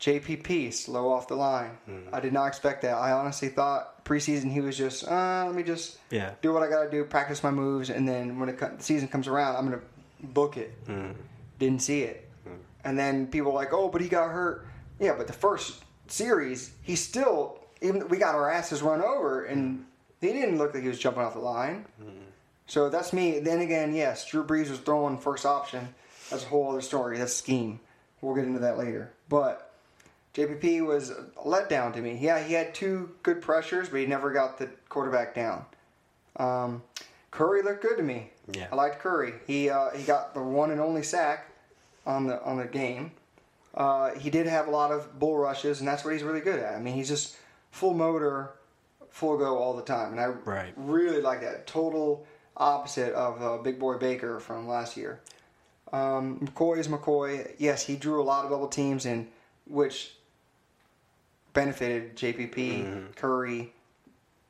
JPP 0.00 0.72
slow 0.72 1.12
off 1.12 1.28
the 1.28 1.34
line. 1.34 1.76
Mm-hmm. 1.88 2.14
I 2.14 2.20
did 2.20 2.32
not 2.32 2.46
expect 2.46 2.82
that. 2.82 2.94
I 2.94 3.12
honestly 3.12 3.48
thought 3.48 4.02
preseason 4.04 4.50
he 4.50 4.60
was 4.60 4.76
just, 4.76 5.06
uh, 5.06 5.44
let 5.46 5.54
me 5.54 5.62
just 5.62 5.98
Yeah. 6.10 6.32
do 6.40 6.52
what 6.54 6.62
I 6.62 6.68
got 6.70 6.84
to 6.84 6.90
do, 6.90 7.04
practice 7.04 7.42
my 7.42 7.50
moves, 7.50 7.90
and 7.90 8.08
then 8.08 8.38
when 8.40 8.48
it, 8.48 8.56
co- 8.58 8.74
the 8.76 8.82
season 8.82 9.08
comes 9.08 9.28
around, 9.28 9.56
I'm 9.56 9.64
gonna 9.66 9.82
book 10.22 10.56
it. 10.56 10.72
Mm-hmm. 10.86 11.12
Didn't 11.58 11.82
see 11.82 12.02
it, 12.02 12.26
and 12.84 12.98
then 12.98 13.26
people 13.26 13.52
were 13.52 13.58
like, 13.58 13.74
oh, 13.74 13.88
but 13.90 14.00
he 14.00 14.08
got 14.08 14.30
hurt. 14.30 14.66
Yeah, 14.98 15.14
but 15.18 15.26
the 15.26 15.34
first 15.34 15.84
series, 16.08 16.72
he 16.82 16.96
still 16.96 17.58
even 17.82 18.08
we 18.08 18.16
got 18.16 18.34
our 18.34 18.50
asses 18.50 18.80
run 18.80 19.02
over, 19.02 19.44
and 19.44 19.84
he 20.22 20.28
didn't 20.32 20.56
look 20.56 20.72
like 20.72 20.82
he 20.82 20.88
was 20.88 20.98
jumping 20.98 21.22
off 21.22 21.34
the 21.34 21.40
line. 21.40 21.84
So 22.66 22.88
that's 22.88 23.12
me. 23.12 23.40
Then 23.40 23.60
again, 23.60 23.94
yes, 23.94 24.24
Drew 24.26 24.44
Brees 24.44 24.70
was 24.70 24.78
throwing 24.78 25.18
first 25.18 25.44
option. 25.44 25.94
That's 26.30 26.44
a 26.44 26.48
whole 26.48 26.70
other 26.70 26.80
story. 26.80 27.18
That's 27.18 27.34
scheme. 27.34 27.80
We'll 28.20 28.34
get 28.34 28.44
into 28.44 28.60
that 28.60 28.78
later. 28.78 29.10
But 29.28 29.72
JPP 30.34 30.86
was 30.86 31.12
let 31.44 31.68
down 31.68 31.92
to 31.94 32.00
me. 32.00 32.18
Yeah, 32.20 32.42
he 32.42 32.54
had 32.54 32.74
two 32.74 33.10
good 33.22 33.42
pressures, 33.42 33.88
but 33.88 34.00
he 34.00 34.06
never 34.06 34.30
got 34.30 34.58
the 34.58 34.68
quarterback 34.88 35.34
down. 35.34 35.64
Um, 36.36 36.82
Curry 37.30 37.62
looked 37.62 37.82
good 37.82 37.96
to 37.96 38.02
me. 38.02 38.30
Yeah. 38.52 38.68
I 38.70 38.74
liked 38.76 39.00
Curry. 39.00 39.34
He 39.46 39.70
uh, 39.70 39.90
he 39.90 40.02
got 40.04 40.34
the 40.34 40.42
one 40.42 40.70
and 40.70 40.80
only 40.80 41.02
sack 41.02 41.46
on 42.06 42.26
the 42.26 42.42
on 42.42 42.56
the 42.58 42.64
game. 42.66 43.12
Uh, 43.74 44.12
he 44.14 44.30
did 44.30 44.46
have 44.46 44.66
a 44.66 44.70
lot 44.70 44.90
of 44.90 45.18
bull 45.18 45.38
rushes, 45.38 45.78
and 45.80 45.88
that's 45.88 46.04
what 46.04 46.12
he's 46.12 46.22
really 46.24 46.40
good 46.40 46.58
at. 46.58 46.74
I 46.74 46.80
mean, 46.80 46.94
he's 46.94 47.08
just 47.08 47.36
full 47.70 47.94
motor, 47.94 48.50
full 49.10 49.36
go 49.38 49.58
all 49.58 49.74
the 49.76 49.82
time, 49.82 50.10
and 50.12 50.20
I 50.20 50.26
Right. 50.26 50.72
really 50.76 51.20
like 51.20 51.40
that. 51.42 51.68
Total 51.68 52.26
opposite 52.56 53.14
of 53.14 53.40
uh, 53.40 53.58
Big 53.62 53.78
Boy 53.78 53.96
Baker 53.96 54.40
from 54.40 54.66
last 54.66 54.96
year. 54.96 55.20
Um, 55.92 56.38
McCoy 56.40 56.78
is 56.78 56.88
McCoy. 56.88 57.54
Yes, 57.58 57.84
he 57.84 57.96
drew 57.96 58.20
a 58.20 58.24
lot 58.24 58.44
of 58.44 58.50
double 58.50 58.68
teams, 58.68 59.06
in 59.06 59.28
which 59.66 60.14
benefited 61.52 62.16
JPP, 62.16 63.14
Curry, 63.16 63.72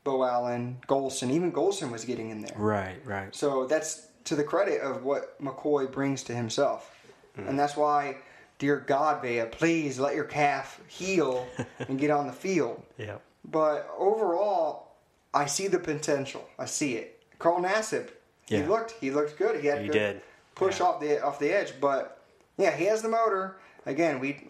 Beau 0.05 0.25
Allen, 0.25 0.79
Gholston. 0.87 1.31
Even 1.31 1.53
Gholston 1.53 1.91
was 1.91 2.05
getting 2.05 2.31
in 2.31 2.43
there. 2.43 2.57
Right, 2.57 3.01
right. 3.05 3.35
So 3.35 3.67
that's 3.67 4.09
to 4.25 4.37
the 4.37 4.45
credit 4.45 4.81
of 4.81 5.05
what 5.05 5.41
McCoy 5.43 5.91
brings 5.91 6.23
to 6.25 6.35
himself. 6.35 6.97
And 7.37 7.59
that's 7.59 7.75
why, 7.75 8.17
dear 8.59 8.77
God, 8.77 9.23
Vea, 9.23 9.45
please 9.51 9.99
let 9.99 10.15
your 10.15 10.25
calf 10.25 10.79
heal 10.89 11.47
and 11.89 11.99
get 11.99 12.11
on 12.11 12.27
the 12.27 12.33
field. 12.35 12.83
Yeah. 12.99 13.17
But 13.51 13.89
overall, 13.97 14.93
I 15.33 15.47
see 15.47 15.69
the 15.69 15.79
potential. 15.79 16.47
I 16.59 16.67
see 16.67 16.97
it. 16.97 17.23
Carl 17.39 17.63
Nassib, 17.63 18.11
yeah. 18.49 18.61
he 18.61 18.67
looked 18.67 18.93
he 19.01 19.11
looked 19.11 19.39
good. 19.39 19.61
He 19.61 19.69
had 19.69 19.81
He 19.81 19.87
good 19.87 19.93
did. 19.93 20.23
Push 20.61 20.79
Yeah. 20.81 20.87
off 20.87 21.01
the 21.01 21.23
off 21.25 21.39
the 21.39 21.51
edge, 21.53 21.73
but 21.81 22.23
yeah, 22.57 22.71
he 22.77 22.85
has 22.85 23.03
the 23.03 23.09
motor. 23.09 23.57
Again, 23.87 24.21
we 24.21 24.49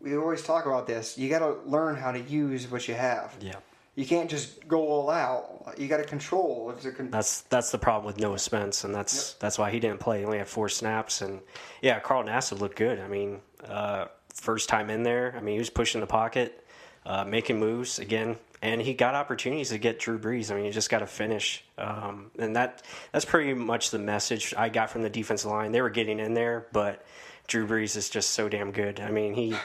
we 0.00 0.16
always 0.16 0.42
talk 0.42 0.66
about 0.66 0.86
this. 0.86 1.16
You 1.16 1.28
got 1.30 1.38
to 1.38 1.52
learn 1.64 1.94
how 1.96 2.10
to 2.12 2.20
use 2.20 2.68
what 2.70 2.88
you 2.88 2.94
have. 2.94 3.34
Yeah. 3.40 3.54
You 3.94 4.04
can't 4.06 4.28
just 4.30 4.66
go 4.66 4.88
all 4.88 5.10
out. 5.10 5.74
You 5.78 5.86
got 5.86 5.98
to 5.98 6.04
control. 6.04 6.72
It's 6.74 6.84
a 6.86 6.92
con- 6.92 7.10
That's 7.10 7.42
that's 7.42 7.70
the 7.70 7.78
problem 7.78 8.06
with 8.06 8.18
Noah 8.18 8.38
Spence, 8.38 8.84
and 8.84 8.94
that's 8.94 9.34
that's 9.34 9.58
why 9.58 9.70
he 9.70 9.78
didn't 9.80 10.00
play. 10.00 10.18
He 10.20 10.24
only 10.24 10.38
had 10.38 10.48
four 10.48 10.68
snaps, 10.68 11.20
and 11.22 11.40
yeah, 11.82 12.00
Carl 12.00 12.24
Nassib 12.24 12.58
looked 12.58 12.76
good. 12.76 12.98
I 13.00 13.06
mean, 13.06 13.40
uh, 13.68 14.06
first 14.34 14.68
time 14.68 14.88
in 14.90 15.02
there. 15.04 15.34
I 15.36 15.40
mean, 15.40 15.54
he 15.54 15.58
was 15.58 15.70
pushing 15.70 16.00
the 16.00 16.06
pocket, 16.06 16.66
uh, 17.06 17.24
making 17.24 17.60
moves 17.60 17.98
again, 17.98 18.36
and 18.62 18.80
he 18.80 18.94
got 18.94 19.14
opportunities 19.16 19.70
to 19.70 19.78
get 19.78 19.98
Drew 19.98 20.18
Brees. 20.18 20.50
I 20.50 20.54
mean, 20.54 20.64
you 20.64 20.70
just 20.70 20.88
got 20.88 21.00
to 21.00 21.06
finish, 21.06 21.64
um, 21.76 22.30
and 22.38 22.54
that 22.56 22.82
that's 23.10 23.24
pretty 23.24 23.52
much 23.54 23.90
the 23.90 23.98
message 23.98 24.54
I 24.56 24.68
got 24.68 24.90
from 24.90 25.02
the 25.02 25.10
defensive 25.10 25.50
line. 25.50 25.72
They 25.72 25.82
were 25.82 25.90
getting 25.90 26.20
in 26.20 26.34
there, 26.34 26.68
but 26.72 27.04
Drew 27.48 27.66
Brees 27.66 27.96
is 27.96 28.08
just 28.08 28.30
so 28.30 28.48
damn 28.48 28.70
good. 28.70 29.00
I 29.00 29.10
mean, 29.10 29.34
he 29.34 29.56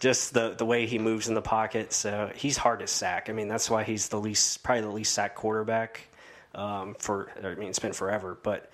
just 0.00 0.32
the 0.32 0.54
the 0.56 0.64
way 0.64 0.86
he 0.86 0.98
moves 0.98 1.28
in 1.28 1.34
the 1.34 1.42
pocket. 1.42 1.92
So 1.92 2.32
he's 2.34 2.56
hard 2.56 2.80
to 2.80 2.86
sack. 2.86 3.28
I 3.28 3.32
mean, 3.32 3.46
that's 3.46 3.68
why 3.68 3.84
he's 3.84 4.08
the 4.08 4.18
least 4.18 4.62
probably 4.62 4.82
the 4.82 4.88
least 4.88 5.12
sacked 5.12 5.36
quarterback 5.36 6.08
um, 6.54 6.96
for. 6.98 7.30
I 7.44 7.54
mean, 7.56 7.68
it's 7.68 7.78
been 7.78 7.92
forever, 7.92 8.38
but 8.42 8.70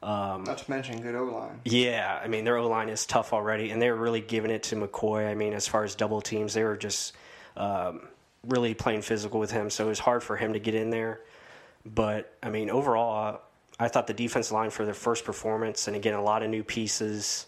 not 0.00 0.58
to 0.58 0.70
mention 0.70 1.02
good 1.02 1.16
O 1.16 1.24
line. 1.24 1.60
yeah, 1.64 2.20
I 2.22 2.28
mean 2.28 2.44
their 2.44 2.56
O 2.56 2.68
line 2.68 2.88
is 2.88 3.04
tough 3.04 3.32
already, 3.32 3.70
and 3.70 3.82
they 3.82 3.90
were 3.90 3.96
really 3.96 4.20
giving 4.20 4.52
it 4.52 4.62
to 4.64 4.76
McCoy. 4.76 5.28
I 5.28 5.34
mean, 5.34 5.54
as 5.54 5.66
far 5.66 5.82
as 5.82 5.96
double 5.96 6.20
teams, 6.20 6.54
they 6.54 6.62
were 6.62 6.76
just 6.76 7.16
um, 7.56 8.06
really 8.46 8.74
playing 8.74 9.02
physical 9.02 9.40
with 9.40 9.50
him, 9.50 9.70
so 9.70 9.86
it 9.86 9.88
was 9.88 9.98
hard 9.98 10.22
for 10.22 10.36
him 10.36 10.52
to 10.52 10.58
get 10.58 10.74
in 10.74 10.90
there. 10.90 11.20
but 11.84 12.34
I 12.42 12.50
mean, 12.50 12.70
overall, 12.70 13.40
I 13.80 13.88
thought 13.88 14.06
the 14.06 14.14
defense 14.14 14.50
line 14.50 14.70
for 14.70 14.84
their 14.84 14.94
first 14.94 15.24
performance, 15.24 15.86
and 15.86 15.96
again, 15.96 16.14
a 16.14 16.22
lot 16.22 16.42
of 16.42 16.50
new 16.50 16.64
pieces. 16.64 17.46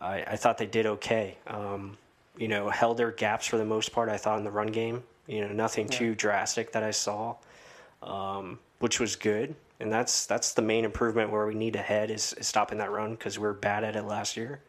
I, 0.00 0.22
I 0.22 0.36
thought 0.36 0.58
they 0.58 0.66
did 0.66 0.86
okay. 0.86 1.36
Um, 1.46 1.98
you 2.36 2.46
know, 2.46 2.68
held 2.70 2.96
their 2.96 3.10
gaps 3.10 3.46
for 3.46 3.58
the 3.58 3.64
most 3.64 3.92
part. 3.92 4.08
I 4.08 4.16
thought 4.16 4.38
in 4.38 4.44
the 4.44 4.50
run 4.50 4.68
game. 4.68 5.02
You 5.26 5.42
know, 5.42 5.52
nothing 5.52 5.88
too 5.88 6.14
drastic 6.14 6.72
that 6.72 6.82
I 6.82 6.92
saw, 6.92 7.36
um, 8.02 8.58
which 8.78 9.00
was 9.00 9.16
good. 9.16 9.54
And 9.80 9.92
that's 9.92 10.26
that's 10.26 10.52
the 10.54 10.62
main 10.62 10.84
improvement 10.84 11.30
where 11.30 11.46
we 11.46 11.54
need 11.54 11.74
to 11.74 11.82
head 11.82 12.10
is, 12.10 12.32
is 12.34 12.46
stopping 12.46 12.78
that 12.78 12.90
run 12.90 13.10
because 13.12 13.38
we 13.38 13.46
are 13.46 13.52
bad 13.52 13.84
at 13.84 13.96
it 13.96 14.04
last 14.04 14.36
year. 14.36 14.60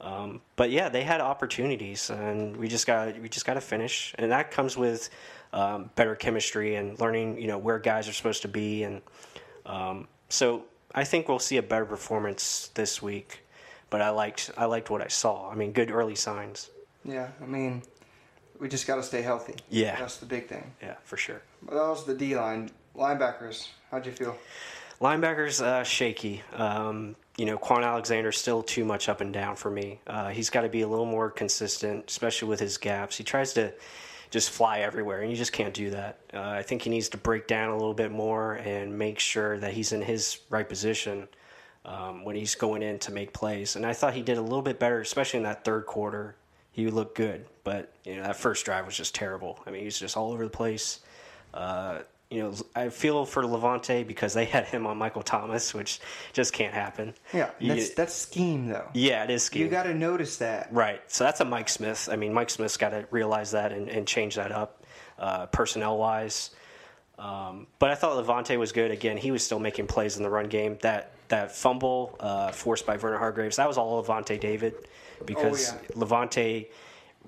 Um, 0.00 0.40
but 0.56 0.70
yeah, 0.70 0.88
they 0.88 1.02
had 1.02 1.20
opportunities, 1.20 2.10
and 2.10 2.56
we 2.56 2.68
just 2.68 2.86
got 2.86 3.18
we 3.18 3.28
just 3.28 3.44
got 3.44 3.54
to 3.54 3.60
finish, 3.60 4.14
and 4.16 4.30
that 4.30 4.50
comes 4.50 4.76
with 4.76 5.10
um, 5.52 5.90
better 5.96 6.14
chemistry 6.14 6.76
and 6.76 6.98
learning, 7.00 7.40
you 7.40 7.48
know, 7.48 7.58
where 7.58 7.78
guys 7.78 8.08
are 8.08 8.12
supposed 8.12 8.42
to 8.42 8.48
be, 8.48 8.84
and 8.84 9.02
um, 9.66 10.06
so 10.28 10.64
I 10.94 11.04
think 11.04 11.28
we'll 11.28 11.40
see 11.40 11.56
a 11.56 11.62
better 11.62 11.84
performance 11.84 12.70
this 12.74 13.02
week. 13.02 13.40
But 13.90 14.02
I 14.02 14.10
liked 14.10 14.50
I 14.56 14.66
liked 14.66 14.90
what 14.90 15.02
I 15.02 15.08
saw. 15.08 15.50
I 15.50 15.54
mean, 15.54 15.72
good 15.72 15.90
early 15.90 16.14
signs. 16.14 16.70
Yeah, 17.04 17.28
I 17.42 17.46
mean, 17.46 17.82
we 18.60 18.68
just 18.68 18.86
got 18.86 18.96
to 18.96 19.02
stay 19.02 19.22
healthy. 19.22 19.54
Yeah. 19.70 19.98
that's 19.98 20.18
the 20.18 20.26
big 20.26 20.46
thing. 20.48 20.72
Yeah, 20.82 20.96
for 21.04 21.16
sure. 21.16 21.42
But 21.62 21.74
that 21.74 21.88
was 21.88 22.04
the 22.04 22.14
D 22.14 22.36
line. 22.36 22.70
Linebackers, 22.94 23.68
how'd 23.90 24.06
you 24.06 24.12
feel? 24.12 24.36
Linebackers 25.00 25.62
uh, 25.62 25.84
shaky. 25.84 26.42
Um, 26.52 27.14
you 27.38 27.44
know, 27.44 27.56
Kwon 27.56 27.84
Alexander's 27.84 28.36
still 28.36 28.64
too 28.64 28.84
much 28.84 29.08
up 29.08 29.20
and 29.20 29.32
down 29.32 29.54
for 29.54 29.70
me. 29.70 30.00
Uh, 30.08 30.28
he's 30.28 30.50
got 30.50 30.62
to 30.62 30.68
be 30.68 30.82
a 30.82 30.88
little 30.88 31.06
more 31.06 31.30
consistent, 31.30 32.04
especially 32.08 32.48
with 32.48 32.58
his 32.58 32.76
gaps. 32.76 33.16
He 33.16 33.22
tries 33.22 33.52
to 33.54 33.72
just 34.30 34.50
fly 34.50 34.80
everywhere, 34.80 35.22
and 35.22 35.30
you 35.30 35.36
just 35.36 35.52
can't 35.52 35.72
do 35.72 35.90
that. 35.90 36.18
Uh, 36.34 36.40
I 36.40 36.62
think 36.62 36.82
he 36.82 36.90
needs 36.90 37.08
to 37.10 37.16
break 37.16 37.46
down 37.46 37.70
a 37.70 37.76
little 37.76 37.94
bit 37.94 38.10
more 38.10 38.54
and 38.54 38.98
make 38.98 39.20
sure 39.20 39.56
that 39.60 39.72
he's 39.72 39.92
in 39.92 40.02
his 40.02 40.40
right 40.50 40.68
position 40.68 41.28
um, 41.84 42.24
when 42.24 42.34
he's 42.34 42.56
going 42.56 42.82
in 42.82 42.98
to 42.98 43.12
make 43.12 43.32
plays. 43.32 43.76
And 43.76 43.86
I 43.86 43.92
thought 43.92 44.14
he 44.14 44.22
did 44.22 44.36
a 44.36 44.42
little 44.42 44.60
bit 44.60 44.80
better, 44.80 45.00
especially 45.00 45.38
in 45.38 45.44
that 45.44 45.64
third 45.64 45.86
quarter. 45.86 46.34
He 46.72 46.88
looked 46.88 47.16
good, 47.16 47.46
but 47.62 47.92
you 48.04 48.16
know 48.16 48.22
that 48.24 48.36
first 48.36 48.64
drive 48.64 48.84
was 48.84 48.96
just 48.96 49.14
terrible. 49.14 49.60
I 49.64 49.70
mean, 49.70 49.80
he 49.80 49.84
was 49.86 49.98
just 49.98 50.16
all 50.16 50.32
over 50.32 50.44
the 50.44 50.50
place. 50.50 51.00
Uh, 51.54 52.00
you 52.30 52.42
know, 52.42 52.52
I 52.76 52.90
feel 52.90 53.24
for 53.24 53.42
Lavonte 53.42 54.06
because 54.06 54.34
they 54.34 54.44
had 54.44 54.66
him 54.66 54.86
on 54.86 54.98
Michael 54.98 55.22
Thomas, 55.22 55.72
which 55.72 55.98
just 56.34 56.52
can't 56.52 56.74
happen. 56.74 57.14
Yeah, 57.32 57.50
You- 57.58 57.74
that's 57.74 57.90
that's 57.94 58.14
scheme 58.14 58.68
though. 58.68 58.88
yeah, 58.92 59.24
it 59.24 59.30
is 59.30 59.42
scheme. 59.42 59.62
You 59.62 59.68
got 59.68 59.84
to 59.84 59.94
notice 59.94 60.36
that. 60.38 60.68
Right. 60.72 61.00
So 61.06 61.24
that's 61.24 61.40
a 61.40 61.44
Mike 61.46 61.68
Smith. 61.70 62.08
I 62.12 62.16
mean, 62.16 62.32
Mike 62.34 62.50
Smith's 62.50 62.76
got 62.76 62.90
to 62.90 63.06
realize 63.10 63.52
that 63.52 63.72
and, 63.72 63.88
and 63.88 64.06
change 64.06 64.34
that 64.36 64.52
up, 64.52 64.84
uh, 65.18 65.46
personnel 65.46 65.96
wise. 65.96 66.50
Um, 67.18 67.66
but 67.78 67.90
I 67.90 67.94
thought 67.96 68.22
Lavonte 68.24 68.56
was 68.58 68.72
good. 68.72 68.90
Again, 68.90 69.16
he 69.16 69.30
was 69.32 69.42
still 69.44 69.58
making 69.58 69.86
plays 69.88 70.16
in 70.18 70.22
the 70.22 70.30
run 70.30 70.48
game. 70.48 70.78
That 70.82 71.12
that 71.28 71.50
fumble 71.54 72.16
uh, 72.20 72.52
forced 72.52 72.86
by 72.86 72.96
Vernon 72.96 73.18
Hargreaves, 73.18 73.56
that 73.56 73.66
was 73.66 73.76
all 73.76 74.02
Lavonte 74.02 74.38
David, 74.38 74.74
because 75.26 75.72
Oh, 75.72 75.78
yeah. 75.82 75.88
Lavonte 75.96 76.66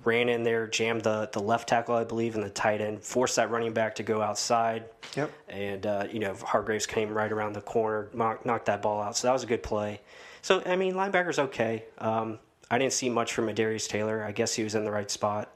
ran 0.05 0.29
in 0.29 0.43
there, 0.43 0.67
jammed 0.67 1.03
the, 1.03 1.29
the 1.33 1.41
left 1.41 1.69
tackle, 1.69 1.95
I 1.95 2.05
believe, 2.05 2.35
and 2.35 2.45
the 2.45 2.51
tight 2.51 2.81
end, 2.81 3.03
forced 3.03 3.37
that 3.37 3.51
running 3.51 3.73
back 3.73 3.95
to 3.97 4.03
go 4.03 4.23
outside. 4.23 4.85
Yep. 5.17 5.31
And, 5.49 5.87
uh, 5.87 6.07
you 6.11 6.19
know, 6.19 6.35
Hargreaves 6.35 6.87
came 6.87 7.13
right 7.13 7.31
around 7.31 7.55
the 7.55 7.61
corner, 7.61 8.09
knocked, 8.15 8.47
knocked 8.47 8.67
that 8.67 8.83
ball 8.83 9.03
out. 9.03 9.17
So 9.17 9.29
that 9.29 9.33
was 9.33 9.43
a 9.43 9.47
good 9.47 9.63
play. 9.63 10.01
So, 10.43 10.63
I 10.65 10.77
mean, 10.77 10.95
linebacker's 10.95 11.39
okay. 11.39 11.85
Um, 11.99 12.39
I 12.71 12.79
didn't 12.79 12.93
see 12.93 13.09
much 13.09 13.35
from 13.35 13.49
Adarius 13.49 13.89
Taylor. 13.89 14.25
I 14.25 14.33
guess 14.33 14.55
he 14.55 14.63
was 14.63 14.75
in 14.75 14.85
the 14.85 14.91
right 14.91 15.11
spot. 15.11 15.53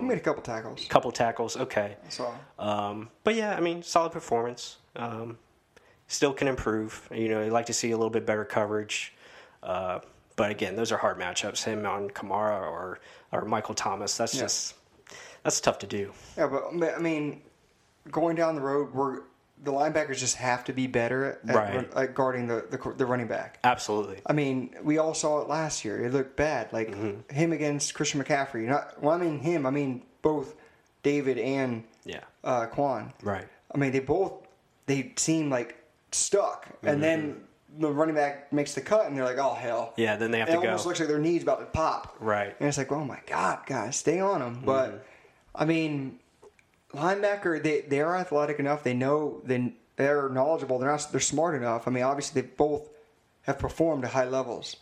He 0.00 0.06
made 0.06 0.18
a 0.18 0.20
couple 0.20 0.42
tackles. 0.42 0.84
Couple 0.88 1.12
tackles, 1.12 1.56
okay. 1.56 1.96
So 2.08 2.34
Um, 2.58 3.10
but 3.24 3.34
yeah, 3.34 3.54
I 3.54 3.60
mean, 3.60 3.82
solid 3.82 4.12
performance. 4.12 4.78
Um, 4.96 5.38
still 6.08 6.32
can 6.32 6.48
improve. 6.48 7.08
You 7.12 7.28
know, 7.28 7.42
I'd 7.42 7.52
like 7.52 7.66
to 7.66 7.72
see 7.72 7.90
a 7.90 7.96
little 7.96 8.10
bit 8.10 8.26
better 8.26 8.44
coverage. 8.44 9.14
Uh, 9.62 10.00
but 10.36 10.50
again, 10.50 10.76
those 10.76 10.92
are 10.92 10.96
hard 10.98 11.18
matchups. 11.18 11.64
Him 11.64 11.84
on 11.86 12.10
Kamara 12.10 12.60
or 12.62 13.00
or 13.32 13.44
Michael 13.44 13.74
Thomas. 13.74 14.16
That's 14.16 14.34
Yeah. 14.34 14.42
just 14.42 14.74
that's 15.42 15.60
tough 15.60 15.78
to 15.80 15.86
do. 15.86 16.12
yeah, 16.36 16.46
but 16.46 16.64
I 16.94 16.98
mean, 16.98 17.42
going 18.10 18.36
down 18.36 18.54
the 18.54 18.60
road, 18.60 18.92
we're 18.94 19.22
the 19.62 19.70
linebackers 19.72 20.16
just 20.16 20.36
have 20.36 20.64
to 20.64 20.72
be 20.72 20.86
better 20.86 21.38
at, 21.46 21.54
Right. 21.54 21.94
at 21.94 22.14
guarding 22.14 22.46
the, 22.46 22.64
the 22.70 22.94
the 22.96 23.04
running 23.04 23.26
back. 23.26 23.58
Absolutely. 23.62 24.20
I 24.26 24.32
mean, 24.32 24.74
we 24.82 24.96
all 24.98 25.12
saw 25.12 25.40
it 25.42 25.48
last 25.48 25.84
year. 25.84 26.02
It 26.04 26.12
looked 26.12 26.36
bad. 26.36 26.72
Like 26.72 26.88
Mm-hmm. 26.92 27.34
him 27.34 27.52
against 27.52 27.94
Christian 27.94 28.22
McCaffrey. 28.22 28.66
Not 28.66 29.02
well. 29.02 29.14
I 29.14 29.18
mean 29.18 29.38
him. 29.40 29.66
I 29.66 29.70
mean 29.70 30.02
both 30.22 30.54
David 31.02 31.36
and 31.38 31.84
Yeah. 32.04 32.20
uh, 32.44 32.66
Kwon. 32.68 33.12
Right. 33.22 33.46
I 33.74 33.78
mean, 33.78 33.92
they 33.92 34.00
both 34.00 34.32
they 34.86 35.12
seem 35.16 35.50
like 35.50 35.76
stuck, 36.10 36.66
and 36.82 37.02
then 37.02 37.42
the 37.78 37.90
running 37.90 38.14
back 38.14 38.52
makes 38.52 38.74
the 38.74 38.80
cut, 38.80 39.06
and 39.06 39.16
they're 39.16 39.24
like, 39.24 39.38
"Oh 39.38 39.54
hell!" 39.54 39.90
Mm-hmm. 39.92 40.00
Yeah. 40.00 40.16
Then 40.16 40.30
they 40.30 40.38
have 40.38 40.48
to 40.48 40.54
it 40.54 40.60
to 40.60 40.66
almost 40.66 40.86
looks 40.86 41.00
like 41.00 41.08
their 41.08 41.18
knees 41.18 41.42
about 41.42 41.60
to 41.60 41.66
pop. 41.66 42.16
Right. 42.20 42.54
And 42.58 42.68
it's 42.68 42.78
like, 42.78 42.92
"Oh 42.92 43.04
my 43.04 43.20
god, 43.26 43.60
guys, 43.66 43.96
stay 43.96 44.20
on 44.20 44.40
them." 44.40 44.62
But 44.64 45.06
I 45.54 45.64
mean, 45.64 46.18
linebacker 46.92 47.62
they 47.62 47.82
they 47.82 48.00
are 48.00 48.16
athletic 48.16 48.58
enough. 48.58 48.82
They 48.82 48.94
know 48.94 49.40
they 49.44 49.74
they're 49.96 50.28
knowledgeable. 50.28 50.78
They're 50.78 50.90
not 50.90 51.06
they're 51.10 51.20
smart 51.20 51.54
enough. 51.54 51.86
I 51.86 51.90
mean, 51.90 52.02
obviously 52.02 52.40
they 52.40 52.48
both 52.48 52.88
have 53.42 53.58
performed 53.58 54.04
at 54.04 54.12
high 54.12 54.24
levels, 54.24 54.76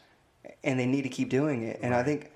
and 0.64 0.78
they 0.78 0.86
need 0.86 1.02
to 1.02 1.08
keep 1.08 1.28
doing 1.28 1.62
it. 1.62 1.80
And 1.82 1.94
I 1.94 2.02
think, 2.02 2.30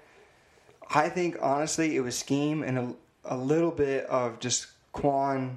I 0.90 1.08
think 1.08 1.36
honestly, 1.40 1.96
it 1.96 2.00
was 2.00 2.18
scheme 2.18 2.62
and 2.62 2.78
a, 2.78 2.94
a 3.24 3.36
little 3.36 3.70
bit 3.70 4.06
of 4.06 4.38
just 4.40 4.66
Kwon, 4.94 5.56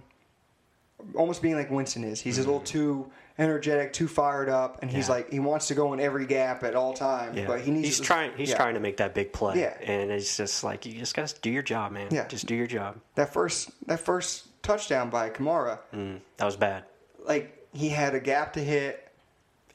almost 1.15 1.41
being 1.41 1.55
like 1.55 1.69
Winston 1.69 2.03
is. 2.03 2.21
He's 2.21 2.37
a 2.37 2.41
little 2.41 2.61
too 2.61 3.11
energetic, 3.37 3.93
too 3.93 4.07
fired 4.07 4.49
up, 4.49 4.79
and 4.81 4.89
he's. 4.89 5.07
Yeah. 5.07 5.15
like 5.15 5.31
he 5.31 5.39
wants 5.39 5.67
to 5.67 5.75
go 5.75 5.93
in 5.93 5.99
every 5.99 6.25
gap 6.25 6.63
at 6.63 6.75
all 6.75 6.93
times. 6.93 7.37
Yeah. 7.37 7.47
But 7.47 7.61
he 7.61 7.71
needs. 7.71 7.87
he's 7.87 7.97
to, 7.99 8.03
trying. 8.03 8.31
He's 8.37 8.49
yeah. 8.49 8.57
trying 8.57 8.75
to 8.75 8.79
make 8.79 8.97
that 8.97 9.13
big 9.13 9.33
play. 9.33 9.59
Yeah. 9.59 9.77
And 9.81 10.11
it's 10.11 10.37
just 10.37 10.63
like 10.63 10.85
you 10.85 10.93
just 10.93 11.15
gotta 11.15 11.33
do 11.41 11.49
your 11.49 11.63
job, 11.63 11.91
man. 11.91 12.07
Yeah. 12.11 12.27
Just 12.27 12.45
do 12.45 12.55
your 12.55 12.67
job. 12.67 12.97
that 13.15 13.33
first 13.33 13.71
that 13.87 13.99
first 13.99 14.61
touchdown 14.63 15.09
by 15.09 15.29
Kamara. 15.29 15.79
Mm, 15.93 16.19
that 16.37 16.45
was 16.45 16.55
bad. 16.55 16.85
Like 17.25 17.67
he 17.73 17.89
had 17.89 18.15
a 18.15 18.19
gap 18.19 18.53
to 18.53 18.63
hit. 18.63 19.01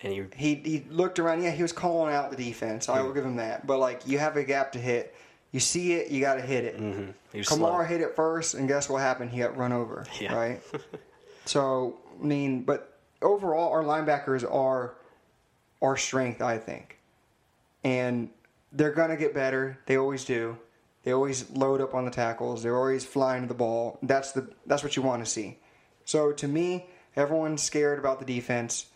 And 0.02 0.14
you. 0.14 0.28
He 0.34 0.54
he 0.54 0.86
looked 0.88 1.18
around. 1.18 1.42
Yeah, 1.42 1.50
he 1.50 1.62
was 1.62 1.72
calling 1.72 2.14
out 2.14 2.30
the 2.30 2.36
defense. 2.36 2.88
I 2.88 3.02
will 3.02 3.12
give 3.12 3.24
him 3.24 3.36
that. 3.36 3.66
But 3.66 3.78
like 3.78 4.06
you 4.06 4.18
have 4.18 4.36
a 4.36 4.44
gap 4.44 4.72
to 4.72 4.78
hit. 4.78 5.14
You 5.52 5.58
see 5.58 5.94
it, 5.94 6.12
you 6.12 6.20
got 6.20 6.34
to 6.34 6.42
hit 6.42 6.64
it. 6.64 6.80
Mm-hmm. 6.80 7.38
Kamara 7.40 7.44
slow. 7.44 7.78
hit 7.82 8.00
it 8.00 8.14
first, 8.14 8.54
and 8.54 8.68
guess 8.68 8.88
what 8.88 8.98
happened? 8.98 9.32
He 9.32 9.40
got 9.40 9.56
run 9.56 9.72
over. 9.72 10.06
Yeah. 10.20 10.34
Right. 10.34 10.62
so 11.44 11.98
I 12.20 12.24
mean, 12.24 12.62
but 12.62 12.89
overall, 13.22 13.72
our 13.72 13.82
linebackers 13.82 14.44
are 14.50 14.94
our 15.82 15.96
strength, 15.96 16.42
I 16.42 16.58
think, 16.58 16.98
and 17.84 18.28
they're 18.72 18.92
gonna 18.92 19.16
get 19.16 19.34
better. 19.34 19.78
They 19.86 19.96
always 19.96 20.24
do. 20.24 20.58
They 21.02 21.12
always 21.12 21.50
load 21.50 21.80
up 21.80 21.94
on 21.94 22.04
the 22.04 22.10
tackles. 22.10 22.62
They're 22.62 22.76
always 22.76 23.04
flying 23.04 23.42
to 23.42 23.48
the 23.48 23.54
ball. 23.54 23.98
That's 24.02 24.32
the 24.32 24.48
that's 24.66 24.82
what 24.82 24.96
you 24.96 25.02
want 25.02 25.24
to 25.24 25.30
see. 25.30 25.58
So 26.04 26.32
to 26.32 26.48
me, 26.48 26.86
everyone's 27.16 27.62
scared 27.62 27.98
about 27.98 28.18
the 28.18 28.26
defense, 28.26 28.86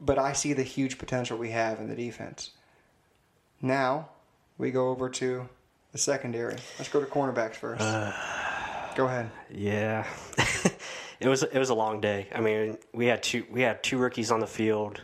but 0.00 0.18
I 0.18 0.32
see 0.32 0.52
the 0.52 0.62
huge 0.62 0.98
potential 0.98 1.36
we 1.36 1.50
have 1.50 1.80
in 1.80 1.88
the 1.88 1.96
defense. 1.96 2.52
Now 3.60 4.08
we 4.56 4.70
go 4.70 4.88
over 4.88 5.08
to 5.10 5.48
the 5.92 5.98
secondary. 5.98 6.56
Let's 6.78 6.88
go 6.90 7.00
to 7.00 7.06
cornerbacks 7.06 7.56
first. 7.56 7.82
Uh, 7.82 8.12
go 8.94 9.06
ahead. 9.06 9.30
Yeah, 9.50 10.06
it 11.20 11.28
was 11.28 11.42
it 11.42 11.58
was 11.58 11.70
a 11.70 11.74
long 11.74 12.00
day. 12.00 12.28
I 12.34 12.40
mean, 12.40 12.78
we 12.92 13.06
had 13.06 13.22
two 13.22 13.44
we 13.50 13.62
had 13.62 13.82
two 13.82 13.98
rookies 13.98 14.30
on 14.30 14.40
the 14.40 14.46
field, 14.46 15.00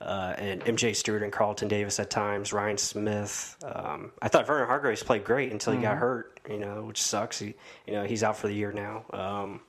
uh, 0.00 0.34
and 0.36 0.62
MJ 0.64 0.94
Stewart 0.94 1.22
and 1.22 1.32
Carlton 1.32 1.68
Davis 1.68 1.98
at 1.98 2.10
times. 2.10 2.52
Ryan 2.52 2.78
Smith. 2.78 3.56
Um, 3.64 4.12
I 4.20 4.28
thought 4.28 4.46
Vernon 4.46 4.66
Hargreaves 4.66 5.02
played 5.02 5.24
great 5.24 5.52
until 5.52 5.72
he 5.72 5.80
got 5.80 5.96
hurt. 5.96 6.40
You 6.48 6.58
know, 6.58 6.84
which 6.84 7.02
sucks. 7.02 7.38
He 7.38 7.54
you 7.86 7.94
know 7.94 8.04
he's 8.04 8.22
out 8.22 8.36
for 8.36 8.48
the 8.48 8.54
year 8.54 8.72
now. 8.72 9.04
Um, 9.12 9.60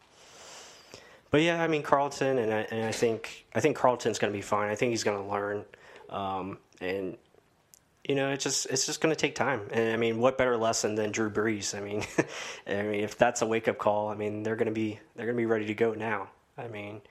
but 1.32 1.42
yeah, 1.42 1.62
I 1.62 1.68
mean 1.68 1.84
Carlton, 1.84 2.38
and 2.38 2.54
I, 2.54 2.60
and 2.72 2.86
I 2.86 2.92
think 2.92 3.46
I 3.56 3.60
think 3.60 3.78
Carlton's 3.78 4.20
going 4.20 4.32
to 4.32 4.38
be 4.38 4.42
fine. 4.42 4.70
I 4.70 4.76
think 4.76 4.92
he's 4.92 5.04
going 5.04 5.22
to 5.22 5.30
learn, 5.32 5.66
um, 6.10 6.58
and 6.82 7.18
you 8.08 8.16
know, 8.16 8.30
it's 8.30 8.44
just 8.44 8.66
it's 8.68 8.86
just 8.86 9.02
going 9.02 9.14
to 9.14 9.20
take 9.20 9.36
time. 9.36 9.62
And 9.72 9.92
I 9.94 9.98
mean, 9.98 10.20
what 10.20 10.38
better 10.38 10.58
lesson 10.58 10.96
than 10.96 11.12
Drew 11.12 11.30
Brees? 11.30 11.78
I 11.78 11.82
mean, 11.82 12.04
I 12.68 12.82
mean, 12.84 13.02
if 13.04 13.18
that's 13.18 13.42
a 13.42 13.46
wake 13.46 13.68
up 13.68 13.78
call, 13.78 14.10
I 14.10 14.16
mean, 14.16 14.44
they're 14.44 14.56
going 14.56 14.68
to 14.68 14.72
be 14.74 15.00
they're 15.16 15.26
going 15.26 15.36
to 15.36 15.42
be 15.42 15.46
ready 15.46 15.66
to 15.66 15.74
go 15.74 15.94
now. 15.94 16.30
I 16.58 16.68
mean, 16.68 17.02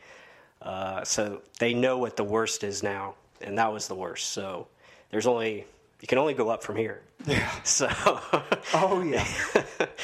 uh, 0.62 1.04
so 1.04 1.42
they 1.58 1.74
know 1.74 1.98
what 1.98 2.16
the 2.16 2.24
worst 2.24 2.64
is 2.64 2.82
now, 2.82 3.14
and 3.40 3.58
that 3.58 3.72
was 3.72 3.88
the 3.88 3.94
worst. 3.94 4.30
So 4.30 4.68
there's 5.10 5.26
only 5.26 5.66
you 6.00 6.08
can 6.08 6.18
only 6.18 6.34
go 6.34 6.48
up 6.48 6.62
from 6.62 6.76
here. 6.76 7.02
Yeah. 7.26 7.50
So 7.64 7.88
Oh 8.74 9.02
yeah, 9.02 9.26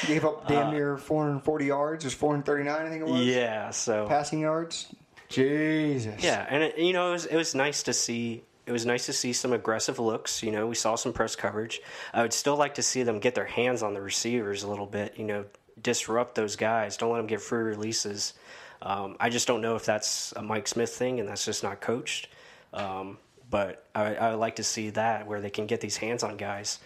gave 0.05 0.25
up 0.25 0.47
damn 0.47 0.71
near 0.71 0.97
440 0.97 1.65
yards. 1.65 2.03
It 2.03 2.07
was 2.07 2.13
439, 2.13 2.85
I 2.85 2.89
think 2.89 3.01
it 3.01 3.07
was. 3.07 3.25
yeah, 3.25 3.69
so 3.71 4.05
Passing 4.07 4.39
yards. 4.41 4.93
Jesus. 5.29 6.23
Yeah, 6.23 6.45
and 6.49 6.63
it, 6.63 6.77
you 6.77 6.93
know, 6.93 7.09
it 7.09 7.11
was 7.13 7.25
it 7.25 7.35
was 7.35 7.55
nice 7.55 7.83
to 7.83 7.93
see. 7.93 8.43
It 8.65 8.71
was 8.71 8.85
nice 8.85 9.07
to 9.07 9.13
see 9.13 9.33
some 9.33 9.51
aggressive 9.51 9.99
looks. 9.99 10.41
You 10.41 10.51
know, 10.51 10.67
we 10.67 10.75
saw 10.75 10.95
some 10.95 11.13
press 11.13 11.35
coverage. 11.35 11.81
I 12.13 12.21
would 12.21 12.33
still 12.33 12.55
like 12.55 12.75
to 12.75 12.81
see 12.81 13.03
them 13.03 13.19
get 13.19 13.35
their 13.35 13.45
hands 13.45 13.83
on 13.83 13.93
the 13.93 14.01
receivers 14.01 14.63
a 14.63 14.69
little 14.69 14.85
bit. 14.85 15.15
You 15.17 15.25
know, 15.25 15.45
disrupt 15.81 16.35
those 16.35 16.55
guys. 16.55 16.97
Don't 16.97 17.11
let 17.11 17.17
them 17.17 17.27
get 17.27 17.41
free 17.41 17.63
releases. 17.63 18.33
Um, 18.81 19.15
I 19.19 19.29
just 19.29 19.47
don't 19.47 19.61
know 19.61 19.75
if 19.75 19.85
that's 19.85 20.33
a 20.35 20.41
Mike 20.41 20.67
Smith 20.67 20.91
thing 20.91 21.19
and 21.19 21.27
that's 21.27 21.45
just 21.45 21.63
not 21.63 21.81
coached. 21.81 22.27
Um, 22.73 23.17
but 23.49 23.85
I, 23.93 24.15
I 24.15 24.29
would 24.31 24.39
like 24.39 24.57
to 24.57 24.63
see 24.63 24.91
that 24.91 25.27
where 25.27 25.41
they 25.41 25.49
can 25.49 25.67
get 25.67 25.79
these 25.79 25.97
hands 25.97 26.23
on 26.23 26.37
guys. 26.37 26.79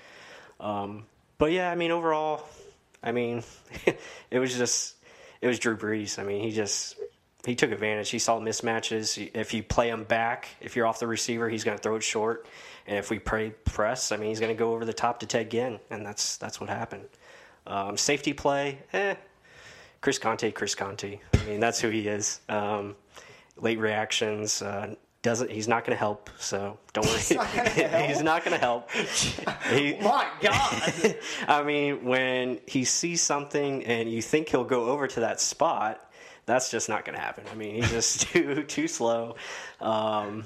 Um, 0.60 1.06
but 1.38 1.52
yeah, 1.52 1.72
I 1.72 1.76
mean, 1.76 1.92
overall, 1.92 2.44
I 3.04 3.12
mean, 3.12 3.44
it 4.32 4.40
was 4.40 4.56
just 4.58 4.96
it 5.42 5.48
was 5.48 5.60
Drew 5.60 5.78
Brees. 5.78 6.20
I 6.20 6.24
mean, 6.24 6.42
he 6.42 6.52
just 6.52 6.96
he 7.48 7.56
took 7.56 7.72
advantage. 7.72 8.10
He 8.10 8.20
saw 8.20 8.39
mismatches. 8.39 9.32
If 9.34 9.54
you 9.54 9.64
play 9.64 9.89
him 9.89 10.04
back, 10.04 10.50
if 10.60 10.76
you're 10.76 10.86
off 10.86 11.00
the 11.00 11.08
receiver, 11.08 11.48
he's 11.48 11.64
going 11.64 11.78
to 11.78 11.82
throw 11.82 11.95
it 11.95 12.04
short. 12.04 12.45
And 12.86 12.98
if 12.98 13.10
we 13.10 13.20
pray 13.20 13.52
press, 13.52 14.12
I 14.12 14.18
mean, 14.18 14.30
he's 14.30 14.41
going 14.41 14.54
to 14.54 14.60
go 14.60 14.74
over 14.74 14.84
the 14.84 14.93
top 14.93 15.22
to 15.22 15.26
Ted 15.26 15.50
Ginn, 15.50 15.80
and 15.89 16.06
that's 16.06 16.36
that's 16.38 16.60
what 16.60 16.70
happened. 16.70 17.06
Um, 17.66 17.95
safety 17.98 18.34
play, 18.34 18.80
eh. 18.91 19.16
Chris 20.02 20.20
Conte, 20.20 20.52
Chris 20.52 20.76
Conte. 20.76 21.20
I 21.34 21.45
mean, 21.45 21.60
that's 21.60 21.80
who 21.80 21.89
he 21.89 22.08
is. 22.08 22.41
Um, 22.50 22.95
late 23.58 23.80
reactions. 23.80 24.62
Uh, 24.62 24.95
doesn't 25.24 25.50
he's 25.52 25.68
not 25.68 25.84
going 25.84 25.95
to 25.95 26.00
help 26.00 26.30
so 26.38 26.78
don't 26.93 27.06
worry 27.06 27.18
he's 27.18 28.22
not 28.22 28.45
going 28.45 28.52
to 28.58 28.58
help 28.58 28.89
he, 28.91 29.98
my 30.02 30.26
god 30.39 31.18
i 31.50 31.64
mean 31.64 32.06
when 32.06 32.60
he 32.66 32.86
sees 32.86 33.22
something 33.22 33.84
and 33.86 34.10
you 34.10 34.22
think 34.22 34.48
he'll 34.48 34.64
go 34.64 34.86
over 34.86 35.08
to 35.08 35.22
that 35.22 35.41
spot 35.41 36.07
that's 36.48 36.72
just 36.72 36.89
not 36.89 37.06
going 37.06 37.16
to 37.16 37.22
happen 37.22 37.43
i 37.52 37.56
mean 37.56 37.76
he's 37.76 37.91
just 37.91 38.22
too 38.34 38.64
too 38.64 38.88
slow 38.88 39.36
um, 39.80 40.43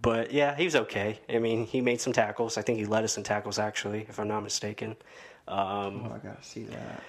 but 0.00 0.32
yeah 0.32 0.54
he 0.56 0.64
was 0.64 0.76
okay 0.76 1.18
i 1.28 1.38
mean 1.38 1.66
he 1.66 1.80
made 1.80 2.00
some 2.00 2.12
tackles 2.12 2.56
i 2.56 2.62
think 2.62 2.78
he 2.78 2.86
led 2.86 3.02
us 3.02 3.16
in 3.16 3.24
tackles 3.24 3.58
actually 3.58 4.06
if 4.08 4.20
i'm 4.20 4.28
not 4.28 4.44
mistaken 4.44 4.94
um, 5.48 6.06
oh, 6.06 6.12
i 6.14 6.18
gotta 6.24 6.42
see 6.42 6.62
that 6.62 7.02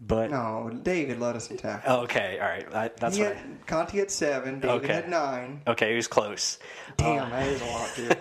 but 0.00 0.30
no, 0.30 0.70
David 0.82 1.20
led 1.20 1.36
us 1.36 1.50
in 1.50 1.58
tackles. 1.58 1.84
Oh, 1.86 2.02
okay, 2.04 2.38
all 2.40 2.48
right. 2.48 2.74
I, 2.74 2.90
that's 2.96 3.16
he. 3.16 3.22
Had, 3.22 3.36
I, 3.36 3.66
Conte 3.66 3.98
had 3.98 4.10
seven. 4.10 4.58
David 4.58 4.84
okay. 4.84 4.94
had 4.94 5.10
nine. 5.10 5.60
Okay, 5.66 5.90
he 5.90 5.96
was 5.96 6.08
close. 6.08 6.58
Damn, 6.96 7.26
uh, 7.26 7.28
that 7.30 7.46
is 7.46 7.60
a 7.60 7.66
lot, 7.66 7.90
dude. 7.94 8.18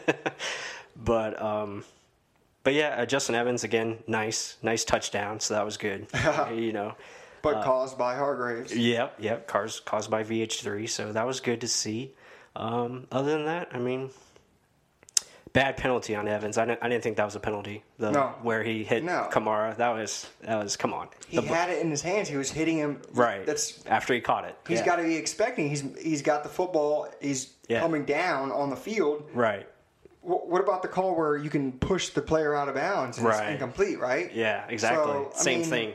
but 0.97 1.41
um, 1.41 1.86
but 2.64 2.74
yeah, 2.74 2.89
uh, 2.97 3.06
Justin 3.06 3.36
Evans 3.36 3.64
again, 3.64 3.97
nice, 4.08 4.58
nice 4.62 4.84
touchdown. 4.84 5.39
So 5.39 5.54
that 5.54 5.64
was 5.64 5.78
good. 5.78 6.08
you 6.54 6.74
know. 6.74 6.95
But 7.42 7.58
uh, 7.58 7.64
caused 7.64 7.98
by 7.98 8.16
Hargreaves. 8.16 8.76
Yep, 8.76 9.16
yep. 9.20 9.48
Cars 9.48 9.80
caused 9.80 10.10
by 10.12 10.24
VH3. 10.24 10.90
So 10.90 11.14
that 11.14 11.26
was 11.26 11.40
good 11.40 11.62
to 11.62 11.68
see. 11.68 12.14
Um, 12.56 13.08
other 13.12 13.32
than 13.32 13.46
that, 13.46 13.70
I 13.72 13.80
mean, 13.80 14.10
bad 15.54 15.78
penalty 15.78 16.16
on 16.16 16.28
Evans. 16.28 16.58
I 16.58 16.66
didn't, 16.66 16.84
I 16.84 16.90
didn't 16.90 17.04
think 17.04 17.18
that 17.18 17.26
was 17.26 17.36
a 17.36 17.40
penalty. 17.40 17.84
The, 17.98 18.12
no. 18.12 18.36
Where 18.42 18.64
he 18.64 18.84
hit 18.84 19.04
no. 19.04 19.28
Kamara. 19.32 19.76
That 19.78 19.90
was 19.90 20.28
that 20.42 20.62
was 20.62 20.78
come 20.78 20.94
on. 20.94 21.10
He 21.28 21.38
the, 21.38 21.44
had 21.44 21.70
it 21.70 21.82
in 21.82 21.90
his 21.90 22.02
hands. 22.02 22.28
He 22.28 22.38
was 22.38 22.52
hitting 22.52 22.78
him. 22.78 23.02
Right. 23.14 23.46
That's 23.46 23.86
after 23.86 24.14
he 24.14 24.22
caught 24.22 24.46
it. 24.46 24.56
He's 24.68 24.80
yeah. 24.80 24.86
got 24.86 24.96
to 24.98 25.04
be 25.04 25.16
expecting. 25.16 25.70
He's 25.70 25.84
he's 26.02 26.22
got 26.22 26.44
the 26.44 26.50
football. 26.50 27.10
He's 27.22 27.54
yeah. 27.68 27.80
coming 27.80 28.06
down 28.06 28.52
on 28.52 28.70
the 28.70 28.76
field. 28.76 29.30
Right. 29.34 29.68
what 30.22 30.62
about 30.62 30.82
the 30.82 30.88
call 30.88 31.16
where 31.16 31.38
you 31.38 31.50
can 31.50 31.72
push 31.74 32.10
the 32.10 32.22
player 32.22 32.56
out 32.56 32.68
of 32.68 32.76
bounds 32.76 33.18
and 33.18 33.28
right. 33.28 33.44
it's 33.44 33.52
incomplete? 33.54 34.00
Right. 34.00 34.34
Yeah. 34.34 34.66
Exactly. 34.68 35.14
So, 35.14 35.32
Same 35.34 35.62
mean, 35.62 35.70
thing. 35.70 35.94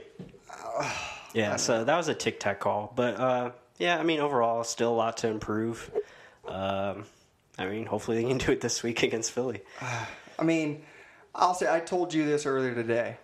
Uh, 0.51 0.91
yeah. 1.35 1.57
So 1.57 1.85
that 1.85 1.97
was 1.97 2.09
a 2.09 2.15
tic 2.15 2.41
tac 2.41 2.61
call, 2.61 2.93
but 2.95 3.21
uh, 3.21 3.51
yeah, 3.79 3.99
I 3.99 4.03
mean 4.03 4.21
overall, 4.21 4.65
still 4.65 4.93
a 4.93 4.95
lot 4.95 5.19
to 5.19 5.29
improve. 5.29 5.91
Um, 6.47 7.05
I 7.59 7.67
mean, 7.67 7.87
hopefully 7.87 8.23
they 8.23 8.29
can 8.29 8.39
do 8.47 8.53
it 8.53 8.61
this 8.61 8.83
week 8.83 9.03
against 9.03 9.33
Philly. 9.33 9.61
I 10.39 10.43
mean, 10.43 10.83
I'll 11.35 11.55
say 11.55 11.73
I 11.73 11.81
told 11.81 12.15
you 12.15 12.25
this 12.25 12.47
earlier 12.47 12.75
today. 12.75 13.19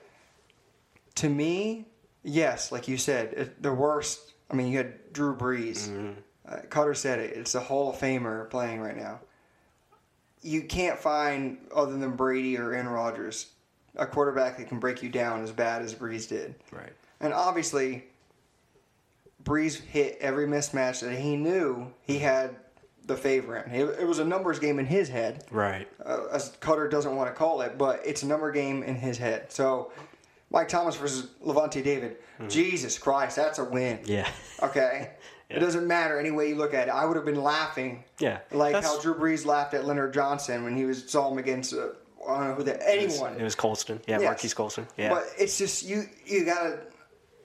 To 1.17 1.29
me, 1.29 1.87
yes, 2.23 2.73
like 2.73 2.89
you 2.89 2.97
said, 2.97 3.33
it, 3.35 3.63
the 3.63 3.73
worst. 3.73 4.21
I 4.51 4.55
mean, 4.55 4.69
you 4.69 4.79
had 4.79 5.13
Drew 5.13 5.37
Brees. 5.37 5.89
Mm-hmm. 5.89 6.11
Uh, 6.49 6.57
Koetter 6.69 6.97
said 6.97 7.21
it. 7.21 7.37
It's 7.37 7.55
a 7.55 7.61
Hall 7.61 7.91
of 7.91 7.97
Famer 7.97 8.51
playing 8.51 8.81
right 8.81 8.97
now. 8.97 9.21
You 10.43 10.63
can't 10.63 10.99
find 10.99 11.59
other 11.75 11.97
than 11.97 12.17
Brady 12.17 12.57
or 12.57 12.73
Aaron 12.73 12.89
Rodgers 12.89 13.47
a 13.97 14.07
quarterback 14.07 14.57
that 14.57 14.69
can 14.69 14.79
break 14.79 15.03
you 15.03 15.09
down 15.09 15.43
as 15.43 15.53
bad 15.53 15.83
as 15.83 15.95
Brees 15.95 16.29
did. 16.29 16.55
Right. 16.73 16.93
And 17.21 17.35
obviously, 17.35 18.05
Brees 19.45 19.81
hit 19.81 20.19
every 20.21 20.47
mismatch 20.47 21.01
that 21.01 21.19
he 21.19 21.37
knew 21.37 21.93
he 22.03 22.19
had 22.19 22.57
the 23.07 23.17
favor 23.17 23.57
in. 23.57 23.75
it, 23.75 24.07
was 24.07 24.19
a 24.19 24.25
numbers 24.25 24.59
game 24.59 24.79
in 24.79 24.87
his 24.87 25.09
head. 25.09 25.45
Right. 25.51 25.89
Uh, 26.05 26.27
as 26.33 26.51
Koetter 26.61 26.91
doesn't 26.91 27.15
want 27.15 27.29
to 27.29 27.35
call 27.35 27.61
it, 27.63 27.77
but 27.77 28.01
it's 28.05 28.23
a 28.23 28.27
number 28.27 28.51
game 28.53 28.83
in 28.83 28.95
his 28.95 29.19
head. 29.19 29.51
So, 29.53 29.93
Mike 30.51 30.69
Thomas 30.69 30.97
versus 30.97 31.31
Lavonte 31.45 31.83
David. 31.83 32.17
Mm-hmm. 32.39 32.49
Jesus 32.49 32.99
Christ, 32.99 33.37
that's 33.37 33.59
a 33.59 33.65
win. 33.65 34.01
Yeah. 34.05 34.29
Okay. 34.63 35.09
yeah. 35.49 35.57
It 35.57 35.61
doesn't 35.61 35.87
matter 35.87 36.21
any 36.21 36.31
way 36.31 36.51
you 36.51 36.55
look 36.55 36.75
at 36.75 36.89
it. 36.89 36.91
I 36.91 37.07
would 37.07 37.17
have 37.17 37.25
been 37.25 37.43
laughing. 37.43 38.05
Yeah. 38.19 38.41
Like 38.53 38.75
that's... 38.75 38.87
how 38.87 39.01
Drew 39.01 39.15
Brees 39.15 39.47
laughed 39.47 39.73
at 39.73 39.87
Leonard 39.87 40.13
Johnson 40.13 40.65
when 40.65 40.77
he 40.77 40.85
was 40.85 41.11
saw 41.11 41.33
him 41.33 41.39
against. 41.39 41.73
Uh, 41.73 41.89
I 42.29 42.37
don't 42.37 42.49
know 42.49 42.55
who 42.57 42.63
that 42.65 42.83
anyone. 42.87 43.31
It 43.31 43.35
was, 43.35 43.41
it 43.41 43.45
was 43.45 43.55
Colston. 43.55 44.03
Yeah, 44.07 44.19
yes. 44.19 44.25
Marquise 44.25 44.53
Colston. 44.53 44.87
Yeah. 44.99 45.09
But 45.09 45.25
it's 45.39 45.57
just 45.57 45.83
you. 45.83 46.05
You 46.27 46.45
gotta 46.45 46.81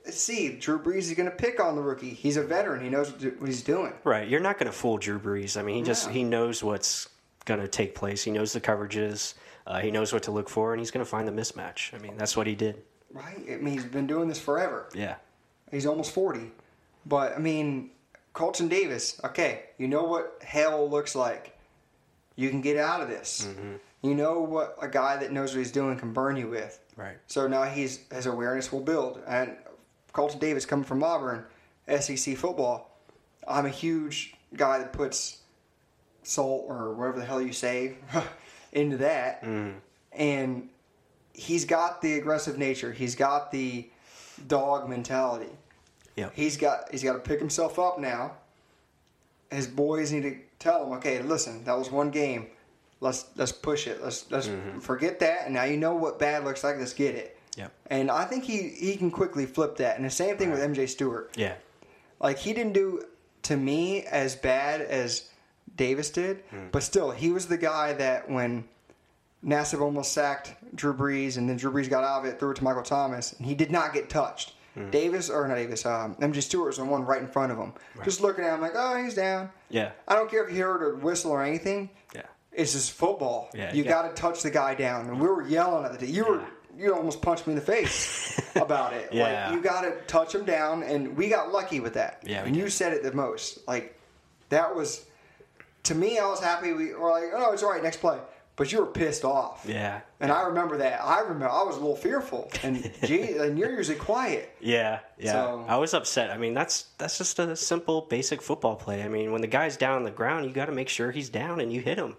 see, 0.10 0.58
Drew 0.58 0.80
Brees 0.80 1.00
is 1.00 1.14
going 1.14 1.30
to 1.30 1.36
pick 1.36 1.60
on 1.60 1.76
the 1.76 1.82
rookie. 1.82 2.10
He's 2.10 2.38
a 2.38 2.44
veteran. 2.44 2.84
He 2.84 2.90
knows 2.90 3.12
what 3.12 3.48
he's 3.48 3.64
doing. 3.64 3.94
Right. 4.04 4.28
You're 4.28 4.40
not 4.40 4.58
going 4.58 4.72
to 4.72 4.78
fool 4.78 4.98
Drew 4.98 5.20
Brees. 5.20 5.58
I 5.58 5.64
mean, 5.64 5.76
he 5.76 5.82
just 5.82 6.10
he 6.10 6.24
knows 6.24 6.64
what's 6.64 7.10
going 7.46 7.60
to 7.60 7.68
take 7.68 7.96
place. 7.96 8.24
He 8.24 8.32
knows 8.32 8.54
the 8.54 8.62
coverages. 8.62 9.34
Uh, 9.68 9.80
he 9.80 9.92
knows 9.92 10.14
what 10.14 10.24
to 10.24 10.32
look 10.32 10.50
for, 10.50 10.74
and 10.74 10.80
he's 10.80 10.92
going 10.92 11.04
to 11.04 11.10
find 11.10 11.28
the 11.28 11.32
mismatch. 11.32 11.94
I 11.94 11.98
mean, 11.98 12.18
that's 12.18 12.38
what 12.38 12.48
he 12.48 12.56
did. 12.56 12.84
Right. 13.12 13.38
I 13.50 13.58
mean, 13.58 13.74
he's 13.74 13.86
been 13.86 14.08
doing 14.08 14.28
this 14.28 14.40
forever. 14.40 14.90
Yeah. 14.94 15.16
He's 15.72 15.86
almost 15.88 16.12
forty, 16.14 16.52
but 17.06 17.36
I 17.36 17.40
mean, 17.40 17.90
Carlton 18.34 18.68
Davis. 18.68 19.20
Okay, 19.24 19.64
you 19.78 19.88
know 19.88 20.04
what 20.04 20.40
hell 20.46 20.88
looks 20.90 21.16
like. 21.16 21.58
You 22.36 22.50
can 22.50 22.62
get 22.62 22.78
out 22.78 23.02
of 23.02 23.08
this. 23.08 23.48
Mm-hmm. 23.50 23.76
You 24.04 24.14
know 24.14 24.42
what 24.42 24.78
a 24.82 24.88
guy 24.88 25.18
that 25.18 25.32
knows 25.32 25.54
what 25.54 25.60
he's 25.60 25.72
doing 25.72 25.98
can 25.98 26.14
burn 26.14 26.38
you 26.38 26.50
with. 26.50 26.80
Right. 26.96 27.18
So 27.26 27.48
now 27.48 27.64
he's 27.64 28.02
his 28.14 28.28
awareness 28.28 28.72
will 28.72 28.82
build, 28.82 29.22
and 29.28 29.56
Carlton 30.16 30.40
Davis 30.40 30.66
coming 30.66 30.86
from 30.86 31.04
Auburn, 31.04 31.44
SEC 32.00 32.38
football. 32.38 32.90
I'm 33.46 33.66
a 33.66 33.70
huge 33.70 34.34
guy 34.56 34.80
that 34.80 34.94
puts 34.94 35.40
salt 36.24 36.66
or 36.70 36.94
whatever 36.94 37.20
the 37.20 37.26
hell 37.26 37.42
you 37.42 37.52
say 37.52 37.96
into 38.72 38.96
that. 38.98 39.44
Mm. 39.44 39.74
And 40.14 40.70
he's 41.34 41.66
got 41.66 42.02
the 42.02 42.14
aggressive 42.14 42.58
nature. 42.58 42.94
He's 42.94 43.14
got 43.14 43.52
the 43.52 43.90
dog 44.48 44.90
mentality. 44.90 45.52
Yeah. 46.16 46.30
He's 46.34 46.56
got 46.56 46.90
he's 46.92 47.04
got 47.04 47.14
to 47.14 47.20
pick 47.20 47.40
himself 47.40 47.78
up 47.78 48.00
now. 48.00 48.38
His 49.52 49.68
boys 49.68 50.14
need 50.14 50.24
to 50.24 50.38
tell 50.60 50.86
him, 50.86 50.94
okay, 50.94 51.22
listen, 51.22 51.66
that 51.66 51.78
was 51.78 51.92
one 51.92 52.10
game. 52.10 52.48
Let's 53.02 53.26
let's 53.36 53.52
push 53.52 53.86
it. 53.86 54.02
Let's 54.02 54.32
let's 54.32 54.48
mm-hmm. 54.48 54.80
forget 54.80 55.20
that. 55.20 55.42
And 55.44 55.56
now 55.56 55.66
you 55.66 55.76
know 55.76 55.94
what 55.94 56.20
bad 56.20 56.46
looks 56.46 56.64
like. 56.64 56.78
Let's 56.78 56.94
get 56.94 57.16
it. 57.16 57.35
Yep. 57.56 57.72
And 57.88 58.12
I 58.12 58.26
think 58.26 58.44
he, 58.44 58.70
he 58.70 58.96
can 58.98 59.12
quickly 59.12 59.46
flip 59.46 59.78
that. 59.78 59.98
And 59.98 60.06
the 60.06 60.10
same 60.10 60.38
thing 60.38 60.52
right. 60.52 60.60
with 60.60 60.78
MJ 60.78 60.88
Stewart. 60.88 61.32
Yeah. 61.36 61.56
Like 62.20 62.38
he 62.38 62.54
didn't 62.54 62.74
do 62.74 63.04
to 63.44 63.58
me 63.58 64.04
as 64.04 64.36
bad 64.36 64.82
as 64.82 65.30
Davis 65.76 66.10
did, 66.10 66.44
mm. 66.50 66.72
but 66.72 66.84
still 66.84 67.12
he 67.12 67.32
was 67.32 67.48
the 67.48 67.58
guy 67.58 67.94
that 67.94 68.30
when 68.30 68.66
Nassib 69.46 69.82
almost 69.82 70.14
sacked 70.14 70.54
Drew 70.76 70.94
Brees 70.94 71.38
and 71.38 71.48
then 71.48 71.58
Drew 71.58 71.72
Brees 71.72 71.90
got 71.90 72.04
out 72.04 72.20
of 72.20 72.26
it, 72.26 72.40
threw 72.40 72.52
it 72.52 72.56
to 72.56 72.64
Michael 72.64 72.84
Thomas, 72.84 73.34
and 73.34 73.46
he 73.46 73.54
did 73.54 73.72
not 73.72 73.94
get 73.94 74.10
touched. 74.10 74.54
Mm. 74.76 74.92
Davis 74.92 75.30
or 75.30 75.48
not 75.48 75.56
Davis, 75.56 75.86
um, 75.86 76.16
MJ 76.16 76.42
Stewart 76.42 76.68
was 76.68 76.78
the 76.78 76.86
one 76.86 77.06
right 77.06 77.22
in 77.22 77.28
front 77.28 77.52
of 77.52 77.58
him, 77.58 77.72
right. 77.96 78.04
just 78.04 78.20
looking 78.20 78.44
at 78.44 78.56
him 78.56 78.62
like, 78.62 78.74
oh, 78.76 79.02
he's 79.02 79.14
down. 79.14 79.50
Yeah. 79.70 79.92
I 80.08 80.16
don't 80.16 80.30
care 80.30 80.46
if 80.46 80.54
you 80.54 80.64
heard 80.64 80.96
a 80.96 80.98
whistle 80.98 81.32
or 81.32 81.44
anything. 81.44 81.90
Yeah. 82.14 82.24
It's 82.52 82.74
just 82.74 82.92
football. 82.92 83.50
Yeah, 83.54 83.74
you 83.74 83.84
got 83.84 84.04
to 84.04 84.22
touch 84.22 84.42
the 84.42 84.50
guy 84.50 84.76
down, 84.76 85.08
and 85.08 85.20
we 85.20 85.28
were 85.28 85.46
yelling 85.46 85.86
at 85.86 86.00
the. 86.00 86.08
You 86.08 86.26
were 86.26 86.44
you 86.78 86.94
almost 86.94 87.22
punched 87.22 87.48
me 87.48 87.54
in 87.54 87.60
the 87.60 87.66
face 87.66 88.40
about 88.56 88.94
it. 88.94 89.10
yeah. 89.12 89.48
Like 89.48 89.56
you 89.56 89.62
got 89.62 89.82
to 89.82 89.92
touch 90.08 90.34
him 90.34 90.46
down, 90.46 90.84
and 90.84 91.16
we 91.16 91.30
got 91.30 91.52
lucky 91.52 91.80
with 91.80 91.94
that. 91.94 92.22
Yeah, 92.26 92.44
and 92.44 92.56
you 92.56 92.70
said 92.70 92.94
it 92.94 93.04
the 93.04 93.14
most. 93.14 93.68
Like 93.68 94.00
that 94.50 94.76
was 94.76 95.06
to 95.84 95.96
me. 95.96 96.20
I 96.20 96.26
was 96.28 96.40
happy. 96.40 96.74
We 96.74 96.94
were 96.94 97.12
like, 97.12 97.32
oh, 97.34 97.52
it's 97.54 97.64
all 97.64 97.72
right. 97.72 97.84
Next 97.84 97.98
play. 97.98 98.20
But 98.58 98.72
you 98.72 98.80
were 98.80 98.86
pissed 98.86 99.26
off. 99.26 99.66
Yeah. 99.68 100.00
And 100.22 100.32
I 100.32 100.44
remember 100.44 100.78
that. 100.78 101.04
I 101.04 101.20
remember 101.20 101.50
I 101.50 101.64
was 101.64 101.76
a 101.76 101.80
little 101.80 101.98
fearful. 101.98 102.50
And 102.64 102.90
gee, 103.04 103.38
and 103.38 103.60
you're 103.60 103.76
usually 103.76 103.98
quiet. 103.98 104.56
Yeah, 104.62 105.00
yeah. 105.18 105.32
So, 105.34 105.66
I 105.68 105.76
was 105.76 105.94
upset. 105.94 106.32
I 106.32 106.38
mean, 106.38 106.54
that's 106.54 106.84
that's 106.98 107.18
just 107.18 107.38
a 107.40 107.56
simple, 107.58 108.02
basic 108.10 108.42
football 108.42 108.78
play. 108.78 109.04
I 109.04 109.10
mean, 109.10 109.34
when 109.34 109.42
the 109.42 109.48
guy's 109.48 109.76
down 109.76 109.98
on 109.98 110.04
the 110.04 110.12
ground, 110.12 110.46
you 110.46 110.52
got 110.52 110.68
to 110.68 110.72
make 110.72 110.88
sure 110.88 111.12
he's 111.12 111.30
down 111.30 111.60
and 111.60 111.74
you 111.74 111.82
hit 111.82 111.98
him 111.98 112.16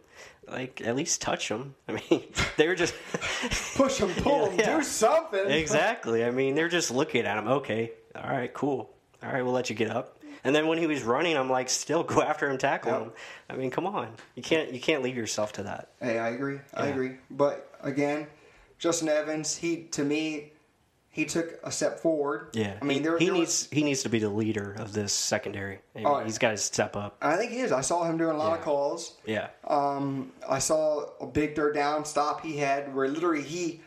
like 0.49 0.81
at 0.85 0.97
least 0.97 1.21
touch 1.21 1.49
them. 1.49 1.75
I 1.89 1.93
mean, 1.93 2.25
they 2.57 2.69
were 2.69 2.75
just 2.75 2.95
push 3.75 3.99
them, 3.99 4.11
pull 4.23 4.47
them, 4.47 4.59
yeah. 4.59 4.77
do 4.77 4.83
something. 4.83 5.51
Exactly. 5.51 6.25
I 6.25 6.31
mean, 6.31 6.55
they're 6.55 6.69
just 6.69 6.91
looking 6.91 7.27
at 7.27 7.39
him. 7.39 7.49
Okay, 7.49 7.93
all 8.15 8.31
right, 8.31 8.53
cool. 8.53 8.91
All 9.23 9.33
right, 9.33 9.43
we'll 9.43 9.53
let 9.53 9.71
you 9.71 9.77
get 9.77 9.91
up. 9.91 10.19
And 10.45 10.55
then 10.55 10.69
when 10.69 10.79
he 10.79 10.87
was 10.87 11.03
running, 11.03 11.37
I'm 11.37 11.51
like, 11.51 11.69
still 11.69 12.05
go 12.05 12.23
after 12.23 12.49
him, 12.49 12.59
tackle 12.59 12.93
yep. 12.93 13.03
him. 13.03 13.13
I 13.51 13.57
mean, 13.57 13.71
come 13.71 13.87
on, 13.87 14.09
you 14.35 14.43
can't 14.43 14.73
you 14.73 14.81
can't 14.81 15.03
leave 15.03 15.17
yourself 15.17 15.53
to 15.55 15.65
that. 15.65 15.89
Hey, 16.01 16.19
I 16.19 16.31
agree. 16.31 16.61
I 16.75 16.87
agree. 16.87 17.17
But 17.31 17.75
again, 17.83 18.27
Justin 18.79 19.09
Evans, 19.09 19.57
he 19.57 19.85
to 19.93 20.05
me, 20.05 20.53
he 21.17 21.25
took 21.25 21.59
a 21.65 21.73
step 21.73 21.99
forward. 21.99 22.51
Yeah, 22.53 22.77
I 22.81 22.85
mean, 22.85 22.99
he, 22.99 23.03
there, 23.03 23.19
he 23.19 23.25
there 23.25 23.35
was- 23.35 23.41
needs 23.41 23.69
he 23.73 23.83
needs 23.83 24.03
to 24.03 24.09
be 24.11 24.19
the 24.19 24.29
leader 24.29 24.77
of 24.79 24.93
this 24.93 25.13
secondary. 25.13 25.79
I 25.95 25.99
mean, 25.99 26.07
Oh, 26.07 26.19
he's 26.21 26.39
got 26.39 26.51
to 26.51 26.57
step 26.59 26.95
up. 26.95 27.17
I 27.23 27.37
think 27.37 27.51
he 27.53 27.59
is. 27.61 27.73
I 27.73 27.81
saw 27.81 28.05
him 28.05 28.19
doing 28.19 28.35
a 28.35 28.39
lot 28.39 28.57
of 28.59 28.63
calls. 28.65 29.17
Yeah, 29.25 29.49
Um, 29.67 30.33
I 30.49 30.59
saw 30.61 31.07
a 31.21 31.27
big 31.27 31.57
third 31.57 31.75
down 31.75 32.05
stop 32.05 32.43
he 32.43 32.59
had 32.59 32.95
where 32.95 33.09
literally 33.09 33.43
he 33.43 33.81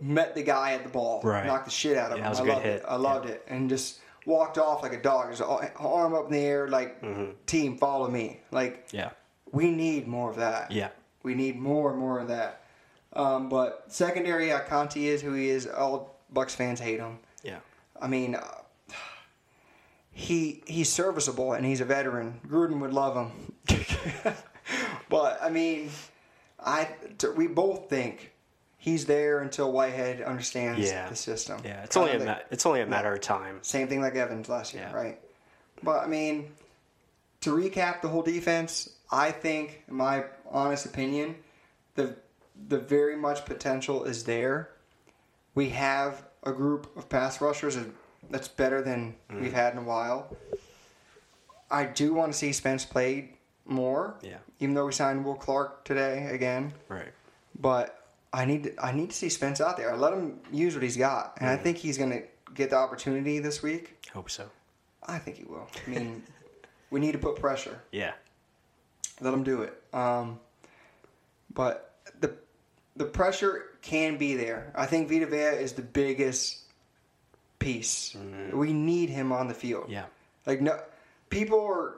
met 0.00 0.34
the 0.36 0.42
guy 0.44 0.72
at 0.74 0.84
the 0.84 0.88
ball, 0.88 1.20
Right. 1.24 1.44
knocked 1.44 1.64
the 1.64 1.70
shit 1.72 1.96
out 1.98 2.12
of 2.12 2.18
Yeah, 2.18 2.22
him. 2.22 2.22
that 2.22 2.30
was 2.30 2.38
a 2.38 2.42
I 2.42 2.46
good 2.46 2.52
loved 2.54 2.64
hit. 2.66 2.76
it. 2.76 2.84
I 2.88 2.96
loved 2.96 3.28
it, 3.28 3.42
and 3.48 3.68
just 3.68 3.98
walked 4.24 4.56
off 4.58 4.82
like 4.84 4.92
a 4.92 5.02
dog, 5.02 5.30
just 5.30 5.40
a- 5.42 5.72
arm 5.78 6.14
up 6.14 6.26
in 6.26 6.32
the 6.32 6.38
air, 6.44 6.68
like 6.68 7.02
team 7.46 7.76
follow 7.76 8.08
me. 8.08 8.40
Like 8.52 8.86
yeah, 8.92 9.10
we 9.50 9.72
need 9.72 10.06
more 10.06 10.30
of 10.30 10.36
that. 10.36 10.70
yeah, 10.70 10.90
we 11.24 11.34
need 11.34 11.56
more 11.58 11.90
and 11.90 11.98
more 11.98 12.20
of 12.20 12.28
that. 12.28 12.62
Um, 13.14 13.48
but 13.48 13.86
secondary, 13.88 14.48
yeah, 14.48 14.60
Conte 14.60 15.02
is 15.04 15.22
who 15.22 15.32
he 15.32 15.48
is. 15.48 15.66
All 15.66 16.17
Bucs 16.32 16.50
fans 16.52 16.80
hate 16.80 17.00
him. 17.00 17.18
yeah. 17.42 17.58
I 18.00 18.06
mean, 18.06 18.34
uh, 18.36 18.44
he 20.12 20.62
he's 20.66 20.88
serviceable 20.92 21.52
and 21.52 21.64
he's 21.66 21.80
a 21.80 21.84
veteran. 21.84 22.40
Gruden 22.46 22.80
would 22.80 22.92
love 22.92 23.16
him. 23.16 23.52
but 25.08 25.38
I 25.42 25.48
mean, 25.50 25.90
I 26.60 26.88
t- 27.18 27.28
we 27.28 27.46
both 27.46 27.88
think 27.88 28.32
he's 28.76 29.06
there 29.06 29.40
until 29.40 29.72
Whitehead 29.72 30.22
understands 30.22 30.80
Yeah. 30.90 31.08
the 31.08 31.16
system. 31.16 31.60
Yeah, 31.64 31.82
it's 31.82 31.96
only 31.96 32.10
a 32.12 32.18
Kinda 32.18 32.32
ma- 32.32 32.38
it's 32.50 32.66
only 32.66 32.80
a 32.80 32.86
matter 32.86 33.12
of 33.12 33.20
time. 33.20 33.58
same 33.62 33.88
thing 33.88 34.00
like 34.00 34.14
Evans 34.14 34.48
last 34.48 34.74
year, 34.74 34.88
Yeah. 34.90 34.96
right? 34.96 35.20
But 35.82 36.02
I 36.02 36.06
mean, 36.06 36.52
to 37.42 37.50
recap 37.50 38.00
the 38.02 38.08
whole 38.08 38.22
defense, 38.22 38.90
I 39.10 39.30
think, 39.30 39.82
in 39.88 39.94
my 39.94 40.24
honest 40.50 40.86
opinion, 40.86 41.36
the 41.94 42.16
the 42.68 42.78
very 42.78 43.16
much 43.16 43.44
potential 43.44 44.04
is 44.04 44.24
there. 44.24 44.70
We 45.58 45.70
have 45.70 46.22
a 46.44 46.52
group 46.52 46.96
of 46.96 47.08
pass 47.08 47.40
rushers 47.40 47.76
that's 48.30 48.46
better 48.46 48.80
than 48.80 49.16
Mm-hmm. 49.28 49.42
we've 49.42 49.52
had 49.52 49.72
in 49.72 49.80
a 49.80 49.82
while. 49.82 50.36
I 51.68 51.84
do 51.84 52.14
want 52.14 52.30
to 52.32 52.38
see 52.38 52.52
Spence 52.52 52.84
played 52.84 53.30
more. 53.66 54.14
Yeah. 54.22 54.36
Even 54.60 54.74
though 54.76 54.86
we 54.86 54.92
signed 54.92 55.24
Will 55.24 55.34
Clark 55.34 55.84
today 55.84 56.26
again, 56.30 56.72
Right. 56.88 57.12
but 57.60 58.06
I 58.32 58.44
need 58.44 58.62
to, 58.64 58.70
I 58.80 58.92
need 58.92 59.10
to 59.10 59.16
see 59.16 59.28
Spence 59.28 59.60
out 59.60 59.76
there. 59.76 59.90
I 59.92 59.96
Let 59.96 60.12
him 60.12 60.38
use 60.52 60.74
what 60.74 60.84
he's 60.84 60.96
got, 60.96 61.34
and 61.40 61.50
I 61.50 61.54
Mm-hmm. 61.54 61.64
think 61.64 61.78
he's 61.78 61.98
going 61.98 62.10
to 62.10 62.22
get 62.54 62.70
the 62.70 62.76
opportunity 62.76 63.40
this 63.40 63.60
week. 63.60 63.96
Hope 64.14 64.30
so. 64.30 64.48
I 65.08 65.18
think 65.18 65.38
he 65.38 65.44
will. 65.44 65.66
I 65.88 65.90
mean, 65.90 66.22
we 66.90 67.00
need 67.00 67.12
to 67.12 67.18
put 67.18 67.34
pressure. 67.34 67.80
Yeah. 67.90 68.12
Let 69.20 69.34
him 69.34 69.42
do 69.42 69.62
it. 69.62 69.82
Um, 69.92 70.38
but 71.52 71.96
the 72.20 72.36
the 72.94 73.06
pressure 73.06 73.67
can 73.88 74.18
be 74.18 74.34
there. 74.34 74.70
I 74.74 74.84
think 74.84 75.08
Vita 75.08 75.26
Vea 75.26 75.62
is 75.62 75.72
the 75.72 75.82
biggest 75.82 76.58
piece. 77.58 78.14
We 78.52 78.72
need 78.72 79.08
him 79.08 79.32
on 79.32 79.48
the 79.48 79.54
field. 79.54 79.84
Mm-hmm. 79.84 79.92
Yeah. 79.92 80.04
Like 80.46 80.60
no, 80.60 80.78
people 81.30 81.60
are 81.64 81.94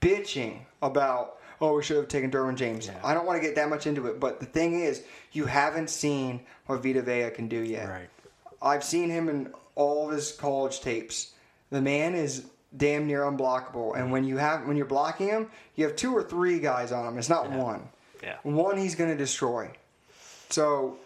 bitching 0.00 0.60
about. 0.80 1.38
Oh, 1.60 1.74
we 1.74 1.82
should 1.82 1.96
have 1.96 2.08
taken 2.08 2.30
Derwin 2.30 2.56
James. 2.56 2.86
Yeah. 2.86 3.00
I 3.02 3.14
don't 3.14 3.26
want 3.26 3.40
to 3.40 3.46
get 3.46 3.56
that 3.56 3.70
much 3.70 3.86
into 3.86 4.06
it, 4.08 4.20
but 4.20 4.40
the 4.40 4.46
thing 4.46 4.78
is, 4.78 5.02
you 5.32 5.46
haven't 5.46 5.88
seen 5.88 6.42
what 6.66 6.82
Vita 6.82 7.00
Vea 7.00 7.30
can 7.30 7.48
do 7.48 7.58
yet. 7.58 7.88
Right. 7.88 8.10
I've 8.60 8.84
seen 8.84 9.08
him 9.08 9.28
in 9.30 9.54
all 9.74 10.06
of 10.06 10.14
his 10.14 10.32
college 10.32 10.80
tapes. 10.80 11.32
The 11.70 11.80
man 11.80 12.14
is 12.14 12.44
damn 12.76 13.06
near 13.06 13.22
unblockable, 13.22 13.96
and 13.96 14.12
when 14.12 14.24
you 14.24 14.36
have 14.36 14.66
when 14.66 14.76
you're 14.76 14.86
blocking 14.86 15.28
him, 15.28 15.50
you 15.74 15.86
have 15.86 15.96
two 15.96 16.14
or 16.14 16.22
three 16.22 16.60
guys 16.60 16.92
on 16.92 17.06
him. 17.08 17.18
It's 17.18 17.30
not 17.30 17.50
one. 17.50 17.88
Yeah. 18.22 18.36
One 18.42 18.76
he's 18.76 18.94
going 18.94 19.10
to 19.10 19.16
destroy. 19.16 19.70
So 20.50 20.98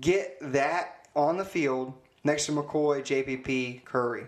get 0.00 0.36
that 0.40 1.06
on 1.14 1.36
the 1.36 1.44
field 1.44 1.92
next 2.24 2.46
to 2.46 2.52
McCoy, 2.52 3.02
JPP, 3.02 3.84
Curry, 3.84 4.26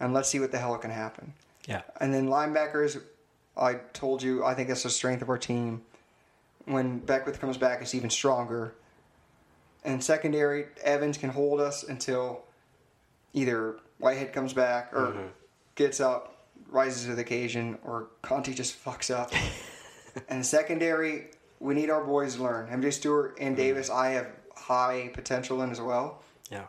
and 0.00 0.12
let's 0.12 0.28
see 0.28 0.40
what 0.40 0.52
the 0.52 0.58
hell 0.58 0.76
can 0.78 0.90
happen. 0.90 1.32
Yeah. 1.66 1.82
And 2.00 2.12
then 2.12 2.28
linebackers, 2.28 3.00
I 3.56 3.74
told 3.92 4.22
you, 4.22 4.44
I 4.44 4.54
think 4.54 4.68
that's 4.68 4.82
the 4.82 4.90
strength 4.90 5.22
of 5.22 5.28
our 5.28 5.38
team. 5.38 5.82
When 6.64 6.98
Beckwith 6.98 7.40
comes 7.40 7.56
back, 7.56 7.80
it's 7.80 7.94
even 7.94 8.10
stronger. 8.10 8.74
And 9.84 10.02
secondary, 10.02 10.66
Evans 10.82 11.16
can 11.16 11.30
hold 11.30 11.60
us 11.60 11.82
until 11.82 12.44
either 13.32 13.78
Whitehead 13.98 14.32
comes 14.32 14.52
back 14.52 14.92
or 14.92 15.08
mm-hmm. 15.08 15.26
gets 15.74 16.00
up, 16.00 16.46
rises 16.70 17.06
to 17.06 17.14
the 17.14 17.22
occasion, 17.22 17.78
or 17.84 18.08
Conte 18.22 18.52
just 18.52 18.82
fucks 18.82 19.14
up. 19.14 19.32
and 20.28 20.44
secondary, 20.44 21.28
we 21.60 21.74
need 21.74 21.90
our 21.90 22.04
boys 22.04 22.36
to 22.36 22.42
learn. 22.42 22.68
MJ 22.68 22.92
Stewart 22.92 23.36
and 23.40 23.56
mm-hmm. 23.56 23.64
Davis, 23.64 23.90
I 23.90 24.10
have 24.10 24.26
high 24.58 25.10
potential 25.14 25.62
in 25.62 25.70
as 25.70 25.80
well. 25.80 26.22
Yeah. 26.50 26.64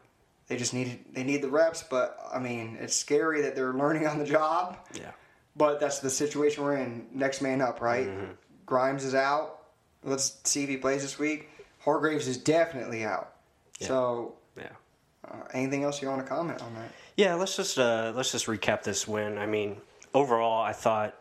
They 0.47 0.57
just 0.57 0.73
need 0.73 1.05
they 1.13 1.23
need 1.23 1.41
the 1.41 1.49
reps, 1.49 1.83
but 1.83 2.17
I 2.33 2.39
mean, 2.39 2.77
it's 2.79 2.95
scary 2.95 3.41
that 3.41 3.55
they're 3.55 3.73
learning 3.83 4.07
on 4.07 4.17
the 4.19 4.25
job. 4.25 4.77
Yeah. 4.93 5.11
But 5.55 5.79
that's 5.79 5.99
the 5.99 6.09
situation 6.09 6.63
we're 6.63 6.77
in. 6.77 7.07
Next 7.13 7.41
man 7.41 7.61
up, 7.61 7.81
right? 7.81 8.07
Mm-hmm. 8.07 8.31
Grimes 8.65 9.03
is 9.03 9.15
out. 9.15 9.57
Let's 10.03 10.37
see 10.45 10.63
if 10.63 10.69
he 10.69 10.77
plays 10.77 11.01
this 11.01 11.19
week. 11.19 11.49
Hargreaves 11.79 12.27
is 12.27 12.37
definitely 12.37 13.03
out. 13.03 13.33
Yeah. 13.79 13.87
So, 13.87 14.33
Yeah. 14.57 14.69
uh, 15.29 15.35
anything 15.53 15.83
else 15.83 16.01
you 16.01 16.07
want 16.07 16.21
to 16.21 16.27
comment 16.27 16.61
on 16.61 16.73
that? 16.75 16.89
Yeah, 17.17 17.33
let's 17.35 17.55
just 17.55 17.77
uh, 17.77 18.13
let's 18.15 18.31
just 18.31 18.45
recap 18.45 18.83
this 18.83 19.07
win. 19.07 19.37
I 19.37 19.45
mean, 19.45 19.77
overall, 20.13 20.61
I 20.63 20.71
thought, 20.71 21.15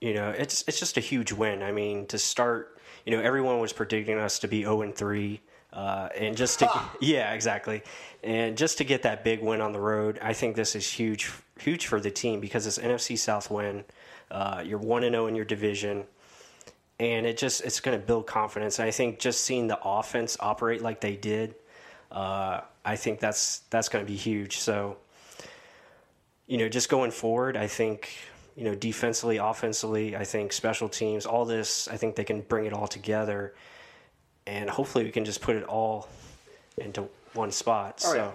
you 0.00 0.14
know, 0.14 0.30
it's 0.30 0.64
it's 0.66 0.78
just 0.78 0.96
a 0.96 1.00
huge 1.00 1.32
win. 1.32 1.62
I 1.62 1.72
mean, 1.72 2.06
to 2.06 2.18
start, 2.18 2.78
you 3.04 3.14
know, 3.16 3.22
everyone 3.22 3.58
was 3.60 3.72
predicting 3.72 4.18
us 4.18 4.38
to 4.40 4.48
be 4.48 4.62
zero 4.62 4.80
and 4.82 4.94
three, 4.94 5.40
uh, 5.72 6.08
and 6.16 6.36
just 6.36 6.58
to 6.60 6.66
Ha! 6.66 6.96
yeah, 7.00 7.32
exactly, 7.32 7.82
and 8.22 8.56
just 8.56 8.78
to 8.78 8.84
get 8.84 9.02
that 9.02 9.24
big 9.24 9.42
win 9.42 9.60
on 9.60 9.72
the 9.72 9.80
road, 9.80 10.18
I 10.22 10.32
think 10.32 10.56
this 10.56 10.74
is 10.76 10.90
huge, 10.90 11.30
huge 11.58 11.86
for 11.86 12.00
the 12.00 12.10
team 12.10 12.40
because 12.40 12.66
it's 12.66 12.78
NFC 12.78 13.16
South 13.16 13.50
win. 13.50 13.84
Uh, 14.30 14.62
you're 14.64 14.78
one 14.78 15.04
and 15.04 15.14
zero 15.14 15.26
in 15.26 15.34
your 15.34 15.44
division. 15.44 16.04
And 16.98 17.24
it 17.26 17.38
just 17.38 17.62
it's 17.62 17.80
going 17.80 17.98
to 17.98 18.06
build 18.06 18.26
confidence. 18.26 18.78
And 18.78 18.86
I 18.86 18.90
think 18.90 19.18
just 19.18 19.40
seeing 19.40 19.68
the 19.68 19.78
offense 19.82 20.36
operate 20.38 20.82
like 20.82 21.00
they 21.00 21.16
did, 21.16 21.54
uh, 22.12 22.60
I 22.84 22.96
think 22.96 23.20
that's 23.20 23.60
that's 23.70 23.88
going 23.88 24.04
to 24.04 24.10
be 24.10 24.16
huge. 24.16 24.58
So, 24.58 24.98
you 26.46 26.58
know, 26.58 26.68
just 26.68 26.90
going 26.90 27.10
forward, 27.10 27.56
I 27.56 27.68
think, 27.68 28.12
you 28.54 28.64
know, 28.64 28.74
defensively, 28.74 29.38
offensively, 29.38 30.14
I 30.14 30.24
think 30.24 30.52
special 30.52 30.90
teams, 30.90 31.24
all 31.24 31.46
this, 31.46 31.88
I 31.88 31.96
think 31.96 32.16
they 32.16 32.24
can 32.24 32.42
bring 32.42 32.66
it 32.66 32.74
all 32.74 32.86
together. 32.86 33.54
And 34.46 34.68
hopefully 34.68 35.04
we 35.04 35.10
can 35.10 35.24
just 35.24 35.40
put 35.40 35.56
it 35.56 35.64
all 35.64 36.08
into 36.78 37.08
one 37.34 37.52
spot. 37.52 38.02
Oh, 38.04 38.12
so, 38.12 38.16
yeah. 38.16 38.30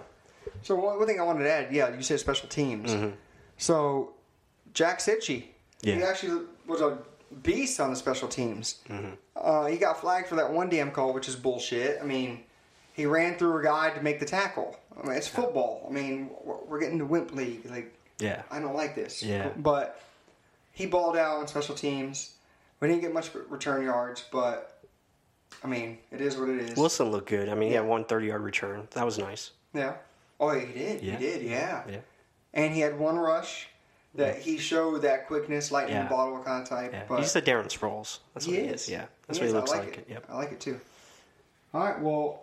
So 0.62 0.74
one, 0.76 1.06
thing 1.06 1.20
I 1.20 1.24
wanted 1.24 1.44
to 1.44 1.50
add, 1.50 1.74
yeah, 1.74 1.94
you 1.94 2.02
said 2.02 2.20
special 2.20 2.48
teams. 2.48 2.94
So 3.58 4.14
Jack 4.72 4.98
Cichy, 5.00 5.44
he 5.82 5.90
Mm-hmm. 5.92 6.02
Actually 6.02 6.46
was 6.66 6.80
a 6.80 6.98
beast 7.42 7.80
on 7.80 7.90
the 7.90 7.96
special 7.96 8.28
teams. 8.28 8.80
Mm-hmm. 8.88 9.14
Uh, 9.36 9.66
he 9.66 9.76
got 9.76 10.00
flagged 10.00 10.28
for 10.28 10.36
that 10.36 10.50
one 10.50 10.68
damn 10.68 10.90
call, 10.90 11.12
which 11.12 11.28
is 11.28 11.36
bullshit. 11.36 11.98
I 12.00 12.04
mean, 12.04 12.40
he 12.92 13.06
ran 13.06 13.36
through 13.36 13.58
a 13.58 13.62
guy 13.62 13.90
to 13.90 14.02
make 14.02 14.20
the 14.20 14.26
tackle. 14.26 14.78
I 14.98 15.06
mean, 15.06 15.16
it's 15.16 15.28
football. 15.28 15.86
I 15.88 15.92
mean, 15.92 16.30
we're 16.42 16.64
we're 16.64 16.80
getting 16.80 16.98
to 16.98 17.04
Wimp 17.04 17.34
League. 17.34 17.68
Like, 17.70 17.94
yeah. 18.18 18.42
I 18.50 18.58
don't 18.60 18.74
like 18.74 18.94
this. 18.94 19.22
Yeah. 19.22 19.50
But 19.56 20.00
he 20.72 20.86
balled 20.86 21.16
out 21.16 21.38
on 21.38 21.46
special 21.46 21.74
teams. 21.74 22.34
We 22.80 22.88
didn't 22.88 23.02
get 23.02 23.12
much 23.12 23.30
return 23.48 23.84
yards, 23.84 24.24
but 24.30 24.75
I 25.64 25.66
mean, 25.68 25.98
it 26.12 26.20
is 26.20 26.36
what 26.36 26.48
it 26.48 26.58
is. 26.60 26.76
Wilson 26.76 27.10
looked 27.10 27.28
good. 27.28 27.48
I 27.48 27.54
mean, 27.54 27.68
he 27.70 27.74
had 27.74 27.84
one 27.86 28.04
30 28.04 28.26
yard 28.26 28.42
return. 28.42 28.86
That 28.92 29.04
was 29.04 29.18
nice. 29.18 29.52
yeah. 29.74 29.94
Oh, 30.38 30.50
he 30.50 30.66
did. 30.72 31.02
Yeah. 31.02 31.12
He 31.12 31.18
did. 31.24 31.42
Yeah. 31.42 31.82
Yeah. 31.88 31.96
And 32.52 32.74
he 32.74 32.80
had 32.80 32.98
one 32.98 33.16
rush 33.16 33.68
that 34.14 34.38
he 34.38 34.58
showed 34.58 35.02
that 35.02 35.26
quickness, 35.26 35.70
lightning 35.72 35.96
in 35.96 36.02
Yeah. 36.04 36.08
bottle 36.08 36.38
kind 36.42 36.62
of 36.62 36.68
type. 36.68 36.92
Yeah. 36.92 37.04
But 37.08 37.20
He's 37.20 37.32
the 37.32 37.40
Darren 37.42 37.66
Sproles. 37.66 38.18
That's 38.34 38.46
what 38.46 38.54
he 38.56 38.62
he 38.62 38.68
is. 38.68 38.82
is. 38.82 38.88
Yeah. 38.90 39.06
That's 39.26 39.38
He 39.38 39.44
what 39.44 39.46
is. 39.46 39.52
he 39.52 39.56
I 39.56 39.60
looks 39.60 39.70
like. 39.70 39.98
It. 39.98 40.06
Yep. 40.10 40.24
I 40.28 40.36
like 40.36 40.52
it 40.52 40.60
too. 40.60 40.78
All 41.74 41.80
right. 41.84 41.98
Well, 42.00 42.42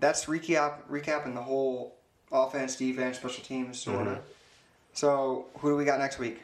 that's 0.00 0.26
recap 0.26 0.82
recapping 0.90 1.34
the 1.34 1.42
whole 1.42 1.94
offense, 2.30 2.76
defense, 2.76 3.16
special 3.16 3.42
teams, 3.42 3.78
sort 3.80 4.06
of. 4.06 4.14
Mm-hmm. 4.14 4.20
So, 4.92 5.46
who 5.58 5.70
do 5.70 5.76
we 5.76 5.84
got 5.84 5.98
next 5.98 6.18
week? 6.18 6.40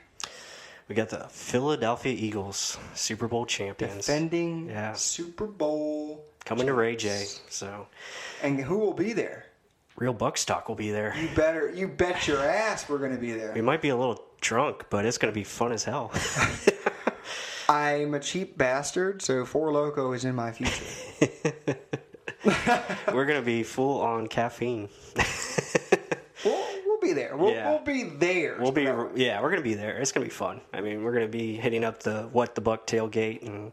We 0.89 0.95
got 0.95 1.09
the 1.09 1.26
Philadelphia 1.30 2.12
Eagles, 2.12 2.78
Super 2.95 3.26
Bowl 3.28 3.45
champions. 3.47 4.07
Defending 4.07 4.68
Yeah. 4.68 4.93
Super 4.93 5.47
Bowl. 5.47 6.24
Coming 6.45 6.66
to 6.66 6.74
Ray 6.74 6.95
Jay. 6.95 7.26
So, 7.49 7.89
And 8.43 8.61
who 8.61 8.78
will 8.78 8.93
be 8.95 9.12
there? 9.12 9.47
real 9.97 10.14
Bucs 10.14 10.45
Talk 10.45 10.68
will 10.68 10.74
be 10.76 10.91
there. 10.91 11.14
You 11.16 11.28
better. 11.34 11.72
You 11.72 11.89
bet 11.89 12.28
your 12.28 12.43
ass 12.43 12.87
we're 12.89 12.99
going 12.99 13.14
to 13.14 13.18
be 13.20 13.32
there. 13.32 13.53
We 13.55 13.62
might 13.62 13.80
be 13.80 13.89
a 13.89 13.97
little 13.97 14.22
drunk, 14.43 14.84
but 14.91 15.07
it's 15.07 15.16
going 15.18 15.32
to 15.32 15.34
be 15.34 15.43
fun 15.43 15.72
as 15.72 15.84
hell. 15.84 16.12
I'm 17.68 18.14
a 18.14 18.20
cheap 18.20 18.57
bastard, 18.59 19.22
so 19.22 19.45
Four 19.45 19.72
Loco 19.72 20.12
is 20.12 20.24
in 20.24 20.34
my 20.37 20.53
future. 20.53 20.84
We're 23.12 23.24
going 23.26 23.41
to 23.41 23.45
be 23.45 23.62
full 23.64 24.01
on 24.03 24.28
caffeine. 24.28 24.89
we'll, 27.17 27.53
we'll 27.55 27.79
be 27.85 28.05
there. 28.05 28.57
We'll, 28.59 28.59
Yeah. 28.59 28.61
we'll 28.61 28.73
be 28.73 28.85
there. 28.85 28.97
We'll 28.97 29.09
be 29.12 29.23
yeah, 29.25 29.41
we're 29.43 29.51
gonna 29.51 29.62
be 29.62 29.75
there. 29.75 29.99
It's 29.99 30.12
gonna 30.12 30.27
be 30.27 30.31
fun. 30.31 30.61
I 30.73 30.81
mean, 30.81 31.03
we're 31.03 31.12
gonna 31.12 31.27
be 31.29 31.55
hitting 31.57 31.85
up 31.85 32.03
the 32.03 32.29
what 32.33 32.55
the 32.55 32.61
buck 32.61 32.87
tailgate 32.87 33.47
and 33.47 33.73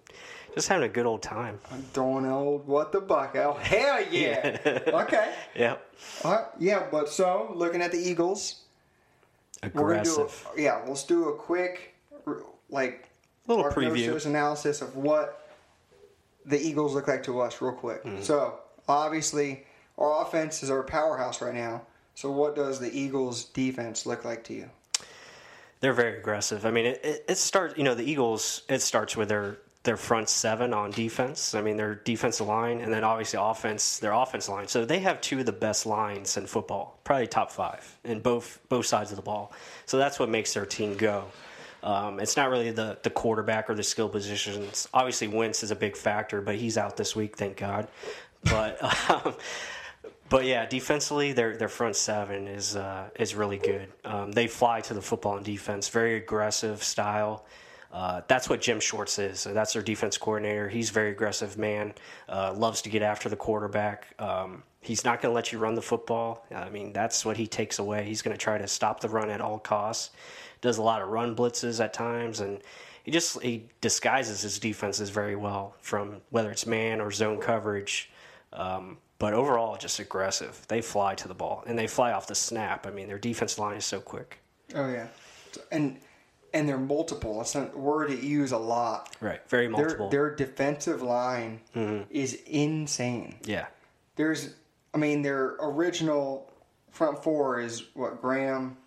just 0.55 0.67
having 0.67 0.83
a 0.85 0.91
good 0.91 1.05
old 1.05 1.21
time. 1.21 1.59
I'm 1.71 1.81
throwing 1.93 2.25
old 2.25 2.67
what 2.67 2.91
the 2.91 3.01
buck 3.01 3.35
out. 3.35 3.59
Hell 3.59 4.03
yeah. 4.11 4.59
okay. 4.87 5.33
Yep. 5.55 5.93
All 6.23 6.31
right. 6.33 6.45
Yeah, 6.59 6.87
but 6.91 7.09
so 7.09 7.51
looking 7.55 7.81
at 7.81 7.91
the 7.91 7.97
Eagles, 7.99 8.61
we're 9.63 9.69
gonna 9.69 10.03
do 10.03 10.11
aggressive. 10.11 10.47
a, 10.57 10.61
yeah. 10.61 10.81
Let's 10.87 11.03
do 11.03 11.29
a 11.29 11.35
quick 11.35 11.93
like 12.69 13.07
Little 13.47 13.65
preview. 13.65 14.25
analysis 14.25 14.81
of 14.81 14.95
what 14.95 15.39
the 16.45 16.59
Eagles 16.59 16.93
look 16.93 17.07
like 17.07 17.23
to 17.23 17.39
us, 17.41 17.61
real 17.61 17.71
quick. 17.73 18.03
Mm-hmm. 18.03 18.21
So 18.21 18.59
obviously, 18.87 19.65
our 19.97 20.21
offense 20.21 20.63
is 20.63 20.69
our 20.69 20.83
powerhouse 20.83 21.41
right 21.41 21.53
now. 21.53 21.83
So 22.15 22.31
what 22.31 22.55
does 22.55 22.79
the 22.79 22.91
Eagles' 22.97 23.45
defense 23.45 24.05
look 24.05 24.23
like 24.23 24.43
to 24.45 24.53
you? 24.53 24.69
They're 25.79 25.93
very 25.93 26.17
aggressive. 26.17 26.65
I 26.65 26.71
mean, 26.71 26.85
it, 26.85 27.01
it, 27.03 27.25
it 27.27 27.37
starts. 27.37 27.77
You 27.77 27.83
know, 27.83 27.95
the 27.95 28.09
Eagles. 28.09 28.61
It 28.69 28.81
starts 28.81 29.17
with 29.17 29.29
their 29.29 29.57
their 29.83 29.97
front 29.97 30.29
seven 30.29 30.73
on 30.73 30.91
defense. 30.91 31.53
I 31.55 31.61
mean, 31.61 31.75
their 31.75 31.95
defensive 31.95 32.47
line, 32.47 32.79
and 32.79 32.93
then 32.93 33.03
obviously 33.03 33.39
offense. 33.41 33.99
Their 33.99 34.13
offense 34.13 34.47
line. 34.47 34.67
So 34.67 34.85
they 34.85 34.99
have 34.99 35.19
two 35.19 35.39
of 35.39 35.45
the 35.45 35.51
best 35.51 35.85
lines 35.85 36.37
in 36.37 36.47
football, 36.47 36.99
probably 37.03 37.27
top 37.27 37.51
five 37.51 37.97
in 38.05 38.21
both 38.21 38.59
both 38.69 38.85
sides 38.85 39.11
of 39.11 39.17
the 39.17 39.23
ball. 39.23 39.51
So 39.85 39.97
that's 39.97 40.19
what 40.19 40.29
makes 40.29 40.53
their 40.53 40.65
team 40.65 40.95
go. 40.95 41.25
Um, 41.83 42.21
it's 42.21 42.37
not 42.37 42.49
really 42.49 42.71
the 42.71 42.97
the 43.03 43.09
quarterback 43.09 43.69
or 43.69 43.75
the 43.75 43.83
skill 43.83 44.07
positions. 44.07 44.87
Obviously, 44.93 45.27
Wentz 45.27 45.63
is 45.63 45.71
a 45.71 45.75
big 45.75 45.97
factor, 45.97 46.39
but 46.39 46.55
he's 46.55 46.77
out 46.77 46.95
this 46.95 47.13
week, 47.13 47.35
thank 47.35 47.57
God. 47.57 47.89
But 48.45 48.81
um, 49.09 49.35
but 50.33 50.45
yeah, 50.45 50.65
defensively, 50.65 51.31
their 51.31 51.55
their 51.55 51.69
front 51.69 51.95
seven 51.95 52.47
is 52.47 52.75
uh, 52.75 53.11
is 53.19 53.35
really 53.35 53.59
good. 53.59 53.93
Um, 54.03 54.31
they 54.31 54.47
fly 54.47 54.81
to 54.81 54.95
the 54.95 55.01
football 55.01 55.33
on 55.33 55.43
defense, 55.43 55.89
very 55.89 56.15
aggressive 56.15 56.83
style. 56.83 57.45
Uh, 57.91 58.21
that's 58.27 58.49
what 58.49 58.59
Jim 58.59 58.79
Schwartz 58.79 59.19
is. 59.19 59.39
So 59.39 59.53
that's 59.53 59.73
their 59.73 59.83
defense 59.83 60.17
coordinator. 60.17 60.67
He's 60.67 60.89
very 60.89 61.11
aggressive 61.11 61.55
man. 61.59 61.93
Uh, 62.27 62.51
loves 62.51 62.81
to 62.81 62.89
get 62.89 63.03
after 63.03 63.29
the 63.29 63.35
quarterback. 63.35 64.07
Um, 64.17 64.63
he's 64.81 65.05
not 65.05 65.21
going 65.21 65.29
to 65.29 65.35
let 65.35 65.51
you 65.51 65.59
run 65.59 65.75
the 65.75 65.83
football. 65.83 66.47
I 66.51 66.67
mean, 66.71 66.93
that's 66.93 67.23
what 67.23 67.37
he 67.37 67.45
takes 67.45 67.77
away. 67.77 68.03
He's 68.03 68.23
going 68.23 68.35
to 68.35 68.43
try 68.43 68.57
to 68.57 68.67
stop 68.67 69.01
the 69.01 69.09
run 69.09 69.29
at 69.29 69.39
all 69.39 69.59
costs. 69.59 70.09
Does 70.61 70.79
a 70.79 70.81
lot 70.81 71.03
of 71.03 71.09
run 71.09 71.35
blitzes 71.35 71.79
at 71.79 71.93
times, 71.93 72.39
and 72.39 72.59
he 73.03 73.11
just 73.11 73.39
he 73.43 73.67
disguises 73.81 74.41
his 74.41 74.57
defenses 74.57 75.11
very 75.11 75.35
well 75.35 75.75
from 75.79 76.21
whether 76.31 76.49
it's 76.49 76.65
man 76.65 77.01
or 77.01 77.11
zone 77.11 77.39
coverage. 77.39 78.09
Um, 78.51 78.97
but 79.23 79.33
overall, 79.33 79.77
just 79.77 79.99
aggressive. 79.99 80.65
They 80.67 80.81
fly 80.81 81.15
to 81.15 81.27
the 81.29 81.33
ball 81.33 81.63
and 81.65 81.79
they 81.79 81.87
fly 81.87 82.11
off 82.11 82.27
the 82.27 82.35
snap. 82.35 82.85
I 82.85 82.89
mean, 82.91 83.07
their 83.07 83.17
defense 83.17 83.57
line 83.57 83.77
is 83.77 83.85
so 83.85 84.01
quick. 84.01 84.39
Oh 84.75 84.89
yeah, 84.89 85.07
and 85.71 85.97
and 86.53 86.67
they're 86.67 86.77
multiple. 86.77 87.37
That's 87.37 87.55
a 87.55 87.65
word 87.73 88.11
you 88.11 88.17
use 88.17 88.51
a 88.51 88.57
lot. 88.57 89.15
Right. 89.21 89.39
Very 89.47 89.69
multiple. 89.69 90.09
Their 90.09 90.27
their 90.29 90.35
defensive 90.35 91.01
line 91.01 91.61
is 92.09 92.33
insane. 92.45 93.35
yeah. 93.45 93.67
There's, 94.17 94.53
I 94.93 94.97
mean, 94.97 95.21
their 95.21 95.55
original 95.61 96.51
front 96.91 97.23
four 97.23 97.59
is 97.61 97.83
what 97.95 98.21
Graham, 98.21 98.77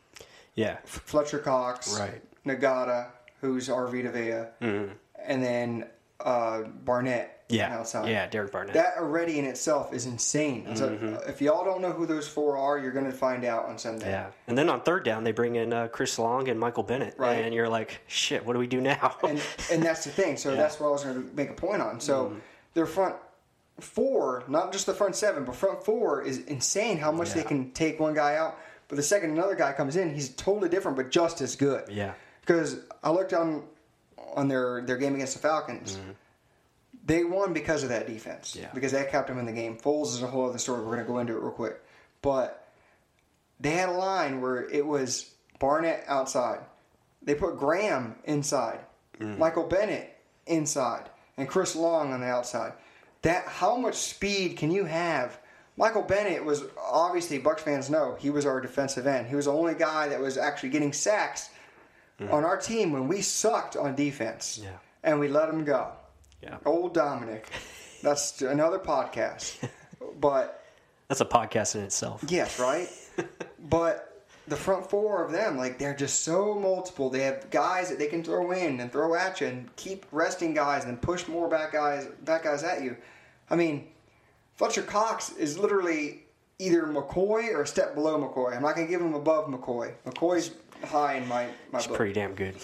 Yeah. 0.55 0.76
Fletcher 0.84 1.39
Cox, 1.39 1.99
Right. 1.99 2.22
Ngata, 2.45 3.09
who's 3.41 3.68
R. 3.70 3.89
Vita 3.89 4.11
Vea, 4.11 4.45
and 5.24 5.43
then 5.43 5.87
uh, 6.20 6.61
Barnett. 6.84 7.36
Yeah. 7.49 7.79
outside. 7.79 8.09
Yeah. 8.09 8.27
Derek 8.29 8.51
Barnett. 8.51 8.75
That 8.75 8.97
already 8.99 9.39
in 9.39 9.45
itself 9.45 9.93
is 9.93 10.07
insane. 10.07 10.75
So 10.75 10.87
uh, 10.87 11.29
if 11.29 11.41
y'all 11.41 11.65
don't 11.65 11.81
know 11.81 11.93
who 11.93 12.05
those 12.07 12.27
four 12.27 12.57
are, 12.57 12.79
you're 12.79 12.91
going 12.93 13.07
to 13.07 13.13
find 13.13 13.45
out 13.45 13.67
on 13.67 13.79
Sunday. 13.79 14.11
yeah. 14.11 14.27
And 14.49 14.59
then 14.59 14.69
on 14.69 14.81
third 14.81 15.05
down, 15.05 15.23
they 15.23 15.33
bring 15.33 15.55
in 15.57 15.73
uh, 15.73 15.89
Chris 15.89 16.19
Long 16.19 16.49
and 16.49 16.59
Michael 16.59 16.83
Bennett. 16.83 17.15
Right. 17.19 17.45
And 17.45 17.55
you're 17.55 17.69
like, 17.69 18.01
shit, 18.09 18.45
what 18.45 18.55
do 18.55 18.59
we 18.59 18.67
do 18.67 18.81
now? 18.81 19.17
and 19.23 19.41
and 19.71 19.83
that's 19.87 20.05
the 20.05 20.11
thing. 20.11 20.37
So 20.37 20.57
that's 20.57 20.81
what 20.81 20.89
I 20.89 20.91
was 20.91 21.05
going 21.05 21.29
to 21.29 21.37
make 21.37 21.51
a 21.51 21.55
point 21.55 21.83
on. 21.83 22.01
So 22.01 22.37
their 22.75 22.87
front 22.87 23.15
four, 23.81 24.43
not 24.49 24.73
just 24.73 24.87
the 24.87 24.95
front 24.95 25.15
seven, 25.15 25.45
but 25.45 25.55
front 25.55 25.85
four 25.85 26.23
is 26.23 26.39
insane. 26.47 26.99
How 26.99 27.13
much 27.13 27.33
they 27.33 27.43
can 27.45 27.71
take 27.73 28.01
one 28.01 28.15
guy 28.15 28.37
out, 28.37 28.59
but 28.89 28.97
the 28.97 29.03
second 29.03 29.31
another 29.31 29.55
guy 29.55 29.73
comes 29.73 29.97
in, 29.97 30.15
he's 30.15 30.31
totally 30.31 30.69
different, 30.69 30.97
but 30.97 31.11
just 31.11 31.41
as 31.41 31.57
good. 31.57 31.85
Yeah. 31.91 32.15
Because 32.41 32.81
I 33.03 33.11
looked 33.11 33.33
on 33.35 33.65
on 34.35 34.49
their 34.49 34.83
their 34.83 34.97
game 34.97 35.15
against 35.15 35.35
the 35.35 35.41
Falcons. 35.41 35.99
They 37.07 37.23
won 37.25 37.53
because 37.53 37.83
of 37.85 37.89
that 37.91 38.07
defense. 38.07 38.57
Yeah. 38.59 38.69
Because 38.75 38.93
that 38.93 39.11
kept 39.11 39.29
them 39.29 39.39
in 39.39 39.47
the 39.47 39.53
game. 39.53 39.79
Foles 39.79 40.09
is 40.09 40.23
a 40.23 40.27
whole 40.27 40.49
other 40.49 40.59
story. 40.59 40.81
We're 40.81 40.95
going 40.97 41.07
to 41.07 41.13
go 41.13 41.19
into 41.21 41.33
it 41.35 41.41
real 41.41 41.53
quick. 41.53 41.81
But 42.21 42.67
they 43.61 43.71
had 43.71 43.89
a 43.89 43.93
line 43.93 44.41
where 44.41 44.69
it 44.69 44.85
was 44.85 45.31
Barnett 45.61 46.05
outside. 46.09 46.61
They 47.23 47.35
put 47.35 47.59
Graham 47.59 48.17
inside, 48.25 48.81
Mm. 49.19 49.39
Michael 49.39 49.65
Bennett 49.65 50.15
inside, 50.47 51.09
and 51.39 51.49
Chris 51.49 51.75
Long 51.75 52.13
on 52.13 52.21
the 52.21 52.27
outside. 52.27 52.75
That 53.23 53.47
how 53.47 53.77
much 53.77 53.95
speed 53.95 54.59
can 54.59 54.71
you 54.71 54.85
have? 54.85 55.39
Michael 55.79 56.03
Bennett 56.03 56.45
was 56.45 56.65
obviously 56.79 57.39
Bucs 57.39 57.61
fans 57.61 57.89
know 57.89 58.17
he 58.19 58.29
was 58.31 58.45
our 58.45 58.61
defensive 58.61 59.07
end. 59.07 59.27
He 59.29 59.35
was 59.35 59.47
the 59.47 59.53
only 59.53 59.75
guy 59.75 60.09
that 60.09 60.21
was 60.21 60.37
actually 60.37 60.69
getting 60.69 60.93
sacks 60.93 61.49
on 62.21 62.45
our 62.45 62.57
team 62.59 62.93
when 62.93 63.09
we 63.09 63.21
sucked 63.23 63.77
on 63.77 63.95
defense. 63.95 64.59
Mm. 64.61 64.65
Yeah. 64.65 64.71
And 65.03 65.21
we 65.21 65.29
let 65.29 65.49
him 65.49 65.65
go. 65.65 65.93
Yeah. 66.43 66.59
Old 66.64 66.95
Dominik. 66.95 67.45
That's 68.03 68.41
another 68.43 68.78
podcast. 68.78 69.68
but 70.20 70.64
That's 71.09 71.20
a 71.20 71.24
podcast 71.26 71.74
in 71.76 71.82
itself. 71.82 72.24
Yes, 72.28 72.59
right? 72.59 72.89
but 73.70 74.24
the 74.49 74.57
front 74.57 74.89
four 74.89 75.24
of 75.24 75.32
them, 75.32 75.57
like 75.57 75.78
they're 75.78 75.97
just 75.97 76.22
so 76.22 76.55
multiple. 76.55 77.11
They 77.11 77.20
have 77.20 77.51
guys 77.51 77.89
that 77.91 77.99
they 77.99 78.07
can 78.07 78.22
throw 78.22 78.53
in 78.53 78.80
and 78.80 78.93
throw 78.93 79.14
at 79.14 79.41
you 79.41 79.49
and 79.49 79.74
keep 79.76 80.07
resting 80.12 80.55
guys 80.55 80.84
and 80.84 81.01
push 81.01 81.26
more 81.26 81.49
back 81.49 81.72
guys 81.72 82.07
back 82.24 82.45
guys 82.45 82.62
at 82.62 82.82
you. 82.82 82.97
I 83.51 83.57
mean, 83.57 83.89
Fletcher 84.57 84.82
Cox 84.82 85.30
is 85.32 85.59
literally 85.59 86.22
either 86.59 86.84
McCoy 86.84 87.53
or 87.53 87.62
a 87.62 87.66
step 87.66 87.95
below 87.95 88.18
McCoy. 88.18 88.55
I'm 88.57 88.62
not 88.62 88.76
gonna 88.76 88.87
give 88.87 89.01
him 89.01 89.14
above 89.14 89.47
McCoy. 89.49 89.93
McCoy's 90.07 90.53
high 90.84 91.14
in 91.14 91.26
my, 91.28 91.49
my 91.72 91.78
It's 91.78 91.87
book. 91.87 91.97
pretty 91.97 92.12
damn 92.12 92.34
good. 92.34 92.55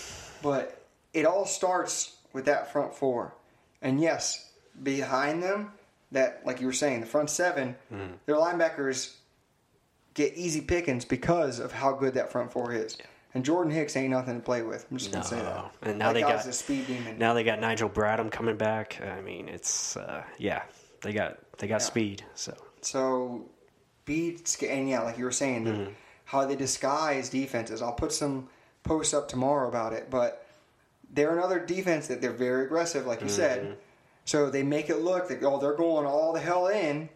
But 0.42 0.84
it 1.12 1.26
all 1.26 1.46
starts 1.46 2.16
with 2.32 2.44
that 2.46 2.72
front 2.72 2.94
four. 2.94 3.34
And 3.83 4.01
yes, 4.01 4.53
behind 4.83 5.43
them, 5.43 5.72
that 6.12 6.43
like 6.47 6.61
you 6.61 6.66
were 6.66 6.72
saying, 6.72 7.01
the 7.01 7.07
front 7.07 7.30
7 7.30 7.74
Mm-hmm. 7.93 8.12
their 8.26 8.37
linebackers 8.37 9.16
get 10.14 10.35
easy 10.35 10.61
pickings 10.61 11.05
because 11.05 11.59
of 11.59 11.72
how 11.72 11.93
good 11.93 12.14
that 12.14 12.30
front 12.30 12.53
four 12.53 12.72
is. 12.72 12.97
And 13.35 13.45
Jordan 13.45 13.72
Hicks 13.72 13.97
ain't 13.97 14.11
nothing 14.11 14.35
to 14.37 14.43
play 14.43 14.61
with. 14.62 14.87
I'm 14.91 14.99
just 14.99 15.11
gonna 15.11 15.24
say 15.24 15.37
that. 15.37 15.45
No. 15.57 15.70
And 15.83 15.99
now 15.99 16.09
that 16.09 16.14
they 16.14 16.20
got 16.20 16.45
a 16.47 16.53
speed 16.53 16.87
demon. 16.87 17.18
now 17.18 17.33
they 17.33 17.43
got 17.45 17.61
Nigel 17.61 17.89
Bradham 17.89 18.30
coming 18.30 18.57
back. 18.59 19.01
I 19.01 19.22
mean, 19.22 19.49
it's 19.49 19.97
uh, 19.97 20.22
yeah, 20.39 20.62
they 21.01 21.12
got 21.14 21.39
they 21.59 21.66
got 21.66 21.80
speed. 21.80 22.22
So 22.35 22.55
So 22.83 23.47
beat 24.05 24.47
sca- 24.47 24.70
and 24.70 24.87
yeah, 24.89 25.01
like 25.01 25.16
you 25.16 25.24
were 25.24 25.30
saying, 25.33 25.64
Mm-hmm. 25.64 25.93
how 26.26 26.45
they 26.45 26.57
disguise 26.57 27.30
defenses. 27.30 27.80
I'll 27.80 27.93
put 27.95 28.12
some 28.12 28.49
posts 28.85 29.14
up 29.14 29.28
tomorrow 29.28 29.66
about 29.68 29.95
it, 29.95 30.11
but 30.11 30.41
they're 31.12 31.36
another 31.36 31.60
defense 31.60 32.08
that 32.08 32.20
they're 32.20 32.32
very 32.32 32.64
aggressive, 32.64 33.06
like 33.06 33.20
you 33.20 33.26
Mm-hmm. 33.26 33.36
said. 33.36 33.76
So 34.24 34.50
they 34.50 34.62
make 34.62 34.88
it 34.88 34.98
look 34.98 35.28
like 35.30 35.42
oh 35.42 35.58
they're 35.60 35.74
going 35.74 36.06
all 36.06 36.32
the 36.32 36.40
hell 36.40 36.68
in, 36.68 37.08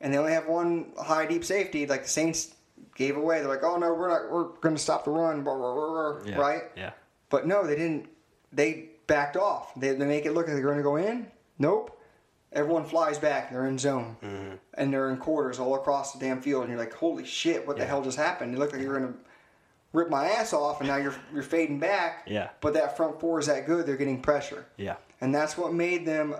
and 0.00 0.12
they 0.12 0.18
only 0.18 0.32
have 0.32 0.46
one 0.46 0.92
high 0.98 1.26
deep 1.26 1.44
safety. 1.44 1.86
Like 1.86 2.02
the 2.02 2.08
Saints 2.08 2.54
gave 2.94 3.16
away. 3.16 3.40
They're 3.40 3.48
like 3.48 3.62
oh 3.64 3.76
no 3.76 3.92
we're 3.94 4.08
not 4.08 4.30
we're 4.30 4.44
going 4.60 4.74
to 4.74 4.80
stop 4.80 5.04
the 5.04 5.10
run, 5.10 5.42
blah, 5.42 5.56
blah, 5.56 5.74
blah, 5.74 6.20
yeah, 6.26 6.36
right? 6.36 6.62
Yeah. 6.76 6.90
But 7.30 7.46
no, 7.46 7.66
they 7.66 7.76
didn't. 7.76 8.08
They 8.52 8.90
backed 9.06 9.36
off. 9.36 9.74
They, 9.74 9.92
they 9.94 10.06
make 10.06 10.26
it 10.26 10.32
look 10.32 10.46
like 10.46 10.54
they're 10.54 10.62
going 10.62 10.76
to 10.76 10.82
go 10.82 10.96
in. 10.96 11.26
Nope. 11.58 11.98
Everyone 12.52 12.84
flies 12.84 13.18
back. 13.18 13.50
They're 13.50 13.66
in 13.66 13.78
zone, 13.78 14.16
Mm-hmm. 14.22 14.54
and 14.74 14.92
they're 14.92 15.10
in 15.10 15.16
quarters 15.16 15.58
all 15.58 15.74
across 15.74 16.12
the 16.12 16.20
damn 16.20 16.40
field. 16.40 16.62
And 16.64 16.70
you're 16.70 16.78
like, 16.78 16.92
"Holy 16.94 17.24
shit! 17.24 17.66
What 17.66 17.78
the 17.78 17.84
hell 17.84 18.02
just 18.02 18.16
happened?" 18.18 18.54
It 18.54 18.58
looked 18.60 18.72
like 18.74 18.82
you're 18.82 18.96
going 19.00 19.12
to 19.12 19.18
rip 19.94 20.10
my 20.10 20.26
ass 20.28 20.52
off, 20.52 20.80
and 20.80 20.88
now 20.88 20.96
you're 20.96 21.14
you're 21.32 21.42
fading 21.42 21.78
back. 21.80 22.24
Yeah. 22.26 22.50
But 22.60 22.74
that 22.74 22.98
front 22.98 23.18
four 23.20 23.38
is 23.40 23.46
that 23.46 23.64
good. 23.66 23.86
They're 23.86 23.96
getting 23.96 24.20
pressure, 24.20 24.66
Yeah. 24.76 24.96
and 25.22 25.34
that's 25.34 25.56
what 25.56 25.72
made 25.72 26.04
them 26.04 26.34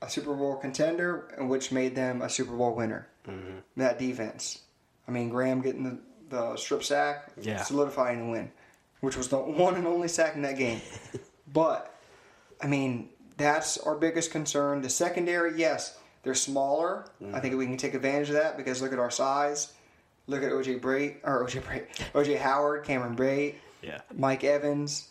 a 0.00 0.08
Super 0.08 0.34
Bowl 0.34 0.54
contender, 0.56 1.34
and 1.36 1.50
which 1.50 1.72
made 1.72 1.96
them 1.96 2.22
a 2.22 2.28
Super 2.30 2.54
Bowl 2.54 2.74
winner. 2.76 3.08
Mm-hmm. 3.26 3.58
That 3.78 3.98
defense. 3.98 4.60
I 5.08 5.10
mean, 5.10 5.28
Graham 5.30 5.60
getting 5.62 5.82
the, 5.84 5.98
the 6.28 6.56
strip 6.56 6.84
sack, 6.84 7.30
Yeah. 7.40 7.62
solidifying 7.62 8.26
the 8.26 8.30
win, 8.30 8.52
which 9.00 9.16
was 9.16 9.28
the 9.28 9.38
one 9.64 9.74
and 9.74 9.86
only 9.86 10.06
sack 10.08 10.36
in 10.36 10.42
that 10.42 10.56
game. 10.58 10.80
but, 11.52 11.92
I 12.62 12.66
mean, 12.68 13.08
that's 13.38 13.78
our 13.78 13.96
biggest 13.96 14.30
concern. 14.30 14.82
The 14.82 14.90
secondary, 14.90 15.58
yes, 15.58 15.98
they're 16.22 16.34
smaller. 16.34 17.06
I 17.32 17.40
think 17.40 17.56
we 17.56 17.64
can 17.66 17.76
take 17.78 17.94
advantage 17.94 18.28
of 18.28 18.34
that 18.34 18.56
because 18.56 18.82
look 18.82 18.92
at 18.92 18.98
our 18.98 19.10
size. 19.10 19.72
Look 20.28 20.42
at 20.42 20.52
OJ 20.52 20.80
Brate 20.80 21.16
or 21.24 21.44
OJ 21.46 21.62
Brate, 21.62 21.86
OJ 22.14 22.38
Howard, 22.38 22.84
Cameron 22.84 23.16
Brate, 23.16 23.54
Yeah. 23.82 24.00
Mike 24.14 24.44
Evans, 24.44 25.08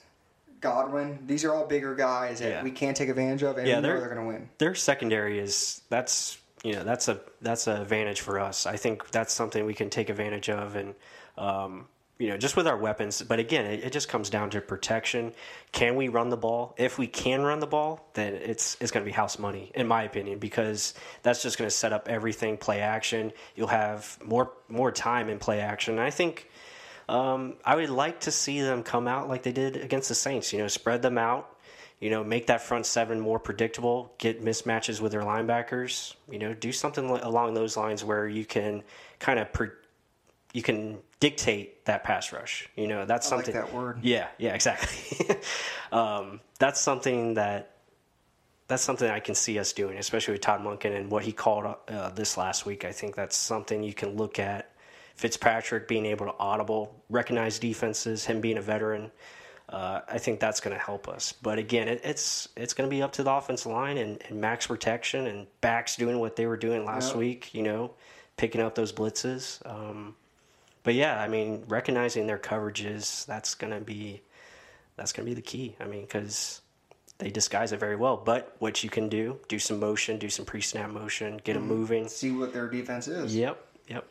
Godwin. 0.61 1.19
These 1.25 1.43
are 1.43 1.53
all 1.53 1.65
bigger 1.65 1.95
guys 1.95 2.39
that 2.39 2.49
Yeah. 2.49 2.63
we 2.63 2.71
can't 2.71 2.95
take 2.95 3.09
advantage 3.09 3.43
of, 3.43 3.57
and 3.57 3.67
Yeah, 3.67 3.77
we 3.77 3.81
know 3.81 3.87
they're- 3.89 3.99
they're 3.99 4.13
going 4.15 4.21
to 4.21 4.27
win. 4.27 4.49
Their 4.59 4.75
secondary 4.75 5.39
is 5.39 5.81
that's 5.89 6.37
you 6.63 6.73
know 6.73 6.83
that's 6.83 7.07
a 7.07 7.19
that's 7.41 7.67
an 7.67 7.79
advantage 7.81 8.21
for 8.21 8.39
us. 8.39 8.65
I 8.65 8.77
think 8.77 9.09
that's 9.11 9.33
something 9.33 9.65
we 9.65 9.73
can 9.75 9.89
take 9.89 10.09
advantage 10.09 10.49
of, 10.49 10.75
and 10.75 10.95
um, 11.37 11.87
you 12.19 12.29
know, 12.29 12.37
just 12.37 12.55
with 12.55 12.67
our 12.67 12.77
weapons. 12.77 13.21
But 13.21 13.39
again, 13.39 13.65
it, 13.65 13.83
it 13.83 13.91
just 13.91 14.09
comes 14.09 14.29
down 14.29 14.49
to 14.51 14.61
protection. 14.61 15.33
Can 15.71 15.95
we 15.95 16.07
run 16.07 16.29
the 16.29 16.37
ball? 16.37 16.73
If 16.77 16.97
we 16.97 17.07
can 17.07 17.41
run 17.41 17.59
the 17.59 17.67
ball, 17.67 18.09
then 18.13 18.33
it's 18.33 18.77
it's 18.79 18.91
going 18.91 19.05
to 19.05 19.09
be 19.09 19.13
house 19.13 19.37
money, 19.37 19.71
in 19.75 19.87
my 19.87 20.03
opinion, 20.03 20.39
because 20.39 20.93
that's 21.21 21.43
just 21.43 21.57
going 21.57 21.69
to 21.69 21.75
set 21.75 21.93
up 21.93 22.07
everything. 22.09 22.57
Play 22.57 22.81
action. 22.81 23.31
You'll 23.55 23.67
have 23.67 24.17
more 24.25 24.51
more 24.67 24.91
time 24.91 25.29
in 25.29 25.39
play 25.39 25.59
action. 25.59 25.95
And 25.95 26.03
I 26.03 26.11
think. 26.11 26.49
Um, 27.09 27.53
I 27.63 27.77
would 27.77 27.89
like 27.89 28.19
to 28.21 28.31
see 28.31 28.59
them 28.59 28.83
come 28.83 29.07
out 29.07 29.29
like 29.29 29.43
they 29.43 29.53
did 29.53 29.77
against 29.77 30.09
the 30.09 30.13
Saints. 30.13 30.51
You 30.51 30.59
know, 30.59 30.67
spread 30.67 31.01
them 31.01 31.17
out. 31.17 31.55
You 32.01 32.09
know, 32.09 32.21
make 32.21 32.47
that 32.47 32.61
front 32.61 32.85
seven 32.85 33.17
more 33.17 33.39
predictable. 33.39 34.13
Get 34.17 34.43
mismatches 34.43 34.99
with 34.99 35.13
their 35.13 35.21
linebackers. 35.21 36.15
You 36.29 36.37
know, 36.37 36.53
do 36.53 36.73
something 36.73 37.09
along 37.09 37.53
those 37.53 37.77
lines 37.77 38.03
where 38.03 38.27
you 38.27 38.43
can 38.43 38.83
kind 39.19 39.39
of 39.39 39.53
pre- 39.53 39.69
you 40.51 40.61
can 40.61 40.97
dictate 41.19 41.85
that 41.85 42.03
pass 42.03 42.31
rush. 42.31 42.69
You 42.75 42.87
know, 42.87 43.05
that's 43.05 43.31
I 43.31 43.35
like 43.37 43.45
something. 43.45 43.61
that 43.61 43.73
word. 43.73 43.99
Yeah, 44.03 44.27
yeah, 44.37 44.53
exactly. 44.53 45.37
um, 45.91 46.39
that's 46.59 46.79
something 46.81 47.35
that 47.35 47.71
that's 48.67 48.83
something 48.83 49.09
I 49.09 49.19
can 49.21 49.33
see 49.35 49.57
us 49.59 49.71
doing, 49.73 49.97
especially 49.97 50.33
with 50.33 50.41
Todd 50.41 50.61
Monken 50.61 50.95
and 50.95 51.09
what 51.09 51.23
he 51.23 51.31
called 51.31 51.73
uh, 51.87 52.09
this 52.09 52.35
last 52.37 52.65
week. 52.65 52.83
I 52.83 52.91
think 52.91 53.15
that's 53.15 53.35
something 53.37 53.81
you 53.81 53.93
can 53.93 54.17
look 54.17 54.39
at. 54.39 54.71
Fitzpatrick 55.15 55.87
being 55.87 56.05
able 56.05 56.25
to 56.27 56.33
audible, 56.37 56.93
recognize 57.09 57.57
defenses, 57.59 58.25
him 58.25 58.39
being 58.41 58.57
a 58.57 58.61
veteran. 58.61 59.11
Uh, 59.69 60.01
I 60.07 60.17
think 60.19 60.39
that's 60.39 60.59
going 60.59 60.75
to 60.77 60.81
help 60.81 61.07
us. 61.09 61.33
But 61.41 61.57
again, 61.59 61.87
it, 61.87 62.01
it's 62.03 62.47
it's 62.55 62.73
going 62.73 62.89
to 62.89 62.95
be 62.95 63.01
up 63.01 63.13
to 63.13 63.23
the 63.23 63.31
offensive 63.31 63.71
line 63.71 63.97
and, 63.97 64.21
and 64.29 64.39
max 64.39 64.67
protection 64.67 65.27
and 65.27 65.47
backs 65.61 65.95
doing 65.95 66.19
what 66.19 66.35
they 66.35 66.45
were 66.45 66.55
doing 66.57 66.85
last 66.85 67.09
Yep. 67.09 67.17
week. 67.17 67.53
You 67.53 67.63
know, 67.63 67.91
picking 68.37 68.61
up 68.61 68.75
those 68.75 68.93
blitzes. 68.93 69.65
Um, 69.65 70.15
but 70.87 70.95
yeah, 70.95 71.21
I 71.21 71.27
mean, 71.27 71.65
recognizing 71.67 72.27
their 72.27 72.37
coverages 72.39 73.25
that's 73.25 73.55
going 73.55 73.73
to 73.73 73.81
be 73.81 74.21
that's 74.95 75.11
going 75.11 75.25
to 75.25 75.29
be 75.29 75.35
the 75.35 75.41
key. 75.41 75.75
I 75.81 75.85
mean, 75.85 76.01
because 76.03 76.61
they 77.17 77.29
disguise 77.29 77.73
it 77.73 77.79
very 77.81 77.97
well. 77.97 78.15
But 78.15 78.55
what 78.59 78.83
you 78.85 78.89
can 78.89 79.09
do, 79.09 79.37
do 79.49 79.59
some 79.59 79.81
motion, 79.81 80.17
do 80.17 80.29
some 80.29 80.45
pre-snap 80.45 80.89
motion, 80.89 81.41
get 81.43 81.55
them 81.55 81.67
moving. 81.67 82.07
See 82.07 82.31
what 82.31 82.53
their 82.53 82.69
defense 82.69 83.09
is. 83.09 83.35
Yep, 83.35 83.57
yep, 83.89 84.05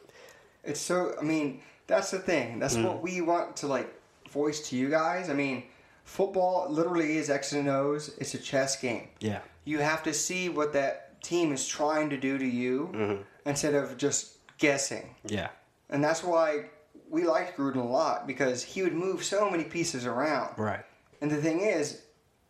It's 0.64 0.79
so. 0.81 1.14
I 1.18 1.22
mean, 1.24 1.62
that's 1.87 2.11
the 2.11 2.18
thing. 2.18 2.59
That's 2.59 2.77
Mm. 2.77 2.85
what 2.85 3.03
we 3.03 3.22
want 3.22 3.57
to 3.57 3.66
like 3.68 3.89
voice 4.31 4.68
to 4.68 4.77
you 4.77 4.91
guys. 4.91 5.31
I 5.31 5.33
mean, 5.33 5.62
football 6.05 6.66
literally 6.68 7.16
is 7.16 7.31
X 7.31 7.53
and 7.55 7.68
O's. 7.68 8.14
It's 8.18 8.35
a 8.35 8.39
chess 8.39 8.77
game. 8.79 9.09
yeah, 9.20 9.41
You 9.64 9.79
have 9.79 10.03
to 10.03 10.12
see 10.12 10.51
what 10.51 10.74
that 10.74 11.22
team 11.22 11.53
is 11.53 11.66
trying 11.66 12.11
to 12.11 12.18
do 12.18 12.37
to 12.39 12.47
you 12.47 12.91
Mm-hmm. 12.93 13.22
instead 13.47 13.74
of 13.74 13.97
just 13.97 14.37
guessing. 14.59 15.14
yeah, 15.24 15.49
And 15.91 16.03
that's 16.03 16.22
why 16.24 16.66
we 17.09 17.24
liked 17.24 17.57
Gruden 17.57 17.76
a 17.76 17.82
lot 17.84 18.26
because 18.26 18.62
he 18.62 18.82
would 18.82 18.95
move 18.95 19.22
so 19.24 19.49
many 19.51 19.64
pieces 19.64 20.07
around. 20.07 20.59
right, 20.59 20.84
And 21.20 21.30
the 21.30 21.37
thing 21.37 21.61
is, 21.61 22.03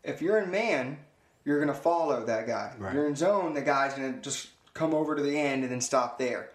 if 0.03 0.22
you're 0.22 0.39
in 0.39 0.51
man, 0.51 0.99
you're 1.45 1.59
going 1.59 1.72
to 1.72 1.80
follow 1.80 2.24
that 2.24 2.47
guy. 2.47 2.72
Right. 2.78 2.89
If 2.89 2.95
you're 2.95 3.07
in 3.09 3.16
zone, 3.16 3.55
the 3.55 3.61
guy's 3.62 3.95
going 3.95 4.14
to 4.14 4.20
just 4.20 4.49
come 4.74 4.95
over 4.95 5.14
to 5.14 5.22
the 5.22 5.39
end 5.39 5.62
and 5.62 5.70
then 5.72 5.80
stop 5.80 6.18
there. 6.18 6.51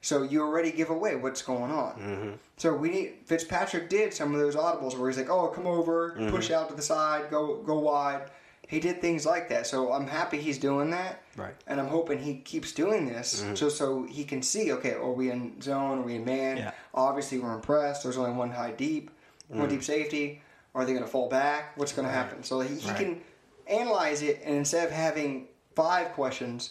So 0.00 0.22
you 0.22 0.42
already 0.42 0.70
give 0.70 0.90
away 0.90 1.16
what's 1.16 1.40
going 1.40 1.70
on. 1.70 1.92
Mm-hmm. 1.94 2.30
So 2.58 2.74
we 2.74 2.90
need 2.90 3.12
Fitzpatrick 3.24 3.88
did 3.88 4.12
some 4.12 4.34
of 4.34 4.40
those 4.40 4.54
audibles 4.54 4.98
where 4.98 5.08
he's 5.08 5.16
like, 5.16 5.30
"Oh, 5.30 5.48
come 5.48 5.66
over, 5.66 6.10
Mm-hmm. 6.10 6.28
push 6.30 6.50
out 6.50 6.68
to 6.68 6.74
the 6.74 6.82
side, 6.82 7.30
go 7.30 7.62
go 7.62 7.78
wide." 7.78 8.30
He 8.68 8.80
did 8.80 9.00
things 9.00 9.26
like 9.26 9.48
that. 9.50 9.66
So 9.66 9.92
I'm 9.92 10.06
happy 10.06 10.38
he's 10.38 10.58
doing 10.58 10.90
that. 10.90 11.22
Right. 11.36 11.54
And 11.66 11.80
I'm 11.80 11.88
hoping 11.88 12.18
he 12.18 12.36
keeps 12.36 12.72
doing 12.72 13.06
this 13.06 13.42
mm-hmm. 13.42 13.54
just 13.54 13.76
so 13.76 14.04
he 14.04 14.24
can 14.24 14.42
see, 14.42 14.72
okay, 14.72 14.92
are 14.94 15.12
we 15.12 15.30
in 15.30 15.60
zone? 15.60 15.98
Are 15.98 16.02
we 16.02 16.16
in 16.16 16.24
man? 16.24 16.56
Yeah. 16.56 16.72
Obviously, 16.94 17.38
we're 17.38 17.54
impressed. 17.54 18.02
There's 18.02 18.16
only 18.16 18.32
one 18.32 18.50
high 18.50 18.72
deep, 18.72 19.10
one 19.48 19.60
mm-hmm. 19.60 19.68
deep 19.70 19.84
safety. 19.84 20.42
Are 20.74 20.84
they 20.84 20.92
going 20.92 21.04
to 21.04 21.10
fall 21.10 21.28
back? 21.28 21.76
What's 21.76 21.92
going 21.92 22.08
to 22.08 22.12
happen? 22.12 22.42
So 22.42 22.60
he, 22.60 22.74
he 22.76 22.88
Right. 22.88 22.96
can 22.98 23.20
analyze 23.68 24.22
it, 24.22 24.40
and 24.44 24.56
instead 24.56 24.84
of 24.86 24.92
having 24.92 25.48
five 25.76 26.12
questions, 26.12 26.70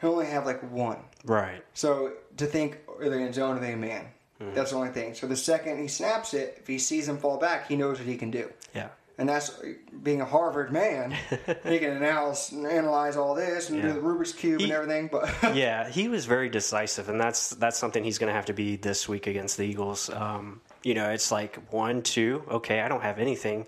he'll 0.00 0.12
only 0.12 0.26
have 0.26 0.44
like 0.46 0.60
one. 0.72 0.98
right, 1.24 1.62
So 1.74 2.12
to 2.36 2.46
think, 2.46 2.78
are 3.00 3.08
they 3.08 3.22
in 3.22 3.32
zone 3.32 3.56
or 3.56 3.58
are 3.58 3.60
they 3.60 3.72
in 3.72 3.80
man? 3.80 4.06
Mm-hmm. 4.40 4.54
That's 4.54 4.70
the 4.72 4.76
only 4.76 4.90
thing. 4.90 5.14
So 5.14 5.26
the 5.26 5.36
second 5.36 5.80
he 5.80 5.88
snaps 5.88 6.34
it, 6.34 6.56
if 6.60 6.66
he 6.66 6.78
sees 6.78 7.06
them 7.06 7.18
fall 7.18 7.38
back, 7.38 7.68
he 7.68 7.76
knows 7.76 7.98
what 7.98 8.08
he 8.08 8.16
can 8.16 8.30
do. 8.30 8.50
yeah, 8.74 8.88
And 9.16 9.28
that's 9.28 9.60
being 10.02 10.20
a 10.20 10.24
Harvard 10.24 10.72
man, 10.72 11.12
he 11.64 11.78
can 11.78 12.02
analyze, 12.02 12.52
analyze 12.52 13.16
all 13.16 13.34
this 13.34 13.70
and 13.70 13.78
Yeah. 13.78 13.88
do 13.88 13.92
the 13.92 14.00
Rubik's 14.00 14.32
cube 14.32 14.60
and 14.60 14.72
everything. 14.72 15.08
But 15.12 15.32
yeah. 15.54 15.88
He 15.88 16.08
was 16.08 16.26
very 16.26 16.48
decisive, 16.48 17.08
and 17.08 17.20
that's 17.20 17.50
that's 17.50 17.78
something 17.78 18.02
he's 18.02 18.18
going 18.18 18.28
to 18.28 18.34
have 18.34 18.46
to 18.46 18.52
be 18.52 18.74
this 18.76 19.08
week 19.08 19.26
against 19.28 19.56
the 19.56 19.62
Eagles. 19.64 20.10
Um, 20.10 20.60
you 20.82 20.94
know, 20.94 21.10
it's 21.10 21.30
like 21.30 21.56
one, 21.72 22.02
two. 22.02 22.42
Okay, 22.50 22.80
I 22.80 22.88
don't 22.88 23.02
have 23.02 23.18
anything. 23.20 23.66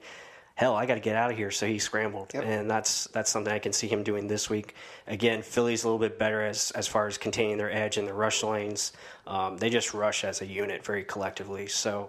Hell, 0.56 0.74
I 0.74 0.86
got 0.86 0.94
to 0.94 1.00
get 1.00 1.16
out 1.16 1.30
of 1.30 1.36
here. 1.36 1.50
So 1.50 1.66
he 1.66 1.78
scrambled, 1.78 2.32
Yep. 2.32 2.44
and 2.44 2.70
that's 2.70 3.04
that's 3.08 3.30
something 3.30 3.52
I 3.52 3.58
can 3.58 3.72
see 3.74 3.88
him 3.88 4.02
doing 4.02 4.26
this 4.26 4.48
week. 4.50 4.74
Again, 5.06 5.42
Philly's 5.42 5.84
a 5.84 5.86
little 5.86 5.98
bit 5.98 6.18
better 6.18 6.40
as 6.42 6.70
as 6.70 6.88
far 6.88 7.06
as 7.06 7.18
containing 7.18 7.58
their 7.58 7.70
edge 7.70 7.98
and 7.98 8.08
the 8.08 8.14
rush 8.14 8.42
lanes. 8.42 8.92
Um, 9.26 9.58
they 9.58 9.68
just 9.68 9.92
rush 9.92 10.24
as 10.24 10.40
a 10.40 10.46
unit 10.46 10.82
very 10.84 11.04
collectively, 11.04 11.66
so 11.66 12.08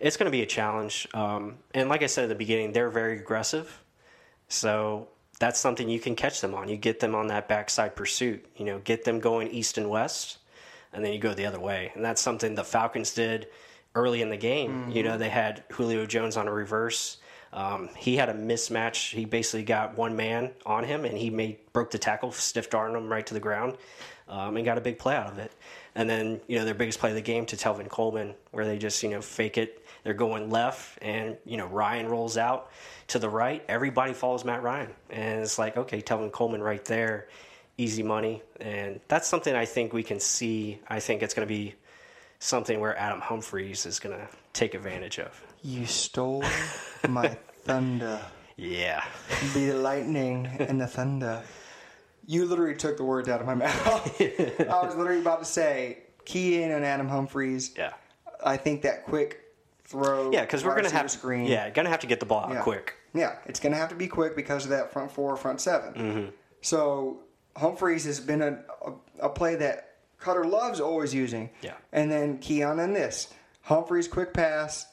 it's 0.00 0.16
going 0.16 0.24
to 0.24 0.30
be 0.32 0.40
a 0.42 0.46
challenge. 0.46 1.06
Um, 1.12 1.58
and 1.74 1.88
like 1.90 2.02
I 2.02 2.06
said 2.06 2.24
at 2.24 2.28
the 2.30 2.34
beginning, 2.34 2.72
they're 2.72 2.88
very 2.90 3.18
aggressive. 3.18 3.82
So 4.48 5.08
that's 5.38 5.60
something 5.60 5.88
you 5.88 6.00
can 6.00 6.14
catch 6.16 6.40
them 6.40 6.54
on. 6.54 6.68
You 6.68 6.76
get 6.76 7.00
them 7.00 7.14
on 7.14 7.26
that 7.28 7.48
backside 7.48 7.94
pursuit. 7.96 8.44
You 8.56 8.64
know, 8.64 8.78
get 8.78 9.04
them 9.04 9.20
going 9.20 9.48
east 9.48 9.76
and 9.76 9.90
west, 9.90 10.38
and 10.94 11.04
then 11.04 11.12
you 11.12 11.18
go 11.18 11.34
the 11.34 11.46
other 11.46 11.60
way. 11.60 11.92
And 11.94 12.04
that's 12.04 12.22
something 12.22 12.54
the 12.54 12.64
Falcons 12.64 13.12
did 13.14 13.48
early 13.94 14.22
in 14.22 14.30
the 14.30 14.36
game. 14.38 14.90
You 14.90 15.02
know, 15.02 15.18
they 15.18 15.28
had 15.28 15.64
Julio 15.72 16.06
Jones 16.06 16.36
on 16.38 16.48
a 16.48 16.52
reverse. 16.52 17.18
Um, 17.52 17.90
he 17.96 18.16
had 18.16 18.28
a 18.28 18.34
mismatch. 18.34 19.12
He 19.12 19.24
basically 19.24 19.64
got 19.64 19.96
one 19.96 20.16
man 20.16 20.52
on 20.64 20.84
him, 20.84 21.04
and 21.04 21.16
he 21.16 21.30
made 21.30 21.58
broke 21.72 21.90
the 21.90 21.98
tackle, 21.98 22.32
stiff 22.32 22.72
armed 22.74 22.96
him 22.96 23.08
right 23.08 23.26
to 23.26 23.34
the 23.34 23.40
ground, 23.40 23.76
um, 24.28 24.56
and 24.56 24.64
got 24.64 24.78
a 24.78 24.80
big 24.80 24.98
play 24.98 25.14
out 25.14 25.30
of 25.30 25.38
it. 25.38 25.52
And 25.94 26.08
then 26.08 26.40
you 26.46 26.58
know 26.58 26.64
their 26.64 26.74
biggest 26.74 26.98
play 26.98 27.10
of 27.10 27.16
the 27.16 27.22
game 27.22 27.44
to 27.46 27.56
Telvin 27.56 27.88
Coleman, 27.88 28.34
where 28.52 28.64
they 28.64 28.78
just 28.78 29.02
you 29.02 29.10
know 29.10 29.20
fake 29.20 29.58
it. 29.58 29.84
They're 30.02 30.14
going 30.14 30.50
left, 30.50 30.98
and 31.02 31.36
you 31.44 31.58
know 31.58 31.66
Ryan 31.66 32.08
rolls 32.08 32.38
out 32.38 32.70
to 33.08 33.18
the 33.18 33.28
right. 33.28 33.62
Everybody 33.68 34.14
follows 34.14 34.44
Matt 34.44 34.62
Ryan, 34.62 34.90
and 35.10 35.40
it's 35.40 35.58
like 35.58 35.76
okay, 35.76 36.00
Telvin 36.00 36.32
Coleman 36.32 36.62
right 36.62 36.84
there, 36.86 37.28
easy 37.76 38.02
money, 38.02 38.42
and 38.60 39.00
that's 39.08 39.28
something 39.28 39.54
I 39.54 39.66
think 39.66 39.92
we 39.92 40.02
can 40.02 40.20
see. 40.20 40.80
I 40.88 41.00
think 41.00 41.22
it's 41.22 41.34
going 41.34 41.46
to 41.46 41.54
be 41.54 41.74
something 42.38 42.80
where 42.80 42.98
Adam 42.98 43.20
Humphries 43.20 43.84
is 43.84 44.00
going 44.00 44.16
to 44.18 44.26
take 44.54 44.74
advantage 44.74 45.18
of. 45.20 45.40
you 45.62 45.86
stole 45.86 46.42
my 47.08 47.28
thunder. 47.64 48.20
Yeah. 48.56 49.02
Be 49.54 49.66
the 49.66 49.74
lightning 49.76 50.46
and 50.58 50.80
the 50.80 50.86
thunder. 50.86 51.42
You 52.26 52.44
literally 52.44 52.76
took 52.76 52.96
the 52.96 53.04
words 53.04 53.28
out 53.28 53.40
of 53.40 53.46
my 53.46 53.54
mouth. 53.56 54.20
I 54.20 54.82
was 54.82 54.94
literally 54.94 55.20
about 55.20 55.40
to 55.40 55.44
say, 55.44 55.98
key 56.24 56.62
in 56.62 56.70
on 56.72 56.84
Adam 56.84 57.08
Humphries. 57.08 57.72
Yeah. 57.76 57.92
I 58.44 58.56
think 58.56 58.82
that 58.82 59.04
quick 59.04 59.40
throw. 59.84 60.30
Yeah, 60.32 60.42
because 60.42 60.62
we're 60.64 60.70
wide 60.70 60.74
going 60.82 60.84
to 60.84 60.88
receiver 60.88 60.98
have 61.02 61.10
screen. 61.10 61.46
Yeah, 61.46 61.70
going 61.70 61.84
to 61.84 61.90
have 61.90 62.00
to 62.00 62.06
get 62.06 62.20
the 62.20 62.26
ball 62.26 62.44
out 62.44 62.52
Yeah. 62.52 62.62
quick. 62.62 62.94
Yeah, 63.14 63.36
it's 63.46 63.60
going 63.60 63.72
to 63.72 63.78
have 63.78 63.90
to 63.90 63.94
be 63.94 64.06
quick 64.06 64.36
because 64.36 64.64
of 64.64 64.70
that 64.70 64.92
front 64.92 65.10
four, 65.10 65.36
front 65.36 65.60
7 65.60 65.92
Mm-hmm. 65.94 66.30
So 66.62 67.20
Humphries 67.56 68.04
has 68.04 68.20
been 68.20 68.40
a, 68.40 68.58
a, 69.20 69.26
a 69.26 69.28
play 69.28 69.56
that 69.56 69.96
Koetter 70.20 70.48
loves 70.48 70.80
always 70.80 71.12
using. 71.12 71.50
Yeah. 71.60 71.74
And 71.92 72.10
then 72.10 72.38
key 72.38 72.62
on 72.62 72.78
in 72.78 72.92
this 72.94 73.32
Humphries 73.62 74.08
quick 74.08 74.32
pass. 74.32 74.86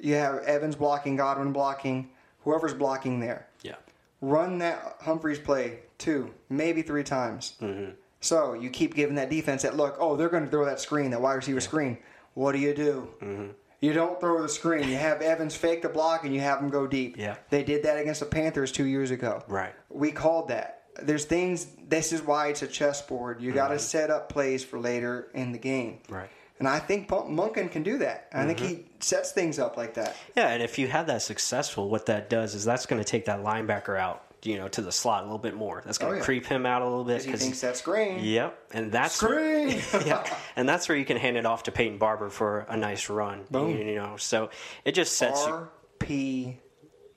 You 0.00 0.14
have 0.14 0.38
Evans 0.44 0.76
blocking, 0.76 1.16
Godwin 1.16 1.52
blocking, 1.52 2.10
whoever's 2.44 2.74
blocking 2.74 3.20
there. 3.20 3.46
Yeah. 3.62 3.76
Run 4.20 4.58
that 4.58 4.96
Humphries 5.00 5.38
play 5.38 5.80
two, 5.98 6.32
maybe 6.48 6.82
three 6.82 7.04
times. 7.04 7.54
Mm-hmm. 7.60 7.92
So 8.20 8.52
you 8.52 8.70
keep 8.70 8.94
giving 8.94 9.14
that 9.16 9.30
defense 9.30 9.62
that 9.62 9.76
look. 9.76 9.96
Oh, 9.98 10.16
they're 10.16 10.28
going 10.28 10.44
to 10.44 10.50
throw 10.50 10.64
that 10.66 10.80
screen, 10.80 11.10
that 11.12 11.20
wide 11.20 11.34
receiver 11.34 11.60
screen. 11.60 11.98
What 12.34 12.52
do 12.52 12.58
you 12.58 12.74
do? 12.74 13.08
Mm-hmm. 13.22 13.48
You 13.80 13.94
don't 13.94 14.20
throw 14.20 14.42
the 14.42 14.48
screen. 14.48 14.88
You 14.88 14.96
have 14.96 15.22
Evans 15.22 15.56
fake 15.56 15.80
the 15.80 15.88
block 15.88 16.24
and 16.24 16.34
you 16.34 16.40
have 16.40 16.60
him 16.60 16.68
go 16.68 16.86
deep. 16.86 17.16
Yeah. 17.16 17.36
They 17.48 17.64
did 17.64 17.84
that 17.84 17.96
against 17.96 18.20
the 18.20 18.26
Panthers 18.26 18.72
two 18.72 18.84
years 18.84 19.10
ago. 19.10 19.42
Right. 19.48 19.72
We 19.88 20.12
called 20.12 20.48
that. 20.48 20.82
There's 21.02 21.24
things. 21.24 21.66
This 21.88 22.12
is 22.12 22.20
why 22.20 22.48
it's 22.48 22.60
a 22.60 22.66
chessboard. 22.66 23.40
You 23.40 23.52
got 23.52 23.68
to 23.68 23.78
set 23.78 24.10
up 24.10 24.28
plays 24.28 24.62
for 24.62 24.78
later 24.78 25.30
in 25.32 25.52
the 25.52 25.58
game. 25.58 26.00
Mm-hmm. 26.04 26.14
Right. 26.14 26.30
And 26.60 26.68
I 26.68 26.78
think 26.78 27.08
Monken 27.08 27.70
can 27.72 27.82
do 27.82 27.98
that. 27.98 28.28
I 28.32 28.44
think 28.46 28.58
Mm-hmm. 28.58 28.68
he 28.68 28.84
sets 29.00 29.32
things 29.32 29.58
up 29.58 29.76
like 29.76 29.94
that. 29.94 30.14
Yeah, 30.36 30.50
and 30.50 30.62
if 30.62 30.78
you 30.78 30.86
have 30.88 31.06
that 31.08 31.22
successful, 31.22 31.88
what 31.90 32.06
that 32.06 32.30
does 32.30 32.54
is 32.54 32.64
that's 32.64 32.86
going 32.86 33.00
to 33.02 33.04
take 33.04 33.24
that 33.24 33.40
linebacker 33.40 33.98
out, 33.98 34.22
you 34.42 34.58
know, 34.58 34.68
to 34.68 34.82
the 34.82 34.92
slot 34.92 35.22
a 35.22 35.24
little 35.24 35.38
bit 35.38 35.54
more. 35.54 35.82
That's 35.84 35.96
going 35.96 36.10
Oh, 36.10 36.14
to 36.16 36.18
yeah. 36.18 36.24
creep 36.24 36.44
him 36.44 36.66
out 36.66 36.82
a 36.82 36.84
little 36.84 37.02
bit 37.04 37.24
Because 37.24 37.40
he 37.40 37.46
thinks 37.46 37.60
that's 37.62 37.80
green. 37.80 38.22
Yep, 38.22 38.58
and 38.74 38.92
that's 38.92 39.14
Screen. 39.14 39.80
yeah, 40.06 40.22
and 40.54 40.68
that's 40.68 40.86
where 40.88 40.98
you 40.98 41.06
can 41.06 41.16
hand 41.16 41.38
it 41.38 41.46
off 41.46 41.62
to 41.64 41.72
Peyton 41.72 41.96
Barber 41.96 42.28
for 42.28 42.66
a 42.68 42.76
nice 42.76 43.08
run. 43.08 43.44
Boom. 43.50 43.70
You, 43.76 43.94
know, 43.94 44.16
so 44.18 44.50
it 44.84 44.92
just 44.92 45.16
sets 45.16 45.46
you. 45.46 45.68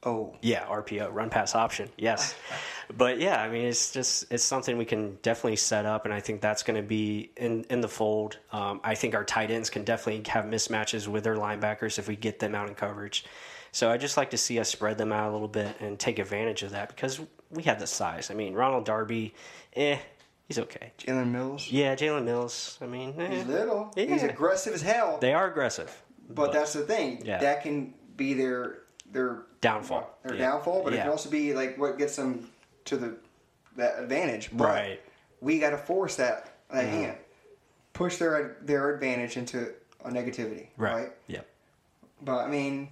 R 0.06 0.14
P 0.14 0.20
O. 0.20 0.36
Yeah, 0.41 0.66
RPO, 0.66 1.14
run 1.14 1.30
pass 1.30 1.56
option. 1.56 1.89
Yes. 1.97 2.36
but 2.97 3.20
yeah, 3.20 3.41
I 3.41 3.49
mean, 3.49 3.66
it's 3.66 3.91
just 3.91 4.26
it's 4.32 4.43
something 4.43 4.78
we 4.78 4.86
can 4.86 5.18
definitely 5.22 5.56
set 5.58 5.86
up, 5.86 6.06
and 6.06 6.14
I 6.14 6.20
think 6.20 6.41
that's 6.41 6.64
going 6.64 6.82
to 6.82 6.88
be 6.88 7.32
in 7.38 7.64
in 7.70 7.82
the 7.82 7.88
fold. 7.88 8.38
Um, 8.51 8.80
I 8.84 8.95
think 8.95 9.16
our 9.16 9.24
tight 9.24 9.51
ends 9.51 9.70
can 9.70 9.84
definitely 9.84 10.30
have 10.32 10.45
mismatches 10.45 11.08
with 11.08 11.24
their 11.24 11.36
linebackers 11.36 11.99
if 11.99 12.08
we 12.08 12.16
get 12.16 12.39
them 12.39 12.56
out 12.56 12.68
in 12.70 12.76
coverage. 12.76 13.26
So 13.72 13.89
I 13.89 13.97
just 13.97 14.18
like 14.18 14.30
to 14.32 14.38
see 14.38 14.60
us 14.60 14.70
spread 14.70 14.99
them 14.99 15.12
out 15.12 15.30
a 15.30 15.34
little 15.34 15.47
bit 15.47 15.76
and 15.80 15.97
take 15.97 16.20
advantage 16.20 16.62
of 16.62 16.72
that 16.72 16.89
because 16.89 17.20
we 17.49 17.64
have 17.64 17.80
the 17.80 17.88
size. 17.88 18.30
I 18.30 18.36
mean, 18.36 18.54
Ronald 18.54 18.86
Darby, 18.86 19.34
eh, 19.76 19.97
he's 20.47 20.60
okay. 20.60 20.93
Jalen 20.99 21.32
Mills. 21.32 21.72
Yeah, 21.72 21.95
Jalen 21.95 22.24
Mills. 22.24 22.78
I 22.82 22.86
mean, 22.86 23.16
eh, 23.20 23.30
He's 23.38 23.45
little. 23.47 23.91
Yeah. 23.95 24.06
He's 24.06 24.22
aggressive 24.22 24.76
as 24.76 24.84
hell. 24.84 25.18
they 25.20 25.34
are 25.34 25.49
aggressive. 25.49 26.04
but 26.30 26.51
that's 26.54 26.74
the 26.74 26.82
thing. 26.82 27.24
Yeah. 27.26 27.39
That 27.39 27.64
can 27.64 27.95
be 28.16 28.36
their 28.36 28.83
their 29.14 29.43
Downfall. 29.61 30.09
Their 30.24 30.36
Yeah. 30.36 30.49
downfall, 30.51 30.84
but 30.84 30.93
it 30.93 30.97
can 30.97 31.09
also 31.09 31.30
be 31.30 31.53
like 31.53 31.78
what 31.78 31.97
gets 31.97 32.16
them 32.18 32.49
to 32.86 32.97
the 32.97 33.16
that 33.78 33.97
advantage. 33.99 34.49
But 34.51 34.66
Right. 34.66 35.01
We 35.41 35.59
got 35.59 35.70
to 35.72 35.78
force 35.78 36.18
that 36.18 36.49
that 36.70 36.86
Mm-hmm. 36.86 36.91
hand, 36.95 37.18
push 37.93 38.18
their 38.18 38.57
their 38.61 38.93
advantage 38.93 39.38
into 39.38 39.74
a 40.03 40.09
negativity. 40.09 40.68
right? 40.78 41.11
Yep. 41.28 41.45
But 42.24 42.39
I 42.45 42.47
mean, 42.47 42.89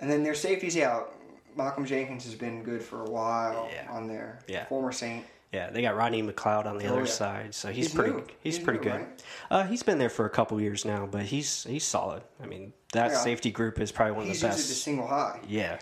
and 0.00 0.10
then 0.10 0.22
their 0.22 0.34
safety's 0.34 0.76
out. 0.78 1.12
Malcolm 1.56 1.84
Jenkins 1.84 2.24
has 2.24 2.34
been 2.34 2.62
good 2.64 2.82
for 2.82 3.02
a 3.04 3.10
while 3.10 3.68
Yeah. 3.72 3.90
on 3.90 4.08
there. 4.08 4.38
Yeah. 4.48 4.64
Former 4.66 4.90
Saint. 4.92 5.24
Yeah, 5.54 5.70
they 5.70 5.82
got 5.82 5.94
Rodney 5.96 6.20
McLeod 6.22 6.66
on 6.66 6.78
the 6.78 6.86
Oh, 6.86 6.92
other 6.94 7.00
yeah. 7.02 7.06
side, 7.06 7.54
so 7.54 7.68
he's, 7.70 7.86
He's 7.86 7.94
pretty. 7.94 8.10
new. 8.12 8.24
He's, 8.42 8.56
He's 8.56 8.64
pretty 8.64 8.80
new, 8.80 8.84
good. 8.90 9.00
right? 9.00 9.22
Uh, 9.50 9.64
he's 9.64 9.82
been 9.84 9.98
there 9.98 10.08
for 10.10 10.26
a 10.26 10.30
couple 10.30 10.60
years 10.60 10.84
now, 10.84 11.06
but 11.06 11.22
he's 11.22 11.62
he's 11.64 11.84
solid. 11.84 12.22
I 12.42 12.46
mean, 12.46 12.72
that 12.92 13.12
Yeah. 13.12 13.18
safety 13.18 13.50
group 13.52 13.78
is 13.80 13.92
probably 13.92 14.12
one 14.12 14.22
of 14.22 14.28
He's 14.28 14.40
the 14.40 14.48
usually 14.48 14.62
the 14.62 14.68
best. 14.68 14.82
single 14.82 15.06
high. 15.06 15.40
Yeah, 15.48 15.78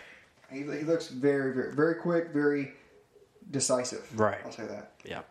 He, 0.51 0.59
he 0.59 0.63
looks 0.83 1.07
very, 1.07 1.53
very, 1.53 1.73
very 1.73 1.95
quick, 1.95 2.29
very 2.31 2.73
decisive. 3.51 4.07
Right. 4.19 4.37
I'll 4.45 4.51
say 4.51 4.65
that. 4.67 4.91
yeah, 5.03 5.21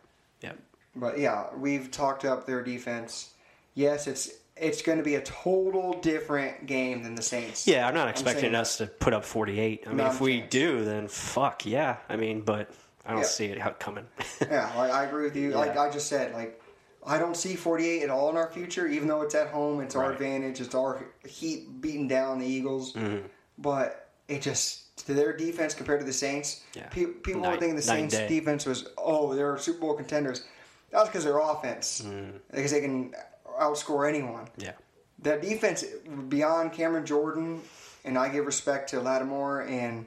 yeah, 0.41 0.53
But 0.97 1.19
yeah, 1.19 1.47
we've 1.57 1.91
talked 1.91 2.25
up 2.25 2.47
their 2.47 2.63
defense. 2.63 3.35
Yes, 3.75 4.07
it's 4.07 4.29
it's 4.57 4.83
going 4.83 4.99
to 4.99 5.05
be 5.05 5.15
a 5.15 5.23
total 5.23 5.99
different 6.01 6.67
game 6.67 7.03
than 7.03 7.15
the 7.15 7.23
Saints. 7.23 7.67
yeah. 7.67 7.89
I'm 7.89 7.95
not 7.95 8.09
expecting 8.09 8.53
that. 8.53 8.61
us 8.61 8.77
to 8.79 8.87
put 8.87 9.15
up 9.15 9.25
48. 9.25 9.85
I 9.87 9.93
mean, 9.95 10.07
if 10.07 10.21
we 10.21 10.41
chance. 10.41 10.51
do, 10.51 10.85
then 10.85 11.09
fuck 11.09 11.65
yeah. 11.65 11.97
I 12.09 12.17
mean, 12.17 12.43
but 12.43 12.71
I 13.05 13.11
don't 13.13 13.21
Yeah. 13.21 13.27
see 13.27 13.47
it 13.47 13.79
coming. 13.81 14.07
yeah, 14.41 14.71
like, 14.77 14.93
I 14.93 15.05
agree 15.05 15.25
with 15.25 15.37
you. 15.37 15.51
Like 15.53 15.77
I 15.77 15.91
just 15.91 16.09
said, 16.09 16.33
like 16.33 16.61
I 17.05 17.19
don't 17.19 17.37
see 17.37 17.57
48 17.57 18.03
at 18.05 18.11
all 18.11 18.31
in 18.31 18.37
our 18.37 18.49
future. 18.51 18.87
Even 18.87 19.09
though 19.09 19.23
it's 19.23 19.35
at 19.35 19.49
home, 19.49 19.81
it's 19.81 19.97
our 19.97 20.13
advantage. 20.13 20.61
It's 20.61 20.75
our 20.75 21.05
heat 21.27 21.81
beating 21.81 22.07
down 22.09 22.39
the 22.39 22.47
Eagles. 22.47 22.93
Mm-hmm. 22.93 23.27
But 23.59 24.09
it 24.29 24.41
just 24.43 24.97
to 25.07 25.15
their 25.15 25.37
defense 25.37 25.75
compared 25.75 25.99
to 26.01 26.07
the 26.07 26.13
Saints. 26.13 26.63
Yeah. 26.75 26.87
pe- 26.89 27.07
people 27.07 27.41
were 27.43 27.57
thinking 27.57 27.75
the 27.77 27.83
Saints 27.83 28.15
day. 28.17 28.29
defense 28.29 28.67
was 28.67 28.89
oh 28.97 29.35
they're 29.35 29.59
Super 29.59 29.81
Bowl 29.81 29.95
contenders. 29.95 30.45
That's 30.91 31.09
because 31.09 31.25
their 31.25 31.39
offense 31.39 32.03
Mm-hmm. 32.05 32.37
because 32.53 32.71
they 32.71 32.81
can 32.81 33.15
outscore 33.61 34.09
anyone. 34.09 34.47
yeah, 34.59 34.73
that 35.21 35.43
defense 35.43 35.85
beyond 36.29 36.73
Cameron 36.73 37.05
Jordan, 37.05 37.61
and 38.05 38.17
I 38.17 38.29
give 38.29 38.47
respect 38.47 38.91
to 38.91 39.01
Lattimore 39.01 39.63
and 39.63 40.07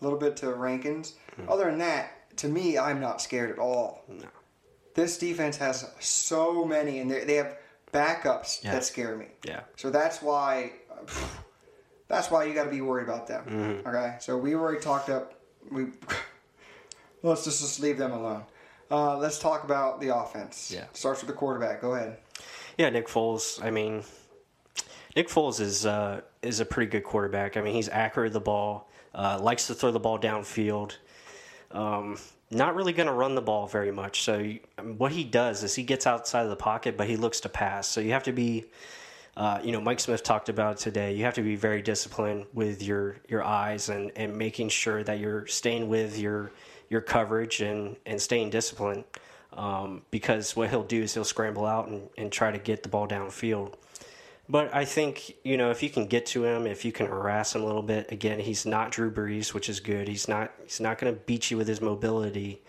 a 0.00 0.04
little 0.04 0.18
bit 0.18 0.36
to 0.38 0.52
Rankins. 0.54 1.14
Hmm. 1.36 1.48
Other 1.48 1.64
than 1.66 1.78
that, 1.78 2.36
to 2.38 2.48
me, 2.48 2.78
I'm 2.78 3.00
not 3.00 3.20
scared 3.22 3.50
at 3.50 3.58
all. 3.58 4.02
no, 4.08 4.24
This 4.94 5.18
defense 5.18 5.56
has 5.58 5.88
so 6.00 6.64
many, 6.64 6.98
and 7.00 7.10
they 7.10 7.24
they 7.24 7.34
have 7.36 7.56
backups 7.92 8.62
Yeah. 8.64 8.72
that 8.72 8.84
scare 8.84 9.16
me. 9.16 9.26
yeah, 9.44 9.60
So 9.76 9.90
that's 9.90 10.20
why, 10.20 10.72
that's 12.08 12.30
why 12.30 12.44
you 12.44 12.54
got 12.54 12.64
to 12.64 12.70
be 12.70 12.80
worried 12.82 13.04
about 13.04 13.26
them. 13.26 13.44
Mm-hmm. 13.48 13.88
Okay, 13.88 14.16
so 14.20 14.36
we 14.36 14.54
already 14.54 14.80
talked 14.80 15.08
up. 15.08 15.34
We 15.70 15.86
let's 17.22 17.44
just, 17.44 17.60
just 17.60 17.80
leave 17.80 17.98
them 17.98 18.12
alone. 18.12 18.42
Uh, 18.90 19.16
let's 19.18 19.38
talk 19.38 19.64
about 19.64 20.00
the 20.00 20.14
offense. 20.16 20.70
Yeah. 20.74 20.84
starts 20.92 21.20
with 21.20 21.28
the 21.28 21.34
quarterback. 21.34 21.80
Go 21.80 21.94
ahead. 21.94 22.18
yeah. 22.78 22.88
Nick 22.90 23.08
Foles. 23.08 23.62
I 23.64 23.70
mean, 23.70 24.04
Nick 25.16 25.28
Foles 25.28 25.60
is 25.60 25.86
uh, 25.86 26.20
is 26.42 26.60
a 26.60 26.64
pretty 26.64 26.90
good 26.90 27.02
quarterback. 27.04 27.56
I 27.56 27.62
mean, 27.62 27.74
he's 27.74 27.88
accurate 27.88 28.26
with 28.28 28.34
the 28.34 28.40
ball. 28.40 28.88
Uh, 29.16 29.38
likes 29.40 29.66
to 29.66 29.74
throw 29.74 29.90
the 29.90 29.98
ball 29.98 30.18
downfield. 30.18 30.96
Um, 31.70 32.18
not 32.50 32.76
really 32.76 32.92
going 32.92 33.06
to 33.06 33.12
run 33.12 33.34
the 33.34 33.40
ball 33.40 33.66
very 33.66 33.90
much. 33.90 34.22
So 34.22 34.38
you, 34.38 34.60
what 34.98 35.10
he 35.10 35.24
does 35.24 35.62
is 35.64 35.74
he 35.74 35.82
gets 35.82 36.06
outside 36.06 36.42
of 36.42 36.50
the 36.50 36.56
pocket, 36.56 36.98
but 36.98 37.08
he 37.08 37.16
looks 37.16 37.40
to 37.40 37.48
pass. 37.48 37.88
So 37.88 38.00
you 38.00 38.12
have 38.12 38.24
to 38.24 38.32
be, 38.32 38.66
uh, 39.36 39.60
you 39.64 39.72
know, 39.72 39.80
Mike 39.80 40.00
Smith 40.00 40.22
talked 40.22 40.50
about 40.50 40.76
today. 40.76 41.14
You 41.14 41.24
have 41.24 41.34
to 41.34 41.42
be 41.42 41.56
very 41.56 41.82
disciplined 41.82 42.44
with 42.52 42.82
your 42.82 43.16
your 43.26 43.42
eyes 43.42 43.88
and 43.88 44.12
and 44.16 44.36
making 44.36 44.68
sure 44.68 45.02
that 45.02 45.18
you're 45.18 45.46
staying 45.46 45.88
with 45.88 46.18
your 46.18 46.52
your 46.90 47.00
coverage 47.00 47.62
and 47.62 47.96
and 48.06 48.20
staying 48.20 48.50
disciplined. 48.50 49.04
Um, 49.52 50.02
because 50.10 50.54
what 50.54 50.68
he'll 50.68 50.82
do 50.82 51.02
is 51.02 51.14
he'll 51.14 51.24
scramble 51.24 51.64
out 51.64 51.88
and, 51.88 52.10
and 52.18 52.30
try 52.30 52.50
to 52.50 52.58
get 52.58 52.82
the 52.82 52.90
ball 52.90 53.08
downfield. 53.08 53.72
But 54.48 54.72
I 54.74 54.84
think 54.84 55.36
you 55.42 55.56
know 55.56 55.70
if 55.70 55.82
you 55.82 55.90
can 55.90 56.06
get 56.06 56.26
to 56.26 56.44
him, 56.44 56.66
if 56.66 56.84
you 56.84 56.92
can 56.92 57.06
harass 57.06 57.54
him 57.54 57.62
a 57.62 57.66
little 57.66 57.82
bit. 57.82 58.12
Again, 58.12 58.38
he's 58.38 58.64
not 58.64 58.92
Drew 58.92 59.10
Brees, 59.10 59.52
which 59.52 59.68
is 59.68 59.80
good. 59.80 60.08
He's 60.08 60.28
not 60.28 60.52
he's 60.64 60.80
not 60.80 60.98
going 60.98 61.12
to 61.12 61.20
beat 61.20 61.50
you 61.50 61.56
with 61.56 61.68
his 61.68 61.80
mobility. 61.80 62.62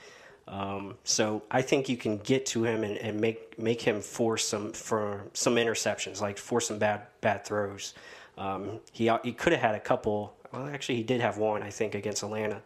Um, 0.47 0.95
so 1.03 1.43
I 1.51 1.61
think 1.61 1.89
you 1.89 1.97
can 1.97 2.19
get 2.19 2.45
to 2.47 2.63
him 2.63 2.84
and, 2.84 2.97
and 2.97 3.19
make 3.19 3.59
make 3.59 3.82
him 3.82 4.01
force 4.01 4.45
some 4.45 4.71
for 4.71 5.25
some 5.34 5.55
interceptions, 5.55 6.21
like 6.21 6.38
force 6.38 6.67
some 6.67 6.80
bad 6.80 7.01
bad 7.21 7.45
throws. 7.45 7.93
Um, 8.38 8.80
he 8.91 9.11
he 9.23 9.34
could 9.34 9.53
have 9.53 9.61
had 9.61 9.75
a 9.75 9.80
couple. 9.80 10.34
Well, 10.51 10.67
actually, 10.67 10.95
he 10.95 11.03
did 11.03 11.21
have 11.21 11.38
one, 11.38 11.61
I 11.61 11.69
think, 11.69 11.93
against 11.93 12.23
Atlanta. 12.23 12.61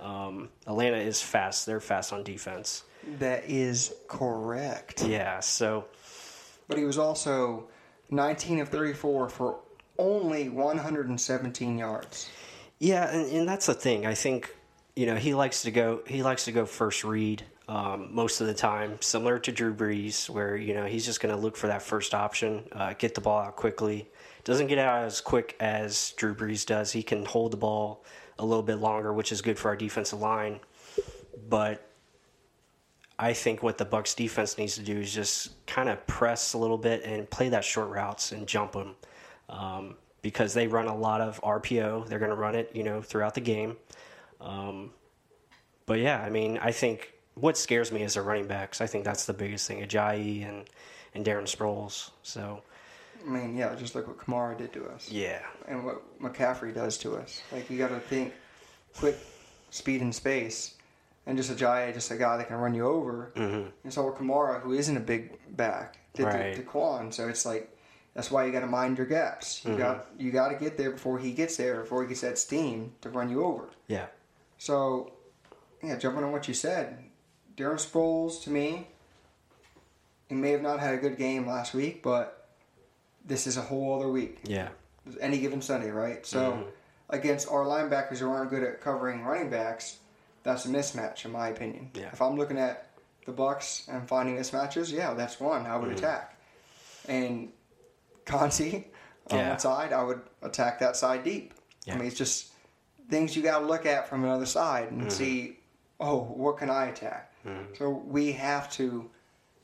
Um, 0.00 0.48
Atlanta 0.66 0.96
is 0.96 1.22
fast; 1.22 1.66
they're 1.66 1.80
fast 1.80 2.12
on 2.12 2.24
defense. 2.24 2.82
That 3.18 3.44
is 3.48 3.94
correct. 4.08 5.04
Yeah, 5.04 5.40
so 5.40 5.86
But 6.68 6.78
he 6.78 6.84
was 6.84 6.98
also 6.98 7.68
19 8.10 8.60
of 8.60 8.68
34 8.68 9.28
for 9.28 9.60
only 9.98 10.48
117 10.48 11.78
yards. 11.78 12.28
Yeah, 12.78 13.10
and, 13.10 13.30
and 13.30 13.48
that's 13.48 13.66
the 13.66 13.74
thing. 13.74 14.06
I 14.06 14.14
think 14.14 14.54
you 14.96 15.06
know 15.06 15.16
he 15.16 15.34
likes 15.34 15.62
to 15.62 15.70
go. 15.70 16.00
He 16.06 16.22
likes 16.22 16.46
to 16.46 16.52
go 16.52 16.66
first 16.66 17.04
read 17.04 17.44
um, 17.68 18.08
most 18.12 18.40
of 18.40 18.46
the 18.46 18.54
time, 18.54 18.96
similar 19.00 19.38
to 19.38 19.52
Drew 19.52 19.74
Brees, 19.74 20.28
where 20.28 20.56
you 20.56 20.74
know 20.74 20.86
he's 20.86 21.04
just 21.04 21.20
going 21.20 21.34
to 21.34 21.40
look 21.40 21.56
for 21.56 21.66
that 21.68 21.82
first 21.82 22.14
option, 22.14 22.64
uh, 22.72 22.94
get 22.98 23.14
the 23.14 23.20
ball 23.20 23.40
out 23.40 23.56
quickly. 23.56 24.08
Doesn't 24.42 24.68
get 24.68 24.78
out 24.78 25.04
as 25.04 25.20
quick 25.20 25.54
as 25.60 26.12
Drew 26.16 26.34
Brees 26.34 26.64
does. 26.64 26.90
He 26.90 27.02
can 27.02 27.26
hold 27.26 27.52
the 27.52 27.58
ball 27.58 28.04
a 28.38 28.44
little 28.44 28.62
bit 28.62 28.76
longer, 28.76 29.12
which 29.12 29.32
is 29.32 29.42
good 29.42 29.58
for 29.58 29.68
our 29.68 29.76
defensive 29.76 30.18
line. 30.18 30.60
But 31.48 31.89
I 33.20 33.34
think 33.34 33.62
what 33.62 33.76
the 33.76 33.84
Bucs 33.84 34.16
defense 34.16 34.56
needs 34.56 34.74
to 34.76 34.82
do 34.82 34.98
is 34.98 35.12
just 35.12 35.64
kind 35.66 35.88
of 35.90 36.04
press 36.06 36.54
a 36.54 36.58
little 36.58 36.78
bit 36.78 37.04
and 37.04 37.28
play 37.28 37.50
that 37.50 37.64
short 37.64 37.90
routes 37.90 38.32
and 38.32 38.46
jump 38.46 38.72
them. 38.72 38.94
Um, 39.48 39.96
because 40.22 40.54
they 40.54 40.66
run 40.66 40.86
a 40.86 40.96
lot 40.96 41.20
of 41.20 41.40
RPO. 41.42 42.06
They're 42.06 42.18
going 42.18 42.30
to 42.30 42.36
run 42.36 42.54
it, 42.54 42.70
you 42.74 42.82
know, 42.82 43.02
throughout 43.02 43.34
the 43.34 43.40
game. 43.40 43.76
Um, 44.40 44.90
but 45.86 45.98
yeah, 45.98 46.22
I 46.22 46.30
mean, 46.30 46.58
I 46.58 46.72
think 46.72 47.12
what 47.34 47.56
scares 47.56 47.90
me 47.92 48.02
is 48.02 48.14
the 48.14 48.22
running 48.22 48.46
backs. 48.46 48.80
I 48.80 48.86
think 48.86 49.04
that's 49.04 49.26
the 49.26 49.32
biggest 49.32 49.66
thing, 49.66 49.86
Ajayi 49.86 50.48
and 50.48 50.68
and 51.14 51.24
Darren 51.24 51.44
Sproles. 51.44 52.10
So 52.22 52.62
I 53.26 53.28
mean, 53.28 53.56
yeah, 53.56 53.74
just 53.74 53.94
look 53.94 54.06
what 54.06 54.18
Kamara 54.18 54.56
did 54.56 54.72
to 54.74 54.86
us. 54.86 55.10
yeah, 55.10 55.42
And 55.68 55.84
what 55.84 56.20
McCaffrey 56.20 56.74
does 56.74 56.96
to 56.98 57.16
us. 57.16 57.42
Like, 57.52 57.68
you 57.68 57.76
got 57.76 57.88
to 57.88 58.00
think 58.00 58.32
quick, 58.96 59.18
speed, 59.70 60.00
and 60.00 60.14
space. 60.14 60.74
And 61.30 61.36
just 61.38 61.48
a 61.50 61.54
giant, 61.54 61.94
just 61.94 62.10
a 62.10 62.16
guy 62.16 62.36
that 62.38 62.48
can 62.48 62.56
run 62.56 62.74
you 62.74 62.84
over. 62.86 63.32
Mm-hmm. 63.36 63.68
And 63.84 63.92
so 63.92 64.10
Kamara, 64.10 64.60
who 64.60 64.72
isn't 64.72 64.96
a 64.96 65.00
big 65.00 65.38
back, 65.56 65.96
did 66.12 66.24
Right. 66.24 66.56
to, 66.56 66.62
to 66.62 66.68
Kwon. 66.68 67.14
So 67.14 67.28
it's 67.28 67.46
like, 67.46 67.74
that's 68.14 68.32
why 68.32 68.44
you 68.46 68.50
got 68.50 68.60
to 68.60 68.66
mind 68.66 68.98
your 68.98 69.06
gaps. 69.06 69.64
You 69.64 69.76
got 69.76 70.08
you 70.18 70.32
got 70.32 70.48
to 70.48 70.56
get 70.56 70.76
there 70.76 70.90
before 70.90 71.20
he 71.20 71.30
gets 71.30 71.56
there, 71.56 71.82
before 71.82 72.02
he 72.02 72.08
gets 72.08 72.22
that 72.22 72.36
steam 72.36 72.94
to 73.02 73.10
run 73.10 73.30
you 73.30 73.44
over. 73.44 73.68
yeah, 73.86 74.06
So, 74.58 75.12
yeah, 75.84 75.96
jumping 75.96 76.24
on 76.24 76.32
what 76.32 76.48
you 76.48 76.54
said, 76.54 76.98
Darren 77.56 77.76
Sproles 77.78 78.42
to 78.42 78.50
me, 78.50 78.88
he 80.28 80.34
may 80.34 80.50
have 80.50 80.62
not 80.62 80.80
had 80.80 80.94
a 80.94 80.98
good 80.98 81.16
game 81.16 81.46
last 81.46 81.74
week, 81.74 82.02
but 82.02 82.48
this 83.24 83.46
is 83.46 83.56
a 83.56 83.62
whole 83.62 83.94
other 83.94 84.10
week. 84.10 84.40
yeah, 84.42 84.70
Any 85.20 85.38
given 85.38 85.62
Sunday, 85.62 85.90
right? 85.92 86.26
So, 86.26 86.66
against 87.08 87.46
our 87.48 87.64
linebackers 87.64 88.18
who 88.18 88.28
aren't 88.28 88.50
good 88.50 88.64
at 88.64 88.80
covering 88.80 89.22
running 89.24 89.48
backs, 89.50 89.98
that's 90.42 90.66
a 90.66 90.68
mismatch, 90.68 91.24
in 91.24 91.32
my 91.32 91.48
opinion. 91.48 91.90
Yeah. 91.94 92.10
If 92.12 92.22
I'm 92.22 92.36
looking 92.36 92.58
at 92.58 92.90
the 93.26 93.32
Bucs 93.32 93.88
and 93.88 94.08
finding 94.08 94.36
mismatches, 94.36 94.92
yeah, 94.92 95.14
that's 95.14 95.38
one 95.40 95.66
I 95.66 95.76
would 95.76 95.90
mm. 95.90 95.96
attack. 95.96 96.36
And 97.08 97.50
Conte 98.24 98.84
on 99.30 99.38
Yeah. 99.38 99.50
one 99.50 99.58
side, 99.58 99.92
I 99.92 100.02
would 100.02 100.20
attack 100.42 100.78
that 100.80 100.96
side 100.96 101.24
deep. 101.24 101.54
Yeah. 101.84 101.94
I 101.94 101.98
mean, 101.98 102.06
it's 102.06 102.16
just 102.16 102.52
things 103.08 103.36
you 103.36 103.42
got 103.42 103.60
to 103.60 103.66
look 103.66 103.86
at 103.86 104.08
from 104.08 104.24
another 104.24 104.46
side 104.46 104.90
and 104.90 105.02
mm-hmm. 105.02 105.10
see, 105.10 105.58
oh, 105.98 106.20
what 106.20 106.58
can 106.58 106.70
I 106.70 106.86
attack? 106.86 107.32
Mm. 107.46 107.76
So 107.76 107.90
we 107.90 108.32
have 108.32 108.70
to. 108.72 109.10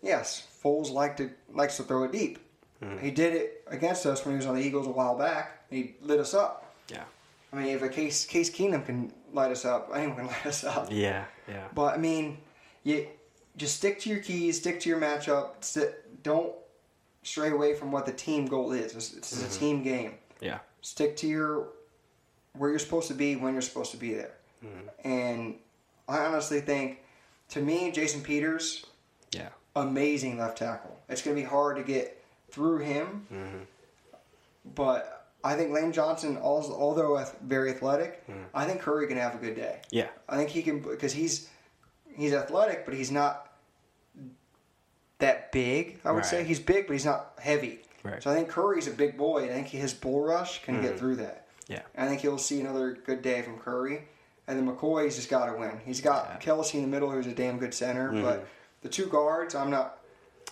Yes, 0.03 0.47
Foles 0.63 0.91
like 0.91 1.17
to 1.17 1.31
likes 1.53 1.77
to 1.79 1.83
throw 1.83 2.05
it 2.05 2.13
deep. 2.13 2.39
Mm. 2.83 3.01
He 3.01 3.11
did 3.11 3.35
it 3.35 3.65
against 3.67 4.07
us 4.07 4.25
when 4.25 4.35
he 4.35 4.37
was 4.37 4.47
on 4.47 4.55
the 4.55 4.63
Eagles 4.63 4.87
a 4.87 4.91
while 4.91 5.17
back. 5.17 5.63
He 5.71 5.95
lit 6.01 6.21
us 6.21 6.35
up. 6.35 6.75
yeah, 6.89 7.05
I 7.53 7.57
I 7.57 7.61
mean, 7.61 7.75
if 7.75 7.83
a 7.83 7.89
Case 7.89 8.25
Case 8.27 8.51
Keenum 8.51 8.85
can 8.85 9.13
light 9.33 9.51
us 9.51 9.65
up, 9.65 9.91
anyone 9.95 10.17
can 10.17 10.27
light 10.27 10.47
us 10.47 10.65
up. 10.65 10.89
Yeah, 10.91 11.25
yeah. 11.49 11.65
But 11.75 11.95
I 11.95 11.99
mean, 11.99 12.39
you 12.85 13.07
just 13.57 13.77
stick 13.77 14.01
to 14.01 14.11
your 14.11 14.21
keys, 14.21 14.59
stick 14.59 14.81
to 14.81 14.89
your 14.89 15.01
matchup. 15.01 15.63
Sit, 15.65 16.23
don't 16.23 16.53
stray 17.23 17.51
away 17.51 17.75
from 17.75 17.91
what 17.91 18.07
the 18.07 18.13
team 18.13 18.47
goal 18.47 18.73
is. 18.73 18.93
This, 18.93 19.11
this 19.11 19.33
is 19.33 19.43
a 19.43 19.47
mm-hmm. 19.47 19.59
team 19.59 19.83
game. 19.83 20.15
Yeah. 20.41 20.59
Stick 20.83 21.17
to 21.19 21.27
your 21.27 21.69
where 22.55 22.71
you're 22.71 22.79
supposed 22.79 23.09
to 23.09 23.15
be 23.15 23.37
when 23.37 23.53
you're 23.53 23.63
supposed 23.63 23.91
to 23.91 23.97
be 23.97 24.15
there. 24.15 24.35
Mm-hmm. 24.65 25.09
And 25.09 25.55
I 26.09 26.19
honestly 26.19 26.61
think, 26.61 27.03
to 27.51 27.61
me, 27.61 27.91
Jason 27.91 28.23
Peters, 28.23 28.87
Yeah. 29.33 29.49
amazing 29.75 30.39
left 30.39 30.59
tackle. 30.59 30.99
It's 31.09 31.23
going 31.23 31.37
to 31.37 31.43
be 31.43 31.47
hard 31.47 31.77
to 31.77 31.83
get 31.83 32.25
through 32.51 32.79
him, 32.79 33.27
mm-hmm. 33.33 33.59
but 34.75 35.16
I 35.47 35.55
think 35.57 35.73
Lane 35.73 35.93
Johnson, 35.93 36.39
although 36.39 37.25
very 37.43 37.71
athletic, 37.71 38.27
mm. 38.29 38.35
I 38.53 38.65
think 38.67 38.81
Curry 38.81 39.07
can 39.07 39.17
have 39.17 39.35
a 39.35 39.39
good 39.39 39.55
day. 39.55 39.81
Yeah. 39.91 40.09
I 40.29 40.37
think 40.37 40.51
he 40.51 40.63
can 40.63 40.81
because 40.81 41.13
he's 41.13 41.49
he's 42.15 42.33
athletic, 42.33 42.85
but 42.85 42.95
he's 42.95 43.13
not 43.13 43.53
that 45.19 45.53
big. 45.53 46.01
I 46.05 46.11
would 46.11 46.25
say 46.25 46.45
he's 46.45 46.61
big, 46.61 46.87
but 46.87 46.95
he's 46.95 47.05
not 47.05 47.33
heavy. 47.39 47.81
Right. 48.03 48.23
So 48.23 48.31
I 48.31 48.35
think 48.35 48.49
Curry's 48.49 48.89
a 48.89 48.91
big 48.91 49.17
boy. 49.17 49.45
and 49.45 49.53
I 49.53 49.55
think 49.55 49.69
his 49.69 49.95
bull 49.95 50.23
rush 50.23 50.63
can 50.63 50.83
get 50.83 50.95
mm. 50.95 50.99
through 50.99 51.17
that. 51.17 51.47
Yeah. 51.69 51.83
I 51.97 52.07
think 52.07 52.21
he'll 52.21 52.39
see 52.39 52.61
another 52.61 52.99
good 53.07 53.23
day 53.23 53.43
from 53.43 53.59
Curry. 53.59 54.03
And 54.49 54.59
then 54.59 54.77
McCoy's 54.77 55.17
just 55.17 55.29
got 55.29 55.47
to 55.47 55.59
win. 55.59 55.81
He's 55.85 56.01
got 56.01 56.41
Kelce 56.41 56.75
in 56.75 56.83
the 56.83 56.89
middle, 56.89 57.11
who's 57.11 57.27
a 57.27 57.33
damn 57.33 57.59
good 57.59 57.75
center. 57.75 58.13
Mm-hmm. 58.13 58.23
But 58.23 58.47
the 58.83 58.89
two 58.89 59.07
guards, 59.07 59.57
I'm 59.57 59.71
not, 59.71 59.99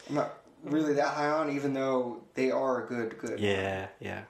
I'm 0.08 0.16
not 0.16 0.34
really 0.64 0.94
that 0.94 1.14
high 1.14 1.30
on, 1.30 1.54
even 1.54 1.74
though 1.74 2.22
they 2.34 2.50
are 2.50 2.84
a 2.84 2.88
good, 2.88 3.18
good. 3.18 3.38
Yeah, 3.38 3.86
yeah, 4.00 4.22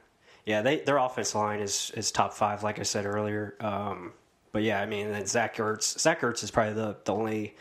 yeah. 0.47 0.62
They 0.62 0.80
their 0.80 0.99
offense 0.99 1.34
line 1.34 1.61
is 1.61 1.92
is 1.97 2.11
top 2.11 2.34
five, 2.34 2.62
like 2.62 2.78
I 2.78 2.82
said 2.82 3.07
earlier. 3.07 3.57
Um, 3.61 4.12
but 4.53 4.62
yeah, 4.62 4.80
I 4.80 4.86
mean, 4.86 5.11
then 5.11 5.26
Zach 5.26 5.57
Ertz. 5.57 5.99
Zach 5.99 6.20
Ertz 6.20 6.42
is 6.45 6.51
probably 6.51 6.74
the 6.74 6.97
the 7.05 7.14
only. 7.14 7.57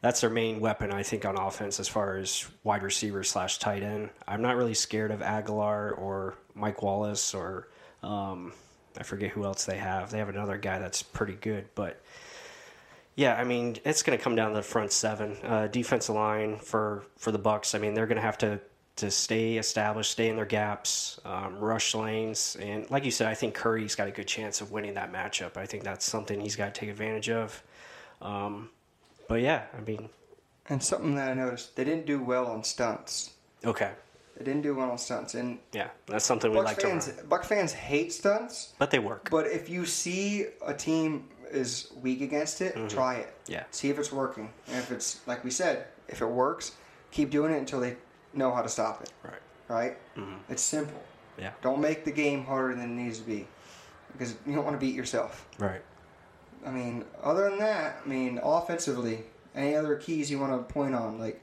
That's 0.00 0.20
their 0.20 0.30
main 0.30 0.58
weapon, 0.58 0.90
I 0.92 1.04
think, 1.04 1.24
on 1.24 1.38
offense 1.38 1.78
as 1.78 1.86
far 1.86 2.16
as 2.16 2.44
wide 2.64 2.82
receiver 2.82 3.22
slash 3.22 3.58
tight 3.58 3.84
end. 3.84 4.10
I'm 4.26 4.42
not 4.42 4.56
really 4.56 4.74
scared 4.74 5.12
of 5.12 5.20
Agholor 5.20 5.96
or 5.96 6.34
Mike 6.56 6.82
Wallace 6.82 7.34
or 7.34 7.68
um, 8.02 8.52
I 8.98 9.04
forget 9.04 9.30
who 9.30 9.44
else 9.44 9.64
they 9.64 9.76
have. 9.76 10.10
They 10.10 10.18
have 10.18 10.28
another 10.28 10.58
guy 10.58 10.78
that's 10.78 11.02
pretty 11.02 11.34
good, 11.34 11.68
but 11.74 12.00
yeah, 13.14 13.36
I 13.36 13.44
mean, 13.44 13.76
it's 13.84 14.02
going 14.02 14.18
to 14.18 14.22
come 14.22 14.34
down 14.34 14.50
to 14.50 14.56
the 14.56 14.62
front 14.62 14.90
seven, 14.90 15.36
uh, 15.44 15.66
defensive 15.66 16.14
line 16.14 16.58
for 16.58 17.04
for 17.16 17.30
the 17.30 17.38
Bucs. 17.38 17.74
I 17.74 17.78
mean, 17.78 17.94
they're 17.94 18.06
going 18.06 18.16
to 18.16 18.22
have 18.22 18.38
to 18.38 18.60
to 18.96 19.10
stay 19.10 19.56
established, 19.56 20.10
stay 20.12 20.28
in 20.28 20.36
their 20.36 20.44
gaps, 20.44 21.20
um, 21.24 21.58
rush 21.58 21.94
lanes, 21.94 22.56
and 22.60 22.88
like 22.90 23.04
you 23.04 23.10
said, 23.10 23.26
I 23.26 23.34
think 23.34 23.54
Curry's 23.54 23.94
got 23.94 24.06
a 24.08 24.10
good 24.10 24.26
chance 24.28 24.60
of 24.60 24.70
winning 24.70 24.94
that 24.94 25.12
matchup. 25.12 25.56
I 25.56 25.66
think 25.66 25.82
that's 25.82 26.04
something 26.04 26.40
he's 26.40 26.56
got 26.56 26.74
to 26.74 26.80
take 26.80 26.90
advantage 26.90 27.30
of. 27.30 27.62
Um, 28.20 28.68
but 29.28 29.40
yeah, 29.40 29.62
I 29.76 29.80
mean, 29.80 30.08
And 30.68 30.82
something 30.82 31.14
that 31.14 31.30
I 31.30 31.34
noticed, 31.34 31.74
they 31.74 31.84
didn't 31.84 32.06
do 32.06 32.22
well 32.22 32.46
on 32.46 32.62
stunts. 32.64 33.32
okay, 33.64 33.92
They 34.36 34.44
didn't 34.44 34.62
do 34.62 34.74
well 34.74 34.90
on 34.90 34.98
stunts. 34.98 35.34
And 35.34 35.58
yeah, 35.72 35.88
that's 36.06 36.26
something 36.26 36.50
we 36.50 36.58
Buck 36.58 36.66
like 36.66 36.80
fans, 36.80 37.06
to 37.06 37.12
run, 37.14 37.26
Buck 37.26 37.44
fans 37.44 37.72
hate 37.72 38.12
stunts. 38.12 38.74
but 38.78 38.90
they 38.90 38.98
work. 38.98 39.30
But 39.30 39.46
if 39.46 39.68
you 39.70 39.86
see 39.86 40.46
a 40.66 40.74
team 40.74 41.28
is 41.50 41.92
weak 42.02 42.20
against 42.20 42.60
it, 42.60 42.74
try 42.90 43.16
it. 43.16 43.26
Mm-hmm. 43.44 43.52
Yeah. 43.52 43.64
See 43.70 43.88
if 43.88 43.98
it's 43.98 44.12
working. 44.12 44.50
And 44.68 44.76
if 44.78 44.92
it's 44.92 45.26
like 45.26 45.42
we 45.44 45.50
said, 45.50 45.86
if 46.08 46.20
it 46.20 46.26
works, 46.26 46.72
keep 47.10 47.30
doing 47.30 47.52
it 47.52 47.58
until 47.58 47.80
they 47.80 47.96
know 48.34 48.52
how 48.54 48.62
to 48.62 48.68
stop 48.68 49.02
it. 49.02 49.12
right? 49.22 49.34
Right? 49.68 49.96
It's 50.48 50.62
simple. 50.62 51.02
Yeah. 51.38 51.52
Don't 51.62 51.80
make 51.80 52.04
the 52.04 52.12
game 52.12 52.44
harder 52.44 52.74
than 52.74 52.98
it 52.98 53.02
needs 53.02 53.18
to 53.18 53.24
be, 53.26 53.46
because 54.12 54.34
you 54.46 54.54
don't 54.54 54.64
want 54.64 54.78
to 54.78 54.84
beat 54.84 54.94
yourself. 54.94 55.46
Right. 55.58 55.82
I 56.66 56.70
mean, 56.70 57.04
other 57.22 57.48
than 57.50 57.58
that, 57.58 58.00
I 58.04 58.08
mean, 58.08 58.38
offensively, 58.42 59.24
any 59.54 59.74
other 59.74 59.96
keys 59.96 60.30
you 60.30 60.38
want 60.38 60.52
to 60.68 60.72
point 60.72 60.94
on? 60.94 61.18
Like 61.18 61.42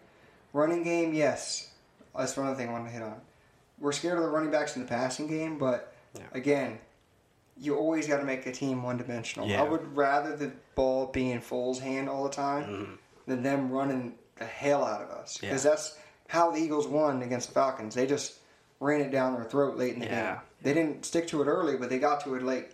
running 0.53 0.83
game, 0.83 1.13
yes. 1.13 1.71
That's 2.17 2.35
one 2.37 2.47
other 2.47 2.55
thing 2.55 2.69
I 2.69 2.71
want 2.71 2.85
to 2.85 2.91
hit 2.91 3.01
on. 3.01 3.19
We're 3.79 3.91
scared 3.91 4.17
of 4.17 4.23
the 4.23 4.29
running 4.29 4.51
backs 4.51 4.75
in 4.75 4.81
the 4.83 4.87
passing 4.87 5.27
game, 5.27 5.57
but 5.57 5.93
Yeah. 6.15 6.23
again, 6.33 6.79
you 7.57 7.75
always 7.75 8.07
got 8.07 8.17
to 8.17 8.23
make 8.23 8.45
a 8.45 8.51
team 8.51 8.83
one 8.83 8.97
dimensional. 8.97 9.47
Yeah. 9.47 9.61
I 9.61 9.63
would 9.67 9.95
rather 9.95 10.35
the 10.35 10.51
ball 10.75 11.07
be 11.07 11.31
in 11.31 11.41
Foles' 11.41 11.79
hand 11.79 12.07
all 12.09 12.23
the 12.23 12.29
time 12.29 12.99
than 13.25 13.41
them 13.43 13.71
running 13.71 14.15
the 14.37 14.45
hell 14.45 14.83
out 14.85 15.01
of 15.01 15.09
us. 15.09 15.37
Because 15.37 15.61
Mm-hmm. 15.61 15.67
Yeah. 15.67 15.71
that's 15.71 15.97
how 16.29 16.51
the 16.51 16.59
Eagles 16.59 16.87
won 16.87 17.23
against 17.23 17.47
the 17.49 17.55
Falcons. 17.55 17.95
They 17.95 18.05
just 18.05 18.35
ran 18.79 19.01
it 19.01 19.09
down 19.11 19.33
their 19.33 19.43
throat 19.43 19.77
late 19.77 19.95
in 19.95 19.99
the 19.99 20.05
Yeah. 20.05 20.33
game. 20.33 20.41
They 20.61 20.73
didn't 20.73 21.03
stick 21.05 21.27
to 21.29 21.41
it 21.41 21.45
early, 21.47 21.75
but 21.75 21.89
they 21.89 21.97
got 21.97 22.23
to 22.25 22.35
it 22.35 22.43
late. 22.43 22.67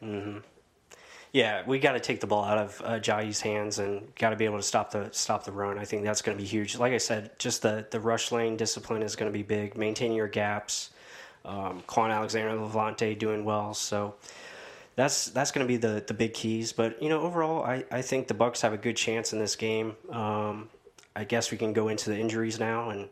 Yeah, 1.32 1.64
we 1.66 1.80
got 1.80 1.94
to 1.94 2.00
take 2.00 2.20
the 2.22 2.28
ball 2.28 2.44
out 2.46 2.58
of 2.58 2.82
uh, 2.84 3.00
Jai's 3.00 3.42
hands 3.42 3.80
and 3.80 4.14
got 4.16 4.30
to 4.32 4.36
be 4.36 4.46
able 4.46 4.58
to 4.58 4.64
stop 4.64 4.92
the 4.92 5.10
stop 5.12 5.44
the 5.46 5.52
run. 5.52 5.78
I 5.78 5.86
think 5.86 6.04
that's 6.04 6.22
going 6.22 6.38
to 6.38 6.42
be 6.42 6.48
huge. 6.48 6.78
Like 6.78 6.94
I 6.94 6.98
said, 6.98 7.38
just 7.40 7.62
the 7.62 7.86
the 7.92 8.00
rush 8.00 8.32
lane 8.32 8.56
discipline 8.58 9.02
is 9.04 9.16
going 9.16 9.32
to 9.32 9.38
be 9.38 9.44
big. 9.44 9.78
Maintaining 9.78 10.16
your 10.18 10.28
gaps. 10.28 10.92
Um, 11.44 11.84
Kwon 11.88 12.10
Alexander 12.12 12.52
Lavonte 12.58 13.18
doing 13.20 13.44
well, 13.46 13.74
so 13.74 14.16
that's 14.96 15.28
that's 15.28 15.52
going 15.52 15.66
to 15.66 15.68
be 15.68 15.78
the 15.78 16.04
the 16.08 16.14
big 16.14 16.34
keys. 16.34 16.72
But 16.74 17.02
you 17.04 17.10
know, 17.10 17.22
overall, 17.22 17.64
I, 17.64 17.84
I 17.92 18.02
think 18.02 18.28
the 18.28 18.34
Bucs 18.34 18.62
have 18.62 18.74
a 18.74 18.78
good 18.78 18.96
chance 18.96 19.32
in 19.34 19.40
this 19.40 19.56
game. 19.56 19.96
Um, 20.12 20.70
I 21.18 21.24
guess 21.26 21.52
we 21.52 21.58
can 21.58 21.74
go 21.74 21.90
into 21.90 22.10
the 22.10 22.18
injuries 22.18 22.60
now, 22.60 22.90
and 22.90 23.10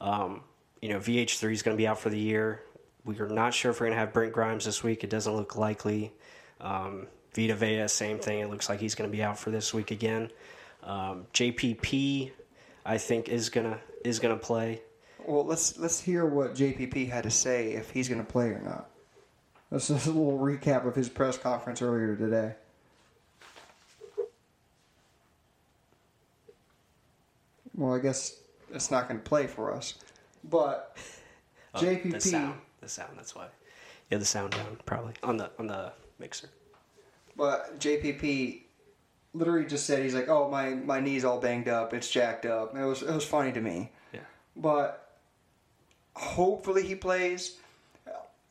um, 0.00 0.42
you 0.80 0.88
know, 0.88 0.98
VH 0.98 1.38
three 1.38 1.52
is 1.52 1.62
going 1.62 1.76
to 1.76 1.80
be 1.80 1.86
out 1.86 1.98
for 1.98 2.10
the 2.10 2.18
year. 2.18 2.62
We 3.04 3.18
are 3.20 3.28
not 3.28 3.54
sure 3.54 3.70
if 3.70 3.80
we're 3.80 3.86
going 3.86 3.96
to 3.96 4.00
have 4.00 4.12
Brent 4.12 4.32
Grimes 4.32 4.64
this 4.64 4.82
week. 4.82 5.04
It 5.04 5.10
doesn't 5.10 5.34
look 5.34 5.56
likely. 5.56 6.12
Um, 6.60 7.06
Vita 7.34 7.54
Vea, 7.54 7.88
same 7.88 8.18
thing. 8.18 8.40
It 8.40 8.50
looks 8.50 8.68
like 8.68 8.80
he's 8.80 8.94
going 8.94 9.10
to 9.10 9.16
be 9.16 9.22
out 9.22 9.38
for 9.38 9.50
this 9.50 9.72
week 9.72 9.90
again. 9.90 10.30
Um, 10.82 11.26
JPP, 11.32 12.32
I 12.84 12.98
think 12.98 13.28
is 13.28 13.50
gonna 13.50 13.78
is 14.04 14.18
gonna 14.18 14.36
play. 14.36 14.80
Well, 15.26 15.44
let's 15.44 15.78
let's 15.78 16.00
hear 16.00 16.24
what 16.24 16.54
JPP 16.54 17.08
had 17.10 17.24
to 17.24 17.30
say 17.30 17.72
if 17.72 17.90
he's 17.90 18.08
going 18.08 18.24
to 18.24 18.26
play 18.26 18.46
or 18.46 18.60
not. 18.60 18.88
Let's 19.70 19.88
just 19.88 20.06
a 20.06 20.10
little 20.10 20.38
recap 20.38 20.86
of 20.86 20.96
his 20.96 21.08
press 21.08 21.38
conference 21.38 21.82
earlier 21.82 22.16
today. 22.16 22.54
Well, 27.76 27.94
I 27.94 28.00
guess 28.00 28.39
it's 28.72 28.90
not 28.90 29.08
going 29.08 29.20
to 29.20 29.28
play 29.28 29.46
for 29.46 29.74
us, 29.74 29.94
but 30.44 30.96
Oh, 31.74 31.78
JPP. 31.80 32.12
the 32.12 32.20
sound, 32.20 32.60
the 32.80 32.88
sound. 32.88 33.12
That's 33.16 33.34
why. 33.36 33.46
Yeah, 34.10 34.18
the 34.18 34.24
sound 34.24 34.52
down 34.52 34.76
probably 34.86 35.14
on 35.22 35.36
the 35.36 35.50
on 35.58 35.68
the 35.68 35.92
mixer. 36.18 36.48
But 37.36 37.78
JPP 37.78 38.62
literally 39.34 39.66
just 39.66 39.86
said 39.86 40.02
he's 40.02 40.14
like, 40.14 40.28
"Oh, 40.28 40.50
my 40.50 40.70
my 40.70 40.98
knee's 40.98 41.24
all 41.24 41.38
banged 41.38 41.68
up. 41.68 41.94
It's 41.94 42.10
jacked 42.10 42.44
up." 42.44 42.76
It 42.76 42.84
was 42.84 43.02
it 43.02 43.14
was 43.14 43.24
funny 43.24 43.52
to 43.52 43.60
me. 43.60 43.92
Yeah. 44.12 44.20
but 44.56 45.16
hopefully 46.16 46.86
he 46.86 46.94
plays. 46.94 47.56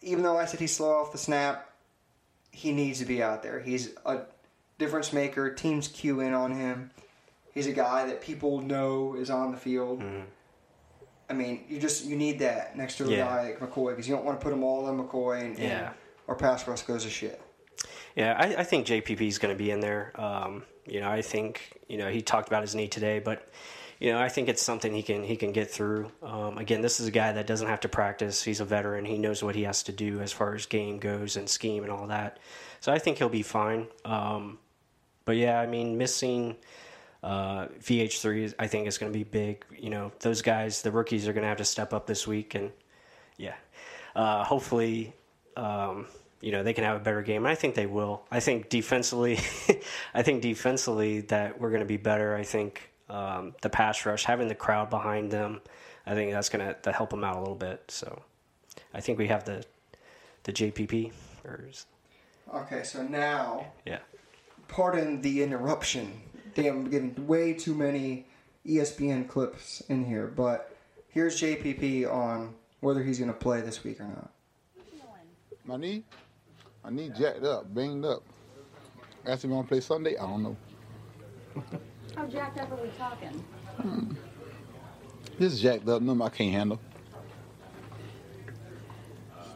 Even 0.02 0.24
though 0.24 0.38
I 0.38 0.46
said 0.46 0.62
he's 0.62 0.74
slow 0.76 0.92
off 0.94 1.12
the 1.12 1.18
snap, 1.18 1.70
he 2.52 2.72
needs 2.72 3.00
to 3.00 3.06
be 3.06 3.22
out 3.22 3.44
there. 3.44 3.60
He's 3.60 3.90
a 4.06 4.22
difference 4.78 5.12
maker. 5.12 5.54
Teams 5.54 5.90
cue 5.90 6.22
in 6.22 6.34
on 6.34 6.54
him. 6.54 6.92
He's 7.60 7.68
a 7.68 7.74
guy 7.74 8.06
that 8.06 8.22
people 8.22 8.62
know 8.62 9.16
is 9.16 9.30
on 9.30 9.52
the 9.52 9.58
field. 9.58 10.02
I 11.30 11.34
mean, 11.34 11.66
you 11.68 11.78
just 11.78 12.06
you 12.06 12.16
need 12.16 12.40
that 12.40 12.78
next 12.78 12.96
to 12.98 13.04
a 13.04 13.08
Mm-hmm. 13.08 13.16
Yeah. 13.18 13.26
guy 13.26 13.44
like 13.50 13.60
McCoy 13.60 13.90
because 13.90 14.08
you 14.08 14.16
don't 14.16 14.24
want 14.24 14.40
to 14.40 14.44
put 14.44 14.52
them 14.52 14.64
all 14.64 14.86
on 14.86 14.98
McCoy 14.98 15.42
and, 15.42 15.50
and 15.60 15.60
Yeah. 15.60 15.90
our 16.30 16.36
pass 16.36 16.66
rush 16.70 16.84
goes 16.84 17.04
to 17.04 17.10
shit. 17.10 17.42
Yeah, 18.16 18.34
I, 18.38 18.62
I 18.62 18.64
think 18.64 18.88
JPP 18.88 19.22
is 19.28 19.40
going 19.40 19.54
to 19.54 19.58
be 19.62 19.72
in 19.72 19.82
there. 19.82 20.14
Um, 20.16 20.64
you 20.88 21.02
know, 21.02 21.10
I 21.10 21.22
think 21.22 21.80
you 21.90 21.98
know 21.98 22.10
he 22.10 22.22
talked 22.22 22.48
about 22.48 22.62
his 22.62 22.76
knee 22.76 22.88
today, 22.88 23.20
but 23.20 23.50
you 24.00 24.12
know 24.14 24.20
I 24.22 24.30
think 24.30 24.48
it's 24.48 24.62
something 24.62 24.94
he 24.94 25.04
can 25.04 25.24
he 25.24 25.36
can 25.36 25.52
get 25.52 25.70
through. 25.70 26.10
Um, 26.24 26.58
again, 26.58 26.80
this 26.82 27.02
is 27.02 27.08
a 27.08 27.12
guy 27.12 27.34
that 27.34 27.46
doesn't 27.46 27.68
have 27.68 27.82
to 27.82 27.90
practice. 27.90 28.42
He's 28.42 28.62
a 28.62 28.66
veteran. 28.66 29.04
He 29.04 29.18
knows 29.18 29.44
what 29.44 29.56
he 29.56 29.64
has 29.64 29.84
to 29.84 29.92
do 29.92 30.22
as 30.22 30.32
far 30.32 30.56
as 30.56 30.66
game 30.66 30.98
goes 31.00 31.36
and 31.36 31.50
scheme 31.50 31.84
and 31.84 31.92
all 31.92 32.08
that. 32.08 32.40
So 32.80 32.94
I 32.94 32.98
think 33.00 33.18
he'll 33.18 33.28
be 33.30 33.44
fine. 33.44 33.88
Um, 34.06 34.58
but 35.26 35.36
yeah, 35.36 35.60
I 35.60 35.68
mean, 35.68 35.98
missing 35.98 36.56
uh, 37.24 37.68
VH3, 37.82 38.54
I 38.60 38.68
think 38.68 38.88
is 38.88 38.98
going 38.98 39.12
to 39.12 39.18
be 39.18 39.24
big. 39.24 39.66
You 39.78 39.90
know, 39.90 40.12
those 40.20 40.42
guys, 40.42 40.82
the 40.82 40.92
rookies, 40.92 41.28
are 41.28 41.34
going 41.34 41.44
to 41.44 41.48
have 41.48 41.58
to 41.58 41.66
step 41.66 41.94
up 41.94 42.08
this 42.08 42.26
week, 42.26 42.56
and 42.56 42.72
yeah, 43.38 43.56
uh, 44.16 44.44
hopefully, 44.44 45.14
um, 45.58 46.08
you 46.42 46.52
know, 46.52 46.64
they 46.64 46.74
can 46.74 46.84
have 46.84 46.98
a 46.98 47.04
better 47.04 47.22
game. 47.22 47.44
And 47.44 47.52
I 47.52 47.56
think 47.56 47.76
they 47.76 47.86
will. 47.86 48.24
I 48.32 48.40
think 48.40 48.70
defensively, 48.70 49.40
I 50.14 50.22
think 50.22 50.42
defensively 50.42 51.22
that 51.22 51.60
we're 51.60 51.70
going 51.70 51.82
to 51.82 51.86
be 51.86 51.98
better. 51.98 52.36
I 52.36 52.44
think 52.44 52.92
um, 53.10 53.54
the 53.62 53.70
pass 53.70 54.06
rush, 54.06 54.24
having 54.24 54.48
the 54.48 54.56
crowd 54.56 54.90
behind 54.90 55.32
them, 55.32 55.62
I 56.06 56.14
think 56.14 56.32
that's 56.32 56.50
going 56.50 56.76
to 56.82 56.92
help 56.92 57.10
them 57.10 57.24
out 57.24 57.36
a 57.36 57.40
little 57.40 57.56
bit. 57.56 57.84
So 57.90 58.22
I 58.94 59.02
think 59.02 59.20
we 59.20 59.28
have 59.28 59.44
the 59.44 59.64
the 60.44 60.54
JPP. 60.54 61.12
Or 61.46 61.66
is, 61.70 61.86
Okay, 62.54 62.84
so 62.84 63.04
now 63.04 63.68
yeah. 63.86 64.00
pardon 64.68 65.22
the 65.22 65.44
interruption. 65.44 66.22
Damn, 66.62 66.76
I'm 66.76 66.90
getting 66.90 67.28
way 67.28 67.54
too 67.54 67.74
many 67.74 68.26
ESPN 68.68 69.30
clips 69.30 69.82
in 69.88 70.04
here, 70.04 70.28
but 70.28 70.76
here's 71.08 71.40
JPP 71.40 72.12
on 72.12 72.54
whether 72.82 73.02
he's 73.02 73.18
going 73.18 73.32
to 73.32 73.38
play 73.38 73.62
this 73.62 73.82
week 73.84 74.02
or 74.02 74.08
not. 74.08 74.32
My 75.64 75.78
knee? 75.78 76.04
my 76.84 76.90
knee 76.90 77.12
jacked 77.18 77.44
up, 77.44 77.74
banged 77.74 78.04
up. 78.04 78.24
Ask 79.26 79.46
him 79.46 79.52
want 79.52 79.68
to 79.68 79.70
play 79.70 79.80
Sunday. 79.80 80.18
I 80.18 80.26
don't 80.26 80.44
know. 80.44 80.58
How 82.16 82.26
jacked 82.26 82.60
up 82.60 82.72
are 82.72 82.76
we 82.76 82.90
talking? 82.98 83.44
Hmm. 83.78 84.14
This 85.38 85.54
is 85.54 85.62
jacked 85.62 85.88
up. 85.88 86.02
Nothing 86.02 86.22
I 86.22 86.30
can't 86.30 86.52
handle. 86.52 86.80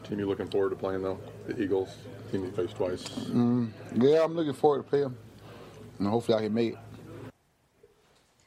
Team 0.04 0.20
you 0.20 0.26
looking 0.26 0.48
forward 0.48 0.70
to 0.70 0.76
playing 0.76 1.02
though? 1.02 1.18
The 1.46 1.62
Eagles, 1.62 1.96
team 2.30 2.44
you 2.44 2.50
faced 2.52 2.76
twice. 2.76 3.04
Mm, 3.04 3.70
yeah, 3.96 4.22
I'm 4.24 4.34
looking 4.34 4.54
forward 4.54 4.78
to 4.78 4.88
play 4.88 5.00
him. 5.00 5.16
And 5.98 6.08
hopefully 6.08 6.38
I 6.38 6.42
can 6.42 6.54
make 6.54 6.72
it. 6.72 6.78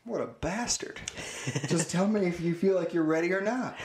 What 0.07 0.21
a 0.21 0.25
bastard. 0.27 0.99
Just 1.67 1.91
tell 1.91 2.07
me 2.07 2.21
if 2.21 2.39
you 2.39 2.55
feel 2.55 2.75
like 2.75 2.93
you're 2.93 3.03
ready 3.03 3.31
or 3.33 3.41
not. 3.41 3.77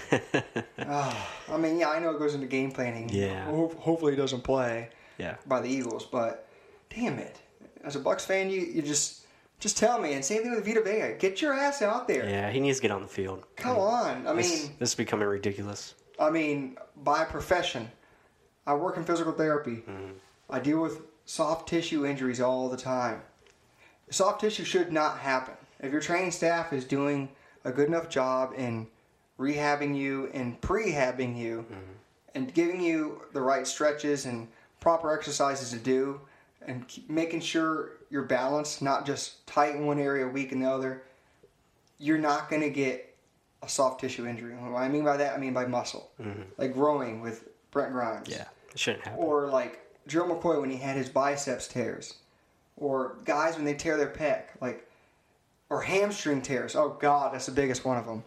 Ah, 0.78 1.28
I 1.50 1.56
mean, 1.56 1.78
yeah, 1.78 1.90
I 1.90 1.98
know 1.98 2.10
it 2.12 2.18
goes 2.20 2.34
into 2.34 2.46
game 2.46 2.70
planning. 2.70 3.08
Yeah. 3.12 3.44
Ho- 3.46 3.74
hopefully 3.78 4.12
he 4.12 4.16
doesn't 4.16 4.42
play 4.42 4.90
Yeah. 5.18 5.36
by 5.46 5.60
the 5.60 5.68
Eagles, 5.68 6.06
but 6.06 6.48
damn 6.94 7.18
it. 7.18 7.40
As 7.84 7.96
a 7.96 8.00
Bucs 8.00 8.22
fan, 8.24 8.50
you, 8.50 8.60
you 8.60 8.82
just 8.82 9.26
just 9.58 9.76
tell 9.76 9.98
me. 9.98 10.12
And 10.14 10.24
same 10.24 10.42
thing 10.42 10.54
with 10.54 10.64
Vita 10.64 10.80
Vea. 10.82 11.16
Get 11.18 11.42
your 11.42 11.52
ass 11.54 11.82
out 11.82 12.06
there. 12.06 12.28
Yeah, 12.28 12.50
he 12.50 12.60
needs 12.60 12.78
to 12.78 12.82
get 12.82 12.90
on 12.92 13.02
the 13.02 13.08
field. 13.08 13.42
Come 13.56 13.76
on. 13.78 14.26
I 14.26 14.32
mean, 14.32 14.70
this 14.78 14.90
is 14.90 14.94
becoming 14.94 15.26
ridiculous. 15.26 15.94
I 16.20 16.30
mean, 16.30 16.76
by 17.02 17.24
profession, 17.24 17.90
I 18.66 18.74
work 18.74 18.96
in 18.96 19.04
physical 19.04 19.32
therapy. 19.32 19.82
I 20.48 20.60
deal 20.60 20.80
with 20.80 21.00
soft 21.24 21.68
tissue 21.68 22.06
injuries 22.06 22.40
all 22.40 22.68
the 22.68 22.76
time. 22.76 23.22
Soft 24.10 24.40
tissue 24.40 24.62
should 24.64 24.92
not 24.92 25.18
happen. 25.18 25.54
If 25.82 25.92
your 25.92 26.00
training 26.00 26.30
staff 26.30 26.72
is 26.72 26.84
doing 26.84 27.28
a 27.64 27.72
good 27.72 27.88
enough 27.88 28.08
job 28.08 28.54
in 28.56 28.86
rehabbing 29.38 29.96
you 29.96 30.30
and 30.32 30.60
prehabbing 30.60 31.36
you 31.36 31.66
mm-hmm. 31.70 31.92
and 32.34 32.54
giving 32.54 32.80
you 32.80 33.22
the 33.32 33.40
right 33.40 33.66
stretches 33.66 34.26
and 34.26 34.48
proper 34.80 35.12
exercises 35.12 35.70
to 35.70 35.78
do 35.78 36.20
and 36.66 36.84
making 37.08 37.40
sure 37.40 37.92
you're 38.10 38.22
balanced, 38.22 38.82
not 38.82 39.04
just 39.04 39.44
tight 39.46 39.74
in 39.74 39.86
one 39.86 39.98
area, 39.98 40.26
weak 40.26 40.52
in 40.52 40.60
the 40.60 40.70
other, 40.70 41.02
you're 41.98 42.18
not 42.18 42.48
going 42.48 42.62
to 42.62 42.70
get 42.70 43.16
a 43.62 43.68
soft 43.68 44.00
tissue 44.00 44.26
injury. 44.26 44.54
What 44.54 44.78
I 44.78 44.88
mean 44.88 45.04
by 45.04 45.16
that, 45.16 45.34
I 45.34 45.38
mean 45.38 45.52
by 45.52 45.66
muscle, 45.66 46.10
mm-hmm. 46.20 46.42
like 46.58 46.76
rowing 46.76 47.20
with 47.20 47.48
Brent 47.70 47.92
Grimes, 47.92 48.28
Yeah, 48.28 48.44
it 48.70 48.78
shouldn't 48.78 49.04
happen. 49.04 49.24
or 49.24 49.48
like 49.48 49.80
Joe 50.06 50.24
McCoy 50.24 50.60
when 50.60 50.70
he 50.70 50.76
had 50.76 50.96
his 50.96 51.08
biceps 51.08 51.66
tears, 51.68 52.14
or 52.76 53.16
guys 53.24 53.56
when 53.56 53.64
they 53.64 53.74
tear 53.74 53.96
their 53.96 54.10
pec, 54.10 54.44
like, 54.60 54.88
or 55.72 55.80
hamstring 55.80 56.42
tears. 56.42 56.76
Oh 56.76 56.98
God, 57.00 57.32
that's 57.32 57.46
the 57.46 57.52
biggest 57.52 57.82
one 57.82 57.96
of 57.96 58.04
them. 58.04 58.22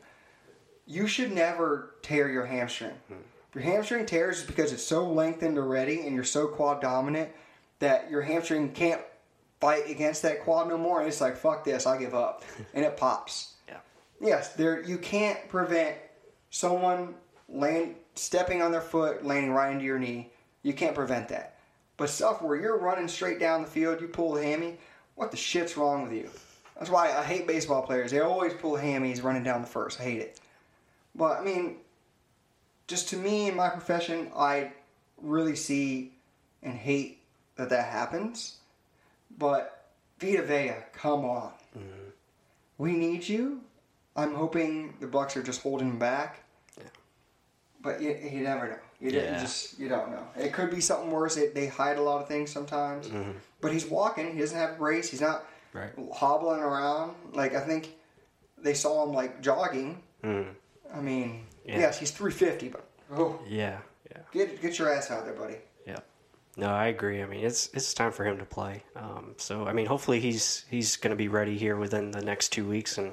You 0.87 1.05
should 1.05 1.31
never 1.31 1.93
tear 2.01 2.27
your 2.27 2.45
hamstring. 2.45 2.95
If 3.09 3.53
your 3.53 3.63
hamstring 3.63 4.07
tears 4.07 4.39
is 4.39 4.45
because 4.45 4.73
it's 4.73 4.83
so 4.83 5.07
lengthened 5.07 5.59
already 5.59 6.01
and 6.01 6.15
you're 6.15 6.23
so 6.23 6.47
quad 6.47 6.81
dominant 6.81 7.29
that 7.79 8.09
your 8.09 8.23
hamstring 8.23 8.71
can't 8.71 9.01
fight 9.61 9.87
against 9.87 10.23
that 10.23 10.41
quad 10.41 10.67
no 10.67 10.77
more, 10.77 10.99
and 11.01 11.07
it's 11.07 11.21
like 11.21 11.37
fuck 11.37 11.63
this, 11.63 11.85
I 11.85 11.99
give 11.99 12.15
up, 12.15 12.43
and 12.73 12.83
it 12.83 12.97
pops. 12.97 13.53
yeah. 13.67 13.77
Yes, 14.19 14.53
there 14.53 14.83
you 14.83 14.97
can't 14.97 15.47
prevent 15.47 15.95
someone 16.49 17.13
land, 17.47 17.93
stepping 18.15 18.63
on 18.63 18.71
their 18.71 18.81
foot, 18.81 19.23
landing 19.23 19.51
right 19.51 19.71
into 19.71 19.85
your 19.85 19.99
knee. 19.99 20.31
You 20.63 20.73
can't 20.73 20.95
prevent 20.95 21.29
that. 21.29 21.59
But 21.97 22.09
stuff 22.09 22.41
where 22.41 22.55
you're 22.55 22.79
running 22.79 23.07
straight 23.07 23.39
down 23.39 23.61
the 23.61 23.67
field, 23.67 24.01
you 24.01 24.07
pull 24.07 24.35
a 24.35 24.43
hammy, 24.43 24.79
what 25.13 25.29
the 25.29 25.37
shit's 25.37 25.77
wrong 25.77 26.01
with 26.01 26.11
you? 26.11 26.29
That's 26.77 26.89
why 26.89 27.11
I 27.15 27.23
hate 27.23 27.47
baseball 27.47 27.81
players. 27.83 28.11
They 28.11 28.19
always 28.19 28.53
pull 28.53 28.73
hammies 28.73 29.23
running 29.23 29.43
down 29.43 29.61
the 29.61 29.67
first. 29.67 29.99
I 29.99 30.03
hate 30.03 30.19
it. 30.21 30.39
But 31.15 31.39
I 31.39 31.43
mean, 31.43 31.77
just 32.87 33.09
to 33.09 33.17
me 33.17 33.47
in 33.47 33.55
my 33.55 33.69
profession, 33.69 34.29
I 34.35 34.71
really 35.21 35.55
see 35.55 36.11
and 36.61 36.73
hate 36.73 37.19
that 37.55 37.69
that 37.69 37.85
happens. 37.89 38.57
But 39.37 39.85
Vita 40.19 40.41
Vea, 40.43 40.73
come 40.93 41.23
on. 41.25 41.51
We 42.77 42.91
need 42.93 43.27
you. 43.27 43.61
I'm 44.17 44.33
hoping 44.35 44.93
the 44.99 45.07
Bucs 45.07 45.35
are 45.37 45.43
just 45.43 45.61
holding 45.61 45.89
him 45.89 45.99
back. 45.99 46.41
But 47.81 48.01
you, 48.01 48.09
you 48.31 48.41
never 48.41 48.67
know. 48.67 48.75
You, 48.99 49.11
don't- 49.11 49.23
you 49.33 49.39
just 49.39 49.79
you 49.79 49.87
don't 49.87 50.09
know. 50.11 50.25
It 50.37 50.51
could 50.53 50.71
be 50.71 50.81
something 50.81 51.11
worse. 51.11 51.35
They, 51.35 51.47
they 51.47 51.67
hide 51.67 51.97
a 51.97 52.01
lot 52.01 52.21
of 52.21 52.27
things 52.27 52.51
sometimes. 52.51 53.07
Mm-hmm. 53.07 53.31
But 53.61 53.71
he's 53.71 53.85
walking. 53.85 54.33
He 54.33 54.39
doesn't 54.39 54.57
have 54.57 54.71
a 54.71 54.75
brace. 54.77 55.09
He's 55.09 55.21
not 55.21 55.45
Right. 55.75 55.91
hobbling 56.13 56.61
around. 56.61 57.15
Like 57.33 57.53
I 57.53 57.59
think 57.61 57.93
they 58.57 58.73
saw 58.73 59.03
him 59.03 59.13
like 59.13 59.41
jogging. 59.41 60.01
I 60.23 61.01
mean, 61.01 61.45
Yeah. 61.65 61.79
yes, 61.79 61.99
he's 61.99 62.11
350, 62.11 62.69
but 62.69 62.87
oh, 63.11 63.39
Yeah, 63.47 63.79
yeah, 64.09 64.21
get 64.31 64.61
get 64.61 64.79
your 64.79 64.91
ass 64.91 65.11
out 65.11 65.25
there, 65.25 65.33
buddy. 65.35 65.57
yeah. 65.85 65.99
No, 66.57 66.69
I 66.69 66.87
agree. 66.87 67.21
I 67.21 67.25
mean, 67.25 67.45
it's 67.45 67.67
it's 67.73 67.93
time 67.93 68.11
for 68.11 68.23
him 68.25 68.37
to 68.39 68.45
play. 68.45 68.81
Um, 68.95 69.35
so 69.37 69.67
I 69.67 69.73
mean, 69.73 69.85
hopefully 69.85 70.19
he's 70.19 70.65
he's 70.69 70.95
going 70.95 71.11
to 71.11 71.15
be 71.17 71.27
ready 71.27 71.57
here 71.57 71.75
within 71.75 72.11
the 72.11 72.21
next 72.21 72.49
two 72.53 72.65
weeks 72.67 72.97
and 72.97 73.11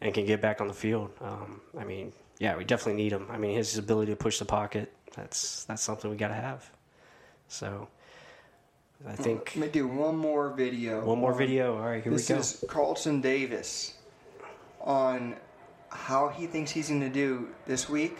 and 0.00 0.12
can 0.14 0.26
get 0.26 0.40
back 0.40 0.60
on 0.60 0.68
the 0.68 0.74
field. 0.74 1.10
Um, 1.20 1.60
I 1.76 1.84
mean, 1.84 2.12
yeah, 2.38 2.56
we 2.56 2.64
definitely 2.64 3.02
need 3.02 3.12
him. 3.12 3.26
I 3.30 3.38
mean, 3.38 3.56
his 3.56 3.78
ability 3.78 4.12
to 4.12 4.16
push 4.16 4.38
the 4.38 4.44
pocket 4.44 4.92
that's 5.16 5.64
that's 5.64 5.82
something 5.82 6.10
we 6.10 6.16
got 6.16 6.28
to 6.28 6.34
have. 6.34 6.70
So 7.48 7.88
I 9.06 9.14
think 9.14 9.52
Let 9.54 9.66
me 9.66 9.68
do 9.68 9.86
one 9.86 10.16
more 10.16 10.50
video. 10.50 11.04
one 11.04 11.18
more 11.18 11.32
on- 11.32 11.38
video. 11.38 11.76
All 11.76 11.84
right, 11.84 12.02
here 12.02 12.12
we 12.12 12.18
go. 12.18 12.36
This 12.36 12.54
is 12.62 12.64
Carlton 12.68 13.20
Davis 13.20 13.94
on 14.80 15.36
how 15.90 16.28
he 16.28 16.46
thinks 16.46 16.70
he's 16.72 16.88
going 16.88 17.00
to 17.00 17.08
do 17.08 17.48
this 17.66 17.88
week 17.88 18.16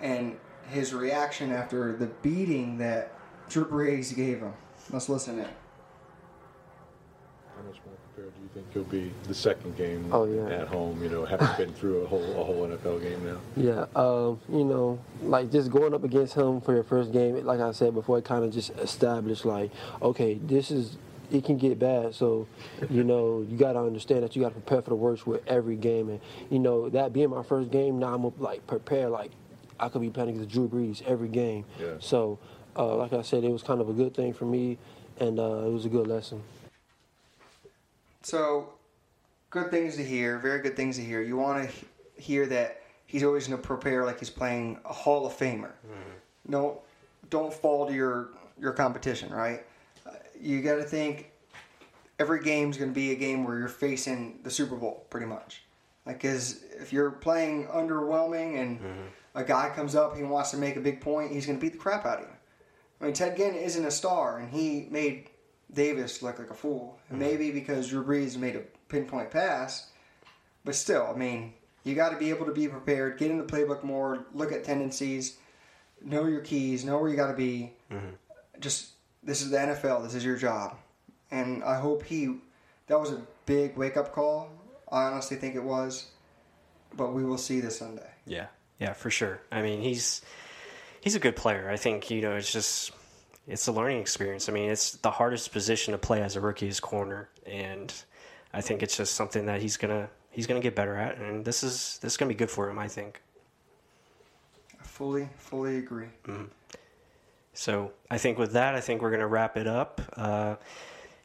and 0.00 0.36
his 0.68 0.92
reaction 0.92 1.52
after 1.52 1.96
the 1.96 2.06
beating 2.22 2.78
that 2.78 3.12
Drew 3.48 3.64
Brees 3.64 4.14
gave 4.14 4.40
him. 4.40 4.52
Let's 4.90 5.08
listen 5.08 5.38
in. 5.38 5.44
How 5.44 5.50
much 7.66 7.78
more 7.86 7.94
prepared 8.14 8.34
do 8.34 8.40
you 8.41 8.41
think 8.54 8.66
you'll 8.74 8.84
be 8.84 9.10
the 9.28 9.34
second 9.34 9.76
game 9.76 10.08
Oh, 10.12 10.24
yeah. 10.24 10.46
at 10.60 10.68
home? 10.68 11.02
You 11.02 11.08
know, 11.08 11.24
having 11.24 11.48
been 11.56 11.72
through 11.74 12.02
a 12.02 12.06
whole 12.06 12.22
a 12.40 12.44
whole 12.44 12.66
NFL 12.66 13.00
game 13.02 13.24
now. 13.24 13.38
Yeah, 13.56 13.86
um, 14.00 14.40
you 14.48 14.64
know, 14.64 14.98
like 15.22 15.50
just 15.50 15.70
going 15.70 15.94
up 15.94 16.04
against 16.04 16.34
him 16.34 16.60
for 16.60 16.74
your 16.74 16.84
first 16.84 17.12
game, 17.12 17.44
like 17.44 17.60
I 17.60 17.72
said 17.72 17.94
before, 17.94 18.18
it 18.18 18.24
kind 18.24 18.44
of 18.44 18.52
just 18.52 18.70
established 18.78 19.44
like, 19.44 19.70
okay, 20.00 20.34
this 20.34 20.70
is 20.70 20.98
it 21.30 21.44
can 21.46 21.56
get 21.56 21.78
bad. 21.78 22.14
So, 22.14 22.46
you 22.90 23.04
know, 23.04 23.40
you 23.48 23.56
got 23.56 23.72
to 23.72 23.78
understand 23.80 24.22
that 24.22 24.36
you 24.36 24.42
got 24.42 24.48
to 24.50 24.60
prepare 24.60 24.82
for 24.82 24.90
the 24.90 24.96
worst 24.96 25.26
with 25.26 25.40
every 25.46 25.76
game, 25.76 26.10
and 26.10 26.20
you 26.50 26.58
know 26.58 26.90
that 26.90 27.12
being 27.14 27.30
my 27.30 27.42
first 27.42 27.70
game, 27.70 27.98
now 27.98 28.14
I'm 28.14 28.32
like 28.38 28.66
prepared 28.66 29.10
like 29.10 29.30
I 29.80 29.88
could 29.88 30.02
be 30.02 30.10
playing 30.10 30.30
against 30.30 30.50
Drew 30.50 30.68
Brees 30.68 31.02
every 31.06 31.28
game. 31.28 31.64
Yeah. 31.80 31.94
So, 32.00 32.38
uh, 32.76 32.96
like 32.96 33.12
I 33.14 33.22
said, 33.22 33.44
it 33.44 33.50
was 33.50 33.62
kind 33.62 33.80
of 33.80 33.88
a 33.88 33.92
good 33.94 34.14
thing 34.14 34.32
for 34.34 34.44
me, 34.44 34.76
and 35.18 35.40
uh, 35.40 35.64
it 35.66 35.72
was 35.72 35.86
a 35.86 35.88
good 35.88 36.06
lesson. 36.06 36.42
So, 38.22 38.74
good 39.50 39.70
things 39.70 39.96
to 39.96 40.04
hear. 40.04 40.38
Very 40.38 40.60
good 40.60 40.76
things 40.76 40.96
to 40.96 41.02
hear. 41.02 41.20
You 41.20 41.36
want 41.36 41.68
to 41.68 42.20
hear 42.20 42.46
that 42.46 42.82
he's 43.06 43.22
always 43.24 43.48
going 43.48 43.60
to 43.60 43.66
prepare 43.66 44.04
like 44.04 44.18
he's 44.18 44.30
playing 44.30 44.78
a 44.84 44.92
Hall 44.92 45.26
of 45.26 45.32
Famer. 45.36 45.72
No, 46.46 46.82
don't 47.30 47.52
fall 47.52 47.86
to 47.86 47.92
your 47.92 48.30
your 48.60 48.72
competition. 48.72 49.32
Right? 49.32 49.64
Uh, 50.06 50.10
you 50.40 50.62
got 50.62 50.76
to 50.76 50.84
think 50.84 51.30
every 52.18 52.42
game's 52.42 52.76
going 52.76 52.90
to 52.90 52.94
be 52.94 53.12
a 53.12 53.16
game 53.16 53.44
where 53.44 53.58
you're 53.58 53.68
facing 53.68 54.38
the 54.44 54.50
Super 54.50 54.76
Bowl, 54.76 55.06
pretty 55.10 55.26
much. 55.26 55.62
Like, 56.06 56.20
cause 56.20 56.64
if 56.80 56.92
you're 56.92 57.10
playing 57.10 57.66
underwhelming 57.66 58.60
and 58.60 58.80
a 59.34 59.44
guy 59.44 59.70
comes 59.74 59.94
up, 59.94 60.16
he 60.16 60.22
wants 60.22 60.50
to 60.50 60.56
make 60.56 60.76
a 60.76 60.80
big 60.80 61.00
point, 61.00 61.30
he's 61.32 61.46
going 61.46 61.58
to 61.58 61.60
beat 61.60 61.72
the 61.72 61.78
crap 61.78 62.04
out 62.04 62.18
of 62.18 62.24
you. 62.26 62.34
I 63.00 63.04
mean, 63.04 63.14
Ted 63.14 63.36
Ginn 63.36 63.54
isn't 63.54 63.84
a 63.84 63.90
star, 63.90 64.38
and 64.38 64.50
he 64.50 64.88
made 64.90 65.30
Davis 65.74 66.22
look 66.22 66.38
like 66.38 66.50
a 66.50 66.54
fool. 66.54 66.98
And 67.08 67.18
maybe 67.18 67.50
because 67.50 67.88
Drew 67.88 68.04
Brees 68.04 68.36
made 68.36 68.56
a 68.56 68.62
pinpoint 68.88 69.30
pass, 69.30 69.90
but 70.64 70.74
still, 70.74 71.08
I 71.12 71.16
mean, 71.16 71.54
you 71.84 71.94
got 71.94 72.10
to 72.10 72.16
be 72.16 72.30
able 72.30 72.46
to 72.46 72.52
be 72.52 72.68
prepared, 72.68 73.18
get 73.18 73.30
in 73.30 73.38
the 73.38 73.44
playbook 73.44 73.82
more, 73.82 74.26
look 74.34 74.52
at 74.52 74.64
tendencies, 74.64 75.38
know 76.04 76.26
your 76.26 76.40
keys, 76.40 76.84
know 76.84 76.98
where 76.98 77.10
you 77.10 77.16
got 77.16 77.28
to 77.28 77.36
be. 77.36 77.72
Mm-hmm. 77.90 78.10
Just 78.60 78.90
this 79.22 79.42
is 79.42 79.50
the 79.50 79.56
NFL. 79.56 80.04
This 80.04 80.14
is 80.14 80.24
your 80.24 80.36
job, 80.36 80.76
and 81.30 81.64
I 81.64 81.78
hope 81.80 82.04
he. 82.04 82.36
That 82.86 83.00
was 83.00 83.10
a 83.12 83.22
big 83.46 83.76
wake 83.76 83.96
up 83.96 84.12
call. 84.12 84.50
I 84.90 85.04
honestly 85.04 85.36
think 85.36 85.54
it 85.54 85.62
was, 85.62 86.08
but 86.94 87.12
we 87.12 87.24
will 87.24 87.38
see 87.38 87.60
this 87.60 87.78
Sunday. 87.78 88.08
Yeah, 88.26 88.46
yeah, 88.78 88.92
for 88.92 89.10
sure. 89.10 89.40
I 89.50 89.62
mean, 89.62 89.80
he's 89.80 90.22
he's 91.00 91.14
a 91.16 91.20
good 91.20 91.34
player. 91.34 91.68
I 91.70 91.76
think 91.76 92.10
you 92.10 92.20
know 92.20 92.36
it's 92.36 92.52
just 92.52 92.92
it's 93.46 93.66
a 93.66 93.72
learning 93.72 94.00
experience. 94.00 94.48
I 94.48 94.52
mean, 94.52 94.70
it's 94.70 94.92
the 94.92 95.10
hardest 95.10 95.52
position 95.52 95.92
to 95.92 95.98
play 95.98 96.22
as 96.22 96.36
a 96.36 96.40
rookie 96.40 96.68
is 96.68 96.80
corner, 96.80 97.28
and 97.46 97.92
I 98.52 98.60
think 98.60 98.82
it's 98.82 98.96
just 98.96 99.14
something 99.14 99.46
that 99.46 99.62
he's 99.62 99.76
gonna 99.76 100.08
he's 100.30 100.46
gonna 100.46 100.60
get 100.60 100.74
better 100.74 100.96
at, 100.96 101.18
and 101.18 101.44
this 101.44 101.62
is 101.62 101.98
this 102.02 102.12
is 102.12 102.16
gonna 102.16 102.28
be 102.28 102.34
good 102.34 102.50
for 102.50 102.68
him. 102.70 102.78
I 102.78 102.88
think. 102.88 103.20
I 104.80 104.84
fully, 104.84 105.28
fully 105.36 105.78
agree. 105.78 106.08
So 107.54 107.92
I 108.10 108.18
think 108.18 108.38
with 108.38 108.52
that, 108.52 108.74
I 108.74 108.80
think 108.80 109.02
we're 109.02 109.10
going 109.10 109.20
to 109.20 109.26
wrap 109.26 109.56
it 109.56 109.66
up. 109.66 110.00
Uh, 110.16 110.56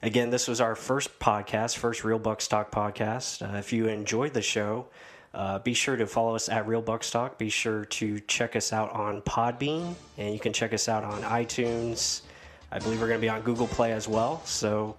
again, 0.01 0.29
this 0.29 0.47
was 0.47 0.59
our 0.59 0.75
first 0.75 1.19
podcast, 1.19 1.77
first 1.77 2.03
Real 2.03 2.19
Bucs 2.19 2.49
Talk 2.49 2.69
podcast. 2.69 3.41
Uh, 3.41 3.57
if 3.57 3.71
you 3.71 3.87
enjoyed 3.87 4.33
the 4.33 4.41
show, 4.41 4.87
uh, 5.33 5.59
be 5.59 5.73
sure 5.73 5.95
to 5.95 6.07
follow 6.07 6.35
us 6.35 6.49
at 6.49 6.67
Real 6.67 6.81
Bucs 6.81 7.11
Talk. 7.11 7.37
Be 7.37 7.49
sure 7.49 7.85
to 7.85 8.19
check 8.21 8.55
us 8.55 8.73
out 8.73 8.91
on 8.91 9.21
Podbean, 9.21 9.93
and 10.17 10.33
you 10.33 10.39
can 10.39 10.53
check 10.53 10.73
us 10.73 10.89
out 10.89 11.03
on 11.03 11.21
iTunes, 11.23 12.21
I 12.71 12.79
believe 12.79 12.99
we're 12.99 13.07
going 13.07 13.19
to 13.19 13.25
be 13.25 13.29
on 13.29 13.41
Google 13.41 13.67
Play 13.67 13.91
as 13.91 14.07
well. 14.07 14.41
So, 14.45 14.95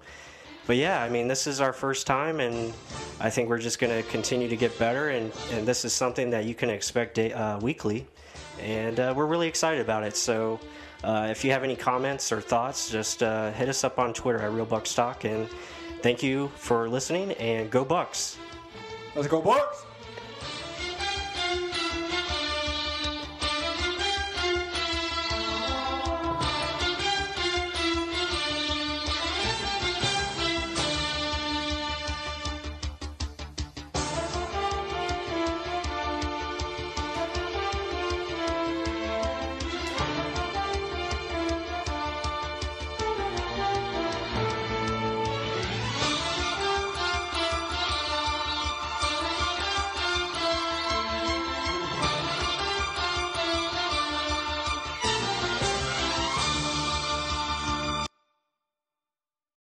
but 0.66 0.76
yeah, 0.76 1.02
I 1.02 1.08
mean, 1.08 1.28
this 1.28 1.46
is 1.46 1.60
our 1.60 1.72
first 1.72 2.06
time, 2.06 2.40
and 2.40 2.72
I 3.20 3.30
think 3.30 3.48
we're 3.48 3.58
just 3.58 3.78
going 3.78 4.02
to 4.02 4.08
continue 4.10 4.48
to 4.48 4.56
get 4.56 4.78
better. 4.78 5.10
And, 5.10 5.32
and 5.52 5.66
this 5.66 5.84
is 5.84 5.92
something 5.92 6.30
that 6.30 6.44
you 6.44 6.54
can 6.54 6.70
expect 6.70 7.18
uh, 7.18 7.58
weekly, 7.60 8.06
and 8.60 9.00
uh, 9.00 9.14
we're 9.16 9.26
really 9.26 9.48
excited 9.48 9.80
about 9.80 10.04
it. 10.04 10.16
So, 10.16 10.60
uh, 11.04 11.28
if 11.30 11.44
you 11.44 11.52
have 11.52 11.62
any 11.62 11.76
comments 11.76 12.32
or 12.32 12.40
thoughts, 12.40 12.90
just 12.90 13.22
uh, 13.22 13.52
hit 13.52 13.68
us 13.68 13.84
up 13.84 13.98
on 13.98 14.12
Twitter 14.12 14.40
at 14.40 14.52
Real 14.52 14.66
Bucs 14.66 14.94
Talk. 14.94 15.24
And 15.24 15.48
thank 16.02 16.22
you 16.22 16.48
for 16.56 16.88
listening, 16.88 17.32
and 17.32 17.70
go 17.70 17.84
Bucs! 17.84 18.36
Let's 19.14 19.28
go, 19.28 19.40
Bucs! 19.40 19.87